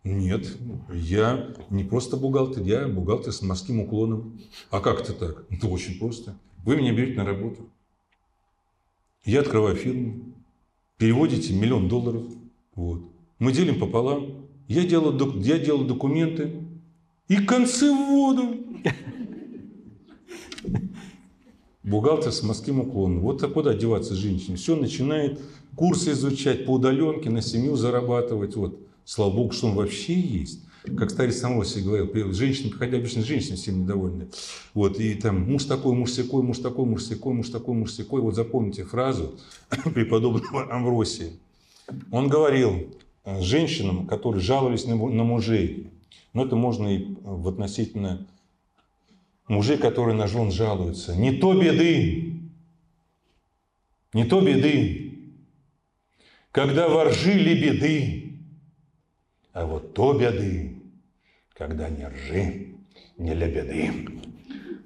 Нет, 0.04 0.54
я 0.94 1.56
не 1.70 1.86
просто 1.86 2.18
бухгалтер, 2.18 2.64
я 2.64 2.90
бухгалтер 2.90 3.32
с 3.32 3.42
морским 3.42 3.80
уклоном. 3.80 4.38
А 4.70 4.82
как 4.82 5.00
это 5.00 5.14
так? 5.14 5.46
Это 5.50 5.68
очень 5.68 5.98
просто. 5.98 6.38
Вы 6.66 6.76
меня 6.76 6.92
берете 6.92 7.16
на 7.16 7.26
работу. 7.26 7.70
Я 9.24 9.42
открываю 9.42 9.76
фирму, 9.76 10.36
переводите 10.98 11.54
миллион 11.54 11.88
долларов. 11.88 12.24
Вот. 12.76 13.04
Мы 13.40 13.52
делим 13.52 13.80
пополам. 13.80 14.48
Я 14.68 14.86
делаю, 14.86 15.42
я 15.42 15.60
делаю 15.60 15.86
документы, 15.86 16.54
и 17.28 17.38
концы 17.38 17.92
в 17.92 17.98
воду. 18.10 18.58
Бухгалтер 21.84 22.32
с 22.32 22.42
морским 22.44 22.80
уклоном. 22.80 23.20
Вот 23.20 23.42
куда 23.54 23.74
деваться 23.74 24.16
женщине? 24.16 24.56
Все 24.56 24.76
начинает 24.76 25.42
курсы 25.76 26.12
изучать 26.12 26.66
по 26.66 26.72
удаленке, 26.72 27.30
на 27.30 27.42
семью 27.42 27.76
зарабатывать. 27.76 28.56
Вот. 28.56 28.80
Слава 29.04 29.32
Богу, 29.32 29.52
что 29.52 29.68
он 29.68 29.76
вообще 29.76 30.14
есть. 30.14 30.64
Как 30.98 31.12
старец 31.12 31.40
Самоси 31.40 31.80
говорил, 31.80 32.34
женщины, 32.34 32.72
приходя 32.72 32.98
обычно 32.98 33.24
женщины 33.24 33.56
всем 33.56 33.84
недовольны. 33.84 34.30
Вот, 34.74 35.00
и 35.00 35.14
там 35.14 35.42
муж 35.52 35.66
такой, 35.66 35.94
муж 35.94 36.12
секой, 36.12 36.42
муж 36.42 36.58
такой, 36.58 36.86
муж 36.86 37.04
секой, 37.04 37.34
муж 37.34 37.50
такой, 37.50 37.76
муж 37.76 37.92
секой. 37.92 38.22
Вот 38.22 38.36
запомните 38.36 38.84
фразу 38.84 39.38
преподобного 39.94 40.74
Амвросия. 40.74 41.34
Он 42.12 42.30
говорил 42.30 42.96
э, 43.26 43.42
женщинам, 43.42 44.08
которые 44.08 44.42
жаловались 44.42 44.86
на 44.86 44.96
мужей, 44.96 45.92
но 46.34 46.46
это 46.46 46.56
можно 46.56 46.88
и 46.88 47.16
в 47.22 47.48
относительно 47.48 48.26
мужей, 49.48 49.78
которые 49.78 50.16
на 50.16 50.28
жен 50.28 50.52
жалуются. 50.52 51.16
Не 51.16 51.34
то 51.34 51.54
беды, 51.54 52.42
не 54.14 54.26
то 54.26 54.42
беды, 54.42 55.20
когда 56.52 56.90
воржи 56.90 57.34
беды, 57.34 58.40
а 59.54 59.66
вот 59.66 59.94
то 59.94 60.14
беды, 60.14 60.71
когда 61.62 61.90
не 61.90 62.08
ржи, 62.08 62.70
не 63.20 63.36
беды. 63.36 63.92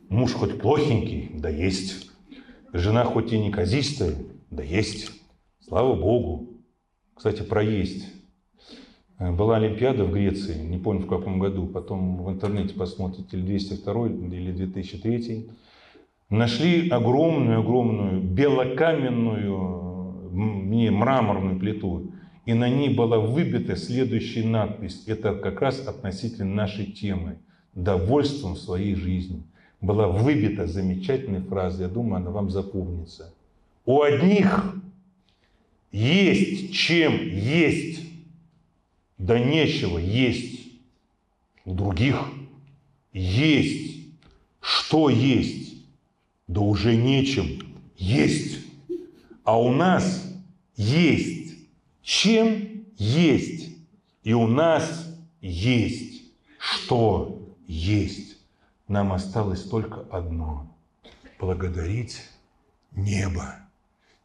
Муж 0.10 0.34
хоть 0.34 0.60
плохенький, 0.60 1.32
да 1.34 1.48
есть. 1.48 2.12
Жена 2.74 3.06
хоть 3.06 3.32
и 3.32 3.40
неказистая, 3.40 4.16
да 4.52 4.62
есть. 4.62 5.10
Слава 5.62 5.96
Богу. 5.96 6.50
Кстати, 7.14 7.44
про 7.44 7.64
есть. 7.64 8.12
Э, 9.20 9.32
была 9.32 9.56
Олимпиада 9.56 10.04
в 10.04 10.12
Греции, 10.12 10.62
не 10.62 10.78
помню 10.78 11.04
в 11.04 11.08
каком 11.08 11.40
году, 11.40 11.66
потом 11.66 12.22
в 12.22 12.30
интернете 12.30 12.74
посмотрите, 12.74 13.38
или 13.38 13.46
202 13.46 14.08
или 14.08 14.52
2003. 14.52 15.50
Нашли 16.30 16.90
огромную-огромную 16.90 18.22
белокаменную, 18.22 20.30
не 20.34 20.90
мраморную 20.90 21.58
плиту, 21.58 22.12
и 22.46 22.54
на 22.54 22.70
ней 22.70 22.90
была 22.90 23.20
выбита 23.20 23.76
следующая 23.76 24.44
надпись. 24.44 25.04
Это 25.08 25.36
как 25.36 25.62
раз 25.62 25.80
относительно 25.80 26.54
нашей 26.54 26.86
темы. 26.86 27.38
Довольством 27.74 28.56
своей 28.56 28.96
жизни. 28.96 29.44
Была 29.82 30.08
выбита 30.08 30.66
замечательная 30.66 31.42
фраза, 31.42 31.84
я 31.84 31.90
думаю, 31.90 32.18
она 32.18 32.32
вам 32.32 32.50
запомнится. 32.50 33.34
У 33.86 34.02
одних 34.02 34.76
есть 35.92 36.74
чем 36.74 37.14
есть 37.14 38.06
да 39.18 39.40
нечего 39.40 39.98
есть. 39.98 40.62
У 41.64 41.74
других 41.74 42.18
есть. 43.14 43.96
Что 44.60 45.10
есть? 45.10 45.76
Да 46.48 46.62
уже 46.62 46.96
нечем 46.96 47.76
есть. 47.98 48.60
А 49.44 49.60
у 49.60 49.72
нас 49.72 50.24
есть. 50.76 51.35
Чем 52.06 52.86
есть? 52.98 53.76
И 54.24 54.34
у 54.34 54.46
нас 54.46 55.08
есть. 55.42 56.22
Что 56.60 57.42
есть? 57.68 58.38
Нам 58.88 59.12
осталось 59.12 59.64
только 59.64 60.06
одно. 60.12 60.72
Благодарить 61.40 62.22
небо. 62.92 63.56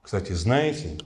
Кстати, 0.02 0.32
знаете, 0.32 0.98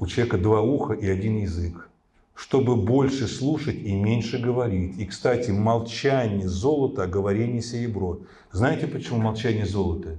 у 0.00 0.06
человека 0.06 0.38
два 0.38 0.62
уха 0.62 0.94
и 0.94 1.06
один 1.06 1.38
язык 1.38 1.90
чтобы 2.34 2.74
больше 2.74 3.28
слушать 3.28 3.76
и 3.76 3.92
меньше 3.92 4.38
говорить. 4.38 4.98
И, 4.98 5.06
кстати, 5.06 5.52
молчание 5.52 6.48
золото, 6.48 7.04
а 7.04 7.06
говорение 7.06 7.62
серебро. 7.62 8.22
Знаете, 8.50 8.88
почему 8.88 9.20
молчание 9.20 9.66
золото? 9.66 10.18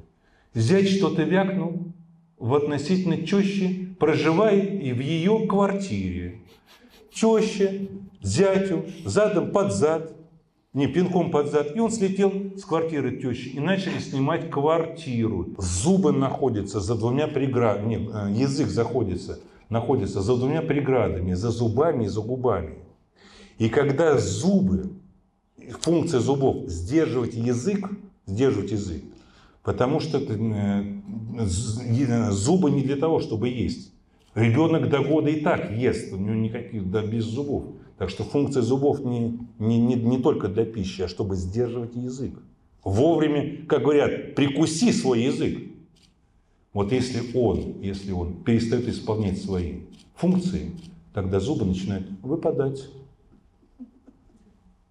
Взять 0.53 0.87
что-то 0.87 1.23
вякнул, 1.23 1.83
в 2.37 2.55
относительно 2.55 3.17
тещи, 3.17 3.84
проживая 3.99 4.59
и 4.59 4.93
в 4.93 4.99
ее 4.99 5.47
квартире. 5.47 6.41
Теща 7.13 7.71
зятю 8.21 8.85
задом 9.05 9.51
под 9.51 9.73
зад, 9.73 10.13
не 10.73 10.87
пинком 10.87 11.31
под 11.31 11.49
зад, 11.49 11.75
и 11.75 11.79
он 11.79 11.89
слетел 11.89 12.31
с 12.57 12.65
квартиры 12.65 13.17
тещи 13.17 13.49
и 13.49 13.59
начали 13.59 13.99
снимать 13.99 14.49
квартиру. 14.49 15.47
Зубы 15.57 16.11
находятся 16.11 16.81
за 16.81 16.95
двумя 16.95 17.27
преградами, 17.27 17.95
нет, 17.95 18.09
э, 18.13 18.31
язык 18.33 18.67
заходится, 18.67 19.39
находится 19.69 20.21
за 20.21 20.35
двумя 20.35 20.61
преградами, 20.61 21.33
за 21.33 21.51
зубами 21.51 22.05
и 22.05 22.07
за 22.07 22.19
губами. 22.19 22.79
И 23.57 23.69
когда 23.69 24.17
зубы, 24.17 24.89
функция 25.79 26.19
зубов 26.19 26.67
сдерживать 26.67 27.35
язык, 27.35 27.89
сдерживать 28.25 28.71
язык, 28.71 29.03
потому 29.63 30.01
что 30.01 30.17
э, 30.17 30.94
зубы 31.43 32.71
не 32.71 32.81
для 32.81 32.95
того, 32.95 33.19
чтобы 33.19 33.49
есть. 33.49 33.93
Ребенок 34.33 34.89
до 34.89 34.99
года 34.99 35.29
и 35.29 35.39
так 35.41 35.71
ест, 35.71 36.11
у 36.11 36.17
него 36.17 36.35
никаких, 36.35 36.89
да, 36.91 37.01
без 37.01 37.23
зубов. 37.23 37.65
Так 37.97 38.09
что 38.09 38.23
функция 38.23 38.61
зубов 38.61 38.99
не, 38.99 39.39
не, 39.59 39.79
не, 39.79 39.95
не 39.95 40.17
только 40.17 40.49
для 40.49 40.65
пищи, 40.65 41.03
а 41.03 41.07
чтобы 41.07 41.35
сдерживать 41.35 41.95
язык. 41.95 42.33
Вовремя, 42.83 43.65
как 43.67 43.83
говорят, 43.83 44.35
прикуси 44.35 44.91
свой 44.91 45.23
язык. 45.23 45.59
Вот 46.73 46.91
если 46.91 47.21
он, 47.33 47.79
если 47.81 48.11
он 48.11 48.43
перестает 48.43 48.87
исполнять 48.89 49.41
свои 49.41 49.79
функции, 50.15 50.71
тогда 51.13 51.39
зубы 51.39 51.65
начинают 51.65 52.05
выпадать. 52.21 52.89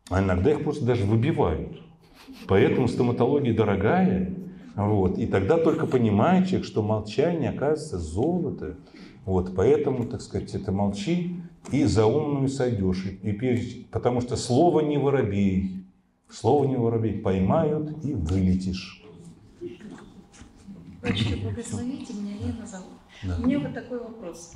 А 0.09 0.23
иногда 0.23 0.53
их 0.53 0.65
просто 0.65 0.85
даже 0.87 1.05
выбивают. 1.05 1.83
Поэтому 2.47 2.89
стоматология 2.89 3.55
дорогая. 3.55 4.35
Вот. 4.75 5.19
И 5.19 5.27
тогда 5.27 5.59
только 5.59 5.87
понимает 5.87 6.49
человек, 6.49 6.67
что 6.67 6.83
молчание 6.83 7.51
оказывается 7.51 7.99
золото. 7.99 8.77
Вот. 9.25 9.55
Поэтому, 9.55 10.05
так 10.05 10.21
сказать, 10.21 10.55
это 10.55 10.73
молчи 10.73 11.41
и 11.71 11.85
за 11.85 12.07
умную 12.07 12.49
сойдешь. 12.49 13.05
И, 13.23 13.31
и, 13.31 13.87
потому 13.91 14.21
что 14.21 14.37
слово 14.37 14.81
не 14.81 14.99
воробей. 14.99 15.85
Слово 16.29 16.67
не 16.67 16.77
воробей. 16.77 17.21
Поймают 17.21 18.05
и 18.05 18.15
вылетишь. 18.15 19.05
Батюшка, 21.03 21.37
благословите, 21.43 22.15
меня 22.15 22.37
Лена 22.39 22.67
зовут. 22.67 22.89
Да. 23.23 23.37
У 23.39 23.47
меня 23.47 23.59
вот 23.61 23.75
такой 23.75 23.99
вопрос. 23.99 24.55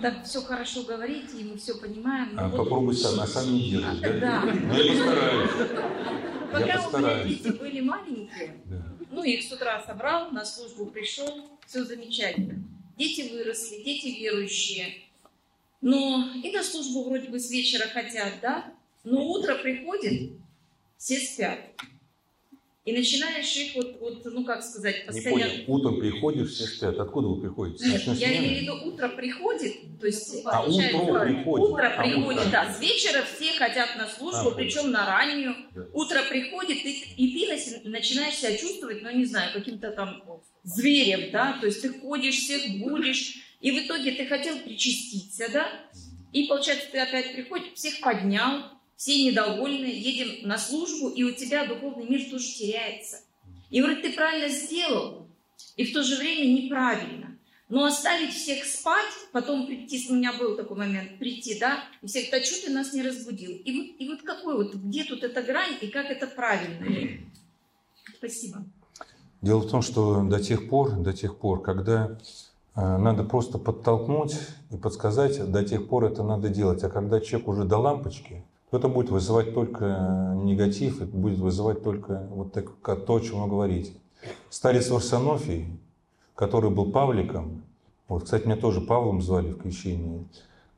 Так 0.00 0.24
все 0.24 0.42
хорошо 0.42 0.82
говорите, 0.82 1.38
и 1.38 1.44
мы 1.44 1.56
все 1.56 1.74
понимаем. 1.78 2.34
А. 2.36 2.50
Попробуй 2.50 2.94
сам, 2.94 3.18
а 3.20 3.26
сам 3.26 3.52
не 3.52 3.70
держишь, 3.70 4.00
да? 4.00 4.12
Да. 4.20 4.42
Ну, 4.42 4.74
я 4.74 4.92
постараюсь. 4.92 5.50
Пока 6.52 6.66
я 6.66 6.82
постараюсь. 6.82 7.24
у 7.24 7.26
меня 7.26 7.38
дети 7.38 7.58
были 7.58 7.80
маленькие, 7.80 8.62
да. 8.66 8.96
ну, 9.10 9.22
их 9.24 9.42
с 9.42 9.52
утра 9.52 9.82
собрал, 9.86 10.30
на 10.32 10.44
службу 10.44 10.86
пришел, 10.86 11.48
все 11.66 11.84
замечательно. 11.84 12.62
Дети 12.98 13.32
выросли, 13.32 13.82
дети 13.82 14.08
верующие. 14.20 15.02
Но 15.80 16.30
и 16.42 16.50
на 16.52 16.62
службу 16.62 17.04
вроде 17.04 17.28
бы 17.28 17.38
с 17.38 17.50
вечера 17.50 17.88
хотят, 17.88 18.34
да? 18.42 18.72
Но 19.04 19.24
утро 19.24 19.56
приходит, 19.56 20.32
все 20.98 21.16
спят. 21.18 21.58
И 22.86 22.92
начинаешь 22.92 23.56
их 23.56 23.74
вот, 23.74 23.98
вот 23.98 24.24
ну 24.24 24.44
как 24.44 24.62
сказать, 24.62 25.06
постоянно... 25.06 25.42
Не 25.42 25.48
понял, 25.48 25.64
утром 25.66 25.98
приходишь, 25.98 26.50
все 26.50 26.66
спят. 26.66 26.96
Откуда 27.00 27.26
вы 27.26 27.40
приходите? 27.40 27.84
Нет, 27.84 28.06
я 28.16 28.38
имею 28.38 28.58
в 28.58 28.62
виду, 28.62 28.88
утро 28.88 29.08
приходит, 29.08 29.98
то 29.98 30.06
есть... 30.06 30.42
А 30.44 30.62
утро 30.62 31.24
приходит. 31.24 31.68
Утро 31.68 31.94
а 31.98 32.02
приходит, 32.04 32.40
утро. 32.42 32.50
да. 32.52 32.72
С 32.72 32.80
вечера 32.80 33.24
все 33.24 33.58
хотят 33.58 33.96
на 33.98 34.06
службу, 34.06 34.50
а, 34.50 34.54
причем 34.54 34.92
на 34.92 35.04
раннюю. 35.04 35.56
Да. 35.74 35.86
Утро 35.94 36.20
приходит, 36.30 36.78
и, 36.84 37.14
и 37.16 37.82
ты 37.82 37.88
начинаешь 37.88 38.36
себя 38.36 38.56
чувствовать, 38.56 39.02
ну 39.02 39.10
не 39.10 39.24
знаю, 39.24 39.52
каким-то 39.52 39.90
там 39.90 40.22
зверем, 40.62 41.32
да, 41.32 41.58
то 41.60 41.66
есть 41.66 41.82
ты 41.82 41.88
ходишь, 41.88 42.36
всех 42.36 42.78
будешь, 42.78 43.56
и 43.60 43.72
в 43.72 43.84
итоге 43.84 44.12
ты 44.12 44.26
хотел 44.26 44.60
причаститься, 44.60 45.46
да, 45.52 45.68
и 46.32 46.44
получается, 46.44 46.86
ты 46.92 47.00
опять 47.00 47.34
приходишь, 47.34 47.72
всех 47.74 47.98
поднял, 47.98 48.75
все 48.96 49.24
недовольны, 49.24 49.86
едем 49.86 50.48
на 50.48 50.58
службу, 50.58 51.08
и 51.08 51.22
у 51.22 51.32
тебя 51.32 51.66
духовный 51.66 52.08
мир 52.08 52.28
тоже 52.30 52.46
теряется. 52.46 53.18
И 53.70 53.82
вроде 53.82 54.00
ты 54.02 54.12
правильно 54.12 54.48
сделал, 54.48 55.28
и 55.76 55.84
в 55.84 55.92
то 55.92 56.02
же 56.02 56.16
время 56.16 56.46
неправильно. 56.46 57.38
Но 57.68 57.84
оставить 57.84 58.32
всех 58.32 58.64
спать, 58.64 59.12
потом 59.32 59.66
прийти, 59.66 60.06
у 60.08 60.14
меня 60.14 60.32
был 60.32 60.56
такой 60.56 60.76
момент, 60.76 61.18
прийти, 61.18 61.58
да, 61.58 61.80
и 62.00 62.06
всех, 62.06 62.30
да 62.30 62.40
что 62.42 62.66
ты 62.66 62.72
нас 62.72 62.92
не 62.92 63.02
разбудил? 63.02 63.50
И 63.50 63.76
вот, 63.76 63.86
и 63.98 64.08
вот 64.08 64.22
какой 64.22 64.56
вот, 64.56 64.74
где 64.74 65.04
тут 65.04 65.24
эта 65.24 65.42
грань, 65.42 65.76
и 65.80 65.88
как 65.88 66.06
это 66.06 66.28
правильно? 66.28 66.86
Спасибо. 68.16 68.64
Дело 69.42 69.60
в 69.60 69.70
том, 69.70 69.82
что 69.82 70.22
до 70.22 70.42
тех 70.42 70.68
пор, 70.68 70.92
до 70.92 71.12
тех 71.12 71.36
пор, 71.38 71.60
когда 71.60 72.18
э, 72.76 72.80
надо 72.80 73.24
просто 73.24 73.58
подтолкнуть 73.58 74.36
и 74.70 74.76
подсказать, 74.76 75.50
до 75.50 75.64
тех 75.64 75.88
пор 75.88 76.04
это 76.04 76.22
надо 76.22 76.48
делать. 76.48 76.82
А 76.84 76.88
когда 76.88 77.20
человек 77.20 77.48
уже 77.48 77.64
до 77.64 77.78
лампочки, 77.78 78.44
то 78.70 78.78
это 78.78 78.88
будет 78.88 79.10
вызывать 79.10 79.54
только 79.54 80.34
негатив, 80.36 81.00
это 81.00 81.16
будет 81.16 81.38
вызывать 81.38 81.82
только 81.82 82.26
вот 82.30 82.52
так, 82.52 83.04
то, 83.06 83.14
о 83.14 83.20
чем 83.20 83.42
вы 83.42 83.48
говорите. 83.48 83.92
Старец 84.50 84.90
Варсонофий, 84.90 85.68
который 86.34 86.70
был 86.70 86.90
Павликом, 86.90 87.62
вот, 88.08 88.24
кстати, 88.24 88.46
меня 88.46 88.56
тоже 88.56 88.80
Павлом 88.80 89.22
звали 89.22 89.52
в 89.52 89.58
крещении, 89.58 90.26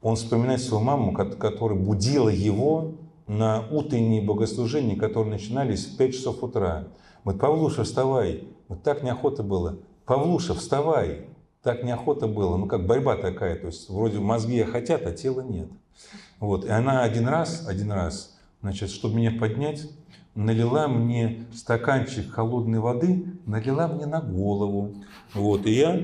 он 0.00 0.16
вспоминает 0.16 0.60
свою 0.60 0.82
маму, 0.84 1.12
которая 1.12 1.78
будила 1.78 2.28
его 2.28 2.92
на 3.26 3.66
утренние 3.70 4.22
богослужения, 4.22 4.96
которые 4.96 5.32
начинались 5.32 5.86
в 5.86 5.96
5 5.96 6.14
часов 6.14 6.42
утра. 6.42 6.88
Вот, 7.24 7.38
Павлуша, 7.38 7.84
вставай. 7.84 8.44
Вот 8.68 8.82
так 8.82 9.02
неохота 9.02 9.42
было. 9.42 9.76
Павлуша, 10.06 10.54
вставай. 10.54 11.26
Так 11.62 11.82
неохота 11.82 12.26
было. 12.26 12.56
Ну, 12.56 12.66
как 12.66 12.86
борьба 12.86 13.16
такая. 13.16 13.56
То 13.56 13.66
есть, 13.66 13.90
вроде 13.90 14.18
мозги 14.18 14.62
хотят, 14.62 15.04
а 15.04 15.12
тела 15.12 15.40
нет. 15.40 15.68
Вот. 16.40 16.64
И 16.64 16.68
она 16.68 17.02
один 17.02 17.28
раз, 17.28 17.66
один 17.66 17.92
раз, 17.92 18.38
значит, 18.60 18.90
чтобы 18.90 19.16
меня 19.16 19.32
поднять, 19.32 19.90
налила 20.34 20.88
мне 20.88 21.46
стаканчик 21.52 22.30
холодной 22.32 22.78
воды, 22.78 23.26
налила 23.46 23.88
мне 23.88 24.06
на 24.06 24.20
голову. 24.20 24.94
Вот. 25.34 25.66
И 25.66 25.72
я 25.72 26.00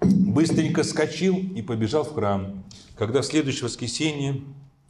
быстренько 0.00 0.82
скочил 0.82 1.36
и 1.36 1.62
побежал 1.62 2.04
в 2.04 2.14
храм. 2.14 2.64
Когда 2.96 3.22
в 3.22 3.26
следующее 3.26 3.64
воскресенье, 3.64 4.42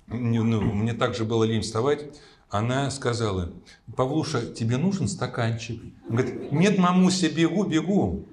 ну, 0.08 0.60
мне 0.60 0.94
также 0.94 1.24
было 1.24 1.44
лень 1.44 1.62
вставать, 1.62 2.06
она 2.48 2.90
сказала, 2.90 3.52
Павлуша, 3.96 4.54
тебе 4.54 4.76
нужен 4.76 5.08
стаканчик? 5.08 5.82
Он 6.08 6.16
говорит, 6.16 6.52
нет, 6.52 6.78
мамуся, 6.78 7.28
бегу, 7.28 7.64
бегу. 7.64 8.26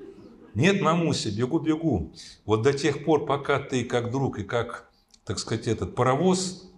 Нет, 0.56 0.82
мамуся, 0.82 1.36
бегу, 1.36 1.60
бегу. 1.60 2.12
Вот 2.46 2.62
до 2.62 2.74
тех 2.74 3.06
пор, 3.06 3.26
пока 3.26 3.60
ты 3.60 3.84
как 3.84 4.12
друг 4.12 4.40
и 4.40 4.44
как, 4.44 4.90
так 5.26 5.40
сказать, 5.40 5.68
этот 5.68 5.96
паровоз, 5.96 6.70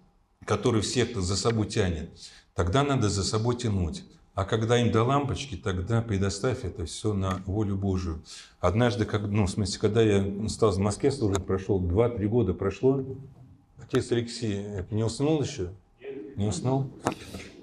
который 0.46 0.82
всех 0.82 1.16
за 1.16 1.36
собой 1.36 1.68
тянет, 1.68 2.10
тогда 2.54 2.84
надо 2.84 3.10
за 3.10 3.24
собой 3.24 3.58
тянуть. 3.58 4.04
А 4.34 4.44
когда 4.44 4.80
им 4.80 4.92
до 4.92 5.04
лампочки, 5.04 5.56
тогда 5.56 6.02
предоставь 6.02 6.64
это 6.64 6.86
все 6.86 7.14
на 7.14 7.42
волю 7.46 7.78
Божию. 7.78 8.22
Однажды, 8.60 9.06
как, 9.06 9.22
ну, 9.28 9.46
в 9.46 9.50
смысле, 9.50 9.80
когда 9.80 10.02
я 10.02 10.50
стал 10.50 10.72
в 10.72 10.78
Москве 10.78 11.12
служить, 11.12 11.46
прошел 11.46 11.82
2-3 11.82 12.28
года 12.28 12.54
прошло, 12.54 13.04
отец 13.82 14.12
Алексей 14.12 14.66
не 14.92 15.04
уснул 15.04 15.42
еще? 15.42 15.70
Не 16.36 16.48
уснул? 16.48 16.90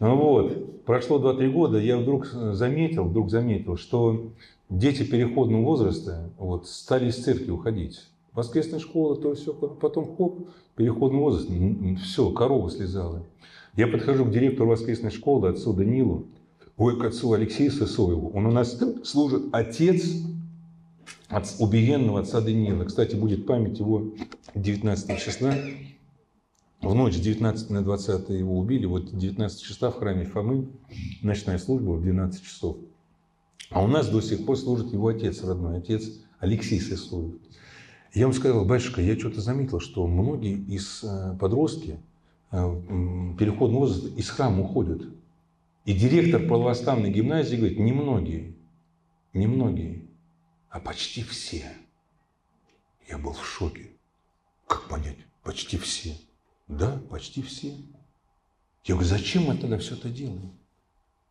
Ну 0.01 0.17
вот, 0.17 0.85
прошло 0.85 1.19
2-3 1.19 1.51
года, 1.51 1.79
я 1.79 1.99
вдруг 1.99 2.25
заметил, 2.27 3.05
вдруг 3.05 3.31
заметил, 3.31 3.77
что 3.77 4.33
дети 4.73 5.03
переходного 5.05 5.63
возраста 5.63 6.31
вот, 6.39 6.67
стали 6.67 7.11
из 7.11 7.17
церкви 7.17 7.51
уходить. 7.51 8.01
Воскресная 8.33 8.81
школа, 8.81 9.17
то 9.17 9.35
все, 9.35 9.53
потом 9.53 10.17
хоп, 10.17 10.49
переходный 10.75 11.21
возраст, 11.21 11.49
все, 12.03 12.31
корова 12.31 12.71
слезала. 12.71 13.27
Я 13.77 13.87
подхожу 13.87 14.25
к 14.25 14.31
директору 14.31 14.71
воскресной 14.71 15.11
школы, 15.11 15.51
отцу 15.51 15.75
Данилу, 15.75 16.27
ой, 16.79 16.99
к 16.99 17.05
отцу 17.05 17.33
Алексею 17.33 17.71
Сысоеву. 17.71 18.31
Он 18.31 18.47
у 18.47 18.51
нас 18.51 18.79
служит 19.05 19.45
отец 19.53 20.05
от 21.29 21.55
убиенного 21.59 22.21
отца 22.21 22.41
Даниила. 22.41 22.85
Кстати, 22.85 23.15
будет 23.15 23.47
память 23.47 23.79
его 23.79 24.13
19 24.55 25.19
числа. 25.19 25.55
В 26.81 26.95
ночь 26.95 27.17
19 27.17 27.71
на 27.71 27.83
20 27.83 28.31
его 28.31 28.59
убили. 28.59 28.87
Вот 28.87 29.17
19 29.17 29.63
числа 29.63 29.91
в 29.91 29.99
храме 29.99 30.25
Фомы, 30.25 30.69
ночная 31.23 31.59
служба 31.59 31.93
в 31.93 32.03
12 32.03 32.43
часов. 32.43 32.79
А 33.71 33.83
у 33.83 33.87
нас 33.87 34.09
до 34.09 34.21
сих 34.21 34.45
пор 34.45 34.57
служит 34.57 34.93
его 34.93 35.09
отец 35.09 35.43
родной, 35.43 35.79
отец 35.79 36.05
Алексей 36.39 36.81
Сысоев. 36.81 37.35
Я 38.15 38.23
ему 38.23 38.33
сказал, 38.33 38.65
батюшка, 38.65 39.01
я 39.01 39.19
что-то 39.19 39.41
заметил, 39.41 39.81
что 39.81 40.07
многие 40.07 40.55
из 40.55 41.03
э, 41.03 41.37
подростки 41.41 41.99
э, 42.51 42.57
переходного 43.39 43.81
возраста 43.81 44.09
из 44.09 44.29
храма 44.29 44.65
уходят. 44.65 45.03
И 45.87 45.95
директор 45.95 46.47
православной 46.47 47.11
гимназии 47.11 47.57
говорит, 47.57 47.79
немногие, 47.79 48.55
немногие, 49.33 50.07
а 50.69 50.79
почти 50.79 51.23
все. 51.23 51.65
Я 53.09 53.19
был 53.19 53.33
в 53.33 53.47
шоке. 53.47 53.91
Как 54.67 54.89
понять? 54.89 55.17
Почти 55.43 55.77
все. 55.79 56.17
Да, 56.69 57.01
почти 57.11 57.43
все. 57.43 57.75
Я 58.85 58.95
говорю, 58.95 59.09
зачем 59.09 59.45
мы 59.45 59.57
тогда 59.57 59.79
все 59.79 59.95
это 59.95 60.09
делаем? 60.09 60.53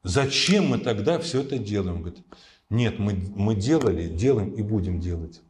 Зачем 0.03 0.68
мы 0.68 0.78
тогда 0.80 1.19
все 1.19 1.41
это 1.41 1.57
делаем? 1.57 1.98
Он 1.98 2.02
говорит, 2.02 2.23
нет, 2.69 2.99
мы, 2.99 3.14
мы 3.36 3.56
делали, 3.56 4.07
делаем 4.07 4.52
и 4.52 4.61
будем 4.61 4.99
делать. 4.99 5.41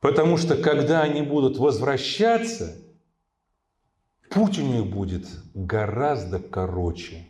Потому 0.00 0.36
что 0.36 0.56
когда 0.56 1.02
они 1.02 1.22
будут 1.22 1.58
возвращаться, 1.58 2.76
путь 4.30 4.58
у 4.58 4.62
них 4.62 4.86
будет 4.86 5.26
гораздо 5.54 6.38
короче. 6.38 7.26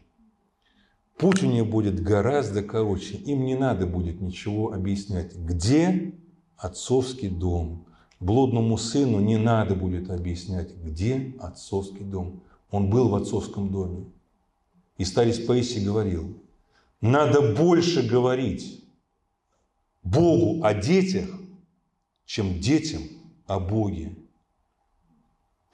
Путь 1.16 1.42
у 1.42 1.46
них 1.46 1.66
будет 1.66 2.02
гораздо 2.02 2.62
короче. 2.62 3.16
Им 3.16 3.44
не 3.44 3.54
надо 3.54 3.86
будет 3.86 4.20
ничего 4.20 4.72
объяснять. 4.72 5.36
Где 5.36 6.14
отцовский 6.56 7.28
дом? 7.28 7.86
Блудному 8.20 8.76
сыну 8.76 9.20
не 9.20 9.36
надо 9.36 9.74
будет 9.74 10.10
объяснять, 10.10 10.76
где 10.76 11.34
отцовский 11.40 12.04
дом. 12.04 12.42
Он 12.70 12.90
был 12.90 13.08
в 13.08 13.14
отцовском 13.14 13.70
доме. 13.70 14.06
И 15.00 15.04
старец 15.06 15.38
Паисий 15.38 15.82
говорил, 15.82 16.36
надо 17.00 17.54
больше 17.54 18.06
говорить 18.06 18.84
Богу 20.02 20.62
о 20.62 20.74
детях, 20.74 21.26
чем 22.26 22.60
детям 22.60 23.00
о 23.46 23.60
Боге. 23.60 24.14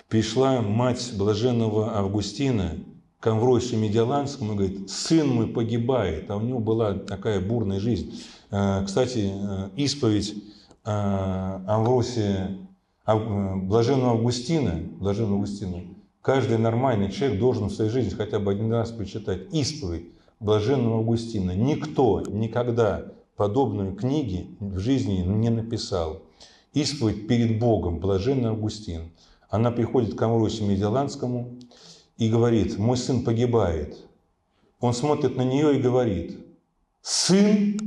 Пришла 0.06 0.62
мать 0.62 1.12
блаженного 1.18 1.96
Августина 1.96 2.78
к 3.18 3.26
Амвросию 3.26 3.80
Медиаланскому 3.80 4.52
и 4.52 4.56
говорит, 4.56 4.90
сын 4.90 5.26
мой 5.26 5.48
погибает, 5.48 6.30
а 6.30 6.36
у 6.36 6.40
него 6.42 6.60
была 6.60 6.94
такая 6.94 7.40
бурная 7.40 7.80
жизнь. 7.80 8.22
Э, 8.52 8.84
кстати, 8.86 9.32
э, 9.34 9.70
исповедь 9.74 10.34
э, 10.84 11.60
Амвросия, 11.66 12.56
блаженного 13.04 14.12
Августина, 14.12 14.84
блаженного 15.00 15.34
Августина, 15.34 15.95
каждый 16.26 16.58
нормальный 16.58 17.12
человек 17.12 17.38
должен 17.38 17.68
в 17.68 17.72
своей 17.72 17.88
жизни 17.88 18.10
хотя 18.10 18.40
бы 18.40 18.50
один 18.50 18.72
раз 18.72 18.90
прочитать 18.90 19.42
исповедь 19.54 20.06
блаженного 20.40 20.98
Августина. 20.98 21.52
Никто 21.52 22.20
никогда 22.22 23.12
подобную 23.36 23.94
книги 23.94 24.56
в 24.58 24.76
жизни 24.80 25.18
не 25.18 25.50
написал. 25.50 26.22
Исповедь 26.74 27.28
перед 27.28 27.60
Богом, 27.60 28.00
блаженный 28.00 28.48
Августин. 28.48 29.12
Она 29.48 29.70
приходит 29.70 30.16
к 30.16 30.22
Амвросию 30.22 30.68
Медиаланскому 30.68 31.60
и 32.16 32.28
говорит, 32.28 32.76
мой 32.76 32.96
сын 32.96 33.22
погибает. 33.22 33.96
Он 34.80 34.94
смотрит 34.94 35.36
на 35.36 35.42
нее 35.42 35.78
и 35.78 35.80
говорит, 35.80 36.44
сын 37.02 37.78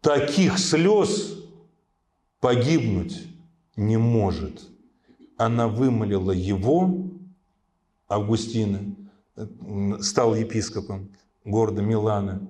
таких 0.00 0.58
слез 0.58 1.32
погибнуть 2.40 3.22
не 3.76 3.98
может. 3.98 4.68
Она 5.36 5.66
вымолила 5.66 6.30
его, 6.30 7.03
Августина, 8.08 8.94
стал 10.00 10.34
епископом 10.34 11.10
города 11.44 11.82
Милана, 11.82 12.48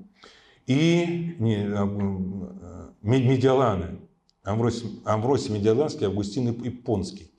и 0.67 1.37
не, 1.39 1.67
а, 1.67 2.93
Медиалана, 3.03 3.99
Амвросий, 4.43 5.01
Амвросий 5.05 5.53
Медиаланский, 5.53 6.07
Августин 6.07 6.51
Ипонский. 6.51 7.31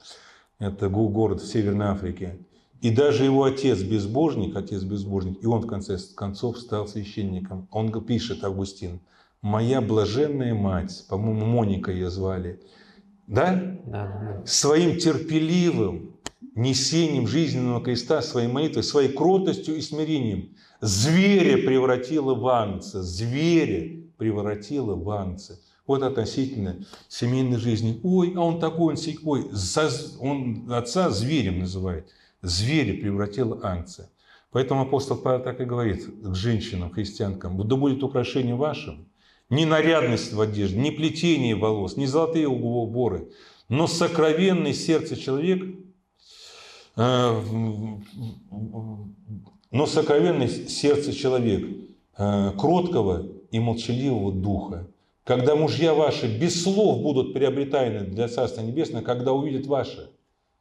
Это 0.59 0.89
город 0.89 1.41
в 1.41 1.47
Северной 1.47 1.87
Африке. 1.87 2.39
И 2.81 2.91
даже 2.91 3.23
его 3.23 3.43
отец 3.43 3.81
безбожник, 3.81 4.55
отец 4.55 4.83
безбожник, 4.83 5.41
и 5.41 5.47
он 5.47 5.61
в 5.61 5.67
конце 5.67 5.97
концов 6.15 6.59
стал 6.59 6.87
священником. 6.87 7.67
Он 7.71 7.91
пишет, 8.05 8.43
Августин, 8.43 8.99
«Моя 9.41 9.81
блаженная 9.81 10.53
мать, 10.53 11.05
по-моему, 11.09 11.45
Моника 11.45 11.91
ее 11.91 12.09
звали? 12.09 12.59
Да, 13.27 13.79
да. 13.85 14.43
Своим 14.45 14.97
терпеливым 14.97 16.14
несением 16.55 17.27
жизненного 17.27 17.83
креста, 17.83 18.21
своей 18.21 18.47
молитвой, 18.47 18.83
своей 18.83 19.09
кротостью 19.09 19.75
и 19.75 19.81
смирением 19.81 20.55
зверя 20.81 21.57
превратила 21.57 22.33
в 22.33 22.47
ангца, 22.47 23.01
зверя 23.01 24.01
превратила 24.17 24.95
в 24.95 25.09
ангца. 25.09 25.59
Вот 25.87 26.01
относительно 26.01 26.83
семейной 27.07 27.57
жизни. 27.57 27.99
Ой, 28.03 28.33
а 28.35 28.41
он 28.41 28.59
такой, 28.59 28.93
он 28.93 28.97
секой. 28.97 29.45
Он 30.19 30.71
отца 30.71 31.11
зверем 31.11 31.59
называет. 31.59 32.09
Зверя 32.41 32.99
превратила 32.99 33.59
ангца. 33.63 34.09
Поэтому 34.51 34.81
апостол 34.81 35.17
Павел 35.17 35.43
так 35.43 35.59
и 35.61 35.65
говорит 35.65 36.05
к 36.05 36.33
женщинам, 36.33 36.89
христианкам. 36.89 37.67
Да 37.67 37.75
будет 37.75 38.01
украшение 38.01 38.55
вашим. 38.55 39.07
Не 39.49 39.65
нарядность 39.65 40.33
в 40.33 40.41
одежде, 40.41 40.79
не 40.79 40.89
плетение 40.89 41.55
волос, 41.55 41.97
не 41.97 42.07
золотые 42.07 42.47
уборы, 42.47 43.29
но 43.69 43.85
сокровенный 43.85 44.73
сердце 44.73 45.15
человек, 45.15 45.63
но 46.95 48.01
сокровенный 49.85 50.47
сердце 50.47 51.11
человек 51.13 51.67
э, 52.17 52.51
кроткого 52.57 53.27
и 53.51 53.59
молчаливого 53.59 54.31
духа, 54.31 54.87
когда 55.25 55.55
мужья 55.55 55.93
ваши 55.93 56.27
без 56.39 56.63
слов 56.63 57.01
будут 57.01 57.33
приобретаемы 57.33 58.05
для 58.05 58.27
Царства 58.27 58.61
Небесного, 58.61 59.03
когда 59.03 59.33
увидят 59.33 59.65
ваше. 59.65 60.11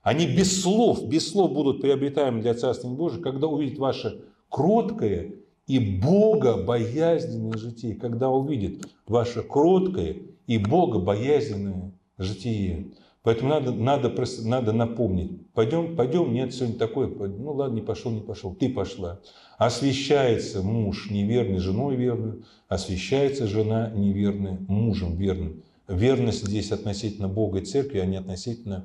Они 0.02 0.26
без 0.26 0.62
слов, 0.62 1.06
без 1.08 1.30
слов 1.30 1.52
будут 1.52 1.80
приобретаемы 1.80 2.42
для 2.42 2.54
Царства 2.54 2.88
Божьего, 2.88 3.22
когда 3.22 3.46
увидят 3.46 3.78
ваше 3.78 4.24
кроткое 4.48 5.34
и 5.66 5.78
богобоязненное 5.78 7.56
житие, 7.56 7.94
когда 7.94 8.28
увидят 8.28 8.86
ваше 9.06 9.42
кроткое 9.42 10.16
и 10.46 10.58
богобоязненное 10.58 11.92
житие. 12.18 12.92
Поэтому 13.24 13.48
надо, 13.48 13.72
надо, 13.72 14.14
надо 14.42 14.72
напомнить. 14.72 15.50
Пойдем, 15.54 15.96
пойдем, 15.96 16.34
нет, 16.34 16.52
сегодня 16.52 16.76
такое. 16.78 17.08
Ну 17.08 17.52
ладно, 17.54 17.74
не 17.74 17.80
пошел, 17.80 18.12
не 18.12 18.20
пошел, 18.20 18.54
ты 18.54 18.68
пошла. 18.68 19.18
Освещается 19.56 20.62
муж 20.62 21.08
неверный 21.10 21.58
женой 21.58 21.96
верную, 21.96 22.44
освещается 22.68 23.46
жена 23.46 23.90
неверная 23.90 24.58
мужем 24.68 25.16
верным. 25.16 25.62
Верность 25.88 26.46
здесь 26.46 26.70
относительно 26.70 27.28
Бога 27.28 27.60
и 27.60 27.64
Церкви, 27.64 27.98
а 27.98 28.04
не 28.04 28.18
относительно 28.18 28.84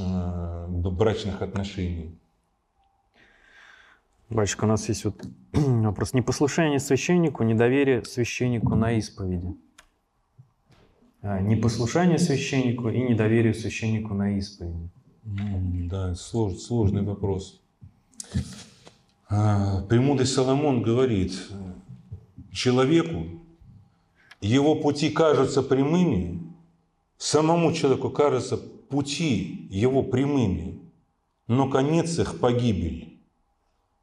э, 0.00 0.66
брачных 0.68 1.42
отношений. 1.42 2.18
Батюшка, 4.30 4.64
у 4.64 4.68
нас 4.68 4.88
есть 4.88 5.04
вот 5.04 5.22
вопрос. 5.52 6.14
Непослушание 6.14 6.80
священнику, 6.80 7.42
недоверие 7.42 8.02
священнику 8.02 8.76
на 8.76 8.92
исповеди. 8.92 9.54
А, 11.26 11.40
непослушание 11.40 12.18
священнику 12.18 12.90
и 12.90 13.00
недоверие 13.00 13.54
священнику 13.54 14.12
на 14.12 14.36
исповеди? 14.36 14.90
Да, 15.24 16.14
слож, 16.14 16.58
сложный 16.58 17.00
вопрос. 17.00 17.62
А, 19.30 19.80
премудрый 19.88 20.26
Соломон 20.26 20.82
говорит, 20.82 21.32
человеку 22.52 23.40
его 24.42 24.74
пути 24.74 25.08
кажутся 25.08 25.62
прямыми, 25.62 26.42
самому 27.16 27.72
человеку 27.72 28.10
кажутся 28.10 28.58
пути 28.58 29.66
его 29.70 30.02
прямыми, 30.02 30.78
но 31.48 31.70
конец 31.70 32.18
их 32.18 32.38
погибель. 32.38 33.18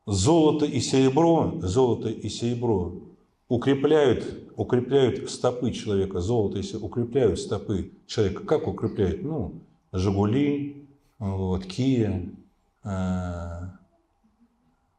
Золото 0.07 0.65
и 0.65 0.79
серебро, 0.79 1.59
золото 1.61 2.09
и 2.09 2.29
серебро 2.29 3.10
укрепляют, 3.51 4.53
укрепляют 4.55 5.29
стопы 5.29 5.71
человека, 5.71 6.21
золото, 6.21 6.57
если 6.57 6.77
укрепляют 6.77 7.37
стопы 7.37 7.91
человека, 8.07 8.45
как 8.45 8.65
укрепляют? 8.65 9.23
Ну, 9.23 9.55
Жигули, 9.91 10.87
вот, 11.19 11.65
Kia, 11.65 12.29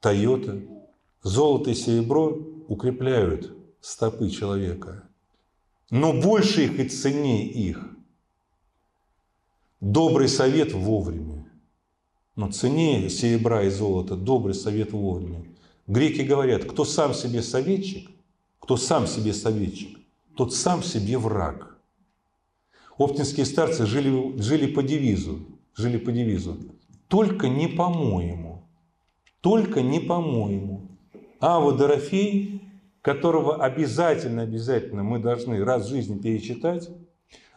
Тойота. 0.00 0.60
Золото 1.22 1.70
и 1.70 1.74
серебро 1.74 2.38
укрепляют 2.68 3.56
стопы 3.80 4.28
человека. 4.28 5.04
Но 5.88 6.12
больше 6.12 6.64
их 6.64 6.78
и 6.78 6.88
ценнее 6.90 7.46
их. 7.46 7.88
Добрый 9.80 10.28
совет 10.28 10.74
вовремя. 10.74 11.46
Но 12.36 12.52
ценнее 12.52 13.08
серебра 13.08 13.62
и 13.62 13.70
золота 13.70 14.14
добрый 14.14 14.54
совет 14.54 14.92
вовремя. 14.92 15.42
Греки 15.86 16.20
говорят, 16.20 16.64
кто 16.64 16.84
сам 16.84 17.14
себе 17.14 17.40
советчик, 17.40 18.10
кто 18.62 18.76
сам 18.76 19.08
себе 19.08 19.32
советчик, 19.32 19.98
тот 20.36 20.54
сам 20.54 20.84
себе 20.84 21.18
враг. 21.18 21.76
Оптинские 22.96 23.44
старцы 23.44 23.86
жили, 23.86 24.40
жили 24.40 24.66
по 24.72 24.84
девизу, 24.84 25.40
жили 25.74 25.98
по 25.98 26.12
девизу. 26.12 26.56
Только 27.08 27.48
не 27.48 27.66
по-моему, 27.66 28.68
только 29.40 29.82
не 29.82 29.98
по-моему. 29.98 30.88
Ава 31.40 31.72
Дорофей, 31.72 32.62
которого 33.02 33.56
обязательно, 33.56 34.42
обязательно 34.42 35.02
мы 35.02 35.18
должны 35.18 35.64
раз 35.64 35.86
в 35.86 35.88
жизни 35.88 36.20
перечитать, 36.20 36.88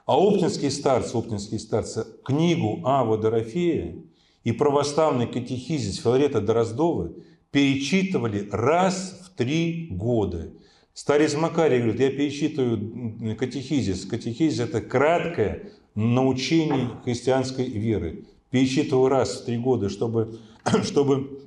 а 0.08 0.18
оптинские 0.18 0.72
старцы, 0.72 1.16
оптинские 1.16 1.60
старцы, 1.60 2.06
книгу 2.24 2.82
Ава 2.84 3.20
Дорофея 3.20 3.96
и 4.44 4.52
православный 4.52 5.28
катехизис 5.28 6.02
Филарета 6.02 6.42
Дроздова 6.42 7.12
перечитывали 7.52 8.50
раз 8.52 9.22
в 9.24 9.38
три 9.38 9.90
года. 9.92 10.52
Старец 10.96 11.36
Макарий 11.36 11.80
говорит, 11.80 12.00
я 12.00 12.10
перечитываю 12.10 13.36
катехизис. 13.36 14.06
Катехизис– 14.06 14.60
это 14.62 14.80
краткое 14.80 15.74
научение 15.94 16.90
христианской 17.04 17.66
веры. 17.66 18.24
Перечитываю 18.50 19.10
раз 19.10 19.42
в 19.42 19.46
три 19.46 19.58
года, 19.58 19.90
чтобы, 19.90 20.40
чтобы 20.84 21.42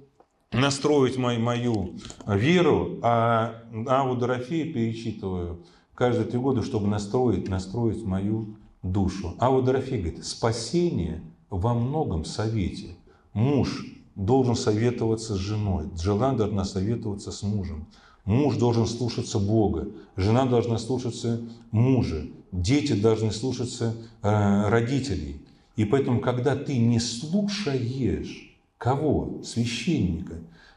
настроить 0.53 1.17
мою, 1.17 1.41
мою 1.41 1.95
веру, 2.27 2.99
а 3.01 3.63
Аву 3.87 4.17
Дорофея 4.17 4.71
перечитываю 4.71 5.65
каждые 5.95 6.27
три 6.27 6.39
года, 6.39 6.63
чтобы 6.63 6.87
настроить, 6.87 7.49
настроить 7.49 8.05
мою 8.05 8.59
душу. 8.83 9.35
Аву 9.39 9.63
Дорофей 9.63 10.03
говорит, 10.03 10.27
спасение 10.27 11.23
во 11.49 11.73
многом 11.73 12.27
совете. 12.27 12.97
Муж 13.33 13.87
должен 14.15 14.57
советоваться 14.57 15.37
с 15.37 15.39
женой, 15.39 15.89
жена 15.99 16.35
должна 16.35 16.67
советоваться 16.67 17.33
с 17.33 17.43
мужем. 17.43 17.87
Муж 18.29 18.59
должен 18.59 18.87
слушаться 18.87 19.39
Бога, 19.39 19.89
жена 20.15 20.45
должна 20.45 20.77
слушаться 20.77 21.41
мужа, 21.71 22.27
дети 22.53 22.93
должны 22.93 23.33
слушаться 23.33 23.97
э, 24.23 24.69
родителей. 24.69 25.41
И 25.77 25.87
поэтому, 25.87 26.21
когда 26.21 26.55
ты 26.55 26.77
не 26.77 27.01
слушаешь 27.01 28.55
кого? 28.77 29.41
Священника. 29.43 30.35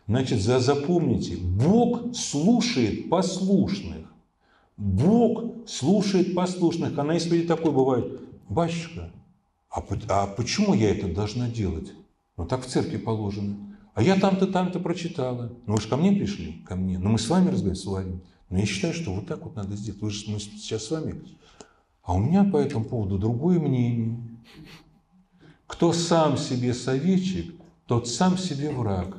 Значит, 0.07 0.39
запомните, 0.41 1.35
Бог 1.35 2.15
слушает 2.15 3.09
послушных. 3.09 4.07
Бог 4.77 5.67
слушает 5.67 6.33
послушных. 6.33 6.97
А 6.97 7.03
на 7.03 7.19
такой 7.19 7.73
бывает, 7.73 8.21
батюшка, 8.47 9.11
а, 9.69 9.83
а 10.07 10.27
почему 10.27 10.73
я 10.73 10.91
это 10.91 11.13
должна 11.13 11.49
делать? 11.49 11.91
Ну 12.37 12.45
так 12.45 12.65
в 12.65 12.69
церкви 12.69 12.95
положено. 12.95 13.57
А 13.93 14.01
я 14.01 14.15
там-то, 14.15 14.47
там-то 14.47 14.79
прочитала. 14.79 15.51
Ну 15.65 15.75
вы 15.75 15.81
же 15.81 15.89
ко 15.89 15.97
мне 15.97 16.11
пришли, 16.11 16.63
ко 16.65 16.75
мне. 16.75 16.97
Ну 16.97 17.09
мы 17.09 17.19
с 17.19 17.29
вами 17.29 17.49
разговариваем, 17.49 17.75
с 17.75 17.85
вами. 17.85 18.21
Но 18.49 18.59
я 18.59 18.65
считаю, 18.65 18.93
что 18.93 19.13
вот 19.13 19.27
так 19.27 19.43
вот 19.43 19.55
надо 19.55 19.75
сделать. 19.75 20.01
Вы 20.01 20.11
же 20.11 20.31
мы 20.31 20.39
сейчас 20.39 20.85
с 20.85 20.91
вами. 20.91 21.21
А 22.03 22.13
у 22.13 22.19
меня 22.19 22.43
по 22.43 22.57
этому 22.57 22.85
поводу 22.85 23.17
другое 23.17 23.59
мнение. 23.59 24.17
Кто 25.67 25.93
сам 25.93 26.37
себе 26.37 26.73
советчик, 26.73 27.53
тот 27.85 28.07
сам 28.07 28.37
себе 28.37 28.71
враг 28.71 29.17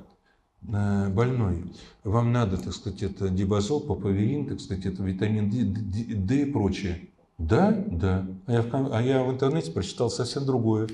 э, 0.68 1.08
больной. 1.08 1.72
Вам 2.04 2.32
надо, 2.32 2.58
так 2.58 2.74
сказать, 2.74 3.02
это 3.02 3.28
дибазол, 3.28 3.80
папаверин, 3.80 4.46
так 4.46 4.60
сказать, 4.60 4.84
это 4.84 5.02
витамин 5.02 5.50
D, 5.50 5.62
D, 5.64 6.14
D 6.14 6.42
и 6.42 6.52
прочее. 6.52 7.08
Да, 7.38 7.72
да. 7.72 8.26
А 8.46 8.52
я, 8.52 8.62
в, 8.62 8.94
а 8.94 9.02
я 9.02 9.24
в 9.24 9.30
интернете 9.30 9.72
прочитал 9.72 10.10
совсем 10.10 10.44
другое. 10.44 10.88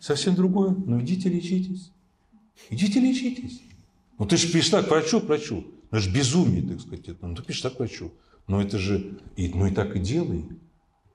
Совсем 0.00 0.34
другое. 0.34 0.70
Ну 0.70 1.00
идите 1.00 1.28
лечитесь. 1.28 1.92
Идите 2.70 3.00
лечитесь. 3.00 3.62
Ну 4.18 4.26
ты 4.26 4.36
же 4.36 4.50
пишешь 4.52 4.70
так, 4.70 4.88
врачу, 4.88 5.20
врачу. 5.20 5.64
Ну 5.90 5.98
это 5.98 6.00
же 6.00 6.10
безумие, 6.10 6.62
так 6.62 6.80
сказать. 6.80 7.08
Это. 7.08 7.26
Ну 7.26 7.34
ты 7.34 7.42
пишешь 7.42 7.62
так, 7.62 7.78
врачу. 7.78 8.12
Но 8.46 8.60
это 8.60 8.78
же, 8.78 9.18
и, 9.36 9.48
ну 9.48 9.66
и 9.66 9.70
так 9.70 9.96
и 9.96 10.00
делай. 10.00 10.46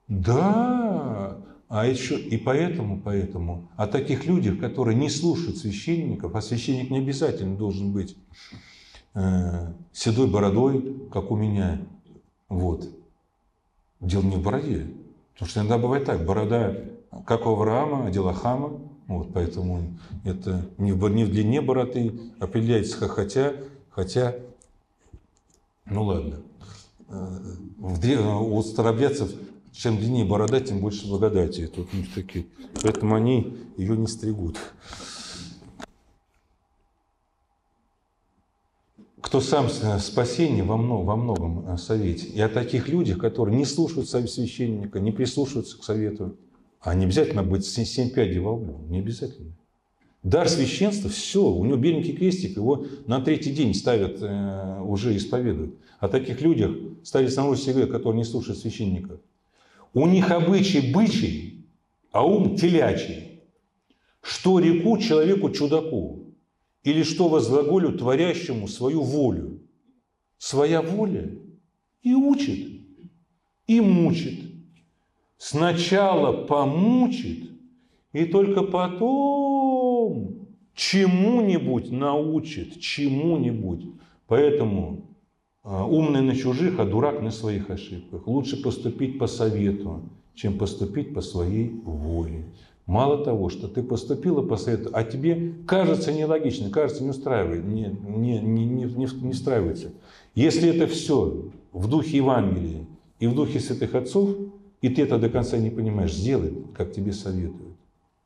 Да, 0.08 1.38
а 1.68 1.86
еще 1.86 2.18
и 2.18 2.38
поэтому, 2.38 3.02
поэтому 3.02 3.70
о 3.76 3.88
таких 3.88 4.26
людях, 4.26 4.60
которые 4.60 4.96
не 4.96 5.10
слушают 5.10 5.58
священников, 5.58 6.34
а 6.34 6.42
священник 6.42 6.90
не 6.90 7.00
обязательно 7.00 7.58
должен 7.58 7.92
быть 7.92 8.16
э, 9.16 9.74
седой 9.92 10.28
бородой, 10.28 11.10
как 11.12 11.32
у 11.32 11.36
меня. 11.36 11.82
Вот. 12.48 12.90
Дело 14.00 14.24
не 14.24 14.38
в 14.38 14.44
бороде. 14.44 14.88
Потому 15.34 15.50
что 15.50 15.60
иногда 15.60 15.78
бывает 15.78 16.06
так, 16.06 16.26
борода, 16.26 16.76
как 17.26 17.46
у 17.46 17.50
Авраама, 17.50 18.08
а 18.08 18.12
дела 18.12 18.34
Хама. 18.34 18.80
Вот, 19.08 19.34
поэтому 19.34 19.98
это 20.26 20.66
не 20.78 20.92
в, 20.92 21.10
не 21.10 21.24
в 21.24 21.32
длине 21.32 21.62
бороды 21.62 22.20
определяется, 22.40 23.08
хотя, 23.08 23.54
хотя, 23.90 24.36
ну 25.86 26.04
ладно. 26.04 26.42
Э, 27.10 27.40
в, 27.78 28.42
у 28.42 28.62
старобрядцев 28.64 29.32
чем 29.72 29.98
длиннее 29.98 30.26
борода, 30.26 30.60
тем 30.60 30.80
больше 30.80 31.08
благодати. 31.08 31.68
Тут 31.68 31.90
у 31.94 32.16
такие. 32.16 32.48
Поэтому 32.82 33.16
они 33.16 33.58
ее 33.78 33.96
не 33.96 34.08
стригут. 34.08 34.58
кто 39.28 39.42
сам 39.42 39.68
спасение 40.00 40.64
во, 40.64 40.78
много, 40.78 41.06
во 41.06 41.16
многом 41.18 41.68
э, 41.68 41.78
совете. 41.78 42.28
И 42.28 42.40
о 42.40 42.48
таких 42.48 42.88
людях, 42.88 43.18
которые 43.18 43.58
не 43.58 43.66
слушают 43.66 44.08
священника, 44.08 45.02
не 45.02 45.12
прислушиваются 45.12 45.78
к 45.78 45.84
совету. 45.84 46.38
А 46.80 46.94
не 46.96 47.06
обязательно 47.06 47.44
быть 47.44 47.66
семь 47.66 48.10
пядей 48.10 48.40
во 48.40 48.54
лбу. 48.54 48.86
Не 48.90 49.00
обязательно. 49.00 49.54
Дар 50.24 50.50
священства, 50.50 51.10
все, 51.10 51.44
у 51.44 51.64
него 51.64 51.78
беленький 51.78 52.14
крестик, 52.14 52.58
его 52.58 52.86
на 53.06 53.22
третий 53.22 53.54
день 53.54 53.74
ставят, 53.74 54.18
э, 54.22 54.82
уже 54.82 55.16
исповедуют. 55.16 55.76
О 56.00 56.08
таких 56.08 56.42
людях 56.42 56.76
стали 57.04 57.28
самого 57.28 57.56
себе, 57.56 57.88
которые 57.88 58.18
не 58.18 58.26
слушают 58.26 58.60
священника. 58.60 59.20
У 59.94 60.06
них 60.06 60.32
обычай 60.32 60.92
бычий, 60.92 61.66
а 62.12 62.26
ум 62.26 62.58
телячий. 62.58 63.42
Что 64.22 64.60
реку 64.60 64.98
человеку-чудаку? 64.98 66.34
Или 66.84 67.04
что 67.04 67.30
возглаголю 67.30 67.98
творящему 67.98 68.68
свою 68.68 69.02
волю? 69.02 69.62
Своя 70.38 70.82
воля 70.82 71.32
и 72.04 72.14
учит, 72.14 72.82
и 73.66 73.82
мучит. 73.82 74.47
Сначала 75.38 76.46
помучит, 76.46 77.52
и 78.14 78.26
только 78.26 78.64
потом 78.64 80.48
чему-нибудь 80.74 81.92
научит, 81.92 82.80
чему-нибудь. 82.80 83.86
Поэтому 84.28 85.08
а, 85.64 85.86
умный 85.86 86.22
на 86.22 86.36
чужих, 86.36 86.80
а 86.80 86.86
дурак 86.86 87.22
на 87.22 87.32
своих 87.32 87.70
ошибках. 87.70 88.26
Лучше 88.26 88.62
поступить 88.62 89.20
по 89.20 89.28
совету, 89.28 90.02
чем 90.34 90.58
поступить 90.58 91.14
по 91.14 91.22
своей 91.22 91.70
воле. 91.84 92.46
Мало 92.86 93.24
того, 93.26 93.50
что 93.50 93.68
ты 93.68 93.84
поступила 93.84 94.42
по 94.42 94.56
совету, 94.56 94.90
а 94.94 95.04
тебе 95.04 95.56
кажется 95.68 96.14
нелогично, 96.14 96.70
кажется 96.70 97.04
не 97.04 97.10
устраивает, 97.10 97.66
не, 97.66 97.94
не, 98.02 98.40
не, 98.40 98.66
не, 98.66 98.86
не 98.86 99.30
устраивается. 99.32 99.92
Если 100.36 100.70
это 100.70 100.88
все 100.88 101.50
в 101.74 101.90
духе 101.90 102.18
Евангелия 102.18 102.86
и 103.20 103.28
в 103.28 103.36
духе 103.36 103.60
святых 103.60 103.94
отцов, 103.94 104.30
и 104.82 104.90
ты 104.90 105.02
это 105.02 105.18
до 105.18 105.30
конца 105.30 105.58
не 105.58 105.70
понимаешь, 105.70 106.14
сделай, 106.14 106.54
как 106.74 106.94
тебе 106.94 107.14
советуют. 107.14 107.76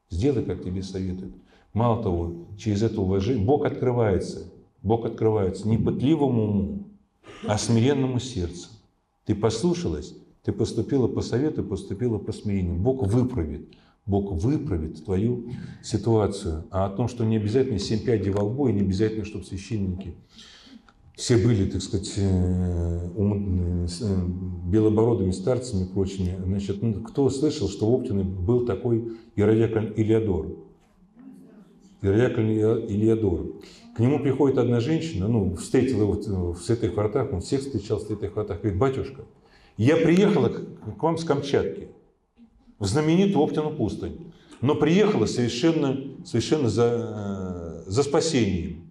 Сделай, 0.09 0.43
как 0.43 0.63
тебе 0.63 0.83
советуют. 0.83 1.33
Мало 1.73 2.03
того, 2.03 2.47
через 2.57 2.83
это 2.83 2.99
уважение 2.99 3.45
Бог 3.45 3.65
открывается. 3.65 4.51
Бог 4.83 5.05
открывается 5.05 5.67
не 5.67 5.77
пытливому 5.77 6.43
уму, 6.43 6.83
а 7.47 7.57
смиренному 7.57 8.19
сердцу. 8.19 8.69
Ты 9.25 9.35
послушалась, 9.35 10.13
ты 10.43 10.51
поступила 10.51 11.07
по 11.07 11.21
совету, 11.21 11.63
поступила 11.63 12.17
по 12.17 12.33
смирению. 12.33 12.75
Бог 12.75 13.07
выправит. 13.07 13.69
Бог 14.05 14.31
выправит 14.31 15.05
твою 15.05 15.51
ситуацию. 15.83 16.65
А 16.71 16.87
о 16.87 16.89
том, 16.89 17.07
что 17.07 17.23
не 17.23 17.37
обязательно 17.37 17.79
семь 17.79 17.99
пядей 17.99 18.31
во 18.31 18.43
лбу, 18.43 18.67
и 18.67 18.73
не 18.73 18.81
обязательно, 18.81 19.23
чтобы 19.23 19.45
священники 19.45 20.15
все 21.21 21.37
были, 21.37 21.69
так 21.69 21.83
сказать, 21.83 22.13
э, 22.17 23.09
ум, 23.15 23.85
э, 23.85 23.87
белобородыми 24.71 25.29
старцами 25.29 25.83
и 25.83 25.87
прочими. 25.87 26.35
Значит, 26.43 26.81
ну, 26.81 26.95
кто 26.95 27.29
слышал, 27.29 27.69
что 27.69 27.91
в 27.91 27.93
Оптине 27.93 28.23
был 28.23 28.65
такой 28.65 29.13
Иерояколь 29.35 29.93
Илиадор? 29.97 30.57
Иерояколь 32.01 32.49
Илиадор. 32.91 33.53
К 33.95 33.99
нему 33.99 34.19
приходит 34.19 34.57
одна 34.57 34.79
женщина, 34.79 35.27
ну, 35.27 35.53
встретила 35.57 36.01
его 36.01 36.53
в 36.53 36.59
святых 36.59 36.95
вратах, 36.95 37.31
он 37.31 37.41
всех 37.41 37.61
встречал 37.61 37.99
в 37.99 38.01
святых 38.01 38.33
вратах, 38.33 38.61
говорит, 38.61 38.79
батюшка, 38.79 39.21
я 39.77 39.97
приехала 39.97 40.49
к 40.49 41.03
вам 41.03 41.19
с 41.19 41.23
Камчатки, 41.23 41.89
в 42.79 42.87
знаменитую 42.87 43.43
Оптину 43.43 43.75
пустынь, 43.75 44.33
но 44.59 44.73
приехала 44.73 45.27
совершенно, 45.27 46.01
совершенно 46.25 46.67
за, 46.67 47.83
э, 47.85 47.91
за 47.91 48.01
спасением. 48.01 48.90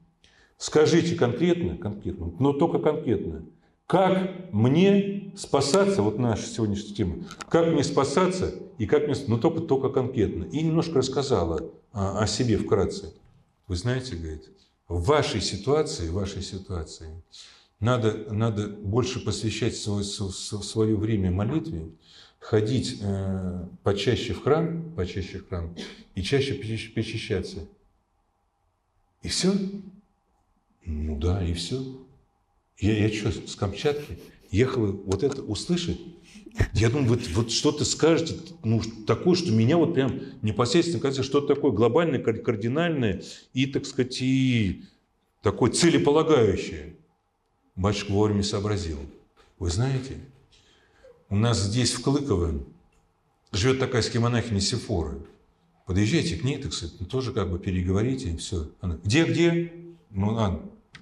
Скажите 0.61 1.15
конкретно, 1.15 1.79
конкретно, 1.79 2.35
но 2.39 2.53
только 2.53 2.81
конкретно, 2.81 3.47
как 3.87 4.53
мне 4.53 5.33
спасаться, 5.35 6.03
вот 6.03 6.19
наша 6.19 6.47
сегодняшняя 6.47 6.95
тема, 6.95 7.25
как 7.49 7.69
мне 7.69 7.83
спасаться 7.83 8.55
и 8.77 8.85
как 8.85 9.07
мне, 9.07 9.17
но 9.27 9.39
только, 9.39 9.61
только 9.63 9.89
конкретно. 9.89 10.45
И 10.45 10.63
немножко 10.63 10.99
рассказала 10.99 11.73
о, 11.93 12.21
о 12.21 12.27
себе 12.27 12.59
вкратце. 12.59 13.15
Вы 13.69 13.77
знаете, 13.77 14.17
говорит, 14.17 14.51
в 14.87 15.03
вашей 15.05 15.41
ситуации, 15.41 16.09
в 16.09 16.13
вашей 16.13 16.43
ситуации 16.43 17.23
надо, 17.81 18.27
надо 18.31 18.69
больше 18.69 19.25
посвящать 19.25 19.75
свое, 19.75 20.05
свое 20.05 20.95
время 20.95 21.31
молитве, 21.31 21.89
ходить 22.39 22.99
э, 23.01 23.67
почаще 23.83 24.35
в 24.35 24.43
храм, 24.43 24.93
почаще 24.95 25.39
в 25.39 25.49
храм 25.49 25.75
и 26.15 26.23
чаще 26.23 26.53
причащаться. 26.53 27.67
И 29.23 29.29
все? 29.29 29.55
Ну 30.91 31.17
да, 31.17 31.45
и 31.45 31.53
все. 31.55 31.81
Я, 32.79 33.07
я 33.07 33.15
что, 33.15 33.31
с 33.31 33.55
Камчатки 33.55 34.19
ехал 34.51 34.87
вот 34.87 35.23
это 35.23 35.41
услышать? 35.43 36.01
Я 36.75 36.91
думаю, 36.91 37.11
вот, 37.11 37.29
вот 37.29 37.53
что 37.53 37.71
ты 37.71 37.85
скажете, 37.85 38.37
ну, 38.65 38.83
такое, 39.07 39.37
что 39.37 39.53
меня 39.53 39.77
вот 39.77 39.95
прям 39.95 40.21
непосредственно 40.43 41.01
кажется, 41.01 41.23
что-то 41.23 41.55
такое 41.55 41.71
глобальное, 41.71 42.19
кардинальное 42.21 43.23
и, 43.55 43.67
так 43.67 43.87
сказать, 43.87 44.21
и 44.21 44.85
такое 45.43 45.71
целеполагающее. 45.71 46.97
Батюшка 47.77 48.11
вовремя 48.11 48.43
сообразил. 48.43 48.99
Вы 49.61 49.71
знаете, 49.71 50.17
у 51.29 51.37
нас 51.37 51.63
здесь, 51.63 51.93
в 51.93 52.03
Клыково, 52.03 52.67
живет 53.53 53.79
такая 53.79 54.03
скимонахиня 54.03 54.61
Сефора. 54.61 55.15
Подъезжайте 55.87 56.37
к 56.37 56.43
ней, 56.43 56.59
так 56.59 56.73
сказать, 56.73 56.97
ну, 56.99 57.07
тоже 57.07 57.33
как 57.33 57.49
бы 57.49 57.61
переговорите, 57.61 58.31
и 58.31 58.37
все. 58.37 58.71
Она, 58.81 58.99
где, 59.05 59.25
где? 59.25 59.73
Ну, 60.11 60.37
а, 60.37 60.61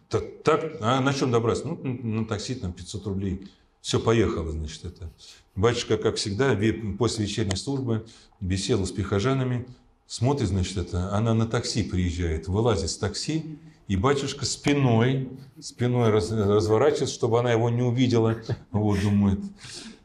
так, 0.08 0.24
так, 0.42 0.76
а 0.80 1.00
на 1.00 1.12
чем 1.12 1.30
добраться? 1.30 1.66
Ну, 1.66 1.78
на 1.82 2.24
такси 2.24 2.54
там 2.54 2.72
500 2.72 3.06
рублей. 3.06 3.48
Все, 3.80 4.00
поехало, 4.00 4.50
значит, 4.52 4.84
это. 4.84 5.10
Батюшка, 5.54 5.96
как 5.96 6.16
всегда, 6.16 6.56
после 6.98 7.26
вечерней 7.26 7.56
службы 7.56 8.06
беседовал 8.40 8.86
с 8.86 8.92
прихожанами, 8.92 9.66
смотрит, 10.06 10.48
значит, 10.48 10.76
это, 10.78 11.12
она 11.14 11.34
на 11.34 11.46
такси 11.46 11.82
приезжает, 11.82 12.48
вылазит 12.48 12.90
с 12.90 12.96
такси, 12.96 13.58
и 13.86 13.96
батюшка 13.96 14.44
спиной, 14.44 15.30
спиной 15.60 16.10
раз, 16.10 16.30
разворачивается, 16.30 17.14
чтобы 17.14 17.40
она 17.40 17.52
его 17.52 17.70
не 17.70 17.82
увидела. 17.82 18.36
Вот, 18.70 19.00
думает, 19.00 19.40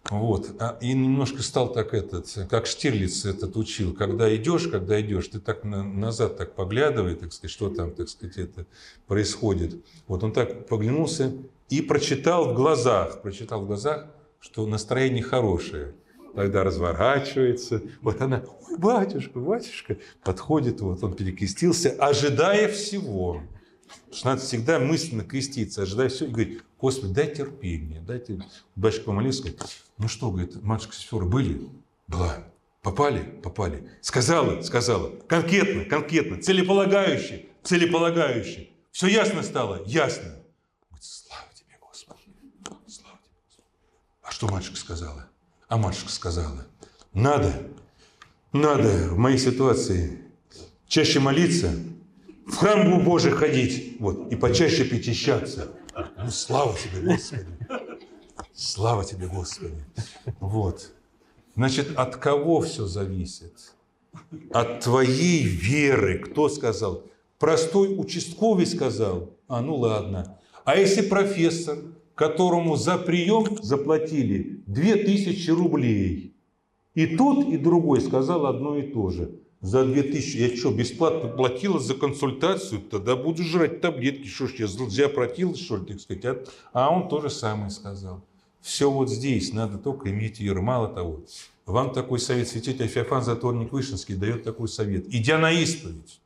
вот. 0.09 0.51
А, 0.59 0.77
и 0.81 0.93
немножко 0.93 1.41
стал 1.41 1.71
так 1.71 1.93
этот, 1.93 2.27
как 2.49 2.65
Штирлиц 2.65 3.25
этот 3.25 3.55
учил. 3.55 3.93
Когда 3.93 4.33
идешь, 4.35 4.67
когда 4.67 4.99
идешь, 4.99 5.29
ты 5.29 5.39
так 5.39 5.63
на, 5.63 5.83
назад 5.83 6.37
так 6.37 6.55
поглядывай, 6.55 7.15
так 7.15 7.31
сказать, 7.31 7.51
что 7.51 7.69
там, 7.69 7.91
так 7.91 8.09
сказать, 8.09 8.37
это 8.37 8.65
происходит. 9.07 9.83
Вот 10.07 10.23
он 10.23 10.33
так 10.33 10.67
поглянулся 10.67 11.33
и 11.69 11.81
прочитал 11.81 12.51
в 12.51 12.53
глазах, 12.53 13.21
прочитал 13.21 13.61
в 13.61 13.67
глазах, 13.67 14.07
что 14.39 14.65
настроение 14.67 15.23
хорошее. 15.23 15.95
Тогда 16.35 16.63
разворачивается. 16.63 17.81
Вот 18.01 18.21
она, 18.21 18.43
ой, 18.67 18.77
батюшка, 18.77 19.39
батюшка, 19.39 19.97
подходит, 20.23 20.81
вот 20.81 21.01
он 21.03 21.13
перекрестился, 21.13 21.91
ожидая 21.91 22.67
всего. 22.67 23.41
Потому 24.01 24.15
что 24.15 24.27
надо 24.27 24.41
всегда 24.41 24.79
мысленно 24.79 25.23
креститься, 25.23 25.83
ожидая 25.83 26.09
все, 26.09 26.25
и 26.25 26.29
говорить, 26.29 26.61
Господи, 26.79 27.13
дай 27.13 27.33
терпение, 27.33 28.01
дайте. 28.01 28.43
Батюшка 28.75 29.05
помолился, 29.05 29.41
говорит, 29.41 29.61
ну 29.97 30.07
что, 30.07 30.31
говорит, 30.31 30.61
матушка 30.61 30.93
сестра, 30.93 31.19
были? 31.19 31.69
Была. 32.07 32.43
Попали? 32.81 33.23
Попали. 33.41 33.89
Сказала? 34.01 34.61
Сказала. 34.61 35.15
Конкретно, 35.27 35.85
конкретно, 35.85 36.41
целеполагающе, 36.41 37.45
целеполагающе. 37.63 38.69
Все 38.91 39.07
ясно 39.07 39.41
стало? 39.41 39.83
Ясно. 39.85 40.35
Говорит, 40.89 41.03
слава 41.03 41.47
тебе, 41.55 41.77
Господи. 41.79 42.19
Слава 42.87 43.17
тебе, 43.23 43.35
Господи. 43.47 43.67
А 44.21 44.31
что 44.31 44.47
матушка 44.49 44.75
сказала? 44.75 45.29
А 45.69 45.77
матушка 45.77 46.09
сказала, 46.09 46.67
надо, 47.13 47.71
надо 48.51 49.09
в 49.09 49.17
моей 49.17 49.37
ситуации 49.37 50.21
чаще 50.87 51.19
молиться, 51.19 51.73
в 52.45 52.55
храм 52.55 53.03
Божий 53.03 53.31
ходить, 53.31 53.97
вот, 53.99 54.31
и 54.31 54.35
почаще 54.35 54.85
причащаться. 54.85 55.71
Ну, 56.17 56.29
слава 56.29 56.75
тебе, 56.77 57.13
Господи. 57.13 57.45
Слава 58.53 59.05
тебе, 59.05 59.27
Господи. 59.27 59.83
Вот. 60.39 60.91
Значит, 61.55 61.91
от 61.95 62.17
кого 62.17 62.61
все 62.61 62.85
зависит? 62.85 63.73
От 64.51 64.81
твоей 64.81 65.43
веры. 65.43 66.19
Кто 66.19 66.49
сказал? 66.49 67.03
Простой 67.39 67.95
участковый 67.97 68.65
сказал. 68.65 69.37
А, 69.47 69.61
ну 69.61 69.75
ладно. 69.75 70.39
А 70.65 70.77
если 70.77 71.01
профессор, 71.01 71.77
которому 72.15 72.75
за 72.75 72.97
прием 72.97 73.57
заплатили 73.61 74.63
2000 74.67 75.49
рублей, 75.51 76.35
и 76.93 77.17
тот, 77.17 77.47
и 77.47 77.57
другой 77.57 78.01
сказал 78.01 78.45
одно 78.45 78.77
и 78.77 78.83
то 78.83 79.09
же. 79.09 79.39
За 79.63 79.85
2000, 79.85 80.37
я 80.37 80.57
что, 80.57 80.71
бесплатно 80.71 81.29
платила 81.29 81.79
за 81.79 81.93
консультацию? 81.93 82.81
Тогда 82.81 83.15
буду 83.15 83.43
жрать 83.43 83.79
таблетки. 83.79 84.27
Что 84.27 84.47
ж, 84.47 84.55
я 84.57 84.67
зря 84.67 85.07
платил, 85.07 85.55
что 85.55 85.77
ли, 85.77 85.85
так 85.85 86.01
сказать? 86.01 86.49
А, 86.73 86.87
а 86.87 86.89
он 86.89 87.07
то 87.07 87.21
же 87.21 87.29
самое 87.29 87.69
сказал. 87.69 88.21
Все 88.59 88.91
вот 88.91 89.09
здесь, 89.09 89.53
надо 89.53 89.77
только 89.77 90.09
иметь 90.09 90.41
веру. 90.41 90.61
Мало 90.61 90.89
того, 90.89 91.21
вам 91.65 91.93
такой 91.93 92.19
совет, 92.19 92.49
святитель 92.49 92.87
Феофан 92.87 93.23
Затворник 93.23 93.71
Вышинский 93.71 94.15
дает 94.15 94.43
такой 94.43 94.67
совет. 94.67 95.05
Идя 95.07 95.37
на 95.37 95.53
исповедь, 95.53 96.19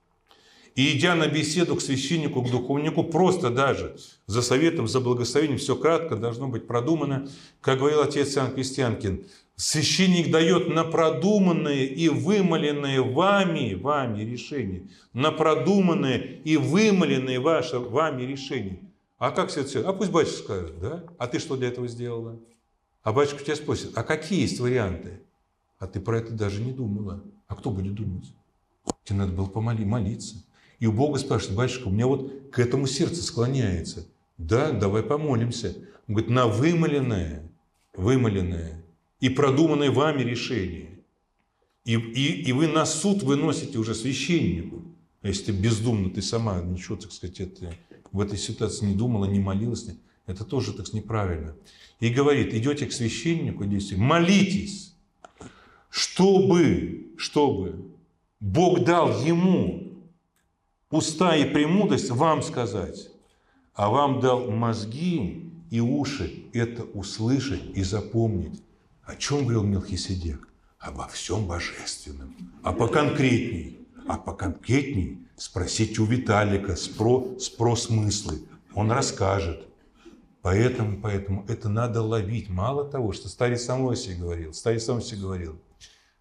и 0.74 0.98
идя 0.98 1.14
на 1.14 1.28
беседу 1.28 1.76
к 1.76 1.82
священнику, 1.82 2.42
к 2.42 2.50
духовнику, 2.50 3.04
просто 3.04 3.52
даже 3.52 3.98
за 4.26 4.42
советом, 4.42 4.88
за 4.88 5.00
благословением, 5.00 5.60
все 5.60 5.76
кратко 5.76 6.16
должно 6.16 6.48
быть 6.48 6.66
продумано. 6.66 7.30
Как 7.62 7.78
говорил 7.78 8.02
отец 8.02 8.36
Иоанн 8.36 8.52
Крестьянкин, 8.52 9.26
священник 9.58 10.32
дает 10.32 10.70
на 10.70 10.84
продуманное 10.84 11.84
и 11.84 12.08
вымоленное 12.08 13.02
вами, 13.02 13.74
вами 13.74 14.22
решение. 14.22 14.88
На 15.14 15.32
продуманное 15.32 16.18
и 16.18 16.56
вымоленное 16.58 17.40
ваше, 17.40 17.80
вами 17.80 18.24
решение. 18.24 18.80
А 19.18 19.32
как 19.32 19.50
все 19.50 19.62
это? 19.62 19.90
А 19.90 19.94
пусть 19.94 20.12
батюшка 20.12 20.38
скажет, 20.44 20.80
да? 20.80 21.04
А 21.18 21.28
ты 21.28 21.40
что 21.40 21.58
для 21.58 21.68
этого 21.68 21.88
сделала? 21.88 22.40
А 23.02 23.12
батюшка 23.12 23.44
тебя 23.44 23.56
спросит, 23.56 23.98
а 23.98 24.04
какие 24.04 24.42
есть 24.42 24.60
варианты? 24.60 25.22
А 25.80 25.88
ты 25.88 26.00
про 26.00 26.20
это 26.20 26.34
даже 26.34 26.62
не 26.62 26.72
думала. 26.72 27.24
А 27.48 27.56
кто 27.56 27.72
будет 27.72 27.96
думать? 27.96 28.32
Тебе 29.04 29.20
надо 29.20 29.32
было 29.32 29.48
помоли, 29.48 29.84
молиться. 29.84 30.44
И 30.80 30.86
у 30.86 30.92
Бога 30.92 31.18
спрашивает, 31.18 31.58
батюшка, 31.58 31.88
у 31.88 31.92
меня 31.92 32.06
вот 32.06 32.32
к 32.52 32.60
этому 32.60 32.86
сердце 32.86 33.24
склоняется. 33.24 34.06
Да, 34.38 34.72
давай 34.72 35.02
помолимся. 35.02 35.76
Он 36.08 36.14
говорит, 36.14 36.30
на 36.30 36.46
вымоленное, 36.46 37.50
вымоленное 37.96 38.84
и 39.20 39.30
продуманное 39.30 39.92
вами 39.92 40.24
решение. 40.24 41.00
И, 41.86 41.94
и, 41.94 42.50
и 42.50 42.52
вы 42.52 42.68
на 42.68 42.86
суд 42.86 43.24
выносите 43.24 43.78
уже 43.78 43.96
священнику. 43.96 44.84
А 45.22 45.30
если 45.30 45.46
ты 45.46 45.52
бездумно, 45.52 46.10
ты 46.10 46.22
сама 46.22 46.62
ничего, 46.62 46.96
так 46.98 47.12
сказать, 47.12 47.40
это 47.40 47.74
в 48.12 48.22
этой 48.22 48.38
ситуации 48.38 48.86
не 48.86 48.96
думала, 48.96 49.26
не 49.26 49.40
молилась, 49.40 49.88
это 50.26 50.44
тоже 50.44 50.74
так 50.74 50.92
неправильно. 50.94 51.56
И 52.00 52.10
говорит, 52.10 52.54
идете 52.54 52.86
к 52.86 52.92
священнику, 52.92 53.66
идите, 53.66 53.96
молитесь, 53.96 54.94
чтобы, 55.90 57.14
чтобы 57.18 57.88
Бог 58.40 58.84
дал 58.84 59.24
ему 59.24 59.94
уста 60.92 61.36
и 61.36 61.52
премудрость 61.52 62.12
вам 62.12 62.44
сказать, 62.44 63.10
а 63.74 63.90
вам 63.90 64.20
дал 64.20 64.52
мозги 64.52 65.52
и 65.72 65.80
уши 65.80 66.44
это 66.54 66.84
услышать 66.84 67.64
и 67.76 67.84
запомнить. 67.84 68.62
О 69.08 69.16
чем 69.16 69.40
говорил 69.44 69.64
Мелхиседек? 69.64 70.48
Обо 70.80 71.08
всем 71.08 71.48
божественном. 71.48 72.36
А 72.62 72.72
поконкретней, 72.72 73.88
а 74.08 74.18
поконкретней 74.18 75.28
Спросите 75.38 76.02
у 76.02 76.06
Виталика 76.06 76.76
спро, 76.76 77.38
спро 77.38 77.76
смыслы. 77.76 78.40
Он 78.74 78.92
расскажет. 78.92 79.68
Поэтому, 80.42 81.00
поэтому 81.00 81.46
это 81.48 81.70
надо 81.70 82.02
ловить. 82.02 82.50
Мало 82.50 82.86
того, 82.86 83.14
что 83.14 83.30
старец 83.30 83.64
Самойси 83.66 84.18
говорил, 84.20 84.54
старец 84.54 84.86
Самойси 84.86 85.14
говорил, 85.14 85.60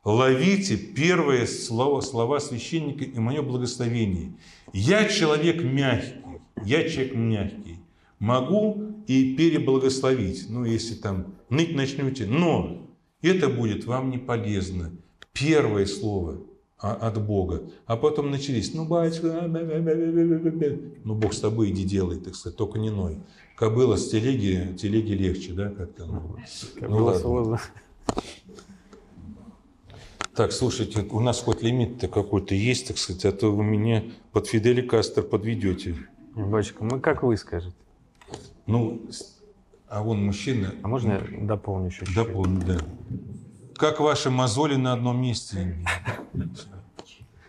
ловите 0.04 0.76
первые 0.76 1.46
слова, 1.46 2.02
слова 2.02 2.40
священника 2.40 3.04
и 3.04 3.18
мое 3.18 3.40
благословение. 3.40 4.34
Я 4.74 5.08
человек 5.08 5.62
мягкий, 5.62 6.20
я 6.62 6.86
человек 6.86 7.14
мягкий. 7.14 7.80
Могу 8.18 8.95
и 9.06 9.34
переблагословить, 9.36 10.46
ну, 10.48 10.64
если 10.64 10.94
там 10.94 11.34
ныть 11.48 11.74
начнете, 11.74 12.26
но 12.26 12.90
это 13.22 13.48
будет 13.48 13.84
вам 13.86 14.10
не 14.10 14.18
полезно. 14.18 14.92
Первое 15.32 15.86
слово 15.86 16.40
от 16.78 17.24
Бога. 17.24 17.62
А 17.86 17.96
потом 17.96 18.30
начались, 18.30 18.74
ну, 18.74 18.86
батюшка, 18.86 19.46
ну, 21.04 21.14
Бог 21.14 21.32
с 21.32 21.40
тобой, 21.40 21.70
иди 21.70 21.84
делай, 21.84 22.18
так 22.18 22.34
сказать, 22.34 22.56
только 22.56 22.78
не 22.78 22.90
ной. 22.90 23.18
Кобыла 23.56 23.96
с 23.96 24.10
телеги, 24.10 24.76
телеги 24.76 25.12
легче, 25.12 25.52
да, 25.52 25.70
как-то. 25.70 26.04
Ну, 26.04 26.36
ну 26.80 27.04
ладно. 27.04 27.60
Так, 30.34 30.52
слушайте, 30.52 31.00
у 31.10 31.20
нас 31.20 31.40
хоть 31.40 31.62
лимит-то 31.62 32.08
какой-то 32.08 32.54
есть, 32.54 32.88
так 32.88 32.98
сказать, 32.98 33.24
а 33.24 33.32
то 33.32 33.50
вы 33.50 33.64
меня 33.64 34.04
под 34.32 34.46
Фидели 34.46 34.82
Кастер 34.82 35.22
подведете. 35.22 35.96
Батюшка, 36.34 36.84
мы 36.84 37.00
как 37.00 37.22
вы 37.22 37.38
скажете? 37.38 37.74
Ну, 38.66 39.00
а 39.88 40.02
вон 40.02 40.24
мужчина... 40.24 40.74
А 40.82 40.88
можно 40.88 41.12
я 41.12 41.46
дополню 41.46 41.86
еще? 41.86 42.04
Дополню, 42.14 42.60
да 42.66 42.78
как 43.76 44.00
ваши 44.00 44.30
мозоли 44.30 44.76
на 44.76 44.92
одном 44.92 45.20
месте. 45.20 45.76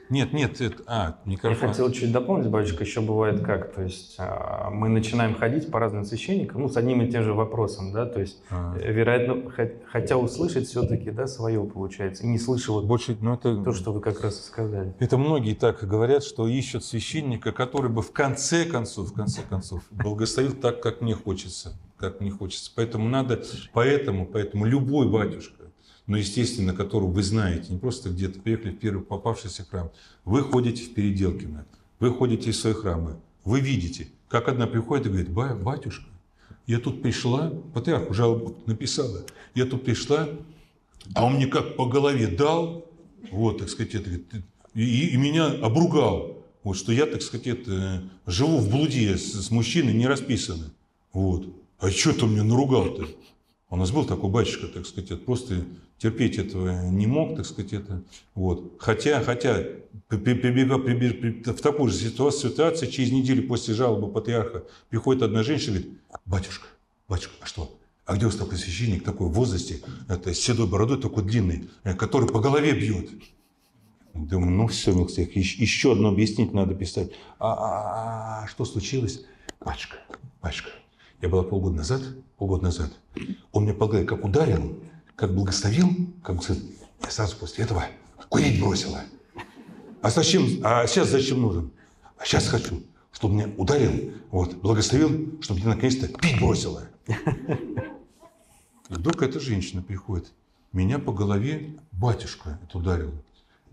Нет, 0.09 0.33
нет, 0.33 0.61
это... 0.61 0.83
А, 0.87 1.17
микрофон. 1.25 1.67
Я 1.67 1.73
хотел 1.73 1.91
чуть 1.91 2.11
дополнить, 2.11 2.49
батюшка, 2.49 2.83
еще 2.83 3.01
бывает 3.01 3.41
как, 3.41 3.73
то 3.73 3.81
есть 3.83 4.15
а, 4.17 4.69
мы 4.69 4.89
начинаем 4.89 5.35
ходить 5.35 5.69
по 5.69 5.79
разным 5.79 6.05
священникам, 6.05 6.61
ну, 6.61 6.69
с 6.69 6.77
одним 6.77 7.01
и 7.01 7.11
тем 7.11 7.23
же 7.23 7.33
вопросом, 7.33 7.91
да, 7.91 8.05
то 8.05 8.19
есть, 8.19 8.41
а. 8.49 8.75
вероятно, 8.77 9.51
хотя 9.91 10.17
услышать 10.17 10.67
все-таки, 10.67 11.11
да, 11.11 11.27
свое 11.27 11.63
получается, 11.63 12.23
и 12.23 12.27
не 12.27 12.39
слыша 12.39 12.71
вот 12.71 12.85
Больше, 12.85 13.17
ну, 13.21 13.33
это, 13.33 13.63
то, 13.63 13.73
что 13.73 13.91
вы 13.91 14.01
как 14.01 14.21
раз 14.21 14.45
сказали. 14.45 14.93
Это 14.99 15.17
многие 15.17 15.53
так 15.53 15.85
говорят, 15.87 16.23
что 16.23 16.47
ищут 16.47 16.83
священника, 16.83 17.51
который 17.51 17.91
бы 17.91 18.01
в 18.01 18.11
конце 18.11 18.65
концов, 18.65 19.09
в 19.09 19.13
конце 19.13 19.41
концов, 19.41 19.83
благословил 19.91 20.53
так, 20.53 20.81
как 20.81 21.01
мне 21.01 21.15
хочется, 21.15 21.77
как 21.97 22.21
мне 22.21 22.31
хочется. 22.31 22.71
Поэтому 22.75 23.09
надо, 23.09 23.43
поэтому, 23.73 24.25
поэтому 24.25 24.65
любой 24.65 25.09
батюшка, 25.09 25.56
но, 26.07 26.17
естественно, 26.17 26.73
которую 26.73 27.11
вы 27.11 27.21
знаете, 27.21 27.71
не 27.73 27.77
просто 27.77 28.09
где-то 28.09 28.39
приехали 28.39 28.71
в 28.71 28.79
первый 28.79 29.03
попавшийся 29.03 29.65
храм. 29.65 29.91
Вы 30.23 30.41
ходите 30.41 30.83
в 30.83 30.93
Переделкино, 30.93 31.65
вы 31.99 32.13
ходите 32.13 32.51
в 32.51 32.55
свои 32.55 32.73
храмы, 32.73 33.17
вы 33.43 33.59
видите, 33.59 34.07
как 34.29 34.47
одна 34.47 34.67
приходит 34.67 35.05
и 35.05 35.09
говорит, 35.09 35.29
батюшка, 35.29 36.05
я 36.65 36.79
тут 36.79 37.01
пришла, 37.01 37.51
патриарху 37.73 38.13
жалобу 38.13 38.55
написала, 38.65 39.25
я 39.53 39.65
тут 39.65 39.83
пришла, 39.83 40.29
а 41.13 41.25
он 41.25 41.33
мне 41.33 41.47
как 41.47 41.75
по 41.75 41.85
голове 41.85 42.27
дал, 42.27 42.85
вот, 43.31 43.59
так 43.59 43.69
сказать, 43.69 43.95
это, 43.95 44.09
и, 44.73 45.07
и 45.09 45.17
меня 45.17 45.47
обругал. 45.47 46.37
вот, 46.63 46.77
что 46.77 46.91
я, 46.91 47.05
так 47.05 47.21
сказать, 47.21 47.47
это, 47.47 48.03
живу 48.25 48.59
в 48.59 48.69
блуде 48.69 49.17
с, 49.17 49.33
с 49.33 49.51
мужчиной 49.51 49.93
не 49.93 50.07
расписанный. 50.07 50.69
Вот. 51.11 51.47
А 51.79 51.89
что 51.89 52.13
ты 52.13 52.25
мне 52.25 52.43
наругал-то? 52.43 53.07
У 53.69 53.75
нас 53.75 53.91
был 53.91 54.05
такой 54.05 54.29
батюшка, 54.29 54.67
так 54.67 54.85
сказать, 54.85 55.11
это 55.11 55.23
просто 55.23 55.65
терпеть 55.97 56.37
этого 56.37 56.89
не 56.89 57.07
мог, 57.07 57.35
так 57.35 57.45
сказать, 57.45 57.73
это. 57.73 58.03
Вот. 58.35 58.73
Хотя, 58.79 59.23
хотя 59.23 59.63
прибегал, 60.09 60.79
прибег, 60.79 61.47
в 61.47 61.61
такую 61.61 61.89
же 61.89 61.97
ситуацию, 61.97 62.51
ситуацию, 62.51 62.91
через 62.91 63.11
неделю 63.11 63.47
после 63.47 63.73
жалобы 63.73 64.11
патриарха 64.11 64.63
приходит 64.89 65.23
одна 65.23 65.43
женщина 65.43 65.77
и 65.77 65.79
говорит, 65.79 65.99
батюшка, 66.25 66.67
батюшка, 67.07 67.33
а 67.41 67.45
что? 67.45 67.77
А 68.05 68.15
где 68.15 68.25
у 68.25 68.31
такой 68.31 68.57
священник 68.57 69.03
такой 69.03 69.27
в 69.27 69.33
возрасте, 69.33 69.81
это, 70.07 70.33
с 70.33 70.39
седой 70.39 70.67
бородой 70.67 71.01
такой 71.01 71.23
длинный, 71.23 71.69
э, 71.83 71.93
который 71.93 72.29
по 72.29 72.39
голове 72.39 72.71
бьет? 72.71 73.09
Думаю, 74.13 74.51
ну 74.51 74.67
все, 74.67 74.93
Милсех, 74.93 75.35
еще 75.35 75.91
одно 75.91 76.09
объяснить 76.09 76.53
надо 76.53 76.73
писать. 76.73 77.11
А, 77.37 77.53
а, 77.53 77.57
а, 77.57 78.43
а 78.43 78.47
что 78.47 78.65
случилось? 78.65 79.25
Батюшка, 79.59 79.97
батюшка, 80.41 80.69
я 81.21 81.29
была 81.29 81.43
полгода 81.43 81.75
назад, 81.75 82.01
полгода 82.37 82.63
назад. 82.63 82.93
Он 83.51 83.63
меня 83.63 83.73
по 83.73 83.87
голове 83.87 84.05
как 84.05 84.23
ударил, 84.23 84.79
как 85.17 85.33
благословил, 85.33 85.89
как 86.23 86.37
я 86.47 87.09
сразу 87.09 87.35
после 87.37 87.65
этого 87.65 87.85
курить 88.29 88.61
бросила. 88.61 89.01
А 90.01 90.11
зачем, 90.11 90.47
а 90.63 90.85
сейчас 90.85 91.09
зачем 91.09 91.41
нужен? 91.41 91.71
А 92.17 92.23
сейчас 92.23 92.47
хочу, 92.47 92.83
чтобы 93.11 93.33
меня 93.33 93.49
ударил, 93.57 94.13
вот, 94.29 94.53
благословил, 94.55 95.41
чтобы 95.41 95.59
меня 95.59 95.71
наконец-то 95.71 96.07
пить 96.07 96.39
бросила. 96.39 96.83
И 97.07 98.93
вдруг 98.93 99.23
эта 99.23 99.39
женщина 99.39 99.81
приходит, 99.81 100.31
меня 100.71 100.99
по 100.99 101.11
голове 101.11 101.77
батюшка 101.91 102.59
это 102.63 102.77
ударил. 102.77 103.11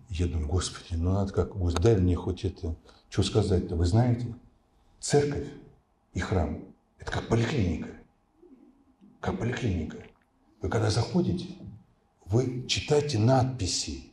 Я 0.09 0.27
думаю, 0.27 0.49
Господи, 0.49 0.99
ну 0.99 1.13
надо 1.13 1.33
как, 1.33 1.57
Господи, 1.57 1.83
дай 1.83 1.97
мне 1.99 2.17
хоть 2.17 2.45
это, 2.45 2.75
что 3.11 3.23
сказать-то, 3.23 3.77
вы 3.77 3.85
знаете, 3.85 4.35
церковь 4.99 5.49
и 6.15 6.21
храм– 6.21 6.65
это 6.99 7.13
как 7.13 7.29
поликлиника, 7.29 7.91
как 9.21 9.39
поликлиника. 9.39 10.04
Вы 10.65 10.71
когда 10.71 10.89
заходите, 10.89 11.45
вы 12.25 12.65
читаете 12.67 13.19
надписи 13.19 14.05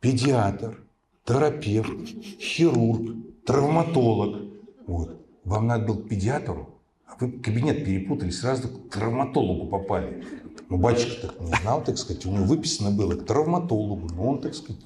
педиатр, 0.00 0.84
терапевт, 1.24 2.06
хирург, 2.38 3.16
травматолог. 3.46 4.42
Вот. 4.86 5.26
Вам 5.44 5.68
надо 5.68 5.86
был 5.86 5.96
к 6.02 6.08
педиатру, 6.10 6.68
а 7.06 7.16
вы 7.18 7.32
кабинет 7.32 7.82
перепутали, 7.86 8.28
сразу 8.28 8.68
к 8.68 8.90
травматологу 8.90 9.68
попали. 9.68 10.22
Ну, 10.68 10.76
батюшка 10.76 11.28
так 11.28 11.40
не 11.40 11.54
знал, 11.62 11.82
так 11.82 11.96
сказать, 11.96 12.26
у 12.26 12.30
него 12.30 12.44
выписано 12.44 12.90
было 12.90 13.14
к 13.14 13.24
травматологу, 13.24 14.06
но 14.14 14.28
он, 14.32 14.42
так 14.42 14.54
сказать, 14.54 14.82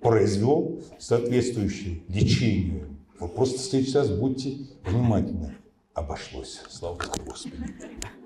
произвел 0.00 0.80
соответствующее 0.98 2.00
лечение. 2.08 2.86
Вы 3.20 3.28
просто 3.28 3.58
сейчас 3.58 4.08
будьте 4.08 4.56
внимательны. 4.82 5.56
Обошлось, 5.94 6.62
слава 6.70 6.98
Господи. 7.26 7.56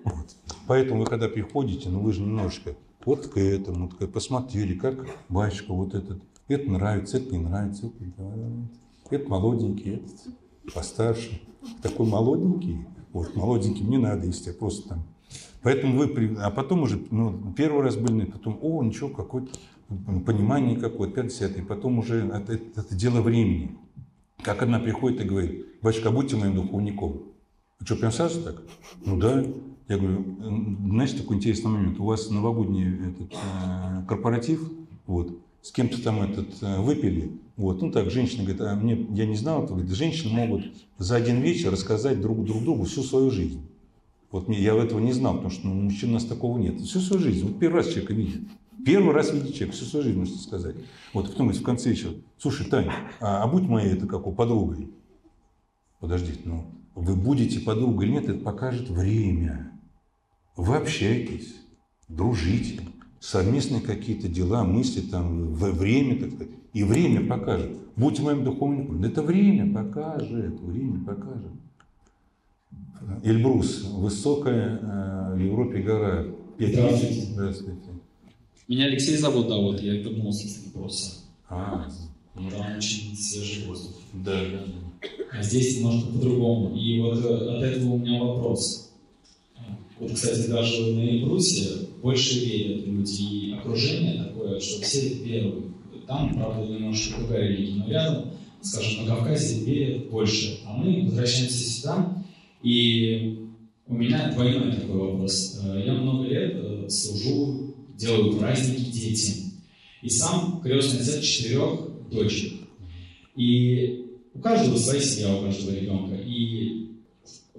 Вот. 0.05 0.37
Поэтому 0.69 1.01
вы 1.01 1.07
когда 1.07 1.29
приходите, 1.29 1.89
ну 1.89 2.01
вы 2.01 2.13
же 2.13 2.21
немножко 2.21 2.77
вот 3.05 3.27
к 3.27 3.39
этому, 3.39 3.91
вот, 3.99 4.13
посмотрели, 4.13 4.75
как 4.75 5.07
батюшка 5.29 5.73
вот 5.73 5.95
этот, 5.95 6.23
это 6.47 6.71
нравится, 6.71 7.17
это 7.17 7.33
не 7.33 7.43
нравится, 7.43 7.87
это, 7.87 8.51
это 9.11 9.29
молоденький, 9.29 9.95
этот 9.95 10.73
постарше. 10.73 11.41
Такой 11.83 12.07
молоденький, 12.07 12.87
вот 13.13 13.35
молоденький 13.35 13.85
мне 13.85 13.99
надо, 13.99 14.27
если 14.27 14.51
я 14.51 14.55
просто 14.57 14.89
там. 14.91 15.03
Поэтому 15.63 15.99
вы, 15.99 16.37
а 16.41 16.51
потом 16.51 16.83
уже, 16.83 17.05
ну, 17.11 17.53
первый 17.57 17.83
раз 17.83 17.97
были, 17.97 18.27
потом, 18.27 18.61
о, 18.63 18.85
ничего, 18.85 19.09
какое-то 19.09 19.51
понимание 20.25 20.79
какое-то, 20.79 21.23
50 21.23 21.57
и 21.57 21.63
потом 21.63 21.99
уже 21.99 22.27
это, 22.29 22.53
это, 22.53 22.81
это 22.81 22.95
дело 22.95 23.21
времени. 23.23 23.77
Как 24.43 24.63
она 24.63 24.79
приходит 24.79 25.21
и 25.21 25.25
говорит, 25.25 25.67
батюшка, 25.83 26.13
будьте 26.13 26.37
моим 26.37 26.55
духовником. 26.55 27.36
А 27.81 27.85
что, 27.85 27.97
прям 27.97 28.12
сразу 28.12 28.43
так? 28.43 28.62
Ну 29.05 29.16
да. 29.16 29.44
Я 29.89 29.98
говорю, 29.98 30.24
знаете, 30.89 31.19
такой 31.19 31.36
интересный 31.36 31.70
момент. 31.70 32.01
У 32.01 32.05
вас 32.05 32.28
новогодний 32.28 33.09
этот, 33.09 33.32
э, 33.32 34.03
корпоратив, 34.09 34.69
вот, 35.07 35.39
с 35.62 35.70
кем-то 35.70 36.03
там 36.03 36.23
этот 36.23 36.61
э, 36.61 36.81
выпили. 36.81 37.39
Вот, 37.57 37.81
ну 37.81 37.93
так, 37.93 38.11
женщина 38.11 38.43
говорит, 38.43 38.61
а 38.62 38.74
мне, 38.74 39.07
я 39.15 39.27
не 39.27 39.36
знал 39.36 39.65
говорит, 39.65 39.90
женщины 39.90 40.32
могут 40.32 40.65
за 40.98 41.16
один 41.16 41.40
вечер 41.40 41.70
рассказать 41.70 42.20
друг, 42.20 42.44
друг 42.44 42.65
другу 42.65 42.85
всю 42.85 43.03
свою 43.03 43.31
жизнь. 43.31 43.62
Вот 44.31 44.48
мне, 44.48 44.61
я 44.61 44.74
этого 44.74 44.98
не 44.98 45.12
знал, 45.12 45.35
потому 45.35 45.51
что 45.51 45.66
ну, 45.69 45.74
мужчин 45.74 46.11
у 46.11 46.15
нас 46.15 46.24
такого 46.24 46.59
нет. 46.59 46.81
Всю 46.81 47.01
свою 47.01 47.23
жизнь. 47.23 47.47
Вот 47.47 47.59
первый 47.59 47.77
раз 47.77 47.89
человека 47.89 48.12
видит. 48.12 48.43
Первый 48.85 49.15
раз 49.15 49.32
видит 49.32 49.55
человек, 49.55 49.74
всю 49.74 49.85
свою 49.85 50.05
жизнь, 50.05 50.19
можно 50.19 50.36
сказать. 50.36 50.77
Вот, 51.12 51.31
потом 51.31 51.51
в 51.51 51.62
конце 51.62 51.90
еще, 51.90 52.09
слушай, 52.39 52.66
Таня, 52.66 52.93
а, 53.20 53.43
а 53.43 53.47
будь 53.47 53.62
моей 53.62 53.93
это 53.93 54.07
как 54.07 54.27
у 54.27 54.32
подругой. 54.32 54.90
Подождите, 56.01 56.40
ну, 56.44 56.66
вы 56.97 57.14
будете 57.14 57.60
подругой 57.60 58.06
или 58.06 58.12
нет, 58.14 58.28
это 58.28 58.40
покажет 58.40 58.89
время. 58.89 59.70
Вы 60.56 60.77
общаетесь, 60.77 61.55
дружите, 62.09 62.81
совместные 63.20 63.82
какие-то 63.82 64.28
дела, 64.28 64.64
мысли, 64.64 65.02
там, 65.02 65.52
время, 65.55 66.18
так 66.18 66.32
сказать. 66.32 66.55
И 66.73 66.85
время 66.85 67.27
покажет. 67.27 67.77
Будьте 67.97 68.23
моим 68.23 68.44
духовным. 68.44 69.02
Это 69.05 69.23
время 69.23 69.73
покажет, 69.73 70.59
время 70.60 71.05
покажет. 71.05 71.52
Эльбрус, 73.23 73.85
высокая 73.85 74.78
э, 74.78 75.35
в 75.35 75.39
Европе 75.39 75.82
гора. 75.82 76.24
Здравствуйте. 76.59 77.20
Здравствуйте. 77.32 77.89
Меня 78.68 78.86
Алексей 78.86 79.16
зовут, 79.16 79.48
да, 79.48 79.56
вот 79.56 79.81
я 79.81 79.94
вернулся 79.97 80.48
с 80.48 80.64
вопроса. 80.64 81.20
А, 81.48 81.89
там 82.35 82.77
очень 82.77 83.16
свежий 83.16 83.66
воздух. 83.68 83.97
Да, 84.12 84.35
да, 84.35 84.64
да. 84.66 84.76
А 85.39 85.43
здесь 85.43 85.79
немножко 85.79 86.09
по-другому. 86.13 86.77
И 86.77 87.01
вот 87.01 87.19
э, 87.25 87.57
от 87.57 87.63
этого 87.63 87.93
у 87.93 87.99
меня 87.99 88.23
вопрос. 88.23 88.93
Вот, 89.99 90.13
кстати, 90.13 90.49
даже 90.49 90.93
на 90.93 91.01
Эльбрусе 91.01 91.87
больше 92.03 92.39
верят 92.41 92.87
люди 92.87 93.23
и 93.23 93.53
окружение 93.53 94.25
такое, 94.25 94.61
что 94.61 94.83
все 94.83 95.09
веруют. 95.09 95.67
Там, 96.07 96.35
правда, 96.35 96.73
немножко 96.73 97.19
другая 97.19 97.49
религия, 97.49 97.75
но 97.79 97.89
рядом, 97.89 98.31
скажем, 98.61 99.07
на 99.07 99.17
Кавказе 99.17 99.65
верят 99.65 100.11
больше. 100.11 100.61
А 100.67 100.77
мы 100.77 101.03
возвращаемся 101.07 101.71
сюда, 101.71 102.25
и 102.63 103.47
у 103.87 103.95
меня 103.95 104.33
двойной 104.33 104.73
такой 104.73 104.97
вопрос. 104.97 105.61
Э, 105.65 105.83
я 105.85 105.95
много 105.95 106.29
лет 106.29 106.53
э, 106.55 106.89
служу, 106.89 107.75
делаю 107.97 108.39
праздники 108.39 108.91
детям. 108.91 109.53
И 110.03 110.09
сам 110.09 110.61
крестный 110.63 111.01
отец 111.01 111.25
четырех 111.25 112.09
дочек. 112.11 112.53
И 113.35 114.06
у 114.37 114.43
каждого 114.43 114.77
своя 114.77 115.01
семья, 115.01 115.37
у 115.37 115.43
каждого 115.43 115.75
ребенка. 115.75 116.17
И 116.17 116.89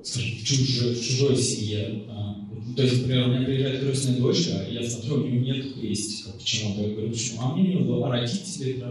скажем, 0.04 0.38
в, 0.38 0.44
чужой, 0.44 0.94
в 0.94 1.02
чужой 1.02 1.38
семье 1.38 2.04
то 2.78 2.84
есть, 2.84 3.02
например, 3.02 3.28
у 3.28 3.32
меня 3.32 3.46
приезжает 3.46 3.80
крестная 3.80 4.18
дочка, 4.18 4.68
и 4.70 4.76
я 4.76 4.88
смотрю, 4.88 5.16
у 5.16 5.28
нее 5.28 5.40
нет 5.40 5.74
крестика 5.74 6.30
почему-то. 6.38 6.82
Я 6.82 6.90
говорю, 6.90 7.12
почему? 7.12 7.42
А 7.42 7.56
мне 7.56 7.70
не 7.70 7.76
было, 7.78 8.08
а 8.08 8.12
родители, 8.12 8.84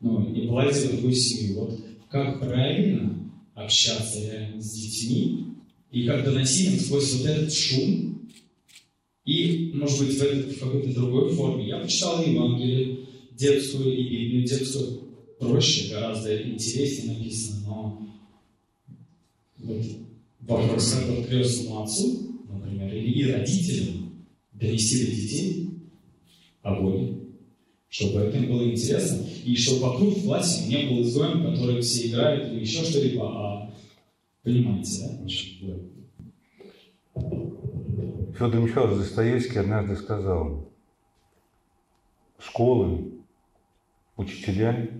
ну, 0.00 0.28
не 0.30 0.48
платят 0.48 0.76
в 0.76 0.90
другую 0.90 1.14
семью. 1.14 1.60
Вот 1.60 1.80
как 2.08 2.40
правильно 2.40 3.30
общаться 3.54 4.20
реально 4.20 4.60
с 4.60 4.72
детьми, 4.72 5.44
и 5.92 6.04
как 6.06 6.24
доносить 6.24 6.72
им 6.72 6.80
сквозь 6.80 7.14
вот 7.14 7.26
этот 7.26 7.52
шум, 7.52 8.30
и, 9.24 9.70
может 9.74 10.00
быть, 10.00 10.18
в, 10.18 10.22
этот, 10.22 10.56
в 10.56 10.58
какой-то 10.58 10.92
другой 10.92 11.30
форме. 11.32 11.68
Я 11.68 11.78
почитал 11.78 12.24
Евангелие 12.24 12.98
детскую 13.38 13.96
и 13.96 14.02
Библию 14.02 14.44
детскую, 14.44 15.02
проще, 15.40 15.92
гораздо 15.92 16.42
интереснее 16.42 17.16
написано, 17.16 17.60
но 17.66 18.08
вот 19.58 19.84
вопрос 20.40 20.92
к 20.92 21.28
крестному 21.28 21.82
отцу, 21.82 22.42
например, 22.48 22.94
или 22.94 23.32
родителям 23.32 24.26
донести 24.52 25.06
до 25.06 25.10
детей 25.10 25.70
огонь, 26.62 27.20
чтобы 27.88 28.20
это 28.20 28.36
им 28.36 28.50
было 28.50 28.70
интересно, 28.70 29.26
и 29.44 29.56
чтобы 29.56 29.80
вокруг 29.80 30.18
в 30.18 30.24
классе 30.24 30.68
не 30.68 30.90
был 30.90 31.02
изгоем, 31.02 31.42
который 31.50 31.80
все 31.80 32.08
играют 32.08 32.52
или 32.52 32.60
еще 32.60 32.84
что-либо, 32.84 33.26
а 33.26 33.74
понимаете, 34.42 35.18
да? 35.62 35.74
Федор 38.38 38.60
Михайлович 38.60 38.98
Достоевский 38.98 39.58
однажды 39.58 39.96
сказал, 39.96 40.70
школы, 42.38 43.12
учителя, 44.16 44.90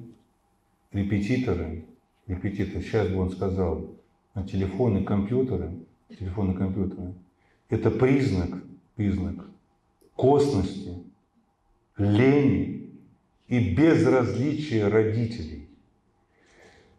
репетиторы, 0.93 1.85
репетиторы, 2.27 2.83
сейчас 2.83 3.09
бы 3.09 3.21
он 3.21 3.31
сказал, 3.31 3.91
телефоны, 4.51 5.05
компьютеры, 5.05 5.73
телефоны, 6.19 6.55
компьютеры– 6.55 7.15
это 7.69 7.91
признак, 7.91 8.63
признак 8.97 9.47
косности, 10.17 10.99
лени 11.97 12.91
и 13.49 13.75
безразличия 13.75 14.89
родителей. 14.89 15.69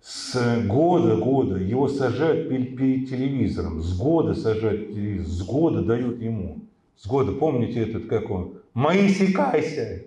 С 0.01 0.65
года 0.65 1.17
года 1.17 1.57
его 1.57 1.87
сажают 1.87 2.49
перед, 2.49 3.07
телевизором, 3.07 3.81
с 3.81 3.95
года 3.95 4.33
сажают 4.33 4.87
перед 4.87 4.95
телевизором, 4.95 5.31
с 5.31 5.43
года 5.43 5.83
дают 5.83 6.19
ему. 6.19 6.61
С 6.97 7.05
года, 7.05 7.33
помните 7.33 7.81
этот, 7.81 8.07
как 8.07 8.31
он? 8.31 8.61
Моись 8.73 9.21
и 9.21 9.31
кайся, 9.31 10.05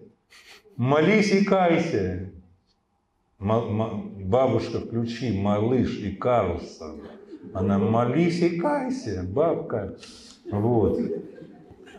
молись 0.77 1.33
и 1.33 1.45
кайся. 1.45 2.33
Бабушка, 3.39 4.81
включи 4.81 5.39
«Малыш 5.39 5.99
и 5.99 6.13
Карлсон». 6.13 7.03
Она 7.53 7.79
«Молись 7.79 8.41
и 8.41 8.59
кайся, 8.59 9.25
бабка». 9.29 9.97
Вот. 10.51 10.99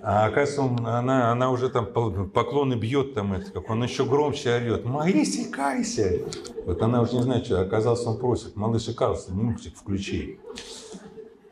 А 0.02 0.28
оказывается, 0.28 0.62
он, 0.62 0.86
она, 0.86 1.32
она 1.32 1.50
уже 1.50 1.68
там 1.70 1.88
поклоны 1.88 2.76
бьет 2.76 3.16
там 3.16 3.34
это, 3.34 3.52
как 3.52 3.70
он 3.72 3.84
еще 3.84 4.06
громче 4.06 4.56
орет. 4.56 4.86
Молись 4.86 5.36
и 5.36 5.46
кайся. 5.46 6.20
Вот 6.66 6.80
она 6.84 7.02
уже 7.02 7.16
не 7.16 7.24
знает, 7.24 7.46
что. 7.46 7.60
Оказалось, 7.60 8.06
он 8.06 8.20
просит, 8.20 8.56
малыш 8.56 8.88
и 8.88 8.94
Карлсон, 8.94 9.36
мультик 9.36 9.76
включи. 9.76 10.40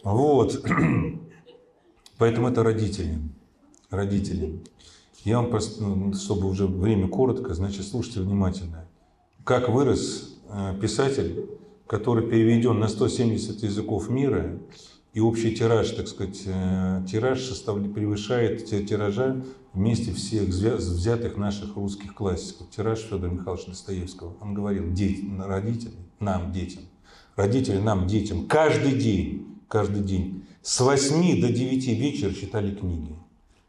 Вот. 0.03 0.63
Поэтому 2.19 2.47
это 2.47 2.61
родители. 2.61 3.17
Родители. 3.89 4.61
Я 5.23 5.41
вам 5.41 5.51
ну, 5.79 6.13
чтобы 6.13 6.47
уже 6.47 6.67
время 6.67 7.07
коротко, 7.07 7.55
значит, 7.55 7.87
слушайте 7.87 8.19
внимательно. 8.19 8.82
Как 9.43 9.67
вырос 9.67 10.39
э, 10.49 10.73
писатель, 10.81 11.49
который 11.85 12.25
переведен 12.25 12.79
на 12.79 12.87
170 12.87 13.61
языков 13.63 14.09
мира, 14.09 14.57
и 15.13 15.19
общий 15.19 15.53
тираж, 15.53 15.91
так 15.91 16.07
сказать, 16.07 16.43
э, 16.45 17.05
тираж 17.09 17.41
превышает 17.93 18.65
тиража 18.65 19.43
вместе 19.73 20.13
всех 20.13 20.47
взятых 20.47 21.35
наших 21.35 21.75
русских 21.75 22.15
классиков. 22.15 22.69
Тираж 22.69 22.99
Федора 22.99 23.31
Михайловича 23.31 23.71
Достоевского. 23.71 24.33
Он 24.39 24.53
говорил, 24.53 24.93
дети, 24.93 25.25
родители, 25.37 25.91
нам, 26.19 26.53
детям, 26.53 26.83
родители, 27.35 27.79
нам, 27.79 28.07
детям, 28.07 28.47
каждый 28.47 28.93
день, 28.93 29.59
каждый 29.67 30.03
день 30.03 30.45
с 30.61 30.79
8 30.79 31.41
до 31.41 31.49
9 31.49 31.87
вечера 31.87 32.33
читали 32.33 32.73
книги. 32.73 33.13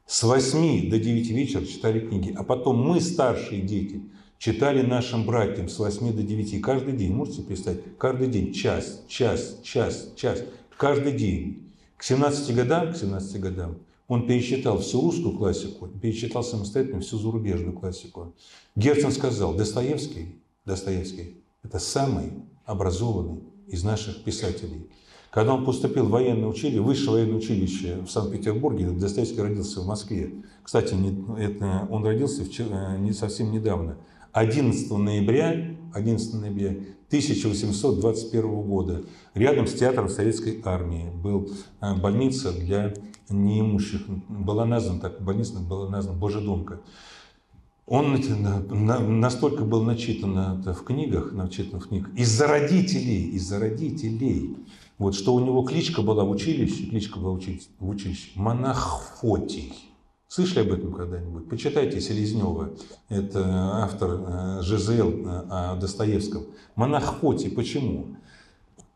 С 0.06 0.22
8 0.22 0.88
до 0.88 1.00
9 1.00 1.30
вечера 1.30 1.64
читали 1.64 1.98
книги. 1.98 2.32
А 2.36 2.44
потом 2.44 2.80
мы, 2.80 3.00
старшие 3.00 3.62
дети, 3.62 4.02
читали 4.44 4.82
нашим 4.82 5.24
братьям 5.24 5.70
с 5.70 5.78
8 5.78 6.12
до 6.12 6.22
9. 6.22 6.60
Каждый 6.60 6.92
день, 6.92 7.14
можете 7.14 7.40
представить, 7.40 7.80
каждый 7.96 8.28
день 8.28 8.52
час, 8.52 9.02
час, 9.08 9.58
час, 9.62 10.12
час 10.16 10.42
каждый 10.76 11.12
день. 11.12 11.72
К 11.96 12.02
17 12.02 12.54
годам, 12.54 12.92
к 12.92 12.96
17 12.96 13.40
годам 13.40 13.78
он 14.06 14.26
перечитал 14.26 14.80
всю 14.80 15.00
русскую 15.00 15.38
классику, 15.38 15.88
перечитал 15.88 16.44
самостоятельно 16.44 17.00
всю 17.00 17.16
зарубежную 17.16 17.72
классику. 17.72 18.34
Герцен 18.76 19.12
сказал, 19.12 19.54
Достоевский, 19.54 20.42
Достоевский– 20.66 21.38
это 21.62 21.78
самый 21.78 22.34
образованный 22.66 23.40
из 23.66 23.82
наших 23.82 24.24
писателей. 24.24 24.90
Когда 25.30 25.54
он 25.54 25.64
поступил 25.64 26.04
в 26.04 26.10
военное 26.10 26.48
училище, 26.48 26.82
высшее 26.82 27.10
военное 27.12 27.38
училище 27.38 28.02
в 28.06 28.10
Санкт-Петербурге, 28.10 28.90
Достоевский 28.90 29.40
родился 29.40 29.80
в 29.80 29.86
Москве. 29.86 30.34
Кстати, 30.62 30.92
он 30.92 32.04
родился 32.04 32.44
вчера, 32.44 32.98
не 32.98 33.12
совсем 33.14 33.50
недавно. 33.50 33.96
11 34.34 34.90
ноября, 34.90 35.76
11 35.92 36.34
ноября 36.34 36.70
1821 37.06 38.62
года. 38.62 39.04
Рядом 39.32 39.68
с 39.68 39.74
театром 39.74 40.08
Советской 40.08 40.60
Армии 40.64 41.08
был 41.08 41.48
э, 41.80 41.94
больница 41.94 42.52
для 42.52 42.94
неимущих. 43.30 44.08
Была 44.28 44.64
названа 44.64 45.00
так, 45.00 45.22
больница 45.22 45.60
была 45.60 45.88
названа 45.88 46.18
Божедомка. 46.18 46.80
Он 47.86 48.18
настолько 49.20 49.64
был 49.64 49.82
начитан 49.82 50.62
в 50.62 50.82
книгах, 50.82 51.32
начитан 51.32 51.78
в 51.80 51.88
книгах, 51.88 52.12
из-за 52.16 52.48
родителей, 52.48 53.28
из-за 53.36 53.60
родителей, 53.60 54.56
вот, 54.98 55.14
что 55.14 55.34
у 55.34 55.40
него 55.40 55.62
кличка 55.62 56.02
была 56.02 56.24
в 56.24 56.30
училище, 56.30 56.86
кличка 56.86 57.20
была 57.20 57.38
в 57.78 57.88
училище, 57.88 58.30
монах 58.34 59.18
Фотий. 59.20 59.93
Слышали 60.34 60.62
об 60.62 60.72
этом 60.72 60.92
когда-нибудь? 60.92 61.48
Почитайте 61.48 62.00
Селезнева, 62.00 62.72
это 63.08 63.44
автор 63.84 64.20
э, 64.26 64.62
ЖЗЛ 64.62 65.10
э, 65.10 65.42
о 65.48 65.76
Достоевском. 65.76 66.46
Монах 66.74 67.20
Фотий, 67.20 67.52
почему? 67.52 68.16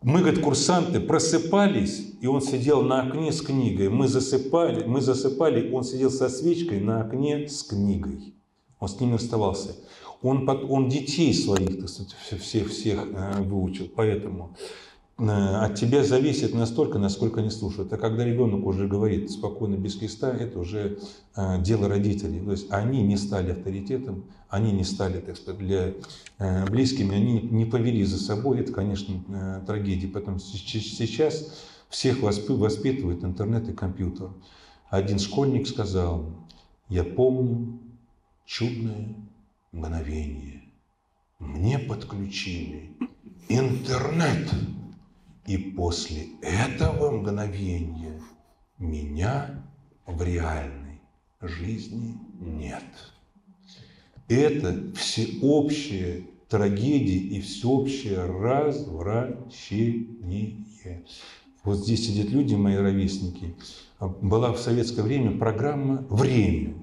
Мы, 0.03 0.19
говорит, 0.19 0.43
курсанты 0.43 0.99
просыпались, 0.99 2.15
и 2.21 2.27
он 2.27 2.41
сидел 2.41 2.83
на 2.83 3.03
окне 3.03 3.31
с 3.31 3.41
книгой. 3.41 3.89
Мы 3.89 4.09
засыпали, 4.09 4.83
мы 4.83 5.01
засыпали, 5.01 5.71
он 5.71 5.85
сидел 5.85 6.11
со 6.11 6.29
свечкой 6.29 6.81
на 6.81 7.03
окне 7.03 7.49
с 7.49 7.63
книгой. 7.63 8.35
Он 8.81 8.89
с 8.89 8.99
ними 8.99 9.15
оставался. 9.15 9.77
Он, 10.23 10.45
он 10.49 10.89
детей 10.89 11.33
своих, 11.33 11.79
так 11.79 11.89
сказать, 11.89 12.17
всех, 12.43 12.69
всех 12.69 13.07
э, 13.13 13.43
выучил. 13.43 13.89
Поэтому 13.95 14.57
от 15.19 15.75
тебя 15.75 16.05
зависит 16.05 16.55
настолько, 16.55 16.99
насколько 17.01 17.41
они 17.41 17.51
слушают. 17.51 17.93
А 17.93 17.97
когда 17.97 18.25
ребенок 18.25 18.65
уже 18.65 18.87
говорит 18.87 19.33
спокойно, 19.33 19.75
без 19.75 19.97
креста, 19.97 20.31
это 20.31 20.61
уже 20.61 21.01
э, 21.35 21.61
дело 21.61 21.89
родителей. 21.89 22.41
То 22.41 22.53
есть 22.53 22.71
они 22.71 23.03
не 23.03 23.17
стали 23.17 23.51
авторитетом, 23.51 24.27
они 24.49 24.71
не 24.71 24.85
стали, 24.85 25.19
так 25.19 25.37
сказать, 25.37 25.59
для 25.59 25.95
э, 26.39 26.67
близкими, 26.67 27.17
они 27.17 27.41
не 27.41 27.65
повели 27.65 28.05
за 28.05 28.17
собой. 28.17 28.61
Это, 28.61 28.73
конечно, 28.73 29.65
трагедия. 29.67 30.07
Поэтому 30.07 30.39
сейчас 30.39 31.53
всех 31.89 32.21
воспитывает 32.21 33.25
интернет 33.25 33.69
и 33.69 33.73
компьютер. 33.73 34.31
Один 34.89 35.19
школьник 35.19 35.67
сказал, 35.67 36.27
я 36.89 37.03
помню 37.03 37.81
чудное 38.47 39.17
мгновение. 39.73 40.63
Мне 41.41 41.81
подключили 41.81 42.97
интернет. 43.49 44.49
И 45.49 45.57
после 45.57 46.29
этого 46.43 47.11
мгновения 47.11 48.21
меня 48.79 49.65
в 50.07 50.23
реальной 50.23 51.01
жизни 51.41 52.19
нет. 52.39 52.85
Это 54.29 54.93
всеобщая 54.95 56.25
трагедия 56.51 57.17
и 57.17 57.41
всеобщее 57.41 58.27
развращение. 58.27 60.67
Вот 61.65 61.79
здесь 61.79 62.07
сидят 62.07 62.29
люди, 62.29 62.55
мои 62.55 62.77
ровесники. 62.77 63.55
Была 64.21 64.53
в 64.53 64.59
советское 64.59 65.01
время 65.01 65.39
программа 65.39 66.05
«Время». 66.11 66.75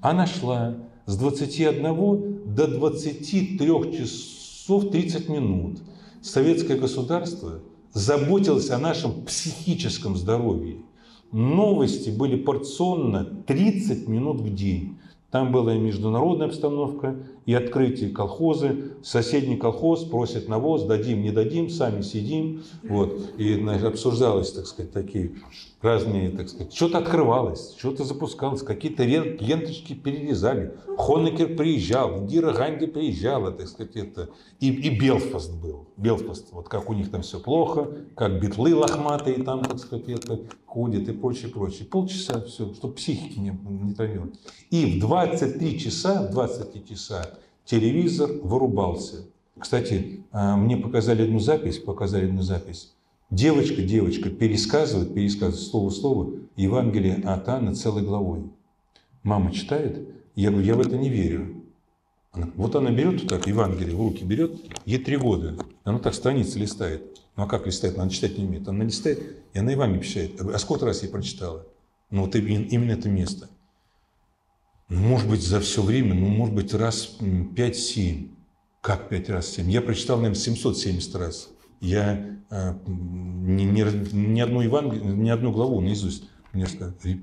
Она 0.00 0.26
шла 0.26 0.78
с 1.04 1.18
21 1.18 2.54
до 2.54 2.68
23 2.68 3.58
часов 3.98 4.90
30 4.90 5.28
минут. 5.28 5.82
Советское 6.22 6.78
государство– 6.78 7.60
заботилась 7.94 8.70
о 8.70 8.78
нашем 8.78 9.24
психическом 9.24 10.16
здоровье. 10.16 10.78
Новости 11.32 12.10
были 12.10 12.36
порционно 12.36 13.24
30 13.24 14.08
минут 14.08 14.40
в 14.40 14.54
день. 14.54 14.98
Там 15.30 15.50
была 15.50 15.74
и 15.74 15.78
международная 15.78 16.48
обстановка, 16.48 17.16
и 17.46 17.54
открытие 17.54 18.10
колхозы. 18.10 18.92
Соседний 19.02 19.56
колхоз 19.56 20.04
просит 20.04 20.48
навоз, 20.48 20.84
дадим, 20.84 21.22
не 21.22 21.30
дадим, 21.30 21.68
сами 21.68 22.02
сидим. 22.02 22.62
Вот. 22.82 23.32
И 23.38 23.60
обсуждалось, 23.84 24.52
так 24.52 24.66
сказать, 24.66 24.92
такие 24.92 25.32
разные, 25.84 26.30
так 26.30 26.48
сказать, 26.48 26.72
что-то 26.72 26.98
открывалось, 26.98 27.74
что-то 27.76 28.04
запускалось, 28.04 28.62
какие-то 28.62 29.04
ленточки 29.04 29.92
перерезали. 29.92 30.74
Хонекер 30.96 31.56
приезжал, 31.56 32.20
Индира 32.20 32.52
Ганди 32.52 32.86
приезжала, 32.86 33.52
так 33.52 33.68
сказать, 33.68 33.94
это. 33.96 34.30
И, 34.60 34.72
и 34.72 34.98
Белфаст 34.98 35.52
был. 35.54 35.88
Белфаст, 35.96 36.52
вот 36.52 36.68
как 36.68 36.88
у 36.88 36.94
них 36.94 37.10
там 37.10 37.22
все 37.22 37.38
плохо, 37.38 37.88
как 38.16 38.40
битлы 38.40 38.74
лохматые 38.74 39.42
там, 39.42 39.62
так 39.62 39.78
сказать, 39.78 40.08
это 40.08 40.40
ходят 40.66 41.08
и 41.08 41.12
прочее, 41.12 41.50
прочее. 41.50 41.86
Полчаса 41.86 42.40
все, 42.40 42.72
чтобы 42.74 42.94
психики 42.94 43.38
не, 43.38 43.56
не 43.68 43.94
травилось. 43.94 44.38
И 44.70 44.86
в 44.86 45.00
23 45.00 45.78
часа, 45.78 46.26
в 46.26 46.30
23 46.32 46.84
часа 46.88 47.33
телевизор 47.64 48.30
вырубался. 48.42 49.26
Кстати, 49.58 50.24
а, 50.32 50.56
мне 50.56 50.76
показали 50.76 51.22
одну 51.22 51.38
запись, 51.38 51.78
показали 51.78 52.26
одну 52.26 52.42
запись. 52.42 52.92
Девочка, 53.30 53.82
девочка 53.82 54.30
пересказывает, 54.30 55.14
пересказывает 55.14 55.66
слово 55.66 55.88
в 55.88 55.94
слово 55.94 56.32
Евангелие 56.56 57.16
от 57.24 57.48
Анны 57.48 57.74
целой 57.74 58.02
главой. 58.02 58.44
Мама 59.22 59.52
читает, 59.52 60.08
я 60.34 60.50
говорю, 60.50 60.66
я 60.66 60.74
в 60.74 60.80
это 60.80 60.96
не 60.96 61.08
верю. 61.08 61.62
Она, 62.32 62.50
вот 62.56 62.74
она 62.74 62.90
берет 62.90 63.22
вот 63.22 63.28
так, 63.28 63.46
Евангелие 63.46 63.96
в 63.96 64.00
руки 64.00 64.24
берет, 64.24 64.60
ей 64.84 64.98
три 64.98 65.16
года. 65.16 65.56
Она 65.84 65.98
так 65.98 66.14
страницы 66.14 66.58
листает. 66.58 67.02
Ну 67.36 67.44
а 67.44 67.46
как 67.46 67.66
листает? 67.66 67.98
Она 67.98 68.10
читать 68.10 68.36
не 68.38 68.44
умеет. 68.44 68.68
Она 68.68 68.84
листает, 68.84 69.20
и 69.52 69.58
она 69.58 69.70
Евангелие 69.72 70.02
пищает. 70.02 70.40
А 70.40 70.58
сколько 70.58 70.84
раз 70.84 71.02
я 71.02 71.08
прочитала? 71.08 71.64
Ну 72.10 72.22
вот 72.24 72.34
именно 72.34 72.92
это 72.92 73.08
место. 73.08 73.48
Ну, 74.88 75.00
может 75.00 75.28
быть, 75.28 75.42
за 75.42 75.60
все 75.60 75.82
время, 75.82 76.14
ну, 76.14 76.26
может 76.26 76.54
быть, 76.54 76.74
раз 76.74 77.16
5-7. 77.20 78.28
Как 78.80 79.08
5 79.08 79.30
раз 79.30 79.48
7? 79.48 79.70
Я 79.70 79.80
прочитал, 79.80 80.18
наверное, 80.18 80.38
770 80.38 81.14
раз. 81.16 81.48
Я 81.80 82.38
э, 82.50 82.74
ни, 82.86 83.62
ни, 83.62 84.14
ни, 84.14 84.40
одну 84.40 84.60
Евангелие, 84.60 85.04
ни 85.04 85.30
одну 85.30 85.52
главу 85.52 85.80
наизусть 85.80 86.24
мне 86.52 86.66
сказали. 86.66 87.22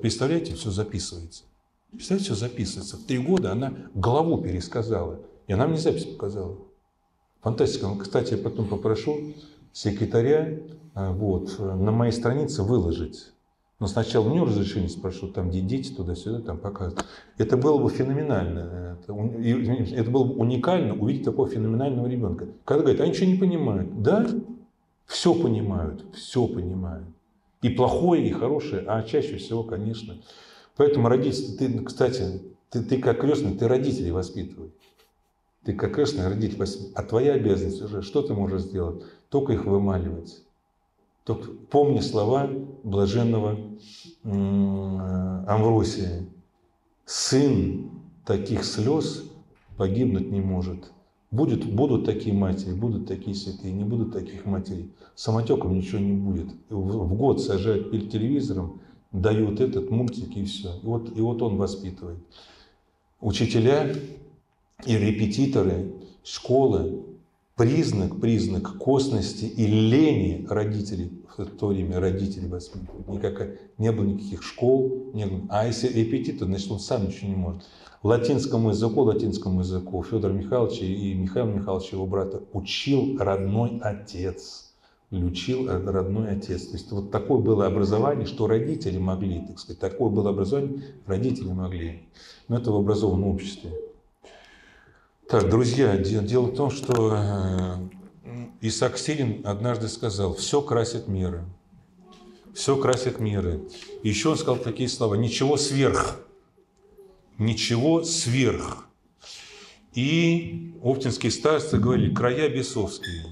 Представляете, 0.00 0.54
все 0.54 0.70
записывается. 0.70 1.44
Представляете, 1.90 2.32
все 2.32 2.34
записывается. 2.36 2.96
В 2.96 3.04
три 3.04 3.18
года 3.18 3.52
она 3.52 3.74
главу 3.94 4.40
пересказала. 4.40 5.20
И 5.48 5.52
она 5.52 5.66
мне 5.66 5.78
запись 5.78 6.04
показала. 6.04 6.56
Фантастика. 7.42 7.94
Кстати, 7.96 8.34
я 8.34 8.38
потом 8.38 8.68
попрошу 8.68 9.34
секретаря 9.72 10.58
э, 10.94 11.12
вот, 11.12 11.58
на 11.58 11.90
моей 11.90 12.12
странице 12.12 12.62
выложить 12.62 13.31
Но 13.82 13.88
сначала 13.88 14.28
у 14.28 14.32
него 14.32 14.44
разрешение 14.44 14.88
спрошу, 14.88 15.26
там 15.26 15.50
где 15.50 15.60
дети 15.60 15.92
туда-сюда, 15.92 16.38
там 16.40 16.56
показывают. 16.56 17.04
Это 17.36 17.56
было 17.56 17.82
бы 17.82 17.90
феноменально. 17.90 18.96
Это, 19.02 19.12
это 19.12 20.08
было 20.08 20.22
бы 20.22 20.34
уникально 20.34 20.94
увидеть 20.94 21.24
такого 21.24 21.48
феноменального 21.48 22.06
ребенка. 22.06 22.46
Когда 22.64 22.84
говорят, 22.84 23.00
а 23.00 23.08
ничего 23.08 23.26
не 23.26 23.38
понимают. 23.38 24.00
Да, 24.00 24.24
все 25.06 25.34
понимают, 25.34 26.04
все 26.14 26.46
понимают. 26.46 27.08
И 27.62 27.70
плохое, 27.70 28.24
и 28.24 28.30
хорошее, 28.30 28.84
а 28.86 29.02
чаще 29.02 29.34
всего, 29.38 29.64
конечно. 29.64 30.14
Поэтому 30.76 31.08
родители, 31.08 31.56
ты, 31.56 31.80
кстати, 31.80 32.40
ты, 32.70 32.84
ты 32.84 32.98
как 32.98 33.20
крестный, 33.20 33.56
ты 33.56 33.66
родителей 33.66 34.12
воспитывай. 34.12 34.70
Ты 35.64 35.72
как 35.72 35.92
крестный 35.92 36.28
родитель 36.28 36.58
воспитывай. 36.58 36.94
А 36.94 37.02
твоя 37.02 37.32
обязанность 37.32 37.82
уже, 37.82 38.02
что 38.02 38.22
ты 38.22 38.32
можешь 38.32 38.62
сделать? 38.62 39.02
Только 39.28 39.54
их 39.54 39.64
вымаливать. 39.64 40.40
Только 41.24 41.50
помни 41.70 42.00
слова 42.00 42.50
блаженного 42.82 43.58
Амвросия. 44.24 46.26
Сын 47.04 47.90
таких 48.24 48.64
слез 48.64 49.24
погибнуть 49.76 50.30
не 50.30 50.40
может. 50.40 50.92
Будет, 51.30 51.64
будут 51.64 52.04
такие 52.04 52.34
матери, 52.34 52.74
будут 52.74 53.06
такие 53.06 53.34
святые, 53.34 53.72
не 53.72 53.84
будут 53.84 54.12
таких 54.12 54.44
матерей. 54.44 54.92
Самотеком 55.14 55.74
ничего 55.74 55.98
не 55.98 56.12
будет. 56.12 56.48
В 56.68 57.14
год 57.14 57.40
сажают 57.40 57.90
перед 57.90 58.10
телевизором, 58.10 58.80
дают 59.12 59.60
этот 59.60 59.90
мультик 59.90 60.36
и 60.36 60.44
все. 60.44 60.74
И 60.82 60.86
вот, 60.86 61.16
и 61.16 61.20
вот 61.20 61.40
он 61.40 61.56
воспитывает. 61.56 62.18
Учителя 63.20 63.94
и 64.84 64.98
репетиторы, 64.98 65.94
школы 66.24 67.04
признак, 67.62 68.20
признак 68.20 68.76
косности 68.76 69.44
и 69.44 69.66
лени 69.66 70.44
родителей 70.50 71.12
в 71.36 71.44
то 71.44 71.68
время 71.68 72.00
родителей 72.00 72.48
воспитывать. 72.48 73.06
Никакая, 73.06 73.56
не 73.78 73.92
было 73.92 74.04
никаких 74.04 74.42
школ, 74.42 75.12
не 75.14 75.26
было. 75.26 75.42
а 75.48 75.68
если 75.68 75.86
репетитор, 75.86 76.48
значит 76.48 76.72
он 76.72 76.80
сам 76.80 77.06
ничего 77.06 77.28
не 77.28 77.36
может. 77.36 77.62
Латинскому 78.02 78.70
языку, 78.70 79.02
латинскому 79.02 79.60
языку 79.60 80.02
Федор 80.02 80.32
Михайлович 80.32 80.80
и 80.80 81.14
Михаил 81.14 81.46
Михайлович, 81.46 81.92
его 81.92 82.04
брата, 82.04 82.42
учил 82.52 83.16
родной 83.18 83.78
отец. 83.80 84.72
Учил 85.12 85.68
родной 85.68 86.30
отец. 86.30 86.66
То 86.66 86.72
есть 86.72 86.90
вот 86.90 87.12
такое 87.12 87.38
было 87.38 87.66
образование, 87.66 88.26
что 88.26 88.48
родители 88.48 88.98
могли, 88.98 89.38
так 89.46 89.60
сказать, 89.60 89.78
такое 89.78 90.10
было 90.10 90.30
образование, 90.30 90.82
родители 91.06 91.52
могли. 91.52 92.08
Но 92.48 92.58
это 92.58 92.72
в 92.72 92.76
образованном 92.76 93.28
обществе. 93.28 93.70
Так, 95.32 95.48
друзья, 95.48 95.96
дело 95.96 96.48
в 96.48 96.54
том, 96.54 96.70
что 96.70 97.16
э, 97.16 98.36
Исаак 98.60 98.98
Сирин 98.98 99.40
однажды 99.46 99.88
сказал, 99.88 100.34
все 100.34 100.60
красит 100.60 101.08
миры. 101.08 101.46
Все 102.52 102.76
красит 102.76 103.18
миры. 103.18 103.62
И 104.02 104.10
еще 104.10 104.28
он 104.28 104.36
сказал 104.36 104.58
такие 104.58 104.90
слова, 104.90 105.14
ничего 105.14 105.56
сверх. 105.56 106.20
Ничего 107.38 108.04
сверх. 108.04 108.86
И 109.94 110.74
оптинские 110.82 111.32
старцы 111.32 111.78
говорили, 111.78 112.14
края 112.14 112.50
бесовские. 112.50 113.24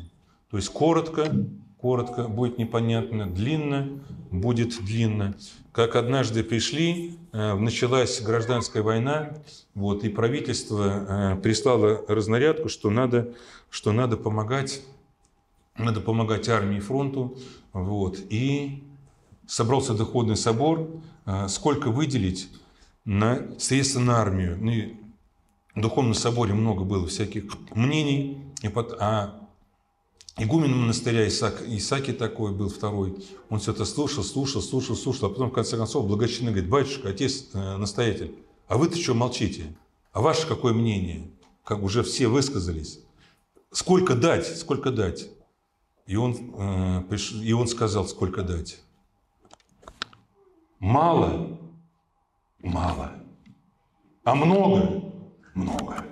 То 0.50 0.56
есть 0.56 0.70
коротко, 0.70 1.30
коротко 1.80 2.28
будет 2.28 2.58
непонятно, 2.58 3.28
длинно 3.28 4.00
будет 4.30 4.82
длинно. 4.84 5.34
Как 5.72 5.96
однажды 5.96 6.42
пришли, 6.44 7.18
э, 7.32 7.54
началась 7.54 8.20
гражданская 8.20 8.82
война, 8.82 9.34
вот, 9.74 10.04
и 10.04 10.08
правительство 10.08 11.34
э, 11.36 11.36
прислало 11.40 12.04
разнарядку, 12.08 12.68
что 12.68 12.90
надо, 12.90 13.34
что 13.70 13.92
надо 13.92 14.16
помогать, 14.16 14.82
надо 15.76 16.00
помогать 16.00 16.48
армии 16.48 16.78
и 16.78 16.80
фронту. 16.80 17.36
Вот, 17.72 18.18
и 18.30 18.82
собрался 19.46 19.94
доходный 19.94 20.36
собор, 20.36 20.88
э, 21.26 21.48
сколько 21.48 21.90
выделить 21.90 22.50
на 23.04 23.58
средства 23.58 24.00
на 24.00 24.20
армию. 24.20 24.58
Ну, 24.60 24.70
и 24.70 24.94
в 25.74 25.80
духовном 25.80 26.14
соборе 26.14 26.52
много 26.52 26.84
было 26.84 27.06
всяких 27.06 27.44
мнений, 27.74 28.38
а 28.98 29.40
игумен 30.38 30.76
монастыря 30.76 31.26
Исаак, 31.28 31.62
Исаки 31.66 32.12
такой 32.12 32.52
был 32.52 32.68
второй, 32.68 33.24
он 33.48 33.60
все 33.60 33.72
это 33.72 33.84
слушал, 33.84 34.24
слушал, 34.24 34.62
слушал, 34.62 34.96
слушал, 34.96 35.28
а 35.28 35.30
потом 35.30 35.50
в 35.50 35.52
конце 35.52 35.76
концов 35.76 36.06
благочинно 36.06 36.50
говорит, 36.50 36.70
батюшка, 36.70 37.10
отец, 37.10 37.48
э, 37.52 37.76
настоятель, 37.76 38.34
а 38.68 38.78
вы-то 38.78 38.96
что 38.96 39.14
молчите? 39.14 39.76
А 40.12 40.20
ваше 40.20 40.46
какое 40.46 40.72
мнение? 40.72 41.30
Как 41.64 41.82
уже 41.82 42.02
все 42.02 42.28
высказались. 42.28 43.00
Сколько 43.70 44.14
дать? 44.14 44.46
Сколько 44.46 44.90
дать? 44.90 45.28
И 46.06 46.16
он, 46.16 46.36
э, 46.56 47.16
и 47.42 47.52
он 47.52 47.68
сказал, 47.68 48.06
сколько 48.06 48.42
дать. 48.42 48.80
Мало? 50.78 51.58
Мало. 52.58 53.12
А 54.24 54.34
много? 54.34 55.12
Много. 55.54 56.04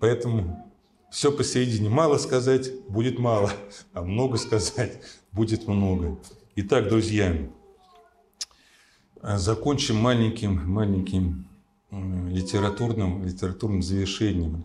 Поэтому 0.00 0.63
все 1.14 1.30
посередине. 1.30 1.88
Мало 1.88 2.18
сказать 2.18 2.72
будет 2.88 3.20
мало, 3.20 3.52
а 3.92 4.02
много 4.02 4.36
сказать 4.36 5.00
будет 5.30 5.68
много. 5.68 6.18
Итак, 6.56 6.88
друзья, 6.88 7.38
закончим 9.22 9.94
маленьким, 9.96 10.68
маленьким 10.68 11.46
литературным, 11.92 13.24
литературным 13.24 13.80
завершением. 13.80 14.64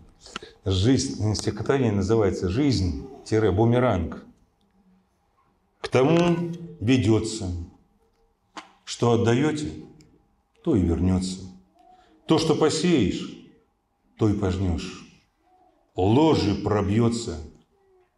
Жизнь, 0.64 1.34
стихотворение 1.36 1.92
называется 1.92 2.48
«Жизнь-бумеранг». 2.48 4.24
К 5.80 5.88
тому 5.88 6.50
ведется, 6.80 7.46
что 8.84 9.12
отдаете, 9.12 9.70
то 10.64 10.74
и 10.74 10.80
вернется. 10.80 11.42
То, 12.26 12.38
что 12.38 12.56
посеешь, 12.56 13.38
то 14.18 14.28
и 14.28 14.34
пожнешь 14.34 15.09
ложи 16.00 16.54
пробьется 16.54 17.38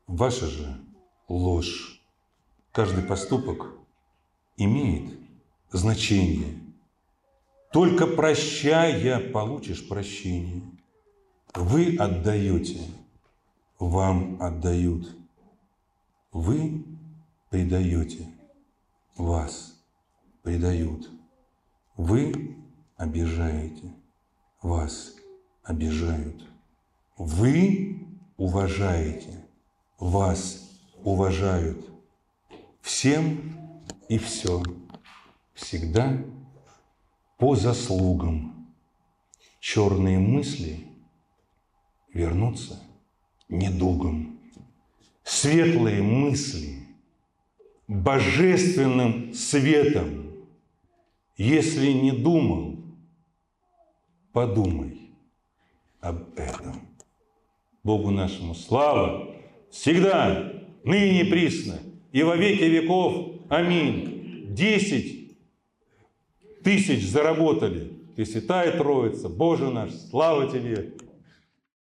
ваша 0.07 0.47
же 0.47 0.81
ложь. 1.29 2.01
Каждый 2.71 3.03
поступок 3.03 3.75
имеет 4.57 5.19
значение. 5.71 6.61
Только 7.73 8.07
прощая, 8.07 9.31
получишь 9.33 9.89
прощение. 9.89 10.63
Вы 11.55 11.97
отдаете, 11.97 12.81
вам 13.79 14.41
отдают. 14.41 15.17
Вы 16.31 16.85
предаете, 17.51 18.27
вас 19.17 19.83
предают. 20.43 21.11
Вы 21.97 22.57
обижаете, 22.97 23.93
вас 24.63 25.15
обижают. 25.63 26.52
Вы 27.25 28.05
уважаете, 28.37 29.47
вас 30.01 30.69
уважают. 31.05 31.89
Всем 32.81 33.81
и 34.09 34.19
все. 34.19 34.61
Всегда 35.55 36.19
по 37.39 37.55
заслугам. 37.55 38.75
Черные 39.61 40.19
мысли 40.19 40.85
вернутся 42.13 42.83
недугом. 43.49 44.41
Светлые 45.23 46.03
мысли 46.03 46.89
божественным 47.87 49.33
светом. 49.33 50.45
Если 51.37 51.93
не 51.93 52.11
думал, 52.11 52.79
подумай 54.33 55.15
об 56.01 56.37
этом. 56.37 56.92
Богу 57.85 58.11
нашему 58.11 58.55
слава, 58.55 59.35
всегда, 59.71 60.53
ныне 60.85 61.25
присно, 61.25 61.81
и 62.13 62.23
во 62.23 62.37
веки 62.37 62.63
веков. 62.63 63.41
Аминь. 63.49 64.47
Десять 64.51 65.33
тысяч 66.63 67.05
заработали. 67.09 67.93
Пресвятая 68.15 68.77
Троица, 68.77 69.29
Боже 69.29 69.71
наш, 69.71 69.91
слава 70.11 70.49
Тебе! 70.49 70.93